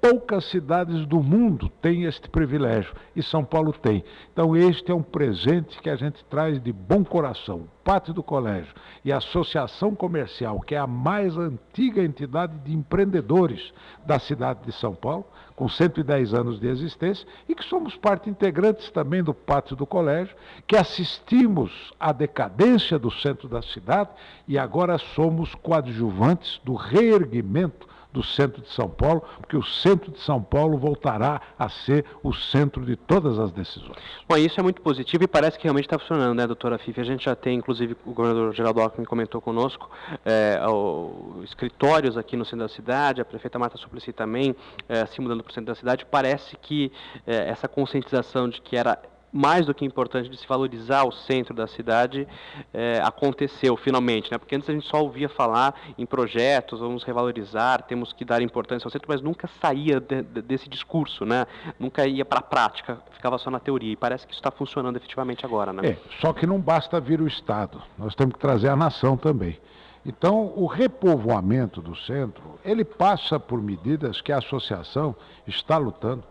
poucas 0.01 0.45
cidades 0.45 1.05
do 1.05 1.21
mundo 1.21 1.69
têm 1.81 2.03
este 2.03 2.29
privilégio 2.29 2.93
e 3.15 3.23
São 3.23 3.43
Paulo 3.43 3.73
tem. 3.73 4.03
Então, 4.31 4.55
este 4.55 4.91
é 4.91 4.95
um 4.95 5.01
presente 5.01 5.79
que 5.81 5.89
a 5.89 5.95
gente 5.95 6.23
traz 6.25 6.61
de 6.61 6.71
bom 6.71 7.03
coração. 7.03 7.57
O 7.57 7.69
Pátio 7.83 8.13
do 8.13 8.21
Colégio 8.21 8.73
e 9.03 9.11
a 9.11 9.17
Associação 9.17 9.95
Comercial, 9.95 10.59
que 10.59 10.75
é 10.75 10.77
a 10.77 10.87
mais 10.87 11.37
antiga 11.37 12.03
entidade 12.03 12.57
de 12.59 12.73
empreendedores 12.73 13.73
da 14.05 14.19
cidade 14.19 14.59
de 14.65 14.71
São 14.73 14.93
Paulo, 14.93 15.25
com 15.55 15.67
110 15.67 16.33
anos 16.33 16.59
de 16.59 16.67
existência, 16.67 17.27
e 17.49 17.55
que 17.55 17.63
somos 17.63 17.95
parte 17.95 18.29
integrantes 18.29 18.91
também 18.91 19.23
do 19.23 19.33
Pátio 19.33 19.75
do 19.75 19.87
Colégio, 19.87 20.35
que 20.67 20.77
assistimos 20.77 21.93
à 21.99 22.11
decadência 22.11 22.99
do 22.99 23.09
centro 23.09 23.47
da 23.47 23.61
cidade 23.61 24.11
e 24.47 24.57
agora 24.57 24.97
somos 24.97 25.55
coadjuvantes 25.55 26.61
do 26.63 26.75
reerguimento 26.75 27.87
do 28.11 28.23
centro 28.23 28.61
de 28.61 28.69
São 28.69 28.89
Paulo, 28.89 29.23
porque 29.37 29.55
o 29.55 29.63
centro 29.63 30.11
de 30.11 30.19
São 30.19 30.41
Paulo 30.41 30.77
voltará 30.77 31.41
a 31.57 31.69
ser 31.69 32.05
o 32.23 32.33
centro 32.33 32.85
de 32.85 32.95
todas 32.95 33.37
as 33.39 33.51
decisões. 33.51 33.97
Bom, 34.27 34.37
isso 34.37 34.59
é 34.59 34.63
muito 34.63 34.81
positivo 34.81 35.23
e 35.23 35.27
parece 35.27 35.57
que 35.57 35.63
realmente 35.63 35.85
está 35.85 35.99
funcionando, 35.99 36.35
né, 36.35 36.47
doutora 36.47 36.77
Fifi? 36.77 36.99
A 36.99 37.03
gente 37.03 37.25
já 37.25 37.35
tem, 37.35 37.57
inclusive, 37.57 37.95
o 38.05 38.13
governador 38.13 38.53
Geraldo 38.53 38.81
Alckmin 38.81 39.05
comentou 39.05 39.41
conosco, 39.41 39.89
é, 40.25 40.59
o, 40.67 41.41
escritórios 41.43 42.17
aqui 42.17 42.35
no 42.35 42.45
centro 42.45 42.59
da 42.59 42.69
cidade, 42.69 43.21
a 43.21 43.25
prefeita 43.25 43.59
Marta 43.59 43.77
Suplicy 43.77 44.13
também 44.13 44.55
é, 44.87 45.05
se 45.05 45.21
mudando 45.21 45.43
para 45.43 45.51
o 45.51 45.53
centro 45.53 45.73
da 45.73 45.75
cidade. 45.75 46.05
Parece 46.05 46.55
que 46.57 46.91
é, 47.25 47.49
essa 47.49 47.67
conscientização 47.67 48.49
de 48.49 48.61
que 48.61 48.75
era 48.75 48.99
mais 49.37 49.67
do 49.67 49.73
que 49.73 49.85
importante 49.85 50.29
de 50.29 50.35
se 50.35 50.47
valorizar 50.47 51.03
o 51.03 51.11
centro 51.11 51.53
da 51.53 51.67
cidade 51.67 52.27
é, 52.73 52.99
aconteceu 53.03 53.77
finalmente, 53.77 54.31
né? 54.31 54.37
Porque 54.39 54.55
antes 54.55 54.67
a 54.67 54.73
gente 54.73 54.87
só 54.87 55.01
ouvia 55.01 55.29
falar 55.29 55.75
em 55.95 56.05
projetos, 56.07 56.79
vamos 56.79 57.03
revalorizar, 57.03 57.83
temos 57.83 58.11
que 58.11 58.25
dar 58.25 58.41
importância 58.41 58.87
ao 58.87 58.91
centro, 58.91 59.07
mas 59.07 59.21
nunca 59.21 59.47
saía 59.61 59.99
de, 59.99 60.23
de, 60.23 60.41
desse 60.41 60.67
discurso, 60.67 61.23
né? 61.23 61.45
Nunca 61.79 62.07
ia 62.07 62.25
para 62.25 62.39
a 62.39 62.41
prática, 62.41 62.99
ficava 63.11 63.37
só 63.37 63.51
na 63.51 63.59
teoria. 63.59 63.93
E 63.93 63.95
parece 63.95 64.25
que 64.25 64.33
isso 64.33 64.39
está 64.39 64.49
funcionando 64.49 64.95
efetivamente 64.95 65.45
agora, 65.45 65.71
né? 65.71 65.89
É, 65.89 65.97
só 66.19 66.33
que 66.33 66.47
não 66.47 66.59
basta 66.59 66.99
vir 66.99 67.21
o 67.21 67.27
Estado, 67.27 67.79
nós 67.97 68.15
temos 68.15 68.33
que 68.33 68.39
trazer 68.39 68.69
a 68.69 68.75
nação 68.75 69.15
também. 69.15 69.59
Então, 70.03 70.53
o 70.55 70.65
repovoamento 70.65 71.81
do 71.81 71.95
centro, 71.95 72.57
ele 72.63 72.83
passa 72.85 73.39
por 73.39 73.61
medidas 73.61 74.19
que 74.21 74.31
a 74.31 74.37
associação 74.37 75.15
está 75.45 75.77
lutando 75.77 76.23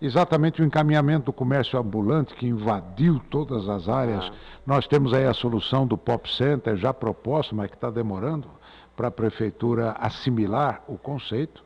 exatamente 0.00 0.62
o 0.62 0.64
encaminhamento 0.64 1.26
do 1.26 1.32
comércio 1.32 1.78
ambulante 1.78 2.34
que 2.34 2.46
invadiu 2.46 3.20
todas 3.30 3.68
as 3.68 3.88
áreas. 3.88 4.24
Ah. 4.24 4.32
Nós 4.66 4.86
temos 4.86 5.12
aí 5.12 5.26
a 5.26 5.34
solução 5.34 5.86
do 5.86 5.96
Pop 5.98 6.30
Center 6.32 6.76
já 6.76 6.92
proposta, 6.92 7.54
mas 7.54 7.70
que 7.70 7.76
está 7.76 7.90
demorando 7.90 8.48
para 8.96 9.08
a 9.08 9.10
prefeitura 9.10 9.92
assimilar 9.98 10.82
o 10.88 10.96
conceito. 10.96 11.64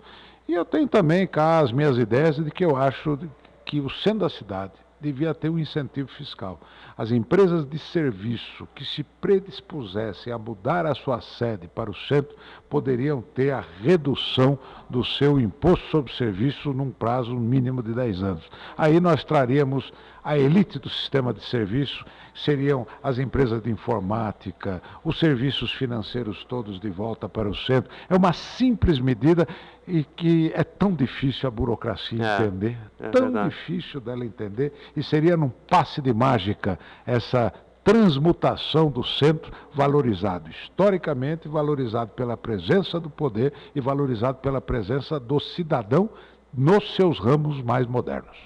E 0.49 0.55
eu 0.55 0.65
tenho 0.65 0.89
também 0.89 1.27
cá 1.27 1.61
as 1.61 1.73
minhas 1.73 1.97
ideias 1.97 2.37
de 2.37 2.51
que 2.51 2.65
eu 2.65 2.77
acho 2.77 3.19
que 3.65 3.81
o 3.81 3.89
centro 3.89 4.21
da 4.21 4.29
cidade 4.29 4.73
devia 5.03 5.35
ter 5.35 5.51
um 5.51 5.59
incentivo 5.59 6.09
fiscal. 6.09 6.61
As 6.97 7.11
empresas 7.11 7.69
de 7.69 7.79
serviço 7.79 8.69
que 8.75 8.85
se 8.85 9.03
predispusessem 9.03 10.33
a 10.33 10.39
mudar 10.39 10.87
a 10.87 10.95
sua 10.95 11.21
sede 11.21 11.67
para 11.67 11.91
o 11.91 11.95
centro 11.95 12.35
poderiam 12.71 13.21
ter 13.21 13.51
a 13.51 13.65
redução 13.83 14.59
do 14.89 15.05
seu 15.05 15.41
imposto 15.41 15.87
sobre 15.89 16.13
serviço 16.13 16.73
num 16.73 16.91
prazo 16.91 17.35
mínimo 17.35 17.83
de 17.83 17.93
10 17.93 18.23
anos. 18.23 18.51
Aí 18.79 19.01
nós 19.01 19.25
traríamos 19.25 19.93
a 20.25 20.39
elite 20.39 20.79
do 20.79 20.89
sistema 20.89 21.33
de 21.33 21.43
serviço, 21.45 22.05
seriam 22.33 22.87
as 23.03 23.19
empresas 23.19 23.61
de 23.61 23.71
informática, 23.71 24.81
os 25.03 25.19
serviços 25.19 25.73
financeiros 25.73 26.45
todos 26.45 26.79
de 26.79 26.89
volta 26.89 27.29
para 27.29 27.49
o 27.49 27.55
centro. 27.55 27.91
É 28.09 28.15
uma 28.15 28.33
simples 28.33 29.01
medida 29.01 29.49
e 29.87 30.05
que 30.05 30.53
é 30.55 30.63
tão 30.63 30.93
difícil 30.93 31.49
a 31.49 31.51
burocracia 31.51 32.25
é, 32.25 32.37
entender, 32.37 32.79
é 33.01 33.09
tão 33.09 33.23
verdade. 33.23 33.51
difícil 33.51 34.01
dela 34.01 34.25
entender, 34.25 34.73
e 34.97 35.03
seria 35.03 35.37
num 35.37 35.49
passe 35.49 36.01
de 36.01 36.13
mágica 36.13 36.79
essa 37.07 37.53
transmutação 37.85 38.91
do 38.91 39.03
centro 39.03 39.53
valorizado 39.75 40.49
historicamente, 40.51 41.49
valorizado 41.49 42.13
pela 42.13 42.37
presença 42.37 43.01
do 43.01 43.11
poder 43.11 43.53
e 43.75 43.81
valorizado 43.81 44.39
pela 44.39 44.61
presença 44.61 45.19
do 45.19 45.41
cidadão 45.41 46.09
nos 46.55 46.95
seus 46.95 47.19
ramos 47.19 47.61
mais 47.63 47.87
modernos. 47.87 48.37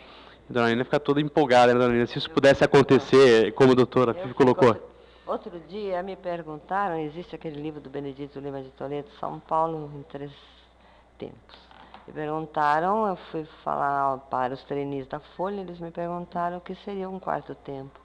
Dona 0.48 0.68
Nina 0.68 0.84
fica 0.84 1.00
toda 1.00 1.20
empolgada, 1.20 1.74
né, 1.74 1.80
Dona 1.80 1.92
Nina? 1.92 2.06
Se 2.06 2.18
isso 2.18 2.30
pudesse 2.30 2.64
acontecer, 2.64 3.52
como 3.52 3.72
a 3.72 3.74
doutora 3.74 4.14
Fifi 4.14 4.32
colocou. 4.32 4.76
Outro 5.26 5.60
dia 5.68 6.02
me 6.04 6.14
perguntaram, 6.14 7.00
existe 7.00 7.34
aquele 7.34 7.60
livro 7.60 7.80
do 7.80 7.90
Benedito 7.90 8.38
Lima 8.38 8.62
de 8.62 8.70
Toledo, 8.70 9.08
São 9.18 9.40
Paulo 9.40 9.90
em 9.96 10.02
Três 10.04 10.30
tempos. 11.18 11.56
Me 12.06 12.12
perguntaram, 12.12 13.06
eu 13.09 13.16
fui 13.16 13.44
falar 13.64 14.18
para 14.30 14.55
os 14.55 14.62
treinistas 14.64 15.20
da 15.20 15.28
Folha, 15.36 15.60
eles 15.60 15.80
me 15.80 15.90
perguntaram 15.90 16.59
o 16.59 16.60
que 16.60 16.74
seria 16.76 17.09
um 17.10 17.18
quarto 17.18 17.55
tempo. 17.55 18.01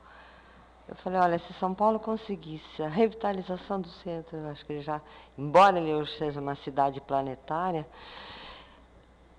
Eu 0.88 0.96
falei, 0.96 1.20
olha, 1.20 1.40
se 1.40 1.54
São 1.54 1.74
Paulo 1.74 2.00
conseguisse 2.00 2.84
a 2.84 2.90
revitalização 2.90 3.80
do 3.80 3.88
centro, 3.88 4.38
eu 4.38 4.50
acho 4.50 4.66
que 4.66 4.74
ele 4.74 4.82
já, 4.82 5.00
embora 5.38 5.80
ele 5.80 5.94
hoje 5.94 6.18
seja 6.18 6.42
uma 6.42 6.56
cidade 6.56 7.00
planetária, 7.00 7.88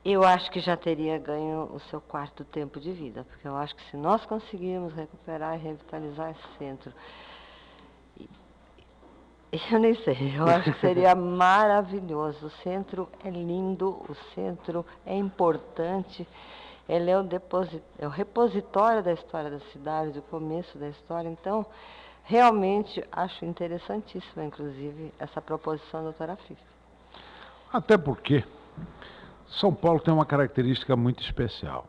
eu 0.04 0.24
acho 0.24 0.50
que 0.50 0.60
já 0.60 0.76
teria 0.76 1.18
ganho 1.18 1.70
o 1.72 1.78
seu 1.90 2.00
quarto 2.00 2.44
tempo 2.44 2.80
de 2.80 2.92
vida, 2.92 3.24
porque 3.24 3.46
eu 3.46 3.56
acho 3.56 3.74
que 3.76 3.82
se 3.90 3.96
nós 3.96 4.24
conseguirmos 4.26 4.94
recuperar 4.94 5.54
e 5.56 5.58
revitalizar 5.58 6.30
esse 6.30 6.58
centro, 6.58 6.92
eu 9.70 9.78
nem 9.78 9.94
sei, 9.96 10.34
eu 10.34 10.46
acho 10.46 10.72
que 10.72 10.80
seria 10.80 11.14
maravilhoso. 11.16 12.46
O 12.46 12.50
centro 12.62 13.06
é 13.22 13.28
lindo, 13.28 13.90
o 14.08 14.14
centro 14.34 14.84
é 15.04 15.14
importante, 15.14 16.26
ele 16.88 17.10
é 17.10 17.18
o, 17.18 17.28
é 17.98 18.06
o 18.06 18.10
repositório 18.10 19.02
da 19.02 19.12
história 19.12 19.50
da 19.50 19.60
cidade, 19.70 20.12
do 20.12 20.22
começo 20.22 20.78
da 20.78 20.88
história. 20.88 21.28
Então, 21.28 21.66
realmente 22.24 23.04
acho 23.12 23.44
interessantíssima, 23.44 24.42
inclusive, 24.42 25.12
essa 25.18 25.42
proposição 25.42 26.00
da 26.00 26.10
doutora 26.10 26.36
Fife. 26.36 26.62
Até 27.70 27.98
porque 27.98 28.42
São 29.60 29.74
Paulo 29.74 30.00
tem 30.00 30.14
uma 30.14 30.24
característica 30.24 30.96
muito 30.96 31.22
especial. 31.22 31.86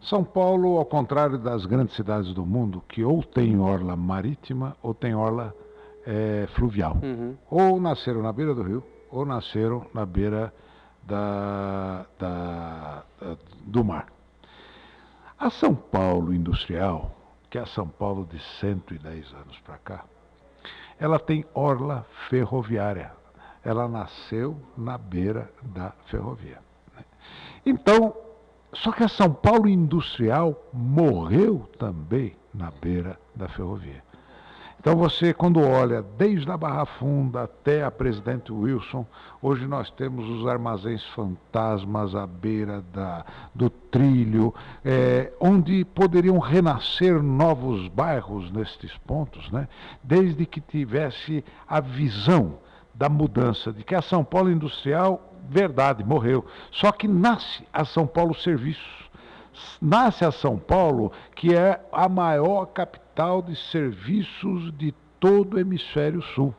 São 0.00 0.24
Paulo, 0.24 0.78
ao 0.78 0.86
contrário 0.86 1.36
das 1.36 1.66
grandes 1.66 1.96
cidades 1.96 2.32
do 2.32 2.46
mundo, 2.46 2.82
que 2.88 3.04
ou 3.04 3.22
tem 3.22 3.58
orla 3.58 3.94
marítima 3.94 4.74
ou 4.82 4.94
tem 4.94 5.14
orla 5.14 5.54
é, 6.06 6.46
fluvial. 6.54 6.96
Uhum. 7.02 7.36
Ou 7.50 7.80
nasceram 7.80 8.22
na 8.22 8.32
beira 8.32 8.54
do 8.54 8.62
rio, 8.62 8.84
ou 9.10 9.26
nasceram 9.26 9.86
na 9.92 10.06
beira 10.06 10.52
da, 11.02 12.06
da, 12.18 13.04
da, 13.20 13.36
do 13.64 13.84
mar. 13.84 14.06
A 15.38 15.50
São 15.50 15.74
Paulo 15.74 16.32
industrial, 16.32 17.14
que 17.50 17.58
é 17.58 17.60
a 17.60 17.66
São 17.66 17.88
Paulo 17.88 18.26
de 18.26 18.38
110 18.60 19.34
anos 19.34 19.58
para 19.60 19.78
cá, 19.78 20.04
ela 20.98 21.18
tem 21.18 21.44
orla 21.54 22.06
ferroviária. 22.30 23.12
Ela 23.62 23.88
nasceu 23.88 24.56
na 24.76 24.96
beira 24.96 25.50
da 25.62 25.92
ferrovia. 26.06 26.58
Né? 26.94 27.04
Então, 27.66 28.16
só 28.72 28.92
que 28.92 29.02
a 29.02 29.08
São 29.08 29.32
Paulo 29.32 29.68
industrial 29.68 30.54
morreu 30.72 31.68
também 31.78 32.36
na 32.54 32.70
beira 32.70 33.18
da 33.34 33.48
ferrovia. 33.48 34.02
Então 34.86 34.96
você, 34.96 35.34
quando 35.34 35.60
olha 35.60 36.00
desde 36.16 36.48
a 36.48 36.56
Barra 36.56 36.86
Funda 36.86 37.42
até 37.42 37.82
a 37.82 37.90
Presidente 37.90 38.52
Wilson, 38.52 39.04
hoje 39.42 39.66
nós 39.66 39.90
temos 39.90 40.28
os 40.28 40.46
armazéns 40.46 41.04
fantasmas 41.06 42.14
à 42.14 42.24
beira 42.24 42.84
da, 42.94 43.26
do 43.52 43.68
trilho, 43.68 44.54
é, 44.84 45.32
onde 45.40 45.84
poderiam 45.84 46.38
renascer 46.38 47.20
novos 47.20 47.88
bairros 47.88 48.48
nestes 48.52 48.96
pontos, 48.98 49.50
né? 49.50 49.66
desde 50.04 50.46
que 50.46 50.60
tivesse 50.60 51.44
a 51.66 51.80
visão 51.80 52.60
da 52.94 53.08
mudança, 53.08 53.72
de 53.72 53.82
que 53.82 53.96
a 53.96 54.00
São 54.00 54.22
Paulo 54.22 54.52
industrial, 54.52 55.34
verdade, 55.50 56.04
morreu. 56.04 56.46
Só 56.70 56.92
que 56.92 57.08
nasce 57.08 57.66
a 57.72 57.84
São 57.84 58.06
Paulo 58.06 58.36
Serviços 58.36 59.05
nasce 59.80 60.24
a 60.24 60.30
São 60.30 60.58
Paulo, 60.58 61.12
que 61.34 61.54
é 61.54 61.80
a 61.92 62.08
maior 62.08 62.66
capital 62.66 63.42
de 63.42 63.56
serviços 63.56 64.72
de 64.76 64.92
todo 65.18 65.54
o 65.54 65.60
hemisfério 65.60 66.22
sul. 66.22 66.54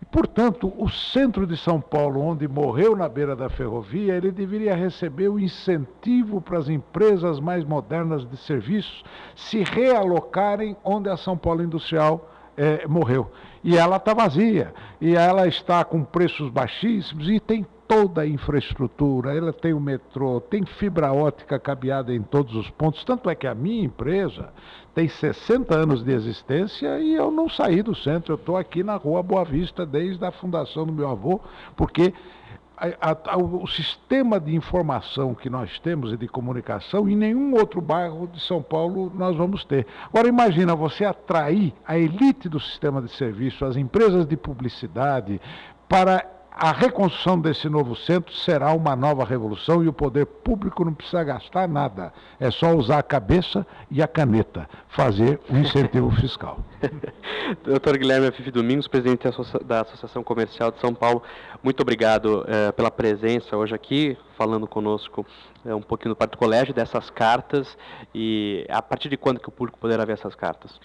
E, 0.00 0.04
portanto, 0.04 0.72
o 0.76 0.88
centro 0.88 1.46
de 1.46 1.56
São 1.56 1.80
Paulo, 1.80 2.20
onde 2.20 2.46
morreu 2.46 2.94
na 2.94 3.08
beira 3.08 3.34
da 3.34 3.48
ferrovia, 3.48 4.14
ele 4.14 4.30
deveria 4.30 4.74
receber 4.74 5.28
o 5.28 5.38
incentivo 5.38 6.40
para 6.40 6.58
as 6.58 6.68
empresas 6.68 7.40
mais 7.40 7.64
modernas 7.64 8.28
de 8.28 8.36
serviços 8.36 9.02
se 9.34 9.62
realocarem 9.62 10.76
onde 10.84 11.08
a 11.08 11.16
São 11.16 11.36
Paulo 11.36 11.62
Industrial 11.62 12.30
é, 12.56 12.86
morreu. 12.86 13.30
E 13.62 13.76
ela 13.76 13.96
está 13.96 14.12
vazia, 14.12 14.74
e 15.00 15.14
ela 15.14 15.46
está 15.46 15.84
com 15.84 16.04
preços 16.04 16.50
baixíssimos 16.50 17.28
e 17.28 17.40
tem 17.40 17.66
toda 17.86 18.22
a 18.22 18.26
infraestrutura, 18.26 19.36
ela 19.36 19.52
tem 19.52 19.72
o 19.72 19.80
metrô, 19.80 20.40
tem 20.40 20.64
fibra 20.64 21.12
ótica 21.12 21.58
cabeada 21.58 22.14
em 22.14 22.22
todos 22.22 22.54
os 22.54 22.70
pontos. 22.70 23.04
Tanto 23.04 23.28
é 23.28 23.34
que 23.34 23.46
a 23.46 23.54
minha 23.54 23.84
empresa 23.84 24.52
tem 24.94 25.08
60 25.08 25.74
anos 25.74 26.02
de 26.02 26.12
existência 26.12 26.98
e 26.98 27.14
eu 27.14 27.30
não 27.30 27.48
saí 27.48 27.82
do 27.82 27.94
centro. 27.94 28.32
Eu 28.32 28.36
estou 28.36 28.56
aqui 28.56 28.82
na 28.82 28.96
rua 28.96 29.22
Boa 29.22 29.44
Vista 29.44 29.84
desde 29.84 30.24
a 30.24 30.32
fundação 30.32 30.86
do 30.86 30.92
meu 30.92 31.08
avô, 31.08 31.40
porque 31.76 32.12
a, 32.76 33.34
a, 33.34 33.36
o 33.36 33.66
sistema 33.66 34.40
de 34.40 34.54
informação 34.54 35.34
que 35.34 35.48
nós 35.48 35.78
temos 35.78 36.12
e 36.12 36.16
de 36.16 36.26
comunicação, 36.26 37.08
em 37.08 37.16
nenhum 37.16 37.54
outro 37.54 37.80
bairro 37.80 38.26
de 38.26 38.40
São 38.40 38.62
Paulo 38.62 39.12
nós 39.14 39.36
vamos 39.36 39.64
ter. 39.64 39.86
Agora 40.06 40.28
imagina 40.28 40.74
você 40.74 41.04
atrair 41.04 41.72
a 41.86 41.96
elite 41.96 42.48
do 42.48 42.58
sistema 42.58 43.00
de 43.00 43.10
serviço, 43.12 43.64
as 43.64 43.76
empresas 43.76 44.26
de 44.26 44.36
publicidade, 44.36 45.40
para 45.88 46.26
a 46.56 46.70
reconstrução 46.70 47.40
desse 47.40 47.68
novo 47.68 47.96
centro 47.96 48.32
será 48.32 48.72
uma 48.72 48.94
nova 48.94 49.24
revolução 49.24 49.82
e 49.82 49.88
o 49.88 49.92
poder 49.92 50.24
público 50.24 50.84
não 50.84 50.94
precisa 50.94 51.24
gastar 51.24 51.68
nada. 51.68 52.12
É 52.38 52.48
só 52.48 52.72
usar 52.76 52.98
a 52.98 53.02
cabeça 53.02 53.66
e 53.90 54.00
a 54.00 54.06
caneta, 54.06 54.68
fazer 54.88 55.40
um 55.50 55.58
incentivo 55.58 56.12
fiscal. 56.12 56.60
Doutor 57.64 57.98
Guilherme 57.98 58.28
Afife 58.28 58.52
Domingos, 58.52 58.86
presidente 58.86 59.28
da 59.64 59.80
Associação 59.80 60.22
Comercial 60.22 60.70
de 60.70 60.80
São 60.80 60.94
Paulo, 60.94 61.24
muito 61.60 61.80
obrigado 61.80 62.44
eh, 62.46 62.70
pela 62.70 62.90
presença 62.90 63.56
hoje 63.56 63.74
aqui, 63.74 64.16
falando 64.38 64.68
conosco 64.68 65.26
eh, 65.66 65.74
um 65.74 65.82
pouquinho 65.82 66.14
do 66.14 66.16
parte 66.16 66.32
do 66.32 66.38
colégio, 66.38 66.72
dessas 66.72 67.10
cartas 67.10 67.76
e 68.14 68.64
a 68.70 68.80
partir 68.80 69.08
de 69.08 69.16
quando 69.16 69.40
que 69.40 69.48
o 69.48 69.52
público 69.52 69.76
poderá 69.76 70.04
ver 70.04 70.12
essas 70.12 70.36
cartas? 70.36 70.78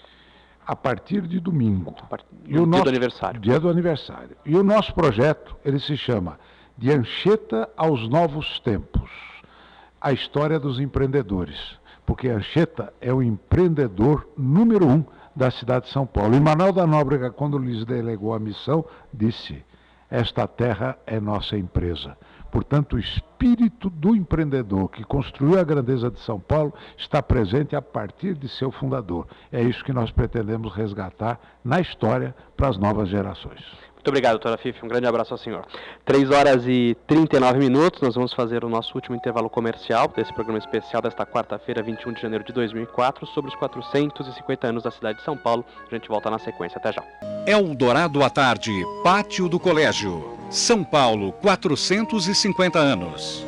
A 0.66 0.76
partir 0.76 1.22
de 1.22 1.40
domingo. 1.40 1.94
Part... 2.08 2.24
E 2.44 2.54
o 2.54 2.58
dia 2.58 2.66
nosso... 2.66 2.84
do 2.84 2.88
aniversário. 2.90 3.40
Dia 3.40 3.60
do 3.60 3.68
aniversário. 3.68 4.36
E 4.44 4.56
o 4.56 4.62
nosso 4.62 4.94
projeto, 4.94 5.56
ele 5.64 5.78
se 5.78 5.96
chama 5.96 6.38
De 6.76 6.92
Anchieta 6.92 7.68
aos 7.76 8.08
Novos 8.08 8.60
Tempos. 8.60 9.10
A 10.00 10.12
história 10.12 10.58
dos 10.58 10.80
empreendedores. 10.80 11.78
Porque 12.06 12.28
Anchieta 12.28 12.92
é 13.00 13.12
o 13.12 13.22
empreendedor 13.22 14.28
número 14.36 14.86
um 14.86 15.04
da 15.34 15.50
cidade 15.50 15.86
de 15.86 15.92
São 15.92 16.06
Paulo. 16.06 16.34
E 16.34 16.40
Manuel 16.40 16.72
da 16.72 16.86
Nóbrega, 16.86 17.30
quando 17.30 17.58
lhes 17.58 17.84
delegou 17.84 18.34
a 18.34 18.38
missão, 18.38 18.84
disse: 19.12 19.64
Esta 20.10 20.46
terra 20.46 20.98
é 21.06 21.20
nossa 21.20 21.56
empresa. 21.56 22.16
Portanto, 22.50 22.96
o 22.96 22.98
espírito 22.98 23.88
do 23.88 24.14
empreendedor 24.14 24.88
que 24.88 25.04
construiu 25.04 25.58
a 25.58 25.64
grandeza 25.64 26.10
de 26.10 26.20
São 26.20 26.40
Paulo 26.40 26.74
está 26.98 27.22
presente 27.22 27.76
a 27.76 27.82
partir 27.82 28.34
de 28.34 28.48
seu 28.48 28.70
fundador. 28.70 29.26
É 29.52 29.62
isso 29.62 29.84
que 29.84 29.92
nós 29.92 30.10
pretendemos 30.10 30.74
resgatar 30.74 31.38
na 31.64 31.80
história 31.80 32.34
para 32.56 32.68
as 32.68 32.76
novas 32.76 33.08
gerações. 33.08 33.60
Muito 34.00 34.08
obrigado, 34.08 34.32
doutora 34.32 34.56
Fifi. 34.56 34.82
Um 34.82 34.88
grande 34.88 35.06
abraço 35.06 35.34
ao 35.34 35.38
senhor. 35.38 35.62
3 36.06 36.30
horas 36.30 36.66
e 36.66 36.96
39 37.06 37.58
minutos, 37.58 38.00
nós 38.00 38.14
vamos 38.14 38.32
fazer 38.32 38.64
o 38.64 38.68
nosso 38.68 38.94
último 38.94 39.14
intervalo 39.14 39.50
comercial 39.50 40.08
desse 40.08 40.32
programa 40.32 40.58
especial 40.58 41.02
desta 41.02 41.26
quarta-feira, 41.26 41.82
21 41.82 42.14
de 42.14 42.22
janeiro 42.22 42.42
de 42.42 42.52
2004, 42.52 43.26
sobre 43.26 43.50
os 43.50 43.56
450 43.56 44.66
anos 44.66 44.82
da 44.82 44.90
cidade 44.90 45.18
de 45.18 45.24
São 45.24 45.36
Paulo. 45.36 45.66
A 45.86 45.94
gente 45.94 46.08
volta 46.08 46.30
na 46.30 46.38
sequência. 46.38 46.78
Até 46.78 46.92
já. 46.92 47.04
Eldorado 47.46 48.22
à 48.24 48.30
tarde, 48.30 48.72
Pátio 49.04 49.50
do 49.50 49.60
Colégio. 49.60 50.39
São 50.50 50.82
Paulo, 50.82 51.32
450 51.34 52.76
anos. 52.76 53.46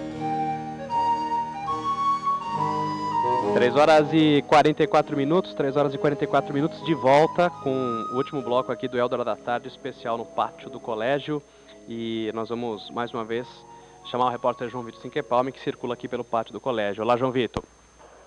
3 3.55 3.75
horas 3.75 4.07
e 4.13 4.41
44 4.47 5.17
minutos, 5.17 5.53
3 5.53 5.77
horas 5.77 5.93
e 5.93 5.99
44 5.99 6.55
minutos 6.55 6.81
de 6.85 6.95
volta 6.95 7.51
com 7.51 7.71
o 8.13 8.17
último 8.17 8.41
bloco 8.41 8.71
aqui 8.71 8.87
do 8.87 8.97
Eldora 8.97 9.25
da 9.25 9.35
Tarde, 9.35 9.67
especial 9.67 10.17
no 10.17 10.25
pátio 10.25 10.71
do 10.71 10.79
colégio. 10.79 11.43
E 11.89 12.31
nós 12.35 12.51
vamos, 12.51 12.89
mais 12.91 13.13
uma 13.13 13.25
vez, 13.25 13.49
chamar 14.09 14.27
o 14.27 14.31
repórter 14.31 14.69
João 14.69 14.85
Vitor 14.85 15.03
Sinquepalme, 15.03 15.51
que 15.51 15.59
circula 15.61 15.95
aqui 15.95 16.07
pelo 16.07 16.23
pátio 16.23 16.53
do 16.53 16.61
colégio. 16.61 17.03
Olá, 17.03 17.17
João 17.17 17.33
Vitor. 17.33 17.65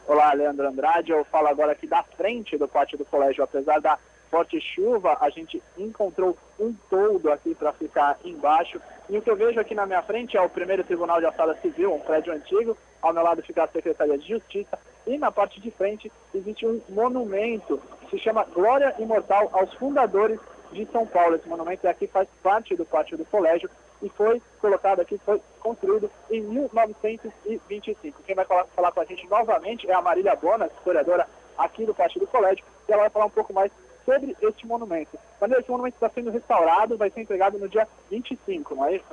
Olá, 0.05 0.33
Leandro 0.33 0.67
Andrade. 0.67 1.13
Eu 1.13 1.23
falo 1.23 1.47
agora 1.47 1.71
aqui 1.71 1.87
da 1.87 2.03
frente 2.03 2.57
do 2.57 2.67
pátio 2.67 2.97
do 2.97 3.05
colégio. 3.05 3.41
Apesar 3.41 3.79
da 3.79 3.97
forte 4.35 4.59
chuva, 4.59 5.17
a 5.21 5.29
gente 5.29 5.63
encontrou 5.77 6.37
um 6.59 6.73
toldo 6.89 7.31
aqui 7.31 7.55
para 7.55 7.71
ficar 7.71 8.19
embaixo. 8.25 8.81
E 9.09 9.17
o 9.17 9.21
que 9.21 9.31
eu 9.31 9.35
vejo 9.37 9.57
aqui 9.61 9.73
na 9.73 9.85
minha 9.85 10.01
frente 10.01 10.35
é 10.35 10.41
o 10.41 10.49
primeiro 10.49 10.83
Tribunal 10.83 11.21
de 11.21 11.25
Assada 11.25 11.55
Civil, 11.61 11.93
um 11.93 12.01
prédio 12.01 12.33
antigo. 12.33 12.77
Ao 13.01 13.13
meu 13.13 13.23
lado 13.23 13.41
fica 13.41 13.63
a 13.63 13.67
Secretaria 13.69 14.17
de 14.17 14.27
Justiça. 14.27 14.77
E 15.07 15.17
na 15.17 15.31
parte 15.31 15.61
de 15.61 15.71
frente 15.71 16.11
existe 16.33 16.67
um 16.67 16.81
monumento 16.89 17.81
que 18.01 18.17
se 18.17 18.23
chama 18.23 18.43
Glória 18.43 18.93
Imortal 18.99 19.49
aos 19.53 19.73
fundadores 19.75 20.37
de 20.73 20.85
São 20.87 21.07
Paulo. 21.07 21.37
Esse 21.37 21.47
monumento 21.47 21.87
aqui 21.87 22.05
faz 22.05 22.27
parte 22.43 22.75
do 22.75 22.83
pátio 22.83 23.17
do 23.17 23.23
colégio 23.23 23.69
e 24.03 24.09
foi 24.09 24.41
colocado 24.59 24.99
aqui, 24.99 25.17
foi 25.19 25.41
construído 25.61 26.11
em 26.29 26.41
1925. 26.41 28.21
Quem 28.23 28.35
vai 28.35 28.43
falar, 28.43 28.65
falar 28.75 28.91
com 28.91 28.99
a 28.99 29.05
gente 29.05 29.25
novamente 29.29 29.89
é 29.89 29.93
a 29.93 30.01
Marília 30.01 30.35
Bona, 30.35 30.69
historiadora 30.77 31.25
aqui 31.57 31.85
do 31.85 31.95
pátio 31.95 32.19
do 32.19 32.27
colégio, 32.27 32.65
e 32.85 32.91
ela 32.91 33.03
vai 33.03 33.09
falar 33.09 33.27
um 33.27 33.29
pouco 33.29 33.53
mais 33.53 33.71
sobre 34.05 34.35
este 34.41 34.67
monumento. 34.67 35.17
Quando 35.39 35.53
esse 35.53 35.69
monumento 35.69 35.95
está 35.95 36.09
sendo 36.09 36.31
restaurado, 36.31 36.97
vai 36.97 37.09
ser 37.09 37.21
entregado 37.21 37.57
no 37.57 37.67
dia 37.67 37.87
25, 38.09 38.75
não 38.75 38.85
é 38.85 38.95
isso? 38.95 39.05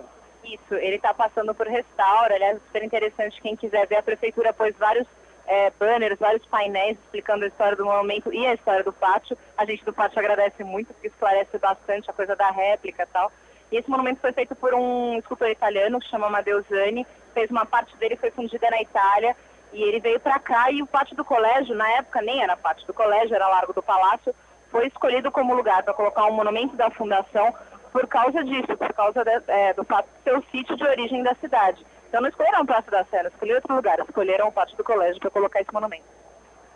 Isso, 0.45 0.75
ele 0.75 0.97
está 0.97 1.15
passando 1.15 1.55
por 1.55 1.67
restauro, 1.67 2.35
aliás, 2.35 2.57
é 2.57 2.61
super 2.61 2.85
interessante, 2.85 3.41
quem 3.41 3.57
quiser 3.57 3.87
ver, 3.87 3.97
a 3.97 4.03
prefeitura 4.03 4.53
pôs 4.53 4.77
vários 4.77 5.07
é, 5.47 5.71
banners, 5.79 6.19
vários 6.19 6.45
painéis 6.47 6.99
explicando 6.99 7.45
a 7.45 7.49
história 7.49 7.77
do 7.77 7.85
monumento 7.85 8.33
e 8.33 8.47
a 8.47 8.55
história 8.55 8.83
do 8.83 8.93
pátio. 8.93 9.37
A 9.57 9.65
gente 9.65 9.85
do 9.85 9.93
pátio 9.93 10.19
agradece 10.19 10.65
muito, 10.65 10.93
porque 10.93 11.09
esclarece 11.09 11.59
bastante 11.59 12.11
a 12.11 12.13
coisa 12.13 12.35
da 12.37 12.51
réplica 12.51 13.03
e 13.03 13.07
tal. 13.07 13.33
E 13.71 13.77
esse 13.77 13.89
monumento 13.89 14.21
foi 14.21 14.33
feito 14.33 14.55
por 14.55 14.75
um 14.75 15.19
escultor 15.19 15.49
italiano 15.49 15.99
que 15.99 16.09
chama 16.09 16.27
Amadeo 16.27 16.63
Zani, 16.69 17.07
fez 17.33 17.51
uma 17.51 17.65
parte 17.65 17.97
dele, 17.97 18.17
foi 18.17 18.31
fundida 18.31 18.69
na 18.71 18.83
Itália, 18.83 19.35
e 19.73 19.83
ele 19.83 20.01
veio 20.01 20.21
para 20.21 20.39
cá 20.39 20.71
e 20.71 20.83
o 20.83 20.87
pátio 20.87 21.17
do 21.17 21.25
colégio, 21.25 21.75
na 21.75 21.89
época 21.93 22.21
nem 22.21 22.43
era 22.43 22.57
pátio 22.57 22.87
do 22.87 22.93
colégio, 22.93 23.35
era 23.35 23.49
Largo 23.49 23.73
do 23.73 23.83
Palácio, 23.83 24.35
foi 24.73 24.87
escolhido 24.87 25.31
como 25.31 25.55
lugar 25.55 25.85
para 25.85 25.93
colocar 25.93 26.25
um 26.27 26.33
monumento 26.33 26.75
da 26.75 26.91
fundação 26.91 27.55
por 27.93 28.07
causa 28.07 28.43
disso, 28.43 28.75
por 28.77 28.93
causa 28.95 29.23
de, 29.23 29.43
é, 29.47 29.75
do 29.75 29.85
fato 29.85 30.07
de 30.07 30.23
ser 30.25 30.37
o 30.37 30.43
sítio 30.51 30.75
de 30.77 30.83
origem 30.83 31.23
da 31.23 31.35
cidade. 31.35 31.85
Então 32.09 32.23
não 32.23 32.29
escolheram 32.29 32.63
a 32.63 32.65
Praça 32.65 32.91
da 32.91 33.05
Sé, 33.05 33.23
escolheram 33.27 33.59
outro 33.59 33.77
lugar, 33.77 33.99
escolheram 34.01 34.49
o 34.49 34.53
pátio 34.53 34.77
do 34.77 34.83
colégio 34.83 35.21
para 35.21 35.31
colocar 35.31 35.61
esse 35.61 35.73
monumento. 35.73 36.05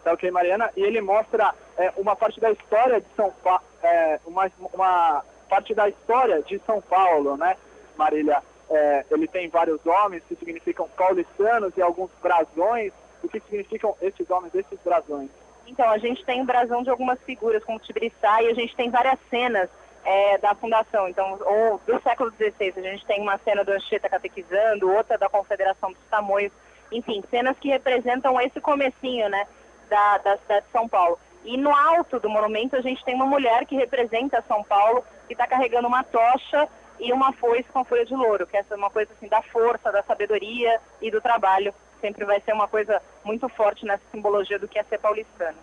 Tá 0.04 0.12
ok, 0.12 0.30
Mariana? 0.30 0.70
E 0.76 0.82
ele 0.82 1.00
mostra 1.00 1.54
é, 1.78 1.92
uma 1.96 2.14
parte 2.14 2.38
da 2.38 2.50
história 2.50 3.00
de 3.00 3.06
São 3.16 3.32
Paulo, 3.42 3.62
é, 3.82 4.20
uma, 4.26 4.50
uma 4.72 5.24
parte 5.48 5.74
da 5.74 5.88
história 5.88 6.42
de 6.42 6.60
São 6.66 6.80
Paulo, 6.82 7.36
né, 7.36 7.56
Marília? 7.96 8.42
É, 8.68 9.04
ele 9.10 9.26
tem 9.26 9.48
vários 9.48 9.84
homens 9.86 10.22
que 10.28 10.36
significam 10.36 10.88
paulistanos 10.96 11.72
e 11.76 11.82
alguns 11.82 12.10
brasões. 12.22 12.92
O 13.22 13.28
que 13.28 13.40
significam 13.40 13.96
esses 14.02 14.28
homens, 14.28 14.54
esses 14.54 14.78
brasões? 14.84 15.30
Então, 15.66 15.88
a 15.90 15.98
gente 15.98 16.24
tem 16.24 16.44
brasão 16.44 16.82
de 16.82 16.90
algumas 16.90 17.18
figuras, 17.22 17.64
como 17.64 17.78
Tibiriçá, 17.78 18.42
e 18.42 18.50
a 18.50 18.54
gente 18.54 18.74
tem 18.76 18.90
várias 18.90 19.18
cenas 19.28 19.68
é, 20.04 20.38
da 20.38 20.54
fundação. 20.54 21.08
Então, 21.08 21.38
ou 21.44 21.80
do 21.86 22.00
século 22.02 22.30
XVI, 22.30 22.72
a 22.76 22.80
gente 22.80 23.04
tem 23.06 23.20
uma 23.20 23.38
cena 23.38 23.64
do 23.64 23.72
Anchieta 23.72 24.08
catequizando, 24.08 24.90
outra 24.90 25.18
da 25.18 25.28
Confederação 25.28 25.92
dos 25.92 26.02
Tamoios. 26.08 26.52
Enfim, 26.92 27.22
cenas 27.30 27.58
que 27.58 27.68
representam 27.68 28.40
esse 28.40 28.60
comecinho, 28.60 29.28
né, 29.28 29.46
da, 29.88 30.18
da 30.18 30.36
cidade 30.38 30.66
de 30.66 30.72
São 30.72 30.88
Paulo. 30.88 31.18
E 31.44 31.56
no 31.56 31.74
alto 31.74 32.18
do 32.18 32.28
monumento 32.28 32.76
a 32.76 32.80
gente 32.80 33.04
tem 33.04 33.14
uma 33.14 33.26
mulher 33.26 33.66
que 33.66 33.76
representa 33.76 34.44
São 34.48 34.62
Paulo, 34.64 35.04
que 35.26 35.34
está 35.34 35.46
carregando 35.46 35.86
uma 35.86 36.02
tocha 36.02 36.68
e 36.98 37.12
uma 37.12 37.32
foice 37.32 37.68
com 37.72 37.84
folha 37.84 38.04
de 38.04 38.14
louro, 38.14 38.46
que 38.46 38.56
essa 38.56 38.74
é 38.74 38.76
uma 38.76 38.90
coisa 38.90 39.12
assim 39.12 39.28
da 39.28 39.42
força, 39.42 39.92
da 39.92 40.02
sabedoria 40.02 40.80
e 41.00 41.10
do 41.10 41.20
trabalho. 41.20 41.74
Sempre 42.00 42.24
vai 42.24 42.40
ser 42.40 42.52
uma 42.52 42.68
coisa 42.68 43.00
muito 43.24 43.48
forte 43.48 43.84
nessa 43.84 44.02
simbologia 44.10 44.58
do 44.58 44.68
que 44.68 44.78
é 44.78 44.82
ser 44.84 44.98
paulistano. 44.98 45.56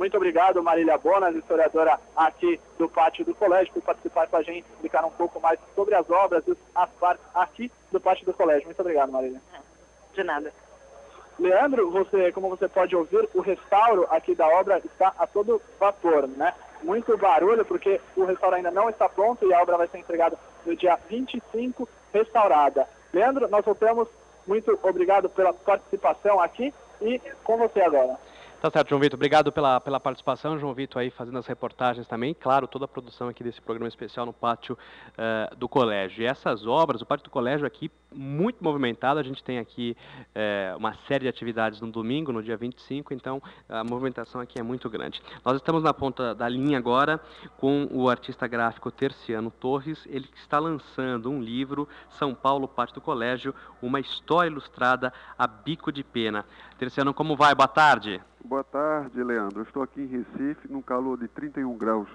Muito 0.00 0.16
obrigado, 0.16 0.62
Marília 0.62 0.96
Bonas, 0.96 1.36
historiadora 1.36 2.00
aqui 2.16 2.58
do 2.78 2.88
Pátio 2.88 3.22
do 3.22 3.34
Colégio, 3.34 3.72
por 3.74 3.82
participar 3.82 4.26
com 4.28 4.36
a 4.36 4.42
gente, 4.42 4.64
explicar 4.72 5.04
um 5.04 5.10
pouco 5.10 5.38
mais 5.38 5.60
sobre 5.74 5.94
as 5.94 6.08
obras 6.08 6.42
e 6.48 6.56
as 6.74 6.88
partes 6.92 7.24
aqui 7.34 7.70
do 7.92 8.00
Pátio 8.00 8.24
do 8.24 8.32
Colégio. 8.32 8.64
Muito 8.64 8.80
obrigado, 8.80 9.12
Marília. 9.12 9.42
De 10.14 10.24
nada. 10.24 10.52
Leandro, 11.38 11.90
você, 11.90 12.32
como 12.32 12.48
você 12.48 12.66
pode 12.68 12.96
ouvir, 12.96 13.28
o 13.34 13.40
restauro 13.40 14.06
aqui 14.10 14.34
da 14.34 14.46
obra 14.46 14.78
está 14.84 15.12
a 15.18 15.26
todo 15.26 15.60
vapor, 15.78 16.26
né? 16.28 16.54
Muito 16.82 17.16
barulho, 17.18 17.64
porque 17.64 18.00
o 18.16 18.24
restauro 18.24 18.56
ainda 18.56 18.70
não 18.70 18.88
está 18.88 19.08
pronto 19.08 19.46
e 19.46 19.52
a 19.52 19.60
obra 19.60 19.76
vai 19.76 19.88
ser 19.88 19.98
entregada 19.98 20.38
no 20.64 20.74
dia 20.76 20.98
25, 21.08 21.88
restaurada. 22.12 22.86
Leandro, 23.12 23.48
nós 23.48 23.64
voltamos. 23.64 24.08
Muito 24.50 24.76
obrigado 24.82 25.30
pela 25.30 25.52
participação 25.52 26.40
aqui 26.40 26.74
e 27.00 27.20
com 27.44 27.56
você 27.56 27.80
agora. 27.82 28.18
Tá 28.60 28.70
certo, 28.70 28.90
João 28.90 29.00
Vitor. 29.00 29.16
Obrigado 29.16 29.50
pela, 29.50 29.80
pela 29.80 29.98
participação. 29.98 30.58
João 30.58 30.74
Vitor 30.74 31.00
aí 31.00 31.08
fazendo 31.08 31.38
as 31.38 31.46
reportagens 31.46 32.06
também. 32.06 32.34
Claro, 32.34 32.66
toda 32.66 32.84
a 32.84 32.88
produção 32.88 33.26
aqui 33.26 33.42
desse 33.42 33.58
programa 33.58 33.88
especial 33.88 34.26
no 34.26 34.34
pátio 34.34 34.76
uh, 35.14 35.56
do 35.56 35.66
colégio. 35.66 36.22
E 36.22 36.26
essas 36.26 36.66
obras, 36.66 37.00
o 37.00 37.06
pátio 37.06 37.24
do 37.24 37.30
colégio 37.30 37.66
aqui, 37.66 37.90
muito 38.14 38.62
movimentado. 38.62 39.18
A 39.18 39.22
gente 39.22 39.42
tem 39.42 39.58
aqui 39.58 39.96
uh, 40.36 40.76
uma 40.76 40.92
série 41.08 41.22
de 41.22 41.28
atividades 41.28 41.80
no 41.80 41.90
domingo, 41.90 42.32
no 42.32 42.42
dia 42.42 42.54
25, 42.54 43.14
então 43.14 43.42
a 43.66 43.82
movimentação 43.82 44.42
aqui 44.42 44.60
é 44.60 44.62
muito 44.62 44.90
grande. 44.90 45.22
Nós 45.42 45.56
estamos 45.56 45.82
na 45.82 45.94
ponta 45.94 46.34
da 46.34 46.46
linha 46.46 46.76
agora 46.76 47.18
com 47.56 47.88
o 47.90 48.10
artista 48.10 48.46
gráfico 48.46 48.90
Terciano 48.90 49.50
Torres. 49.50 50.06
Ele 50.06 50.28
está 50.36 50.58
lançando 50.58 51.30
um 51.30 51.40
livro, 51.40 51.88
São 52.10 52.34
Paulo, 52.34 52.68
Pátio 52.68 52.96
do 52.96 53.00
Colégio, 53.00 53.54
uma 53.80 54.00
história 54.00 54.50
ilustrada 54.50 55.10
a 55.38 55.46
bico 55.46 55.90
de 55.90 56.04
pena. 56.04 56.44
Terciano, 56.78 57.14
como 57.14 57.34
vai? 57.34 57.54
Boa 57.54 57.66
tarde. 57.66 58.20
Boa 58.44 58.64
tarde, 58.64 59.22
Leandro. 59.22 59.60
Eu 59.60 59.64
estou 59.64 59.82
aqui 59.82 60.00
em 60.00 60.06
Recife, 60.06 60.68
num 60.68 60.82
calor 60.82 61.18
de 61.18 61.28
31 61.28 61.76
graus. 61.76 62.08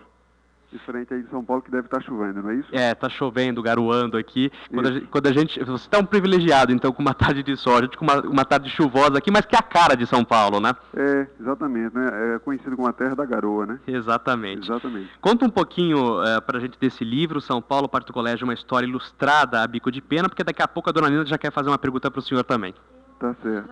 Diferente 0.72 1.14
aí 1.14 1.22
de 1.22 1.30
São 1.30 1.45
Paulo, 1.45 1.61
que 1.61 1.72
deve 1.72 1.85
estar 1.85 2.02
chovendo, 2.02 2.41
não 2.41 2.49
é 2.49 2.56
isso? 2.56 2.69
É, 2.73 2.91
está 2.91 3.07
chovendo, 3.07 3.61
garoando 3.61 4.18
aqui. 4.18 4.52
Quando 4.73 4.88
a, 4.88 4.91
gente, 4.91 5.06
quando 5.07 5.27
a, 5.27 5.31
gente, 5.31 5.64
Você 5.64 5.85
está 5.85 5.99
um 5.99 6.06
privilegiado, 6.06 6.73
então, 6.73 6.91
com 6.91 7.02
uma 7.02 7.14
tarde 7.14 7.43
de 7.43 7.56
sol, 7.56 7.77
a 7.77 7.81
gente 7.81 7.95
com 7.95 8.03
uma, 8.03 8.19
uma 8.22 8.43
tarde 8.43 8.69
chuvosa 8.69 9.18
aqui, 9.18 9.31
mas 9.31 9.45
que 9.45 9.56
é 9.56 9.60
a 9.60 9.61
cara 9.61 9.95
de 9.95 10.06
São 10.06 10.26
Paulo, 10.26 10.60
né? 10.60 10.76
É, 10.93 11.27
exatamente, 11.39 11.95
né? 11.95 12.35
É 12.35 12.39
conhecido 12.39 12.76
como 12.76 12.88
a 12.88 12.93
terra 12.93 13.15
da 13.15 13.26
garoa, 13.26 13.65
né? 13.65 13.80
Exatamente. 13.88 14.65
Exatamente. 14.65 15.11
Conta 15.22 15.45
um 15.45 15.49
pouquinho 15.49 16.22
uh, 16.22 16.41
pra 16.41 16.60
gente 16.60 16.77
desse 16.80 17.06
livro, 17.06 17.39
São 17.39 17.61
Paulo, 17.61 17.88
Parte 17.88 18.07
do 18.07 18.14
Colégio, 18.14 18.45
uma 18.45 18.53
história 18.53 18.88
ilustrada 18.88 19.61
a 19.61 19.68
bico 19.68 19.91
de 19.91 20.02
pena, 20.02 20.27
porque 20.27 20.43
daqui 20.43 20.61
a 20.61 20.68
pouco 20.68 20.89
a 20.89 20.91
dona 20.91 21.10
Nina 21.10 21.26
já 21.26 21.38
quer 21.38 21.52
fazer 21.52 21.69
uma 21.69 21.77
pergunta 21.77 22.10
para 22.10 22.19
o 22.19 22.23
senhor 22.23 22.43
também. 22.43 22.73
Tá 23.19 23.33
certo. 23.41 23.69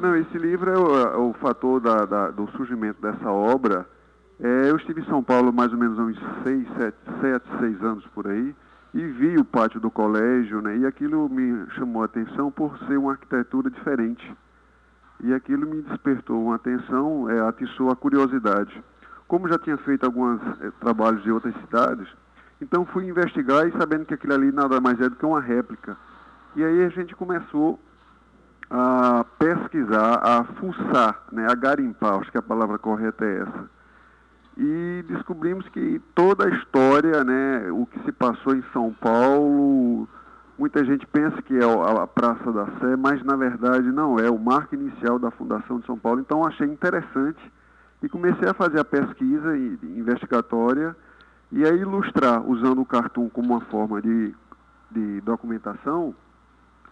Não, 0.00 0.16
esse 0.16 0.38
livro 0.38 0.70
é 0.70 0.78
o, 0.78 0.96
é 0.96 1.16
o 1.16 1.32
fator 1.34 1.80
da, 1.80 2.04
da, 2.06 2.30
do 2.30 2.48
surgimento 2.52 3.00
dessa 3.00 3.30
obra. 3.30 3.86
É, 4.40 4.70
eu 4.70 4.76
estive 4.76 5.02
em 5.02 5.06
São 5.06 5.22
Paulo 5.22 5.52
mais 5.52 5.72
ou 5.72 5.78
menos 5.78 5.98
há 5.98 6.02
uns 6.02 6.18
seis, 6.42 6.66
sete, 6.76 6.96
sete, 7.20 7.48
seis 7.60 7.82
anos 7.82 8.06
por 8.08 8.26
aí 8.26 8.54
e 8.94 9.04
vi 9.04 9.36
o 9.36 9.44
pátio 9.44 9.80
do 9.80 9.90
colégio, 9.90 10.62
né? 10.62 10.78
E 10.78 10.86
aquilo 10.86 11.28
me 11.28 11.68
chamou 11.72 12.02
a 12.02 12.04
atenção 12.06 12.50
por 12.50 12.78
ser 12.86 12.96
uma 12.96 13.12
arquitetura 13.12 13.68
diferente. 13.68 14.34
E 15.20 15.34
aquilo 15.34 15.66
me 15.66 15.82
despertou 15.82 16.42
uma 16.44 16.54
atenção, 16.54 17.28
é, 17.28 17.40
atiçou 17.40 17.90
a 17.90 17.96
curiosidade. 17.96 18.82
Como 19.26 19.48
já 19.48 19.58
tinha 19.58 19.76
feito 19.78 20.04
alguns 20.04 20.40
é, 20.60 20.70
trabalhos 20.80 21.22
de 21.24 21.30
outras 21.32 21.54
cidades, 21.56 22.08
então 22.60 22.86
fui 22.86 23.06
investigar 23.06 23.66
e 23.66 23.72
sabendo 23.72 24.04
que 24.06 24.14
aquilo 24.14 24.34
ali 24.34 24.52
nada 24.52 24.80
mais 24.80 25.00
é 25.00 25.08
do 25.08 25.16
que 25.16 25.26
uma 25.26 25.40
réplica. 25.40 25.96
E 26.54 26.62
aí 26.62 26.84
a 26.84 26.88
gente 26.88 27.16
começou 27.16 27.80
a 28.70 29.24
pesquisar, 29.38 30.20
a 30.22 30.44
fuçar, 30.44 31.22
né, 31.32 31.46
a 31.50 31.54
garimpar, 31.54 32.20
acho 32.20 32.30
que 32.30 32.38
a 32.38 32.42
palavra 32.42 32.78
correta 32.78 33.24
é 33.24 33.42
essa. 33.42 33.70
E 34.56 35.04
descobrimos 35.08 35.68
que 35.68 36.00
toda 36.14 36.46
a 36.46 36.50
história, 36.50 37.24
né, 37.24 37.70
o 37.72 37.86
que 37.86 37.98
se 38.04 38.12
passou 38.12 38.54
em 38.54 38.62
São 38.72 38.92
Paulo, 38.92 40.08
muita 40.58 40.84
gente 40.84 41.06
pensa 41.06 41.42
que 41.42 41.56
é 41.56 41.64
a 41.64 42.06
Praça 42.06 42.52
da 42.52 42.66
Sé, 42.78 42.96
mas 42.96 43.22
na 43.24 43.36
verdade 43.36 43.90
não 43.90 44.18
é, 44.18 44.30
o 44.30 44.38
marco 44.38 44.74
inicial 44.74 45.18
da 45.18 45.30
Fundação 45.30 45.80
de 45.80 45.86
São 45.86 45.98
Paulo. 45.98 46.20
Então 46.20 46.46
achei 46.46 46.66
interessante 46.66 47.40
e 48.02 48.08
comecei 48.08 48.48
a 48.48 48.54
fazer 48.54 48.78
a 48.78 48.84
pesquisa 48.84 49.56
investigatória 49.56 50.94
e 51.50 51.64
a 51.64 51.70
ilustrar, 51.70 52.48
usando 52.48 52.80
o 52.80 52.86
cartoon 52.86 53.28
como 53.28 53.54
uma 53.54 53.60
forma 53.62 54.00
de, 54.00 54.34
de 54.90 55.20
documentação, 55.22 56.14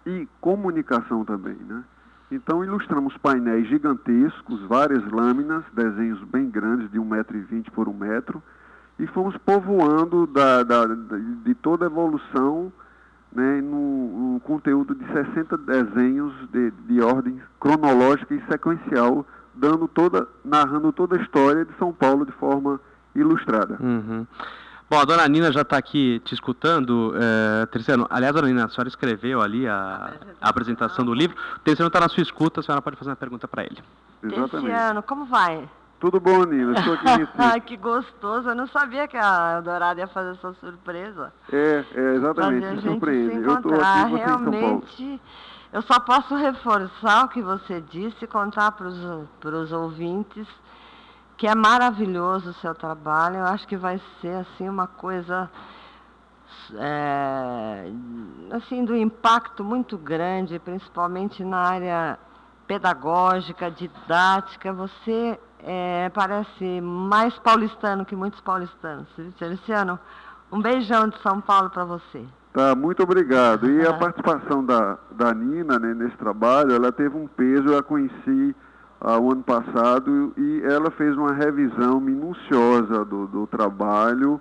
e 0.06 0.28
comunicação 0.40 1.24
também, 1.24 1.56
né? 1.56 1.84
Então 2.30 2.64
ilustramos 2.64 3.16
painéis 3.18 3.68
gigantescos, 3.68 4.60
várias 4.62 5.04
lâminas, 5.10 5.64
desenhos 5.74 6.22
bem 6.24 6.48
grandes, 6.48 6.90
de 6.90 6.98
1,20m 6.98 7.70
por 7.70 7.88
1 7.88 7.92
metro, 7.92 8.42
e 8.98 9.06
fomos 9.08 9.36
povoando 9.38 10.26
da, 10.26 10.62
da, 10.62 10.86
de 10.86 11.54
toda 11.56 11.84
a 11.84 11.90
evolução 11.90 12.72
né, 13.30 13.60
no, 13.60 14.34
no, 14.34 14.40
conteúdo 14.40 14.94
de 14.94 15.04
60 15.06 15.56
desenhos 15.58 16.32
de, 16.50 16.70
de 16.70 17.00
ordem 17.02 17.40
cronológica 17.60 18.34
e 18.34 18.42
sequencial, 18.50 19.26
dando 19.54 19.88
toda, 19.88 20.26
narrando 20.44 20.92
toda 20.92 21.16
a 21.16 21.20
história 21.20 21.64
de 21.64 21.72
São 21.78 21.92
Paulo 21.92 22.24
de 22.26 22.32
forma 22.32 22.80
ilustrada. 23.14 23.78
Uhum. 23.80 24.26
Bom, 24.92 25.00
a 25.00 25.06
dona 25.06 25.26
Nina 25.26 25.50
já 25.50 25.62
está 25.62 25.78
aqui 25.78 26.20
te 26.22 26.34
escutando. 26.34 27.14
É, 27.16 27.64
Terceiro, 27.64 28.06
aliás, 28.10 28.34
dona 28.34 28.48
Nina, 28.48 28.66
a 28.66 28.68
senhora 28.68 28.90
escreveu 28.90 29.40
ali 29.40 29.66
a, 29.66 30.12
a 30.38 30.50
apresentação 30.50 31.02
do 31.02 31.14
livro. 31.14 31.34
O 31.56 31.60
Terceiro 31.60 31.86
está 31.86 31.98
na 31.98 32.10
sua 32.10 32.22
escuta, 32.22 32.60
a 32.60 32.62
senhora 32.62 32.82
pode 32.82 32.96
fazer 32.96 33.08
uma 33.08 33.16
pergunta 33.16 33.48
para 33.48 33.64
ele. 33.64 33.82
Exatamente. 34.22 34.50
Terciano, 34.50 35.02
como 35.02 35.24
vai? 35.24 35.66
Tudo 35.98 36.20
bom, 36.20 36.44
Nina? 36.44 36.78
Estou 36.78 36.92
aqui 36.92 37.06
em 37.08 37.60
que 37.64 37.76
gostoso. 37.78 38.50
Eu 38.50 38.54
não 38.54 38.66
sabia 38.66 39.08
que 39.08 39.16
a 39.16 39.62
Dourada 39.62 39.98
ia 39.98 40.06
fazer 40.08 40.32
essa 40.32 40.52
surpresa. 40.60 41.32
É, 41.50 41.84
é 41.94 42.14
exatamente, 42.16 42.62
Fazer 42.62 42.76
me 42.76 42.82
surpreende. 42.82 43.34
Eu 43.36 43.54
estou 43.54 43.74
aqui 43.80 44.10
você 44.10 44.24
Realmente, 44.26 45.20
eu 45.72 45.80
só 45.80 45.98
posso 46.00 46.34
reforçar 46.34 47.24
o 47.24 47.28
que 47.30 47.40
você 47.40 47.80
disse 47.80 48.26
e 48.26 48.28
contar 48.28 48.72
para 48.72 48.88
os 48.88 49.72
ouvintes 49.72 50.46
que 51.36 51.46
é 51.46 51.54
maravilhoso 51.54 52.50
o 52.50 52.54
seu 52.54 52.74
trabalho. 52.74 53.36
Eu 53.36 53.44
acho 53.44 53.66
que 53.66 53.76
vai 53.76 54.00
ser 54.20 54.34
assim 54.36 54.68
uma 54.68 54.86
coisa 54.86 55.50
é, 56.74 57.90
assim 58.50 58.84
do 58.84 58.96
impacto 58.96 59.64
muito 59.64 59.96
grande, 59.98 60.58
principalmente 60.58 61.44
na 61.44 61.58
área 61.58 62.18
pedagógica, 62.66 63.70
didática. 63.70 64.72
Você 64.72 65.38
é, 65.60 66.10
parece 66.10 66.80
mais 66.80 67.36
paulistano 67.38 68.04
que 68.04 68.16
muitos 68.16 68.40
paulistanos. 68.40 69.08
Luciano, 69.40 69.98
um 70.50 70.60
beijão 70.60 71.08
de 71.08 71.20
São 71.22 71.40
Paulo 71.40 71.70
para 71.70 71.84
você. 71.84 72.24
Tá, 72.52 72.74
muito 72.74 73.02
obrigado. 73.02 73.70
E 73.70 73.86
a 73.86 73.94
participação 73.94 74.64
da, 74.64 74.98
da 75.10 75.32
Nina 75.32 75.78
né, 75.78 75.94
nesse 75.94 76.16
trabalho, 76.18 76.74
ela 76.74 76.92
teve 76.92 77.16
um 77.16 77.26
peso, 77.26 77.68
eu 77.68 77.78
a 77.78 77.82
conheci 77.82 78.54
ah, 79.04 79.18
o 79.18 79.32
ano 79.32 79.42
passado 79.42 80.32
e 80.36 80.62
ela 80.62 80.90
fez 80.92 81.16
uma 81.16 81.32
revisão 81.32 82.00
minuciosa 82.00 83.04
do, 83.04 83.26
do 83.26 83.46
trabalho 83.48 84.40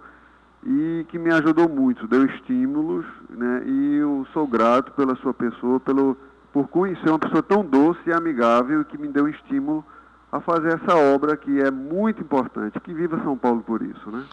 e 0.64 1.04
que 1.10 1.18
me 1.18 1.32
ajudou 1.34 1.68
muito, 1.68 2.08
deu 2.08 2.26
estímulos, 2.26 3.04
né? 3.30 3.64
E 3.66 3.96
eu 3.96 4.26
sou 4.32 4.46
grato 4.46 4.92
pela 4.92 5.16
sua 5.16 5.34
pessoa, 5.34 5.80
pelo, 5.80 6.16
por 6.54 6.68
conhecer 6.68 7.10
uma 7.10 7.18
pessoa 7.18 7.42
tão 7.42 7.66
doce 7.66 8.00
e 8.06 8.14
amigável 8.14 8.86
que 8.86 8.98
me 8.98 9.08
deu 9.08 9.28
estímulo 9.28 9.84
a 10.32 10.40
fazer 10.40 10.80
essa 10.80 10.96
obra 10.96 11.36
que 11.36 11.60
é 11.60 11.72
muito 11.72 12.22
importante. 12.22 12.80
Que 12.80 12.94
viva 12.94 13.20
São 13.24 13.36
Paulo 13.36 13.64
por 13.64 13.82
isso, 13.82 14.12
né? 14.12 14.24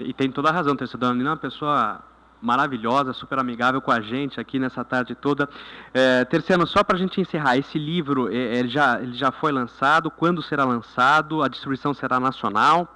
E 0.00 0.14
tem 0.14 0.30
toda 0.30 0.48
a 0.48 0.52
razão, 0.52 0.74
Terceira 0.74 1.06
Dona 1.06 1.14
Nina 1.14 1.28
é 1.28 1.32
uma 1.32 1.36
pessoa 1.36 2.00
maravilhosa, 2.40 3.12
super 3.12 3.38
amigável 3.38 3.80
com 3.80 3.90
a 3.90 4.00
gente 4.00 4.40
aqui 4.40 4.58
nessa 4.58 4.84
tarde 4.84 5.14
toda. 5.14 5.48
É, 5.92 6.26
só 6.66 6.84
para 6.84 6.96
a 6.96 6.98
gente 6.98 7.20
encerrar, 7.20 7.56
esse 7.56 7.78
livro, 7.78 8.28
é, 8.28 8.58
ele, 8.58 8.68
já, 8.68 9.00
ele 9.00 9.14
já 9.14 9.30
foi 9.30 9.52
lançado? 9.52 10.10
Quando 10.10 10.42
será 10.42 10.64
lançado? 10.64 11.42
A 11.42 11.48
distribuição 11.48 11.92
será 11.92 12.20
nacional? 12.20 12.94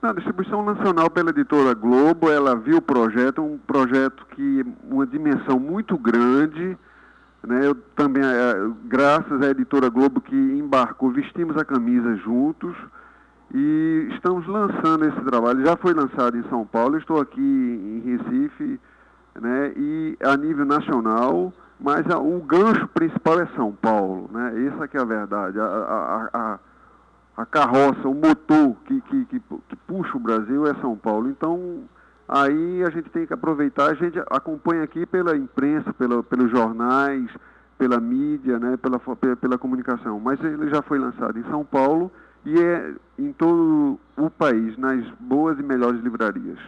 Na 0.00 0.12
distribuição 0.12 0.64
nacional 0.64 1.08
pela 1.08 1.30
editora 1.30 1.74
Globo, 1.74 2.28
ela 2.28 2.56
viu 2.56 2.78
o 2.78 2.82
projeto, 2.82 3.40
um 3.40 3.56
projeto 3.56 4.26
que 4.34 4.64
uma 4.82 5.06
dimensão 5.06 5.60
muito 5.60 5.96
grande, 5.96 6.76
né? 7.46 7.66
Eu 7.66 7.74
também, 7.94 8.22
é, 8.24 8.54
graças 8.84 9.40
à 9.42 9.50
editora 9.50 9.88
Globo 9.88 10.20
que 10.20 10.34
embarcou, 10.34 11.10
vestimos 11.12 11.56
a 11.56 11.64
camisa 11.64 12.16
juntos 12.16 12.74
e 13.52 14.08
estamos 14.14 14.46
lançando 14.46 15.06
esse 15.06 15.20
trabalho. 15.20 15.64
Já 15.64 15.76
foi 15.76 15.92
lançado 15.92 16.36
em 16.36 16.42
São 16.48 16.66
Paulo, 16.66 16.96
estou 16.96 17.20
aqui 17.20 17.40
em 17.40 18.00
Recife, 18.00 18.80
né? 19.40 19.72
E 19.76 20.16
a 20.22 20.36
nível 20.36 20.64
nacional, 20.64 21.52
mas 21.78 22.08
a, 22.10 22.18
o 22.18 22.40
gancho 22.40 22.88
principal 22.88 23.40
é 23.40 23.46
São 23.54 23.72
Paulo, 23.72 24.30
né? 24.32 24.66
Essa 24.66 24.88
que 24.88 24.96
é 24.96 25.00
a 25.00 25.04
verdade. 25.04 25.60
A, 25.60 25.64
a, 25.64 26.30
a, 26.32 26.58
a 27.36 27.46
carroça, 27.46 28.08
o 28.08 28.14
motor 28.14 28.74
que, 28.86 29.00
que, 29.02 29.24
que, 29.26 29.40
que 29.40 29.76
puxa 29.86 30.16
o 30.16 30.20
Brasil 30.20 30.66
é 30.66 30.74
São 30.80 30.96
Paulo. 30.96 31.28
Então, 31.28 31.82
aí 32.26 32.82
a 32.84 32.90
gente 32.90 33.10
tem 33.10 33.26
que 33.26 33.34
aproveitar, 33.34 33.90
a 33.90 33.94
gente 33.94 34.18
acompanha 34.30 34.82
aqui 34.82 35.04
pela 35.04 35.36
imprensa, 35.36 35.92
pela, 35.92 36.22
pelos 36.22 36.50
jornais, 36.50 37.28
pela 37.76 38.00
mídia, 38.00 38.58
né, 38.58 38.78
pela, 38.78 38.98
pela 39.36 39.58
comunicação, 39.58 40.20
mas 40.20 40.42
ele 40.42 40.70
já 40.70 40.80
foi 40.82 40.98
lançado 40.98 41.38
em 41.38 41.44
São 41.44 41.64
Paulo 41.64 42.10
e 42.44 42.58
é 42.58 42.94
em 43.18 43.32
todo 43.32 43.98
o 44.16 44.30
país, 44.30 44.76
nas 44.76 45.04
boas 45.20 45.58
e 45.58 45.62
melhores 45.62 46.00
livrarias. 46.02 46.58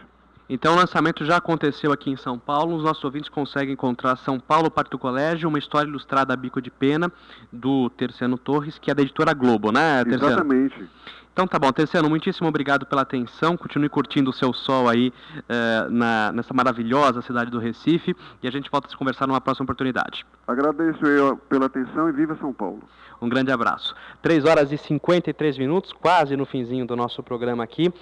Então 0.47 0.73
o 0.73 0.75
lançamento 0.75 1.25
já 1.25 1.37
aconteceu 1.37 1.91
aqui 1.91 2.11
em 2.11 2.17
São 2.17 2.37
Paulo. 2.37 2.75
Os 2.75 2.83
nossos 2.83 3.03
ouvintes 3.03 3.29
conseguem 3.29 3.73
encontrar 3.73 4.15
São 4.17 4.39
Paulo, 4.39 4.69
Parte 4.69 4.91
do 4.91 4.99
Colégio, 4.99 5.49
uma 5.49 5.57
história 5.57 5.89
ilustrada 5.89 6.33
a 6.33 6.37
bico 6.37 6.61
de 6.61 6.69
pena, 6.69 7.11
do 7.51 7.89
Terciano 7.89 8.37
Torres, 8.37 8.77
que 8.77 8.91
é 8.91 8.93
da 8.93 9.01
editora 9.01 9.33
Globo, 9.33 9.71
né, 9.71 10.03
Terciano? 10.03 10.33
Exatamente. 10.33 10.89
Então 11.35 11.45
tá 11.45 11.59
bom, 11.59 11.69
Terciano, 11.69 12.09
muitíssimo 12.09 12.47
obrigado 12.47 12.85
pela 12.85 13.01
atenção. 13.01 13.57
Continue 13.57 13.89
curtindo 13.89 14.29
o 14.29 14.33
seu 14.33 14.53
sol 14.53 14.87
aí 14.87 15.11
eh, 15.49 15.87
na, 15.89 16.31
nessa 16.31 16.53
maravilhosa 16.53 17.21
cidade 17.21 17.51
do 17.51 17.59
Recife. 17.59 18.15
E 18.41 18.47
a 18.47 18.51
gente 18.51 18.71
volta 18.71 18.87
a 18.87 18.89
se 18.89 18.95
conversar 18.95 19.27
numa 19.27 19.41
próxima 19.41 19.65
oportunidade. 19.65 20.25
Agradeço 20.47 21.05
eu 21.05 21.35
pela 21.35 21.65
atenção 21.65 22.07
e 22.07 22.13
viva 22.13 22.37
São 22.37 22.53
Paulo. 22.53 22.81
Um 23.21 23.27
grande 23.27 23.51
abraço. 23.51 23.93
3 24.21 24.45
horas 24.45 24.71
e 24.71 24.77
53 24.77 25.57
minutos, 25.57 25.91
quase 25.91 26.37
no 26.37 26.45
finzinho 26.45 26.87
do 26.87 26.95
nosso 26.95 27.21
programa 27.21 27.65
aqui. 27.65 27.93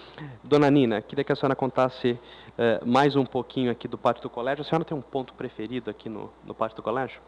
Dona 0.44 0.70
Nina, 0.70 1.02
queria 1.02 1.24
que 1.24 1.32
a 1.32 1.36
senhora 1.36 1.56
contasse 1.56 2.20
eh, 2.56 2.82
mais 2.86 3.16
um 3.16 3.26
pouquinho 3.26 3.72
aqui 3.72 3.88
do 3.88 3.98
Pátio 3.98 4.22
do 4.22 4.30
Colégio. 4.30 4.62
A 4.62 4.66
senhora 4.66 4.86
tem 4.86 4.96
um 4.96 5.02
ponto 5.02 5.34
preferido 5.34 5.90
aqui 5.90 6.08
no, 6.08 6.32
no 6.46 6.54
Pátio 6.54 6.76
do 6.76 6.84
Colégio? 6.84 7.20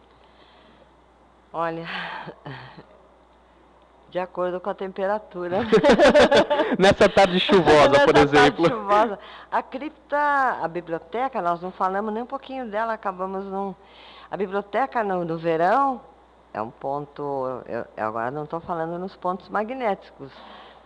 Olha, 1.52 1.88
de 4.16 4.20
acordo 4.20 4.62
com 4.62 4.70
a 4.70 4.74
temperatura. 4.74 5.58
Nessa 6.80 7.10
tarde 7.10 7.38
chuvosa, 7.38 7.90
Nessa 7.90 8.06
por 8.06 8.16
exemplo. 8.16 8.70
Tarde 8.70 8.70
chuvosa. 8.70 9.20
A 9.52 9.62
cripta, 9.62 10.18
a 10.62 10.68
biblioteca, 10.70 11.42
nós 11.42 11.60
não 11.62 11.70
falamos 11.70 12.14
nem 12.14 12.24
um 12.24 12.26
pouquinho 12.26 12.66
dela, 12.72 12.94
acabamos 12.94 13.44
num. 13.44 13.76
A 14.32 14.38
biblioteca 14.38 15.04
no, 15.04 15.26
no 15.26 15.38
verão 15.38 16.00
é 16.54 16.62
um 16.62 16.72
ponto. 16.72 17.22
Eu, 17.68 17.86
eu 17.98 18.08
agora 18.08 18.32
não 18.32 18.46
estou 18.46 18.62
falando 18.62 18.98
nos 18.98 19.18
pontos 19.18 19.50
magnéticos. 19.50 20.32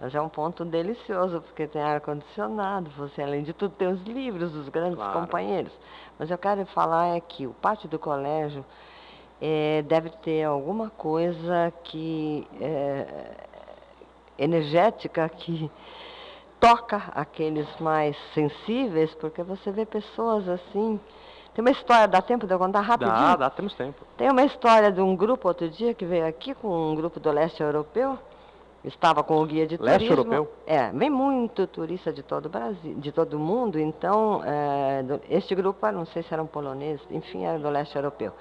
Mas 0.02 0.16
é 0.16 0.20
um 0.20 0.30
ponto 0.30 0.66
delicioso, 0.66 1.42
porque 1.42 1.68
tem 1.68 1.84
ar-condicionado, 1.84 2.90
você, 2.98 3.22
além 3.22 3.44
de 3.44 3.54
tudo, 3.54 3.76
tem 3.76 3.90
os 3.90 4.02
livros 4.06 4.54
dos 4.54 4.70
grandes 4.70 4.96
Claro. 4.96 5.20
companheiros. 5.20 5.74
Mas 6.18 6.32
eu 6.32 6.38
quero 6.38 6.66
falar 6.68 7.16
é 7.16 7.20
que 7.20 7.46
o 7.46 7.54
pátio 7.54 7.88
do 7.88 8.00
colégio 8.00 8.66
eh, 9.42 9.84
deve 9.88 10.10
ter 10.10 10.44
alguma 10.44 10.90
coisa 10.90 11.72
que 11.84 12.48
eh, 12.60 13.06
energética 14.38 15.28
que 15.30 15.70
toca 16.60 16.98
aqueles 17.16 17.68
mais 17.80 18.16
sensíveis, 18.34 19.14
porque 19.16 19.44
você 19.44 19.72
vê 19.72 19.86
pessoas 19.86 20.48
assim. 20.48 21.00
Tem 21.54 21.62
uma 21.64 21.72
história, 21.72 22.08
dá 22.08 22.22
tempo 22.22 22.46
de 22.46 22.54
eu 22.54 22.60
contar 22.60 22.82
rapidinho? 22.82 23.16
Dá, 23.18 23.36
dá, 23.36 23.50
temos 23.50 23.74
tempo. 23.74 24.06
Tem 24.18 24.30
uma 24.30 24.44
história 24.44 24.92
de 24.92 25.02
um 25.02 25.16
grupo 25.16 25.48
outro 25.48 25.70
dia 25.70 25.94
que 25.94 26.06
veio 26.06 26.26
aqui 26.26 26.54
com 26.54 26.92
um 26.92 26.96
grupo 26.96 27.20
do 27.20 27.32
leste 27.32 27.62
europeu. 27.62 28.18
Estava 28.82 29.22
com 29.24 29.42
o 29.42 29.46
guia 29.46 29.68
de 29.68 29.76
Leste 29.76 30.08
turismo. 30.08 30.34
europeu? 30.34 30.54
É, 30.66 30.90
vem 30.92 31.10
muito 31.10 31.68
turista 31.68 32.14
de 32.14 32.24
todo 32.24 32.46
o 32.46 32.50
Brasil, 32.50 32.96
de 32.96 33.12
todo 33.12 33.34
o 33.34 33.40
mundo. 33.40 33.78
Então, 33.78 34.42
é, 34.46 35.04
do- 35.04 35.20
este 35.30 35.54
grupo, 35.54 35.86
não 35.92 36.06
sei 36.06 36.24
se 36.24 36.34
era 36.34 36.42
um 36.42 36.48
polonês, 36.48 37.02
enfim, 37.12 37.44
era 37.44 37.60
do 37.60 37.70
leste 37.70 37.94
europeu. 37.98 38.32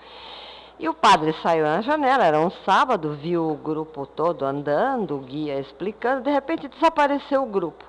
E 0.78 0.88
o 0.88 0.94
padre 0.94 1.34
saiu 1.42 1.64
na 1.64 1.80
janela, 1.80 2.24
era 2.24 2.38
um 2.38 2.50
sábado, 2.64 3.14
viu 3.14 3.50
o 3.50 3.56
grupo 3.56 4.06
todo 4.06 4.44
andando, 4.44 5.16
o 5.16 5.20
guia 5.20 5.58
explicando, 5.58 6.22
de 6.22 6.30
repente 6.30 6.68
desapareceu 6.68 7.42
o 7.42 7.46
grupo. 7.46 7.84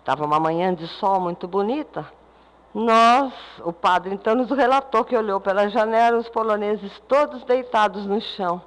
Estava 0.00 0.24
uma 0.24 0.40
manhã 0.40 0.74
de 0.74 0.88
sol 0.88 1.20
muito 1.20 1.46
bonita. 1.46 2.04
Nós, 2.74 3.32
o 3.64 3.72
padre 3.72 4.12
então 4.12 4.34
nos 4.34 4.50
relatou 4.50 5.04
que 5.04 5.16
olhou 5.16 5.40
pela 5.40 5.68
janela 5.68 6.18
os 6.18 6.28
poloneses 6.28 7.00
todos 7.06 7.44
deitados 7.44 8.04
no 8.06 8.20
chão. 8.20 8.60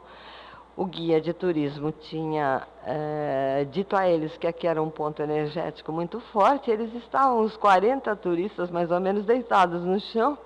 O 0.76 0.86
guia 0.86 1.20
de 1.20 1.34
turismo 1.34 1.92
tinha 1.92 2.66
eh, 2.86 3.68
dito 3.70 3.96
a 3.96 4.08
eles 4.08 4.38
que 4.38 4.48
aqui 4.48 4.68
era 4.68 4.82
um 4.82 4.90
ponto 4.90 5.22
energético 5.22 5.92
muito 5.92 6.20
forte. 6.32 6.72
Eles 6.72 6.94
estavam, 6.96 7.42
uns 7.42 7.58
40 7.58 8.16
turistas 8.16 8.72
mais 8.72 8.90
ou 8.90 9.00
menos, 9.02 9.26
deitados 9.26 9.84
no 9.84 10.00
chão, 10.00 10.38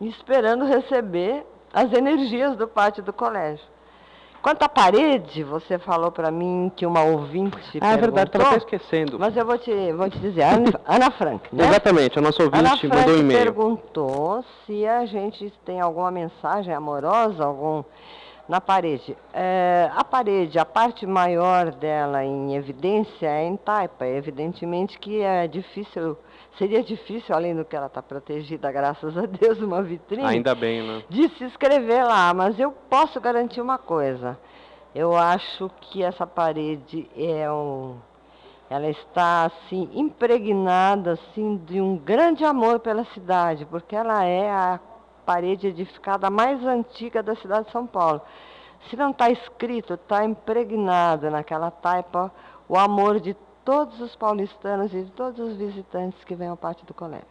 esperando 0.00 0.64
receber 0.64 1.46
as 1.76 1.92
energias 1.92 2.56
do 2.56 2.66
pátio 2.66 3.02
do 3.02 3.12
colégio. 3.12 3.62
Quanto 4.40 4.62
à 4.62 4.68
parede, 4.68 5.44
você 5.44 5.78
falou 5.78 6.10
para 6.10 6.30
mim 6.30 6.72
que 6.74 6.86
uma 6.86 7.02
ouvinte 7.02 7.78
Ah, 7.82 7.92
é 7.92 7.96
verdade, 7.98 8.30
estava 8.30 8.56
esquecendo. 8.56 9.18
Mas 9.18 9.36
eu 9.36 9.44
vou 9.44 9.58
te, 9.58 9.92
vou 9.92 10.08
te 10.08 10.18
dizer, 10.18 10.42
Ana, 10.42 10.80
Ana 10.86 11.10
Frank, 11.10 11.54
né? 11.54 11.68
Exatamente, 11.68 12.18
a 12.18 12.22
nossa 12.22 12.44
Ana 12.44 12.56
ouvinte 12.56 12.88
Frank 12.88 12.96
mandou 12.96 13.14
um 13.16 13.18
e-mail. 13.18 13.40
perguntou 13.40 14.42
se 14.64 14.86
a 14.86 15.04
gente 15.04 15.52
tem 15.66 15.80
alguma 15.80 16.10
mensagem 16.10 16.72
amorosa, 16.72 17.44
algum 17.44 17.84
na 18.48 18.60
parede. 18.60 19.14
É, 19.34 19.90
a 19.94 20.04
parede, 20.04 20.58
a 20.58 20.64
parte 20.64 21.04
maior 21.06 21.72
dela 21.72 22.24
em 22.24 22.54
evidência 22.54 23.26
é 23.26 23.44
em 23.44 23.56
taipa. 23.56 24.06
Evidentemente 24.06 24.98
que 24.98 25.20
é 25.20 25.46
difícil, 25.46 26.16
seria 26.58 26.82
difícil, 26.82 27.34
além 27.34 27.54
do 27.54 27.64
que 27.64 27.76
ela 27.76 27.86
está 27.86 28.02
protegida, 28.02 28.70
graças 28.70 29.16
a 29.16 29.26
Deus, 29.26 29.58
uma 29.58 29.82
vitrine 29.82 30.24
Ainda 30.24 30.54
bem, 30.54 30.86
né? 30.86 31.02
de 31.08 31.28
se 31.30 31.44
inscrever 31.44 32.04
lá, 32.04 32.32
mas 32.34 32.58
eu 32.58 32.72
posso 32.72 33.20
garantir 33.20 33.60
uma 33.60 33.78
coisa. 33.78 34.38
Eu 34.94 35.14
acho 35.16 35.70
que 35.80 36.02
essa 36.02 36.26
parede 36.26 37.08
é 37.16 37.50
um 37.50 37.96
ela 38.68 38.88
está 38.88 39.44
assim 39.44 39.88
impregnada 39.92 41.12
assim 41.12 41.56
de 41.66 41.80
um 41.80 41.96
grande 41.96 42.44
amor 42.44 42.80
pela 42.80 43.04
cidade, 43.06 43.64
porque 43.66 43.94
ela 43.94 44.24
é 44.24 44.50
a 44.50 44.80
parede 45.24 45.68
edificada 45.68 46.30
mais 46.30 46.64
antiga 46.64 47.22
da 47.22 47.36
cidade 47.36 47.66
de 47.66 47.72
São 47.72 47.86
Paulo. 47.86 48.20
Se 48.88 48.96
não 48.96 49.10
está 49.10 49.30
escrito, 49.30 49.94
está 49.94 50.24
impregnado 50.24 51.30
naquela 51.30 51.70
taipa 51.70 52.32
o 52.68 52.76
amor 52.76 53.20
de 53.20 53.34
todos 53.66 54.00
os 54.00 54.14
paulistanos 54.14 54.94
e 54.94 55.02
de 55.02 55.10
todos 55.10 55.40
os 55.40 55.56
visitantes 55.56 56.22
que 56.24 56.34
vêm 56.36 56.46
ao 56.48 56.56
pátio 56.56 56.86
do 56.86 56.94
colégio. 56.94 57.26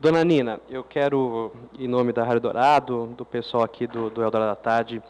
Dona 0.00 0.24
Nina, 0.24 0.60
eu 0.68 0.82
quero, 0.82 1.52
em 1.78 1.86
nome 1.86 2.12
da 2.12 2.24
Rádio 2.24 2.40
Dourado, 2.40 3.06
do 3.16 3.24
pessoal 3.24 3.62
aqui 3.62 3.86
do, 3.86 4.10
do 4.10 4.20
Eldorado 4.20 4.50
da 4.50 4.56
Tarde, 4.56 5.00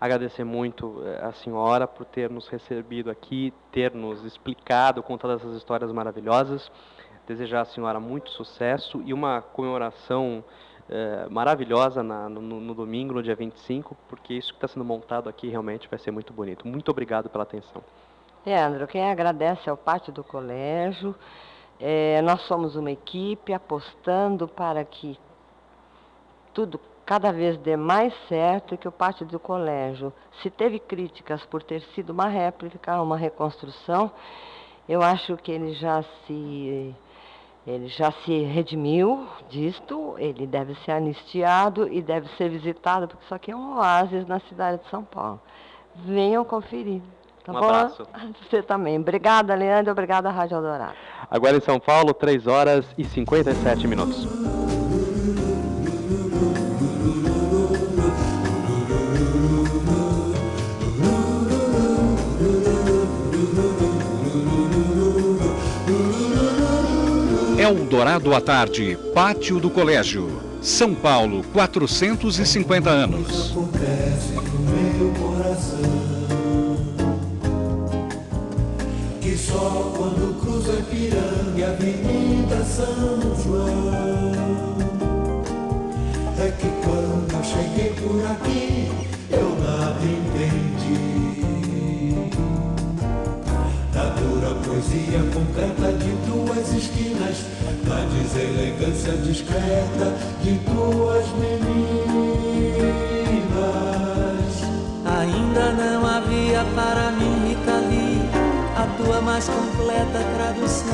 agradecer 0.00 0.44
muito 0.44 1.02
eh, 1.04 1.20
a 1.24 1.32
senhora 1.32 1.86
por 1.88 2.04
ter 2.06 2.30
nos 2.30 2.46
recebido 2.46 3.10
aqui, 3.10 3.52
ter 3.72 3.92
nos 3.92 4.24
explicado, 4.24 5.02
contado 5.02 5.34
essas 5.34 5.56
histórias 5.56 5.90
maravilhosas. 5.90 6.70
Desejar 7.26 7.62
à 7.62 7.64
senhora 7.64 7.98
muito 7.98 8.30
sucesso 8.30 9.02
e 9.04 9.12
uma 9.12 9.42
comemoração 9.42 10.44
eh, 10.88 11.26
maravilhosa 11.28 12.00
na- 12.04 12.28
no- 12.28 12.40
no 12.40 12.72
domingo, 12.72 13.14
no 13.14 13.20
dia 13.24 13.34
25, 13.34 13.96
porque 14.08 14.32
isso 14.34 14.52
que 14.52 14.58
está 14.58 14.68
sendo 14.68 14.84
montado 14.84 15.28
aqui 15.28 15.48
realmente 15.48 15.88
vai 15.88 15.98
ser 15.98 16.12
muito 16.12 16.32
bonito. 16.32 16.64
Muito 16.68 16.88
obrigado 16.88 17.28
pela 17.28 17.42
atenção. 17.42 17.82
Leandro, 18.46 18.86
quem 18.86 19.10
agradece 19.10 19.68
é 19.68 19.72
o 19.72 19.76
pátio 19.76 20.12
do 20.12 20.22
colégio. 20.22 21.16
É, 21.80 22.22
nós 22.22 22.42
somos 22.42 22.76
uma 22.76 22.92
equipe 22.92 23.52
apostando 23.52 24.46
para 24.46 24.84
que 24.84 25.18
tudo 26.54 26.80
cada 27.04 27.32
vez 27.32 27.58
dê 27.58 27.76
mais 27.76 28.14
certo 28.28 28.72
e 28.72 28.78
que 28.78 28.86
o 28.86 28.92
pátio 28.92 29.26
do 29.26 29.40
colégio, 29.40 30.12
se 30.40 30.48
teve 30.48 30.78
críticas 30.78 31.44
por 31.46 31.60
ter 31.60 31.82
sido 31.94 32.10
uma 32.10 32.28
réplica, 32.28 33.02
uma 33.02 33.16
reconstrução, 33.16 34.12
eu 34.88 35.02
acho 35.02 35.36
que 35.38 35.50
ele 35.50 35.74
já 35.74 36.04
se 36.24 36.94
ele 37.66 37.88
já 37.88 38.12
se 38.12 38.44
redimiu 38.44 39.26
disto, 39.48 40.14
ele 40.18 40.46
deve 40.46 40.76
ser 40.84 40.92
anistiado 40.92 41.92
e 41.92 42.00
deve 42.00 42.28
ser 42.36 42.48
visitado, 42.48 43.08
porque 43.08 43.24
isso 43.24 43.34
aqui 43.34 43.50
é 43.50 43.56
um 43.56 43.76
oásis 43.76 44.24
na 44.24 44.38
cidade 44.38 44.84
de 44.84 44.88
São 44.88 45.02
Paulo. 45.02 45.40
Venham 45.96 46.44
conferir. 46.44 47.02
Tá 47.46 47.52
um 47.52 47.60
bom? 47.60 47.64
abraço. 47.64 48.02
Você 48.50 48.60
também. 48.60 48.98
Obrigada, 48.98 49.54
Leandro. 49.54 49.92
Obrigada, 49.92 50.30
Rádio 50.30 50.56
Eldorado. 50.56 50.94
Agora 51.30 51.56
em 51.56 51.60
São 51.60 51.78
Paulo, 51.78 52.12
3 52.12 52.46
horas 52.48 52.84
e 52.98 53.04
57 53.04 53.86
minutos. 53.86 54.26
Eldorado 67.58 68.34
à 68.34 68.40
tarde, 68.40 68.98
Pátio 69.14 69.58
do 69.58 69.70
Colégio. 69.70 70.42
São 70.60 70.94
Paulo, 70.94 71.42
450 71.52 72.90
anos. 72.90 73.50
acontece 73.52 74.32
no 74.34 74.60
meu 74.60 75.14
coração 75.14 75.95
só 79.56 79.90
quando 79.96 80.38
cruza 80.38 80.74
Piranga 80.90 81.56
e 81.56 81.64
Avenida 81.64 82.62
São 82.64 83.18
João. 83.42 84.76
É 86.38 86.50
que 86.50 86.68
quando 86.84 87.32
eu 87.32 87.42
cheguei 87.42 87.90
por 87.94 88.20
aqui 88.26 88.90
eu 89.30 89.48
nada 89.58 90.04
entendi 90.04 91.00
Da 93.92 94.04
dura 94.10 94.54
poesia 94.62 95.22
concreta 95.32 95.92
de 95.94 96.12
duas 96.28 96.66
esquinas 96.74 97.36
Da 97.88 98.04
deselegância 98.12 99.12
discreta 99.16 100.06
de 100.42 100.52
duas 100.70 101.26
meninas. 101.38 101.96
Ainda 105.06 105.72
não 105.72 106.06
havia 106.06 106.64
para 106.74 107.12
mim, 107.12 107.48
Rita 107.48 107.85
tua 108.96 109.20
mais 109.20 109.48
completa 109.48 110.20
tradução. 110.36 110.86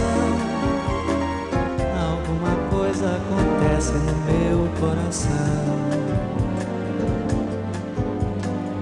Alguma 2.11 2.71
coisa 2.71 3.07
acontece 3.17 3.93
no 3.93 4.15
meu 4.27 4.69
coração. 4.81 5.31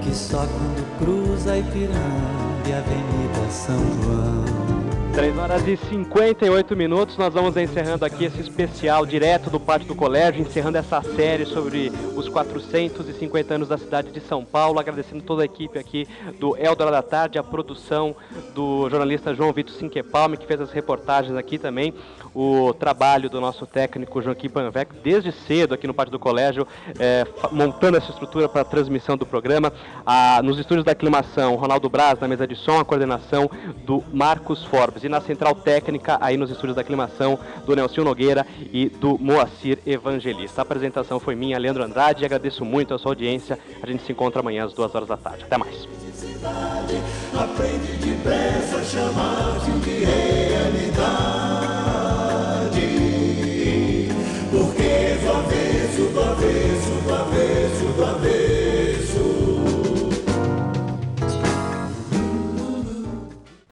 Que 0.03 0.15
só 0.15 0.39
quando 0.39 0.99
cruza 0.99 1.59
Ipiranga 1.59 2.69
e 2.69 2.73
Avenida 2.73 3.51
São 3.51 3.79
João. 4.03 4.80
3 5.13 5.37
horas 5.39 5.67
e 5.67 5.77
58 5.77 6.77
minutos, 6.77 7.17
nós 7.17 7.35
vamos 7.35 7.57
encerrando 7.57 8.05
aqui 8.05 8.25
esse 8.25 8.41
especial 8.41 9.05
direto 9.05 9.51
do 9.51 9.59
Pátio 9.59 9.89
do 9.89 9.95
Colégio, 9.95 10.41
encerrando 10.41 10.79
essa 10.79 11.03
série 11.03 11.45
sobre 11.45 11.91
os 12.15 12.29
450 12.29 13.55
anos 13.55 13.69
da 13.69 13.77
cidade 13.77 14.13
de 14.13 14.21
São 14.21 14.45
Paulo, 14.45 14.79
agradecendo 14.79 15.23
toda 15.23 15.43
a 15.43 15.45
equipe 15.45 15.79
aqui 15.79 16.07
do 16.39 16.57
Eldorado 16.57 16.93
da 16.93 17.03
Tarde, 17.03 17.39
a 17.39 17.43
produção 17.43 18.15
do 18.55 18.89
jornalista 18.89 19.35
João 19.35 19.53
Vitor 19.53 19.75
Sinquepalme, 19.75 20.37
que 20.37 20.47
fez 20.47 20.61
as 20.61 20.71
reportagens 20.71 21.37
aqui 21.37 21.59
também, 21.59 21.93
o 22.35 22.73
trabalho 22.75 23.29
do 23.29 23.41
nosso 23.41 23.67
técnico 23.67 24.23
Joaquim 24.23 24.49
Panvec, 24.49 24.95
desde 25.03 25.33
cedo 25.33 25.75
aqui 25.75 25.87
no 25.87 25.95
Pátio 25.95 26.13
do 26.13 26.19
Colégio, 26.19 26.67
fa- 27.41 27.49
montando 27.51 27.97
essa 27.97 28.11
estrutura 28.11 28.49
para 28.49 28.63
a 28.63 28.65
transmissão 28.65 29.17
do 29.17 29.27
programa, 29.27 29.73
nos 30.43 30.59
estúdios 30.59 30.85
da 30.85 30.93
aclimação, 30.93 31.57
Ronaldo 31.57 31.89
Braz 31.89 32.19
na 32.21 32.29
mesa 32.29 32.47
de 32.47 32.57
som, 32.57 32.79
a 32.79 32.85
coordenação 32.85 33.51
do 33.85 34.03
Marcos 34.13 34.65
Forbes, 34.65 35.05
e 35.05 35.09
na 35.09 35.21
central 35.21 35.55
técnica, 35.55 36.19
aí 36.21 36.37
nos 36.37 36.51
estúdios 36.51 36.77
da 36.77 36.83
aclimação, 36.83 37.39
do 37.67 37.75
Nelson 37.75 38.03
Nogueira 38.03 38.47
e 38.73 38.89
do 38.89 39.19
Moacir 39.19 39.79
Evangelista. 39.87 40.61
A 40.61 40.63
apresentação 40.63 41.19
foi 41.19 41.35
minha, 41.35 41.59
Leandro 41.59 41.83
Andrade, 41.83 42.23
e 42.23 42.25
agradeço 42.27 42.65
muito 42.65 42.95
a 42.95 42.99
sua 42.99 43.13
audiência. 43.13 43.59
A 43.83 43.87
gente 43.87 44.05
se 44.05 44.13
encontra 44.13 44.41
amanhã 44.41 44.65
às 44.65 44.73
duas 44.73 44.95
horas 44.95 45.09
da 45.09 45.17
tarde. 45.17 45.45
Até 45.45 45.57
mais. 45.57 45.89
Aprende 47.35 47.93
depressa 48.05 48.77
a 48.77 48.85
chamar-te 48.85 49.71
de 49.81 50.05
realidade 50.05 51.80
Porque 54.61 55.17
do 55.23 55.33
avesso, 55.33 56.03
do 56.13 56.21
avesso, 56.21 56.91
do 57.07 57.15
avesso, 57.15 57.85
do 57.97 58.05
avesso 58.05 58.50